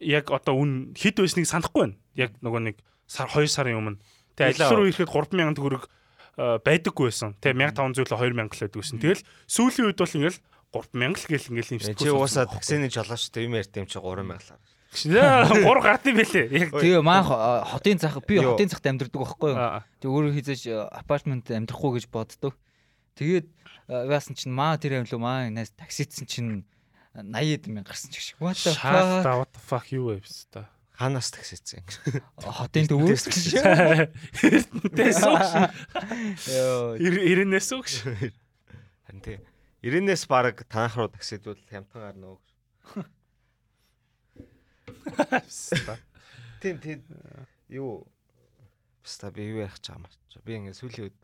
яг 0.02 0.26
одоо 0.34 0.58
үн 0.58 0.98
хэд 0.98 1.22
байсныг 1.22 1.46
санахгүй 1.46 1.94
байна. 1.94 1.98
Яг 2.18 2.34
нөгөө 2.42 2.62
нэг 2.66 2.78
сар 3.08 3.28
2 3.32 3.48
сарын 3.48 3.80
өмнө. 3.80 3.98
Тэгээд 4.36 4.62
ажил 4.62 4.78
руу 4.78 4.88
ирэхэд 4.92 5.10
3000 5.10 5.56
төгрөг 5.58 5.84
э, 5.88 6.60
байдаггүй 6.62 7.08
байсан. 7.10 7.34
Тэгээ 7.42 7.74
1500 7.74 8.04
л 8.04 8.12
2000 8.14 8.30
л 8.30 8.38
байдаг 8.38 8.78
байсан. 8.78 8.98
Тэгэл 9.02 9.24
сүүлийн 9.48 9.86
үед 9.90 9.98
бол 9.98 10.16
ингээл 10.20 10.40
3000 10.76 11.16
л 11.16 11.26
гээл 11.32 11.50
ингээл 11.50 11.74
юм 11.74 11.80
Чи 11.98 12.12
уусаа 12.12 12.46
таксины 12.46 12.92
жолоочтой 12.92 13.48
юм 13.48 13.58
ярьд 13.58 13.74
юм 13.74 13.88
чи 13.88 13.98
3000 13.98 14.28
лаа. 14.28 14.60
Яа 15.08 15.48
3 15.48 15.64
гардыг 15.84 16.16
байлээ. 16.16 16.46
Яг 16.54 16.70
Тэгээ 16.76 17.02
маа 17.02 17.24
хо- 17.24 17.64
хотын 17.76 17.98
зах 18.00 18.20
би 18.24 18.40
хотын 18.40 18.70
захт 18.70 18.86
амьдардаг 18.86 19.20
байхгүй 19.20 19.52
юу. 19.56 19.84
Тэг 20.00 20.10
өөрөө 20.12 20.32
хизээж 20.38 20.64
апартмент 20.92 21.50
амьдрахгүй 21.52 22.00
гэж 22.00 22.06
боддог. 22.12 22.54
Тэгээд 23.18 23.48
яасан 23.88 24.36
чинь 24.36 24.54
маа 24.54 24.78
тэр 24.78 25.04
амьлуу 25.04 25.20
маа 25.20 25.48
энэс 25.48 25.74
такситсэн 25.76 26.26
чинь 26.28 26.68
80 27.16 27.72
мянга 27.74 27.92
гарсан 27.92 28.12
ч 28.12 28.20
гэх 28.20 28.26
шиг. 28.32 28.38
What 28.38 28.58
the 28.62 28.74
fuck? 28.78 29.26
what 29.26 29.52
the 29.52 29.62
fuck 29.64 29.86
юу 29.92 30.14
вэ 30.14 30.22
биш 30.22 30.46
та. 30.52 30.70
Ханаас 30.98 31.30
таксицэн. 31.30 31.86
Хотын 32.42 32.90
төвөөс. 32.90 33.30
Тэс 34.98 35.22
үгш. 35.22 35.52
Йоо. 36.50 36.98
90-ээс 36.98 37.70
үгш. 37.78 37.94
Харин 39.06 39.22
тий. 39.22 39.38
90-ээс 39.86 40.26
баг 40.26 40.66
танах 40.66 40.98
руу 40.98 41.10
таксидвал 41.14 41.62
хямдхан 41.70 42.02
гарна 42.02 42.34
уу. 42.34 42.42
Тийм 46.62 46.82
тийм 46.82 47.06
юу 47.70 48.10
Баста 49.06 49.32
би 49.32 49.46
юу 49.48 49.62
ярих 49.64 49.78
байгаа 49.80 50.02
марч. 50.04 50.18
Би 50.44 50.58
ингээ 50.58 50.76
сүүлийн 50.76 51.08
үед 51.08 51.18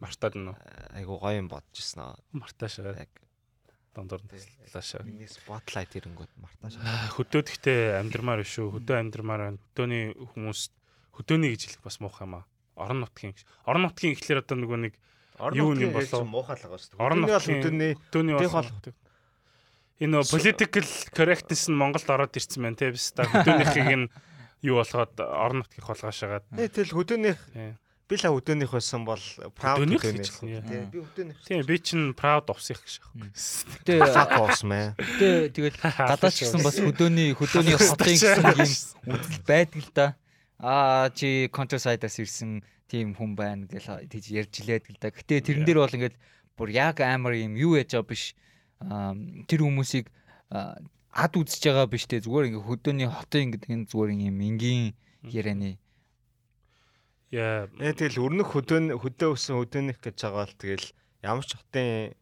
Мартаад 0.00 0.34
нь 0.36 0.50
айгу 0.96 1.20
гоё 1.20 1.38
юм 1.38 1.48
бодож 1.48 1.76
ирсэн 1.78 2.02
аа. 2.02 2.18
мартаашаа 2.32 2.96
Яг 2.98 3.12
дондор 3.96 4.20
талаашаа. 4.28 5.02
миний 5.08 5.26
спотлайт 5.26 5.96
ирэнгүүт 5.96 6.32
мартааш. 6.36 6.76
Хөдөөд 7.16 7.46
ихтэй 7.56 7.96
амьдрмаар 7.96 8.44
биш 8.44 8.52
шүү. 8.60 8.76
Хөдөө 8.76 8.96
амьдрмаар 9.00 9.40
байна. 9.48 9.58
Хөдөөний 9.72 10.04
хүмүүс 10.36 10.60
хөдөөний 11.16 11.50
гэж 11.56 11.62
хэлэх 11.72 11.82
бас 11.88 11.96
муухай 12.04 12.28
маа. 12.28 12.44
Орон 12.76 13.00
нутгийн. 13.00 13.32
Орон 13.64 13.88
нутгийн 13.88 14.12
ихлээр 14.12 14.44
одоо 14.44 14.56
нөгөө 14.60 14.78
нэг 14.84 14.94
Юу 15.52 15.72
юм 15.76 15.92
болов? 15.92 16.24
Муухай 16.28 16.56
л 16.56 16.64
байгаа 16.64 16.80
шүү 16.80 16.90
дээ. 16.96 17.00
Орон 17.00 17.18
нутгийн- 17.24 17.96
хөдөөний 17.96 18.36
Тэг 18.40 18.52
бол 18.52 18.68
энэ 20.00 20.12
нөгөө 20.12 20.28
political 20.32 20.84
correctness 21.16 21.62
нь 21.72 21.76
Монголд 21.76 22.08
ороод 22.08 22.36
ирсэн 22.36 22.60
байна 22.64 22.76
те 22.76 22.92
биш 22.92 23.12
та 23.16 23.24
хөдөөнийхийг 23.32 23.88
нь 23.96 24.06
юу 24.64 24.80
болгоод 24.80 25.12
орон 25.20 25.60
нутгийнх 25.64 25.88
болгоошагаад 25.88 26.44
Э, 26.56 26.68
тэл 26.68 26.92
хөдөөнийх. 26.92 27.40
Би 28.06 28.14
л 28.14 28.24
хөдөөнийх 28.38 28.70
байсан 28.70 29.02
бол 29.02 29.18
proud 29.58 29.82
Хөдөөнийх 29.82 29.98
хөдөөнийх. 29.98 30.22
гэж 30.22 30.30
хэлнэ, 30.38 30.62
Тий, 30.62 30.82
би 30.94 30.98
хөдөөнийх. 31.02 31.38
Тийм 31.42 31.60
би 31.66 31.76
чинь 31.82 32.14
proud 32.14 32.46
овсих 32.54 32.78
гэж 32.78 32.94
аахгүй. 33.02 33.28
Гэтэ 33.82 33.92
Fuck 34.14 34.32
off 34.38 34.60
man. 34.62 34.94
гэтэ 34.94 35.50
тэгэл 35.50 35.76
гадаад 35.82 36.30
ч 36.34 36.38
гэсэн 36.46 36.62
бас 36.62 36.78
хөдөөний 36.78 37.34
хөдөөний 37.34 37.74
хотын 37.74 38.14
гэсэн 38.14 38.46
юм 38.46 39.18
үзэл 39.18 39.42
байдаг 39.42 39.82
л 39.82 39.90
да. 39.90 40.06
Аа 40.62 41.10
чи 41.10 41.50
countryside-аас 41.50 42.16
ирсэн 42.22 42.62
тийм 42.86 43.18
хүн 43.18 43.34
байна 43.34 43.66
гэл 43.66 44.06
тийж 44.06 44.30
ярьж 44.30 44.54
илээд 44.62 44.86
л 44.86 44.98
да. 45.02 45.10
Гэтэ 45.10 45.42
тэрэн 45.42 45.66
дээр 45.66 45.82
бол 45.82 45.90
ингээд 45.98 46.14
бүр 46.54 46.68
яг 46.70 47.02
амар 47.02 47.34
юм 47.34 47.58
юу 47.58 47.74
яж 47.74 47.90
байгаа 47.90 48.06
биш. 48.06 48.38
Тэр 49.50 49.60
хүмүүсийг 49.66 50.06
ад 51.16 51.32
үзэж 51.34 51.62
байгаа 51.74 51.90
биш 51.90 52.06
те 52.06 52.22
зүгээр 52.22 52.54
ингээд 52.54 52.68
хөдөөний 52.70 53.08
хотын 53.10 53.50
гэдэг 53.50 53.68
энэ 53.74 53.88
зүгээр 53.90 54.10
юм 54.30 54.38
энгийн 54.40 54.94
ярианы. 55.26 55.76
Яа 57.32 57.66
Э 57.82 57.92
тэгэл 57.92 58.22
өрнөх 58.22 58.54
хөдөөн 58.54 58.94
хөдөө 59.02 59.34
өсөн 59.34 59.58
хөдөөнийх 59.58 59.98
гэж 59.98 60.16
байгаа 60.22 60.46
л 60.46 60.58
тэгэл 60.60 60.86
ямар 61.26 61.44
ч 61.46 61.58
хотын 61.58 62.14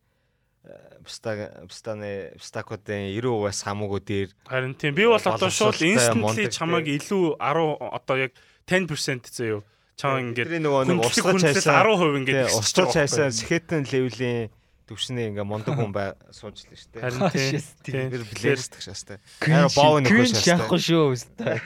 бста 1.05 1.61
бстаны 1.69 2.33
бстакодын 2.41 3.13
90%-аас 3.13 3.61
хамаагүй 3.69 4.01
дээр 4.01 4.29
харин 4.49 4.73
тийм 4.73 4.97
би 4.97 5.05
бол 5.05 5.21
одоо 5.21 5.53
шууд 5.53 5.77
instantly 5.77 6.49
чамайг 6.49 6.89
илүү 6.89 7.37
10 7.37 7.85
одоо 7.93 8.17
яг 8.17 8.33
10% 8.65 9.29
заяа 9.29 9.61
чам 10.01 10.33
ингээд 10.33 10.65
нөгөө 10.65 10.89
нэг 10.89 11.05
хүндлэл 11.05 11.53
хайсан 11.53 11.77
10% 11.85 12.19
ингээд 12.25 12.49
байгаа 12.49 12.97
хайсан 12.97 13.29
байхгүй. 13.29 13.37
сэхэтэн 13.45 13.83
левелийн 13.93 14.49
төвшний 14.89 15.29
ингээ 15.29 15.45
мундаг 15.45 15.77
хүн 15.77 15.93
бай 15.93 16.17
сууж 16.33 16.65
л 16.65 16.77
штэ. 16.77 17.01
Харин 17.05 17.29
тийм 17.85 18.09
Тэр 18.09 18.25
блэрсдэг 18.25 18.81
шаастай. 18.81 19.17
Кринж 19.41 19.77
боов 19.77 20.01
нэг 20.01 20.13
шаастай. 20.13 20.57
яахгүй 20.57 20.81
шүү 20.81 21.05
өстой. 21.13 21.61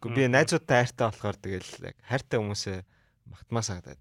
Гэхдээ 0.00 0.16
би 0.16 0.32
найзуудтай 0.32 0.76
хайртай 0.80 1.06
болохоор 1.12 1.36
тэгэл 1.36 1.70
яг 1.92 1.96
хайртай 2.08 2.38
хүмүүсээ 2.40 2.78
магтмаа 3.30 3.62
сагдаад. 3.64 4.00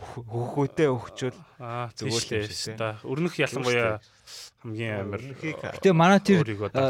хөхөөтэй 0.00 0.88
өгчөөл 0.88 1.36
Аа 1.60 1.92
Зүгээр 1.92 2.48
л 2.48 2.48
шиг, 2.48 2.76
та. 2.80 2.96
Өрнөх 3.04 3.36
ялангуяа 3.36 4.00
хамгийн 4.64 5.04
амар 5.04 5.20
Гэтэ 5.20 5.92
манай 5.92 6.20
тэр 6.24 6.40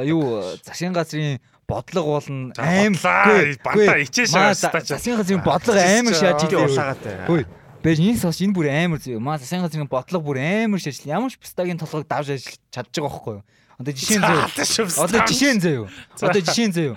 юу 0.06 0.38
засгийн 0.62 0.94
газрын 0.94 1.42
бодлого 1.66 2.22
болно 2.22 2.54
бодлоо, 2.54 3.56
бантаа 3.66 3.98
ичээш 3.98 4.30
Маа 4.30 4.54
австаа 4.54 4.78
ч. 4.84 4.94
засгийн 4.94 5.18
газрын 5.18 5.42
бодлого 5.42 5.80
амар 5.80 6.14
шааж 6.14 6.46
идэв. 6.46 6.70
улаагатай. 6.70 7.26
Хөөе. 7.26 7.44
Бэж 7.82 7.98
энэ 7.98 8.20
сос 8.22 8.38
энэ 8.44 8.54
бүр 8.54 8.66
амар 8.70 9.00
зөө. 9.02 9.18
Маа 9.18 9.38
засгийн 9.42 9.66
газрын 9.66 9.90
бодлого 9.90 10.22
бүр 10.30 10.38
амар 10.38 10.78
шааж. 10.78 11.02
Ямар 11.02 11.34
ч 11.34 11.38
пистагийн 11.40 11.82
толгойг 11.82 12.06
давж 12.06 12.30
ажиллаж 12.30 12.62
чадж 12.70 12.94
байгаа 12.94 13.10
байхгүй 13.10 13.34
юу? 13.40 13.44
Одоо 13.80 13.92
жишээ 13.96 14.18
нь 14.20 14.26
зөө. 14.28 15.02
Одоо 15.02 15.20
жишээ 15.26 15.52
нь 15.56 15.62
зөө. 15.66 15.82
Одоо 16.22 16.40
жишээ 16.46 16.68
нь 16.70 16.74
зөө. 16.78 16.94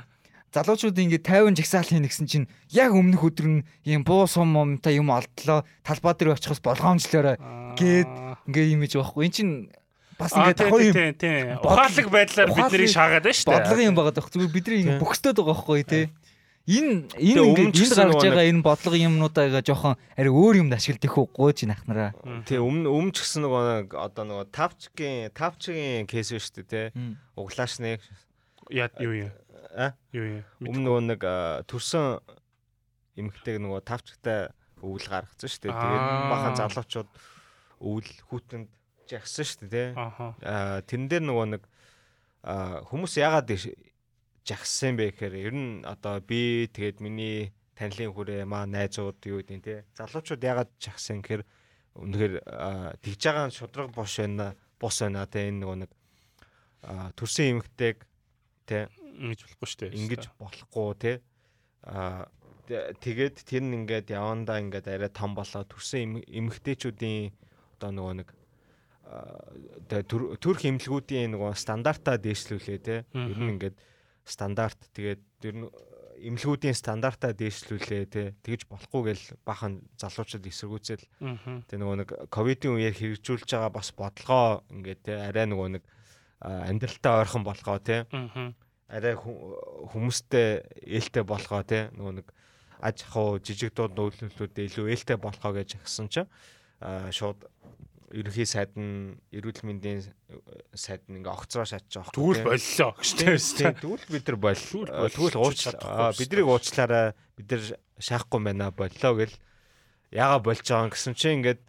Залуучууд 0.53 0.93
ингээд 0.93 1.25
50 1.25 1.57
жагсаал 1.57 1.89
хийнэ 1.89 2.07
гэсэн 2.13 2.27
чинь 2.29 2.45
яг 2.69 2.93
өмнөх 2.93 3.25
өдөр 3.25 3.47
нь 3.49 3.65
ийм 3.89 4.05
буу 4.05 4.29
сум 4.29 4.53
юмтай 4.53 5.01
юм 5.01 5.09
олдлоо. 5.09 5.65
Талбай 5.81 6.13
дээр 6.13 6.37
очихос 6.37 6.61
болгоомжлоорой. 6.61 7.41
гээд 7.73 8.09
ингээ 8.45 8.65
юм 8.77 8.85
иж 8.85 8.93
байхгүй. 8.93 9.25
Эн 9.25 9.33
чинь 9.33 9.53
бас 10.21 10.29
ингээд 10.37 10.61
бодлого- 10.69 10.93
Ухаалаг 11.57 12.07
байдлаар 12.13 12.49
бид 12.53 12.69
нарыг 12.69 12.89
шаагаад 12.93 13.23
байна 13.25 13.33
шүү 13.33 13.49
дээ. 13.49 13.57
бодлого 13.57 13.81
юм 13.81 13.95
байгаа 13.97 14.13
дах. 14.13 14.29
Зүгээр 14.29 14.53
бидний 14.53 14.77
Тийм. 14.77 14.89
ингэ 14.93 15.01
бөхсдөд 15.01 15.33
байгаа 15.41 15.53
байхгүй 15.57 15.83
тий. 15.89 16.05
Энэ 16.63 16.93
энэ 17.17 17.41
ингээд 17.49 17.73
энд 17.73 17.97
гарч 18.13 18.21
байгаа 18.23 18.45
энэ 18.53 18.61
бодлого 18.61 18.95
юмнуудаа 18.95 19.45
жоохон 19.65 19.97
ари 20.15 20.29
өөр 20.29 20.55
юмд 20.61 20.73
ашигладаг 20.77 21.11
хөө 21.11 21.27
гооч 21.33 21.65
нахнараа. 21.65 22.13
Тий 22.45 22.61
өмнө 22.61 22.87
өмнө 22.93 23.11
ч 23.11 23.25
гэсэн 23.25 23.41
нөгөө 23.41 23.61
нэг 23.83 23.89
одоо 23.97 24.23
нөгөө 24.23 24.47
тавчгийн 24.53 25.33
тавчгийн 25.33 26.05
кейс 26.05 26.29
шүү 26.29 26.61
дээ 26.61 26.93
тий. 26.93 27.17
Углаашны 27.35 27.97
Яа 28.71 28.87
юу 29.01 29.27
юм? 29.27 29.31
А 29.75 29.93
Юу 30.13 30.25
юм? 30.25 30.43
өмнө 30.61 30.81
нөгөө 30.85 31.01
нэг 31.09 31.21
төрсөн 31.69 32.21
эмэгтэйг 33.17 33.57
нөгөө 33.61 33.81
тавчтай 33.85 34.49
өвөл 34.83 35.07
гаргацсан 35.09 35.49
шүү 35.49 35.61
дээ. 35.65 35.73
Тэгээд 35.73 36.05
бахан 36.33 36.53
залуучууд 36.59 37.09
өвөл 37.81 38.09
хүүтэнд 38.29 38.69
жагсан 39.09 39.45
шүү 39.45 39.67
дээ. 39.69 39.89
Аа 39.97 40.81
тэрэн 40.85 41.07
дээр 41.09 41.23
нөгөө 41.25 41.47
нэг 41.57 41.63
хүмүүс 42.89 43.13
яагаад 43.21 43.49
иш- 43.55 43.73
жагссан 44.43 44.97
бэ 44.99 45.15
гэхээр 45.15 45.35
ер 45.39 45.53
нь 45.55 45.85
одоо 45.87 46.19
би 46.19 46.67
тэгээд 46.67 46.99
миний 46.99 47.53
танилын 47.79 48.11
хүрээ 48.11 48.43
маа 48.43 48.67
найзууд 48.67 49.17
юу 49.23 49.39
гэдэг 49.39 49.55
нь 49.57 49.63
тий. 49.63 49.79
Залуучууд 49.95 50.43
яагаад 50.43 50.69
жагссан 50.77 51.23
гэхээр 51.23 51.43
үнэхээр 51.95 52.33
тэгж 52.99 53.21
байгаа 53.23 53.45
нь 53.47 53.55
шудраг 53.55 53.89
бош 53.95 54.19
байна 54.19 54.51
бос 54.81 54.99
байна 54.99 55.23
тий 55.31 55.47
энэ 55.47 55.63
нөгөө 55.63 55.77
нэг 55.87 55.91
төрсэн 57.15 57.55
эмэгтэйг 57.55 57.97
тий 58.67 58.83
Ингэж 59.13 59.39
болохгүй 59.45 59.67
шүү 59.69 59.79
дээ. 59.79 59.93
ингэж 60.01 60.23
болохгүй 60.41 60.89
тий 60.99 61.15
а 61.85 62.25
тэ- 62.67 62.93
тэгээд 62.97 63.35
тэр 63.45 63.63
нь 63.63 63.75
ингээд 63.83 64.07
явандаа 64.09 64.57
ингээд 64.63 64.87
арай 64.87 65.11
том 65.13 65.35
болоо 65.37 65.63
төрсэн 65.67 65.99
эм- 66.17 66.25
эмэгтэйчүүдийн 66.27 67.31
одоо 67.77 67.91
нөгөө 67.93 68.13
нэг 68.23 68.29
төрх 70.39 70.61
эмнэлгүүдийн 70.63 71.35
нөгөө 71.35 71.53
стандартаа 71.59 72.17
дээшлүүлээ 72.17 72.79
тий 72.81 72.99
ер 73.13 73.37
нь 73.39 73.51
ингээд 73.59 73.77
стандарт 74.25 74.79
тэгээд 74.95 75.21
ер 75.43 75.55
нь 75.59 75.67
эмнэлгүүдийн 76.23 76.71
стандартаа 76.77 77.35
дээшлүүлээ 77.35 78.03
тий 78.07 78.27
тэгж 78.47 78.65
болохгүй 78.71 79.01
гэл 79.11 79.25
бахан 79.43 79.83
залуучууд 79.99 80.47
эсэргүүцэл. 80.47 81.03
Тэг 81.67 81.77
нөгөө 81.83 81.97
нэг 81.99 82.09
ковидын 82.31 82.79
үеэр 82.79 82.95
хэрэгжүүлж 82.95 83.49
байгаа 83.51 83.71
бас 83.75 83.91
бодлогоо 83.91 84.63
ингээд 84.71 84.99
тий 85.03 85.17
арай 85.19 85.45
нөгөө 85.51 85.67
нэг 85.77 85.83
а, 86.39 86.63
амьдралтай 86.71 87.13
ойрхон 87.27 87.43
болгоо 87.43 87.77
тий 87.83 88.07
Аха 88.07 88.55
арай 88.92 89.14
ху- 89.14 89.88
хүмүүстэй 89.92 90.64
ээлтэй 90.86 91.24
болгоо 91.24 91.62
те 91.62 91.88
нөгөө 91.96 92.14
нэг 92.22 92.26
аж 92.80 93.02
ахуй 93.04 93.40
жижиг 93.42 93.74
дууд 93.74 93.94
нөлөөллүүдэд 93.98 94.64
илүү 94.70 94.86
ээлтэй 94.94 95.18
болгоо 95.20 95.52
гэж 95.60 95.76
агсан 95.82 96.08
чинь 96.08 96.30
аа 96.80 97.10
шууд 97.12 97.42
ерөнхий 98.08 98.48
сайд 98.48 98.72
нь 98.80 99.20
эрүүл 99.36 99.60
мэндийн 99.68 100.00
сайд 100.72 101.04
нь 101.12 101.20
ингээ 101.20 101.28
огцроо 101.36 101.68
шатчих 101.68 102.00
واخ. 102.00 102.14
Тэгвэл 102.16 102.48
боллоо 102.48 102.90
гэжтэй 102.96 103.36
Тийм 103.36 103.74
тэгвэл 103.76 104.06
бид 104.08 104.24
нар 104.32 104.38
боль. 104.40 104.56
Тэгвэл 104.56 104.88
Аа, 104.88 105.00
боль. 105.04 105.12
Тэгвэл 105.12 105.36
уучлаа. 105.44 105.72
Чадахгүй 105.76 105.92
Аа, 105.92 106.12
шүү 106.16 106.20
Биднийг 106.24 106.48
уучлаарай. 106.48 107.06
Бид 107.36 107.48
нар 107.52 107.62
шаахгүй 108.00 108.40
байна 108.40 108.70
боллоо 108.72 109.12
гэл 109.20 109.34
яага 110.08 110.38
болж 110.40 110.64
байгаа 110.64 110.86
юм 110.88 110.92
гэсэн 110.96 111.12
чинь 111.20 111.36
ингээд 111.44 111.60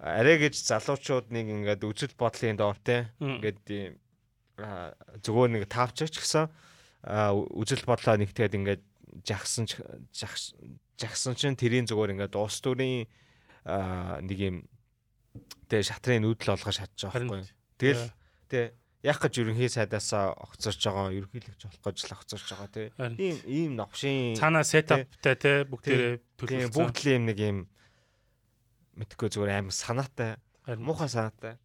арай 0.00 0.36
гэж 0.40 0.54
залуучууд 0.64 1.26
нэг 1.28 1.46
ингээд 1.60 1.84
үжил 1.84 2.14
бодлын 2.16 2.56
доор 2.56 2.78
те 2.80 3.12
Мм. 3.20 3.36
ингээд 3.44 3.60
ийм 3.68 3.92
аа, 4.56 4.96
зүгээр 5.20 5.50
нэг 5.60 5.64
таавчаач 5.68 6.16
гэсэн 6.16 6.48
үжил 7.07 7.83
бодлоо 7.87 8.15
нэгтгээд 8.19 8.57
ингээд 8.57 8.83
жагсан 9.23 9.65
жагсан 10.99 11.33
чинь 11.39 11.55
тэрийн 11.55 11.87
зүгээр 11.87 12.13
ингээд 12.13 12.35
уус 12.35 12.59
төрийн 12.59 13.07
нэг 14.27 14.39
юм 14.39 14.55
тэ 15.71 15.83
шатрын 15.83 16.23
нүүдэл 16.23 16.55
болгож 16.55 16.75
шатж 16.75 17.07
байгаа 17.07 17.23
байхгүй. 17.23 17.43
Тэгэл 17.79 18.05
тэ 18.51 18.75
яг 19.03 19.17
гэж 19.21 19.33
ерөнхий 19.43 19.69
сайдаасаа 19.71 20.35
огцорч 20.35 20.81
байгаа 20.83 21.13
ерөнхийлөгч 21.15 21.61
болох 21.63 21.83
гэж 21.85 21.97
л 22.07 22.15
огцорч 22.17 22.47
байгаа 22.51 22.69
тий. 22.73 22.87
Ийм 23.21 23.37
ийм 23.45 23.71
новшин 23.77 24.35
цаанаа 24.35 24.65
сетаптай 24.67 25.35
те 25.37 25.51
бүгдээрээ 25.69 26.13
төлөвлөсөн. 26.39 26.73
бүгд 26.73 26.97
л 27.03 27.11
ийм 27.11 27.23
нэг 27.29 27.37
ийм 27.39 27.57
мэдхгүй 28.97 29.29
зүгээр 29.31 29.53
аим 29.61 29.69
санаатай 29.69 30.41
муухай 30.75 31.07
санаатай. 31.07 31.55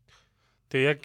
Тэгээ 0.73 0.89
яг 0.89 1.01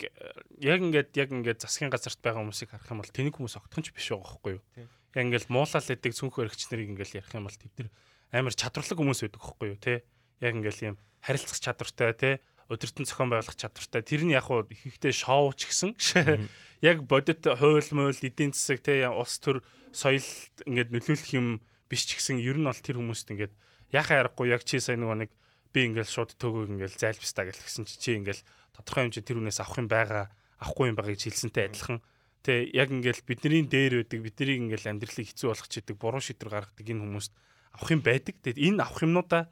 яг 0.63 0.79
ингээд 0.79 1.09
яг 1.19 1.29
ингээд 1.35 1.59
засгийн 1.59 1.91
газарт 1.91 2.23
байгаа 2.23 2.39
хүмүүсийг 2.39 2.71
харах 2.71 2.87
юм 2.87 3.03
бол 3.03 3.11
тэнэг 3.11 3.35
хүмүүс 3.35 3.59
огтхон 3.59 3.83
ч 3.83 3.91
биш 3.91 4.15
байгаа 4.15 4.23
байхгүй 4.23 4.51
юу? 4.55 4.63
Яг 4.79 5.23
ингээд 5.27 5.51
муулал 5.51 5.91
эдэг 5.91 6.13
цүнх 6.15 6.39
өргөч 6.39 6.71
нарыг 6.71 6.87
ингээд 6.95 7.19
ярих 7.19 7.35
юм 7.35 7.51
бол 7.51 7.59
тэд 7.59 7.75
нар 7.75 7.89
амар 8.31 8.55
чадварлаг 8.55 8.95
хүмүүс 8.95 9.19
байдаг 9.27 9.43
байхгүй 9.43 9.67
юу? 9.75 9.79
Тэ? 9.83 10.07
Яг 10.39 10.53
ингээд 10.55 10.79
юм 10.87 10.95
харилцах 11.19 11.59
чадвартай 11.59 12.15
те 12.15 12.31
өдөртөн 12.71 13.07
зохион 13.07 13.31
байгуулах 13.31 13.59
чадвартай 13.59 14.01
тэр 14.03 14.23
нь 14.27 14.35
яг 14.35 14.47
уу 14.51 14.67
ихэнхдээ 14.67 15.13
шоу 15.15 15.55
ч 15.55 15.71
гэсэн 15.71 15.95
яг 16.89 17.03
бодит 17.07 17.43
хууль 17.43 17.91
мууль 17.95 18.23
эдийн 18.23 18.51
засаг 18.51 18.83
те 18.83 19.07
улс 19.07 19.39
төр 19.39 19.63
соёл 19.95 20.27
ингээд 20.67 20.91
нөлөөлөх 20.91 21.31
юм 21.31 21.63
биш 21.87 22.03
ч 22.07 22.19
гэсэн 22.19 22.43
ер 22.43 22.59
нь 22.59 22.67
бол 22.67 22.75
тэр 22.75 22.99
хүмүүст 22.99 23.31
ингээд 23.31 23.53
яхаа 23.95 24.27
ярахгүй 24.27 24.51
яг 24.51 24.67
чи 24.67 24.83
сайн 24.83 24.99
нөгөө 24.99 25.27
нэг 25.27 25.31
би 25.73 25.79
ингээд 25.91 26.09
шууд 26.09 26.31
төгөөг 26.37 26.69
ингээд 26.75 26.95
зайлбстаа 26.97 27.45
гэл 27.47 27.63
гисэн 27.63 27.85
чи 27.85 27.95
чи 27.99 28.09
ингээд 28.17 28.41
тодорхой 28.75 29.09
хэмжээ 29.09 29.25
тэр 29.25 29.39
үнээс 29.41 29.59
авах 29.63 29.81
юм 29.81 29.89
байгаа 29.89 30.31
авахгүй 30.61 30.89
юм 30.89 30.97
байгааг 30.97 31.17
хэлсэнтэй 31.17 31.65
адилхан. 31.69 31.99
Тэ 32.45 32.71
яг 32.73 32.89
ингээд 32.93 33.25
бидний 33.25 33.65
дээр 33.65 34.05
байдаг 34.05 34.19
бидний 34.21 34.57
ингээд 34.67 34.89
амьдралыг 34.89 35.27
хэцүү 35.27 35.47
болгох 35.51 35.69
чийдэг 35.69 35.95
буруу 35.97 36.21
шийдвэр 36.21 36.53
гаргадаг 36.53 36.87
энэ 36.87 37.03
хүмүүст 37.03 37.33
авах 37.77 37.89
юм 37.93 38.01
байдаг. 38.01 38.35
Тэгээд 38.41 38.61
энэ 38.61 38.81
авах 38.81 39.01
юмнуудаа 39.05 39.43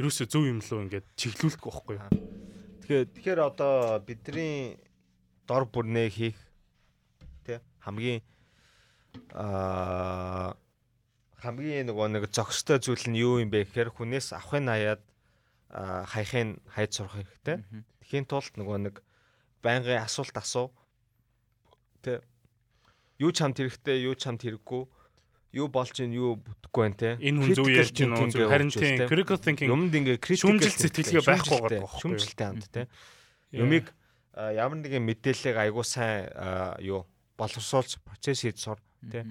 ерөөсөө 0.00 0.26
зөв 0.28 0.44
юм 0.48 0.60
лөө 0.64 0.80
ингээд 0.88 1.06
чиглүүлдэг 1.16 1.64
байхгүй 1.64 1.94
юу? 1.96 2.08
Тэгэхээр 2.84 3.04
тэгэхээр 3.14 3.40
одоо 3.40 4.00
бидний 4.02 4.80
дор 5.46 5.64
бүрнээ 5.68 6.08
хийх 6.10 6.38
тий 7.44 7.58
хамгийн 7.84 8.20
аа 9.34 10.56
хамгийн 11.40 11.88
нөгөө 11.88 12.08
нэг 12.14 12.24
зохистой 12.30 12.78
зүйл 12.78 13.04
нь 13.08 13.20
юу 13.20 13.40
юм 13.40 13.50
бэ 13.50 13.64
гэхээр 13.64 13.90
хүнээс 13.96 14.36
авахын 14.36 14.68
хаяад 14.68 15.02
хаяхын 15.70 16.58
хайд 16.74 16.90
сурах 16.90 17.14
хэрэгтэй. 17.14 17.62
Тэхийн 18.02 18.26
тулд 18.26 18.54
нөгөө 18.58 18.78
нэг 18.90 18.96
байнгын 19.62 20.02
асуулт 20.02 20.34
асуу. 20.34 20.74
Тэ 22.02 22.20
юу 23.22 23.30
ч 23.30 23.44
хамт 23.44 23.60
хэрэгтэй, 23.62 24.02
юу 24.08 24.18
ч 24.18 24.26
хамт 24.26 24.42
хэрэггүй, 24.42 24.82
юу 25.54 25.66
болж 25.70 25.94
ийн, 26.02 26.10
юу 26.16 26.40
бүтэхгүй 26.40 26.82
байна 26.82 26.98
те. 26.98 27.10
энэ 27.20 27.38
хүн 27.38 27.54
зөв 27.54 27.68
ярьж 27.70 27.94
байна 28.02 28.18
уу 28.18 28.50
харин 28.50 28.70
тийм 28.72 29.06
critical 29.06 29.38
thinking 29.38 29.70
Юмд 29.70 29.94
ингээ 29.94 30.18
critical 30.18 30.58
thinking, 30.58 30.74
сэтгэлгээ 30.74 31.22
байхгүй 31.28 31.78
юу? 31.78 31.90
Шүүмжилтэй 32.02 32.46
хамт 32.46 32.66
те. 32.72 32.88
Юмыг 33.54 33.92
ямар 34.34 34.78
нэгэн 34.80 35.04
мэдээллийг 35.06 35.56
айгуу 35.58 35.84
сайн 35.86 36.30
юу 36.82 37.06
боловсруулж 37.38 38.00
процесс 38.02 38.42
хийж 38.42 38.58
сур 38.58 38.78
те. 39.06 39.26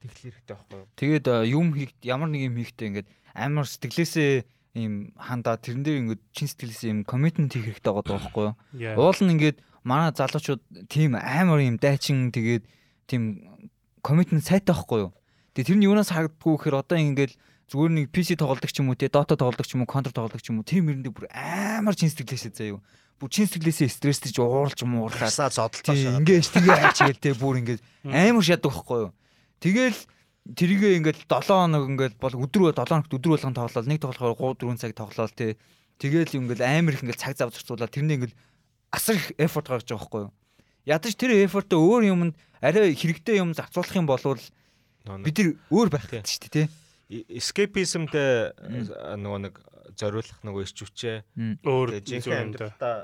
Тэглэх 0.00 0.38
хэрэгтэй 0.38 0.54
байхгүй 0.54 0.78
юу? 0.78 0.88
Тэгээд 0.96 1.26
юм 1.50 1.74
хийх 1.74 1.92
ямар 2.06 2.28
нэг 2.30 2.52
юм 2.52 2.56
хийхдээ 2.60 2.88
ингээд 2.92 3.08
амар 3.34 3.66
сэтгэлээсээ 3.66 4.46
ийм 4.76 5.14
хандаа 5.16 5.56
тэрэн 5.56 5.82
дээр 5.84 6.00
ингээд 6.02 6.22
чин 6.32 6.48
сэтгэлээсээ 6.48 6.90
ийм 6.92 7.00
коммитмент 7.08 7.52
хийх 7.54 7.72
хэрэгтэй 7.78 7.92
байгаа 7.92 8.16
байхгүй 8.18 8.44
юу? 8.52 8.56
Уул 8.98 9.20
нь 9.24 9.32
ингээд 9.36 9.58
манай 9.84 10.12
залуучууд 10.12 10.62
тийм 10.92 11.16
амар 11.16 11.64
юм 11.64 11.80
дайчин 11.80 12.28
тэгээд 12.34 12.64
тийм 13.08 13.22
коммитмент 14.04 14.44
сайтай 14.44 14.74
байхгүй 14.76 15.08
юу? 15.08 15.12
Тэгээд 15.56 15.68
тэр 15.72 15.78
нь 15.80 15.86
юунаас 15.88 16.12
харагддгүй 16.12 16.54
гэхээр 16.54 16.76
одоо 16.78 16.98
ингээд 17.00 17.32
зүгээр 17.68 17.92
нэг 17.92 18.06
PC 18.12 18.40
тоглодог 18.40 18.70
ч 18.72 18.80
юм 18.80 18.88
уу 18.88 18.96
те 18.96 19.12
Dota 19.12 19.36
тоглодог 19.36 19.66
ч 19.68 19.76
юм 19.76 19.84
уу 19.84 19.90
Counter 19.92 20.12
тоглодог 20.12 20.40
ч 20.40 20.48
юм 20.48 20.60
уу 20.60 20.68
тэр 20.68 20.84
мэрэндээ 20.84 21.12
бүр 21.12 21.28
амар 21.32 21.92
чин 21.92 22.08
сэтгэлээсээ 22.08 22.52
заяа. 22.56 22.80
Бүр 23.20 23.28
чин 23.28 23.44
сэтгэлээсээ 23.44 23.92
стресстэй 23.92 24.32
ууралж 24.40 24.80
муурлаад 24.88 25.28
Хасаа 25.28 25.52
зодолцоо 25.52 25.92
шаа. 25.92 26.16
ингээд 26.22 26.48
тэгээ 26.48 26.80
ачгээл 26.88 27.20
те 27.20 27.36
бүр 27.36 27.60
ингээд 27.60 27.80
амар 28.08 28.44
шадаг 28.44 28.72
байхгүй 28.72 28.98
юу? 29.04 29.12
Тэгэл 29.60 29.98
тэрийгээ 30.48 30.96
ингээд 31.02 31.18
7 31.28 31.44
хоног 31.44 31.84
ингээд 31.92 32.14
бол 32.16 32.34
өдрөө 32.48 32.72
7 32.72 32.88
хоногт 32.88 33.12
өдөр 33.12 33.32
болгон 33.36 33.56
тоглоод 33.56 33.88
нэг 33.88 34.00
тоглохоор 34.00 34.56
3 34.56 34.64
4 34.64 34.80
цаг 34.80 34.92
тоглоод 34.96 35.32
те 35.36 35.56
тэгэл 36.00 36.38
ингээд 36.40 36.62
амар 36.64 36.94
их 36.96 37.04
ингээд 37.04 37.20
цаг 37.20 37.36
зав 37.36 37.52
зарцуулаад 37.52 37.92
тэрний 37.92 38.16
ингээд 38.16 38.34
асар 38.88 39.20
их 39.20 39.32
effort 39.36 39.68
гаргаж 39.68 39.84
байгаа 39.84 40.00
байхгүй 40.00 40.22
юу? 40.24 40.32
Ядаж 40.88 41.12
тэр 41.20 41.36
effort-өө 41.44 41.80
өөр 41.84 42.02
юмд 42.08 42.34
арай 42.64 42.96
хэрэгтэй 42.96 43.44
юм 43.44 43.52
зарцуулах 43.52 43.92
юм 43.92 44.08
бол 44.08 44.24
бид 44.24 45.36
нар 45.36 45.52
өөр 45.68 45.88
байх 45.92 46.08
Тий. 46.08 46.20
гэдэг 46.20 46.32
шүү 46.32 46.42
дээ 46.48 46.52
те. 46.56 46.64
escapismтэй 47.08 48.52
Мм. 48.56 49.20
нөгөө 49.20 49.40
нэг 49.48 49.54
зориулах 49.96 50.40
нөгөө 50.44 50.62
ирч 50.64 50.78
хүчээ 50.84 51.16
өөр 51.64 51.88
жинхэнэ 52.04 52.40
юм 52.40 52.52
да. 52.56 52.72
амьдралдаа 52.72 52.96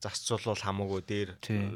амьдралдаа 0.00 0.16
зарцуулбал 0.16 0.64
хамаагүй 0.64 1.02
дээр. 1.04 1.30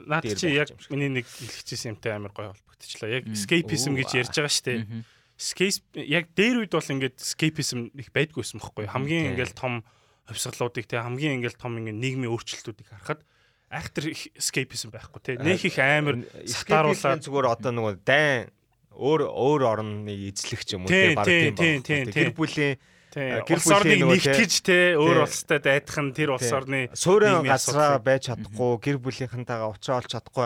Наад 0.08 0.24
чи 0.24 0.48
яг 0.56 0.68
миний 0.88 1.08
нэг 1.12 1.26
хэлчихсэн 1.28 1.96
юмтай 1.96 2.16
амар 2.16 2.32
гоё 2.32 2.52
холбогдчихлаа. 2.56 3.20
Яг 3.20 3.28
escapism 3.28 3.92
гэж 3.96 4.10
ярьж 4.16 4.32
байгаа 4.32 4.52
шүү 4.52 4.64
дээ. 4.64 5.04
Escape 5.34 6.06
яг 6.08 6.24
дээр 6.32 6.64
үед 6.64 6.72
бол 6.72 6.92
ингээд 6.94 7.20
escapism 7.20 7.90
их 7.92 8.08
байдгүйсэн 8.14 8.60
бохгүй. 8.62 8.88
Хамгийн 8.88 9.24
Тий. 9.28 9.30
ингээд 9.34 9.52
том 9.58 9.84
хувьсгалуудыг 10.30 10.86
те 10.88 11.02
хамгийн 11.04 11.42
ингээд 11.42 11.58
том 11.60 11.76
ингээд 11.76 12.00
нийгмийн 12.00 12.32
өөрчлөлтүүдийг 12.32 12.88
харахад 12.88 13.20
айхтар 13.68 14.08
их 14.08 14.30
escapism 14.38 14.94
байхгүй 14.94 15.20
те. 15.20 15.32
Нэг 15.36 15.60
их 15.60 15.76
амар 15.76 16.22
сатааруулаад- 16.48 16.48
сатааруулаад 16.48 17.20
зүгээр 17.28 17.46
одоо 17.50 17.72
нөгөө 17.74 17.94
дайн 18.06 18.48
өөр 18.94 19.20
өөр 19.26 19.62
орныг 19.66 20.18
эзлэх 20.32 20.62
юм 20.70 20.86
уу 20.86 20.88
тий 20.88 21.12
баг 21.18 21.26
тий, 21.26 21.50
тийм 21.50 21.82
тий, 21.82 22.06
Гэр 22.14 22.30
бүлийн 22.30 22.78
тий 23.14 23.30
А, 23.30 23.46
гэр 23.46 23.58
улс 23.62 23.70
орныг 23.70 23.86
бүлийн 23.86 24.02
нөгөө 24.02 24.18
те- 24.18 24.32
нэгтгэж 24.34 24.52
те 24.66 24.78
өөр 24.98 25.18
улстай 25.22 25.58
дайдах 25.62 25.98
нь 26.02 26.10
тэр 26.18 26.30
улс 26.34 26.50
орны 26.50 26.80
суурин 26.98 27.46
асуудлыг- 27.46 28.02
байж 28.02 28.22
чадахгүй 28.26 28.72
гэр 28.82 28.96
бүлийнхэнтэйгээ 28.98 29.68
уулзаа 29.70 29.94
олж 30.02 30.08
чадахгүй 30.10 30.44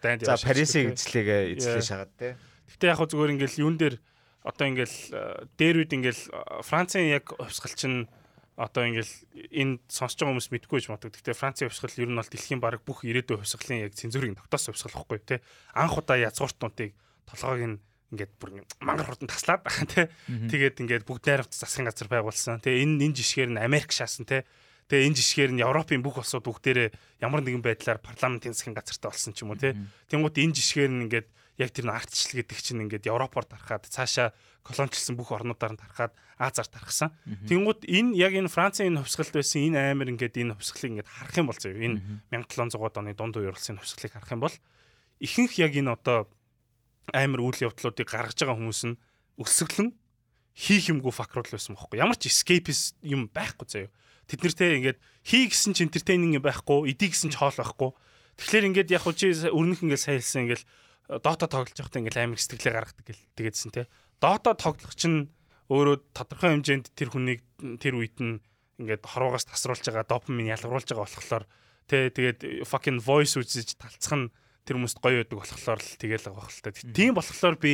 дайнд 0.00 0.24
за 0.24 0.40
Парисыг 0.40 0.86
те. 0.88 0.96
эзлэгээ 0.96 1.40
эзлээ 1.60 1.76
Yeah. 1.76 1.88
шагаад 1.92 2.12
тий. 2.16 2.32
Гэтэ 2.72 2.84
яг 2.88 2.96
хөө 2.96 3.08
зүгээр 3.12 3.32
ингээл 3.36 3.60
юун 3.60 3.76
дээр 3.76 3.94
одоо 4.42 4.64
ингээл 4.72 4.96
дээр 5.60 5.76
үед 5.84 5.92
ингээл 5.92 6.22
Францын 6.64 7.04
яг 7.12 7.28
хувьсгал 7.36 7.76
чинь 7.76 8.08
одоо 8.56 8.82
ингээл 8.88 9.12
энэ 9.52 9.78
сонсож 9.88 10.18
байгаа 10.24 10.32
хүмүүс 10.34 10.48
мэдгүй 10.52 10.80
ч 10.82 10.88
магадгүй. 10.88 11.12
Гэтэ 11.20 11.36
Францын 11.36 11.68
хувьсгал 11.68 11.94
ер 12.00 12.08
нь 12.10 12.16
бол 12.18 12.26
дэлхийн 12.32 12.60
баг 12.60 12.80
бүх 12.84 13.04
ирээдүйн 13.04 13.38
хувьсгалын 13.44 13.84
яг 13.86 13.92
цензурыг 13.94 14.34
тогтоосон 14.40 14.72
хувьсгал 14.74 14.96
байхгүй 15.04 15.18
тий. 15.24 15.38
Анх 15.76 15.96
удаа 15.96 16.16
язгууртнуудыг 16.20 16.92
толгойг 17.28 17.62
нь 17.64 17.78
ингээд 18.12 18.32
бүр 18.36 18.62
мангар 18.84 19.08
хурдан 19.08 19.32
таслаад 19.32 19.64
тий. 19.88 20.06
Тэгээд 20.28 20.84
ингээд 20.84 21.04
бүгд 21.08 21.24
найрамд 21.26 21.52
засгийн 21.52 21.88
газар 21.88 22.08
байгуулсан. 22.12 22.60
Тэгээ 22.60 22.84
энэ 22.84 23.08
энэ 23.08 23.16
жишгээр 23.16 23.50
нь 23.56 23.62
Америк 23.64 23.90
шаасан 23.90 24.28
тий. 24.28 24.44
Тэгээ 24.92 25.08
энэ 25.08 25.16
жишгээр 25.16 25.52
нь 25.56 25.64
Европын 25.64 26.04
бүх 26.04 26.20
улсууд 26.20 26.44
бүгдээрээ 26.44 26.88
ямар 27.24 27.40
нэгэн 27.40 27.64
байдлаар 27.64 28.04
парламентын 28.04 28.52
засгийн 28.52 28.76
газартай 28.76 29.08
болсон 29.08 29.32
ч 29.32 29.40
юм 29.40 29.56
уу 29.56 29.60
тий. 29.60 29.72
Тэнгууд 30.12 30.36
энэ 30.36 30.52
жишгээр 30.52 30.92
нь 30.92 31.02
ингээд 31.08 31.28
яг 31.56 31.70
тэр 31.72 31.86
нь 31.88 31.96
артчлал 31.96 32.36
гэдэг 32.44 32.58
чинь 32.60 32.84
ингээд 32.84 33.08
Европоор 33.08 33.48
тархаад 33.48 33.88
цаашаа 33.88 34.36
колоничлсан 34.60 35.16
бүх 35.16 35.32
орнуудаар 35.32 35.76
нь 35.76 35.80
тархаад 35.80 36.12
Азаар 36.36 36.68
тархсан. 36.68 37.12
Тэнгууд 37.48 37.88
энэ 37.88 38.16
яг 38.18 38.36
энэ 38.36 38.52
Францын 38.52 38.92
энэ 38.92 39.00
хувьсгалд 39.00 39.32
байсан 39.32 39.72
энэ 39.72 39.96
аймар 39.96 40.12
ингээд 40.12 40.36
энэ 40.36 40.56
хувьсгалыг 40.58 40.90
ингээд 41.00 41.08
харах 41.08 41.36
юм 41.38 41.48
бол 41.48 41.60
зөө 41.60 41.72
энэ 41.72 41.98
1700-аад 42.34 42.98
оны 42.98 43.12
дунд 43.14 43.36
үеэрлсэн 43.38 43.78
хувьсгалыг 43.78 44.12
харах 44.12 44.32
юм 44.32 44.42
бол 44.42 44.56
ихэнх 45.22 45.54
яг 45.62 45.72
энэ 45.76 45.92
одоо 45.94 46.26
аймар 47.10 47.42
үйл 47.42 47.66
явдлуудыг 47.66 48.06
гаргаж 48.06 48.38
байгаа 48.38 48.58
хүмүүс 48.58 48.82
нь 48.86 48.98
өсөглөн 49.42 49.90
хийх 50.54 50.92
юмгүй 50.92 51.12
факрууд 51.12 51.48
байсан 51.50 51.74
байхгүй. 51.74 51.98
Ямар 51.98 52.16
ч 52.20 52.28
escapist 52.30 52.94
юм 53.02 53.26
байхгүй 53.32 53.66
заяа. 53.66 53.90
Тэд 54.28 54.44
нартэй 54.44 54.78
ингээд 54.78 54.98
хий 55.26 55.48
гэсэн 55.48 55.74
ч 55.74 55.82
entertaining 55.82 56.36
юм 56.36 56.44
байхгүй 56.44 56.92
идий 56.92 57.10
гэсэн 57.10 57.32
ч 57.32 57.40
хоол 57.40 57.56
байхгүй. 57.56 57.90
Тэгэхээр 58.38 58.68
ингээд 58.70 58.92
яг 58.92 59.02
хуу 59.02 59.16
чи 59.16 59.32
өрнөх 59.32 59.82
ингээд 59.82 60.04
сайлсан 60.06 60.46
ингээд 60.46 60.62
дота 61.24 61.48
тоглож 61.48 61.74
байхдаа 61.74 62.00
ингээд 62.04 62.20
амар 62.20 62.38
сэтгэлээ 62.38 62.72
гаргадаг 62.76 63.06
гэл 63.08 63.24
тэгээдсэн 63.36 63.70
те. 63.72 63.88
Дота 64.20 64.54
тоглох 64.54 64.94
чинь 64.94 65.32
өөрөө 65.72 65.96
тодорхой 66.12 66.52
хэмжээнд 66.60 66.92
тэр 66.92 67.08
хүнийг 67.10 67.40
тэр 67.80 67.96
үед 67.96 68.16
нь 68.20 68.40
ингээд 68.78 69.08
хорвоогоос 69.08 69.48
тасруулж 69.48 69.84
байгаа 69.88 70.04
допамин 70.04 70.52
ялгаруулж 70.52 70.88
байгаа 70.88 71.08
болохоор 71.08 71.44
те 71.88 72.12
тэгээд 72.12 72.68
fucking 72.68 73.00
voice 73.00 73.40
үзэж 73.40 73.80
талцах 73.80 74.14
нь 74.16 74.26
тэр 74.66 74.78
хүмүүст 74.78 74.98
гоё 75.02 75.22
байдаг 75.22 75.38
болохоор 75.38 75.80
л 75.82 75.98
тэгэл 75.98 76.26
байгаа 76.30 76.46
хэл 76.46 76.62
та. 76.62 76.70
Тийм 76.72 77.12
болохоор 77.18 77.56
би 77.58 77.72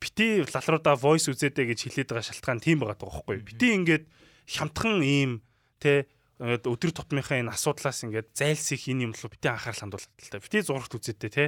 бити 0.00 0.42
лалруудаа 0.42 0.96
voice 0.98 1.30
үзээдэ 1.30 1.62
гэж 1.70 1.78
хэлээд 1.86 2.10
байгаа 2.12 2.26
шалтгаан 2.26 2.60
тийм 2.60 2.82
байгаа 2.82 2.98
байхгүй. 2.98 3.42
Бити 3.46 3.68
ингээд 3.78 4.04
хямдхан 4.50 5.00
ийм 5.02 5.42
те 5.78 6.10
ингээд 6.42 6.66
өдөр 6.68 6.92
тутмынхаа 6.92 7.40
энэ 7.40 7.54
асуудлаас 7.54 8.04
ингээд 8.04 8.34
зайлсхийх 8.34 8.90
энэ 8.92 9.08
юм 9.08 9.12
руу 9.16 9.30
бити 9.32 9.48
анхаарал 9.48 9.80
хандуулдаг 9.86 10.20
л 10.20 10.30
та. 10.34 10.42
Бити 10.42 10.58
зурагт 10.60 10.92
үзээдэ 10.92 11.28
те. 11.32 11.44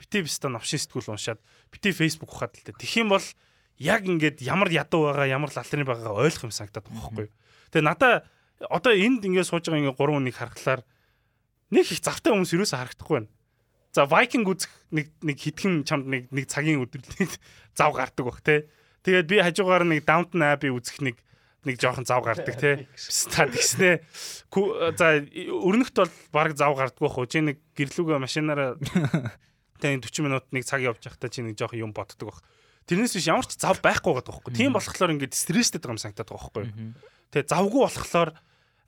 Бити 0.00 0.24
биста 0.24 0.48
навшин 0.48 0.80
сэтгүүл 0.80 1.12
уншаад 1.12 1.40
бити 1.68 1.92
Facebook 1.92 2.32
ухаад 2.32 2.56
л 2.56 2.64
та. 2.64 2.72
Юм 2.96 3.12
бол 3.12 3.26
яг 3.76 4.04
ингээд 4.04 4.40
ямар 4.44 4.72
ядуу 4.72 5.12
байгаа 5.12 5.28
ямар 5.28 5.52
лалрын 5.52 5.84
байгаагаа 5.84 6.24
ойлгох 6.24 6.48
юм 6.48 6.54
санагдаад 6.56 6.86
байгаа 6.88 7.00
байхгүй. 7.00 7.28
Тэгээ 7.72 7.84
надаа 7.84 8.24
одоо 8.68 8.92
энд 8.92 9.24
ингээд 9.24 9.48
сууж 9.48 9.68
байгаа 9.68 9.80
ингээд 9.88 9.98
гурван 10.00 10.24
хүнийг 10.24 10.36
харахаар 10.36 10.84
нэг 11.72 11.84
их 11.88 12.00
завтай 12.00 12.32
хүмүүс 12.32 12.52
юусаа 12.56 12.84
харагдахгүй 12.84 13.24
байна. 13.24 13.32
За 13.90 14.06
Viking 14.06 14.46
үзэх 14.46 14.70
нэг 14.94 15.10
нэг 15.18 15.36
хитгэн 15.42 15.82
чамд 15.82 16.06
нэг 16.06 16.30
нэг 16.30 16.46
цагийн 16.46 16.78
өдрөлтөнд 16.86 17.34
зав 17.78 17.90
гардаг 17.90 18.24
бах 18.26 18.40
те. 18.42 18.70
Тэгээд 19.02 19.26
би 19.26 19.36
хажуугаар 19.42 19.82
нэг 19.82 20.06
Downton 20.06 20.46
Abbey 20.46 20.70
үзэх 20.70 21.02
нэг 21.02 21.18
нэг 21.66 21.76
жоохон 21.82 22.06
зав 22.06 22.22
гардаг 22.22 22.54
те. 22.54 22.86
Ста 22.94 23.50
тэгснэ. 23.50 24.06
За 24.94 25.18
өрнөхт 25.26 25.96
бол 25.98 26.12
баг 26.30 26.54
зав 26.54 26.78
гардаг 26.78 27.02
бах. 27.02 27.18
Чи 27.26 27.42
нэг 27.42 27.58
гэрлүүгээ 27.74 28.22
машинаараа 28.22 28.78
тэгээд 29.82 30.06
40 30.06 30.22
минут 30.22 30.46
нэг 30.54 30.62
цаг 30.62 30.86
явж 30.86 31.02
байхдаа 31.02 31.26
чи 31.26 31.42
нэг 31.42 31.58
жоохон 31.58 31.90
юм 31.90 31.92
боддог 31.92 32.30
бах. 32.30 32.46
Тэрнээс 32.86 33.18
биш 33.18 33.26
ямар 33.26 33.46
ч 33.46 33.58
зав 33.58 33.82
байхгүй 33.82 34.14
байгаа 34.14 34.38
байхгүй. 34.38 34.54
Тийм 34.54 34.70
болохоор 34.70 35.18
ингээд 35.18 35.34
стресстэй 35.34 35.82
байгаа 35.82 35.98
юм 35.98 36.02
санагдаад 36.02 36.30
байгаа 36.30 36.50
байхгүй. 36.54 36.94
Тэгээ 37.34 37.50
завгүй 37.50 37.82
болохоор 37.86 38.30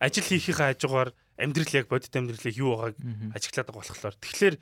ажил 0.03 0.27
хийхийнхээ 0.27 0.79
хажуугаар 0.79 1.11
амьдрал 1.39 1.75
яг 1.75 1.87
бодит 1.87 2.15
амьдрал 2.15 2.47
яг 2.47 2.57
юу 2.59 2.75
байгааг 2.75 2.97
ажиглаад 3.39 3.69
байгаа 3.71 3.83
болохоор 3.83 4.17
тэгэхээр 4.19 4.55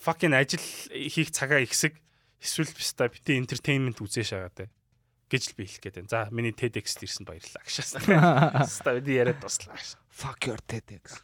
fucking 0.00 0.32
ажил 0.32 0.64
хийх 0.88 1.30
цагаа 1.30 1.60
ихсэг 1.60 2.00
эсвэл 2.40 2.72
биста 2.72 3.08
бити 3.08 3.36
entertainment 3.36 4.00
үзээ 4.00 4.24
шагаад 4.24 4.68
гэж 5.28 5.42
л 5.52 5.56
би 5.56 5.64
хэлэх 5.68 5.82
гээд 5.82 5.96
байна. 6.04 6.12
За 6.12 6.28
миний 6.30 6.52
TEDx 6.52 7.00
ирсэн 7.00 7.24
баярлалаа 7.28 7.64
гшаа. 7.64 8.64
Ста 8.68 8.96
би 9.00 9.20
яриад 9.20 9.40
туслаа. 9.40 9.76
Fuck 10.08 10.48
your 10.48 10.60
TEDx. 10.64 11.20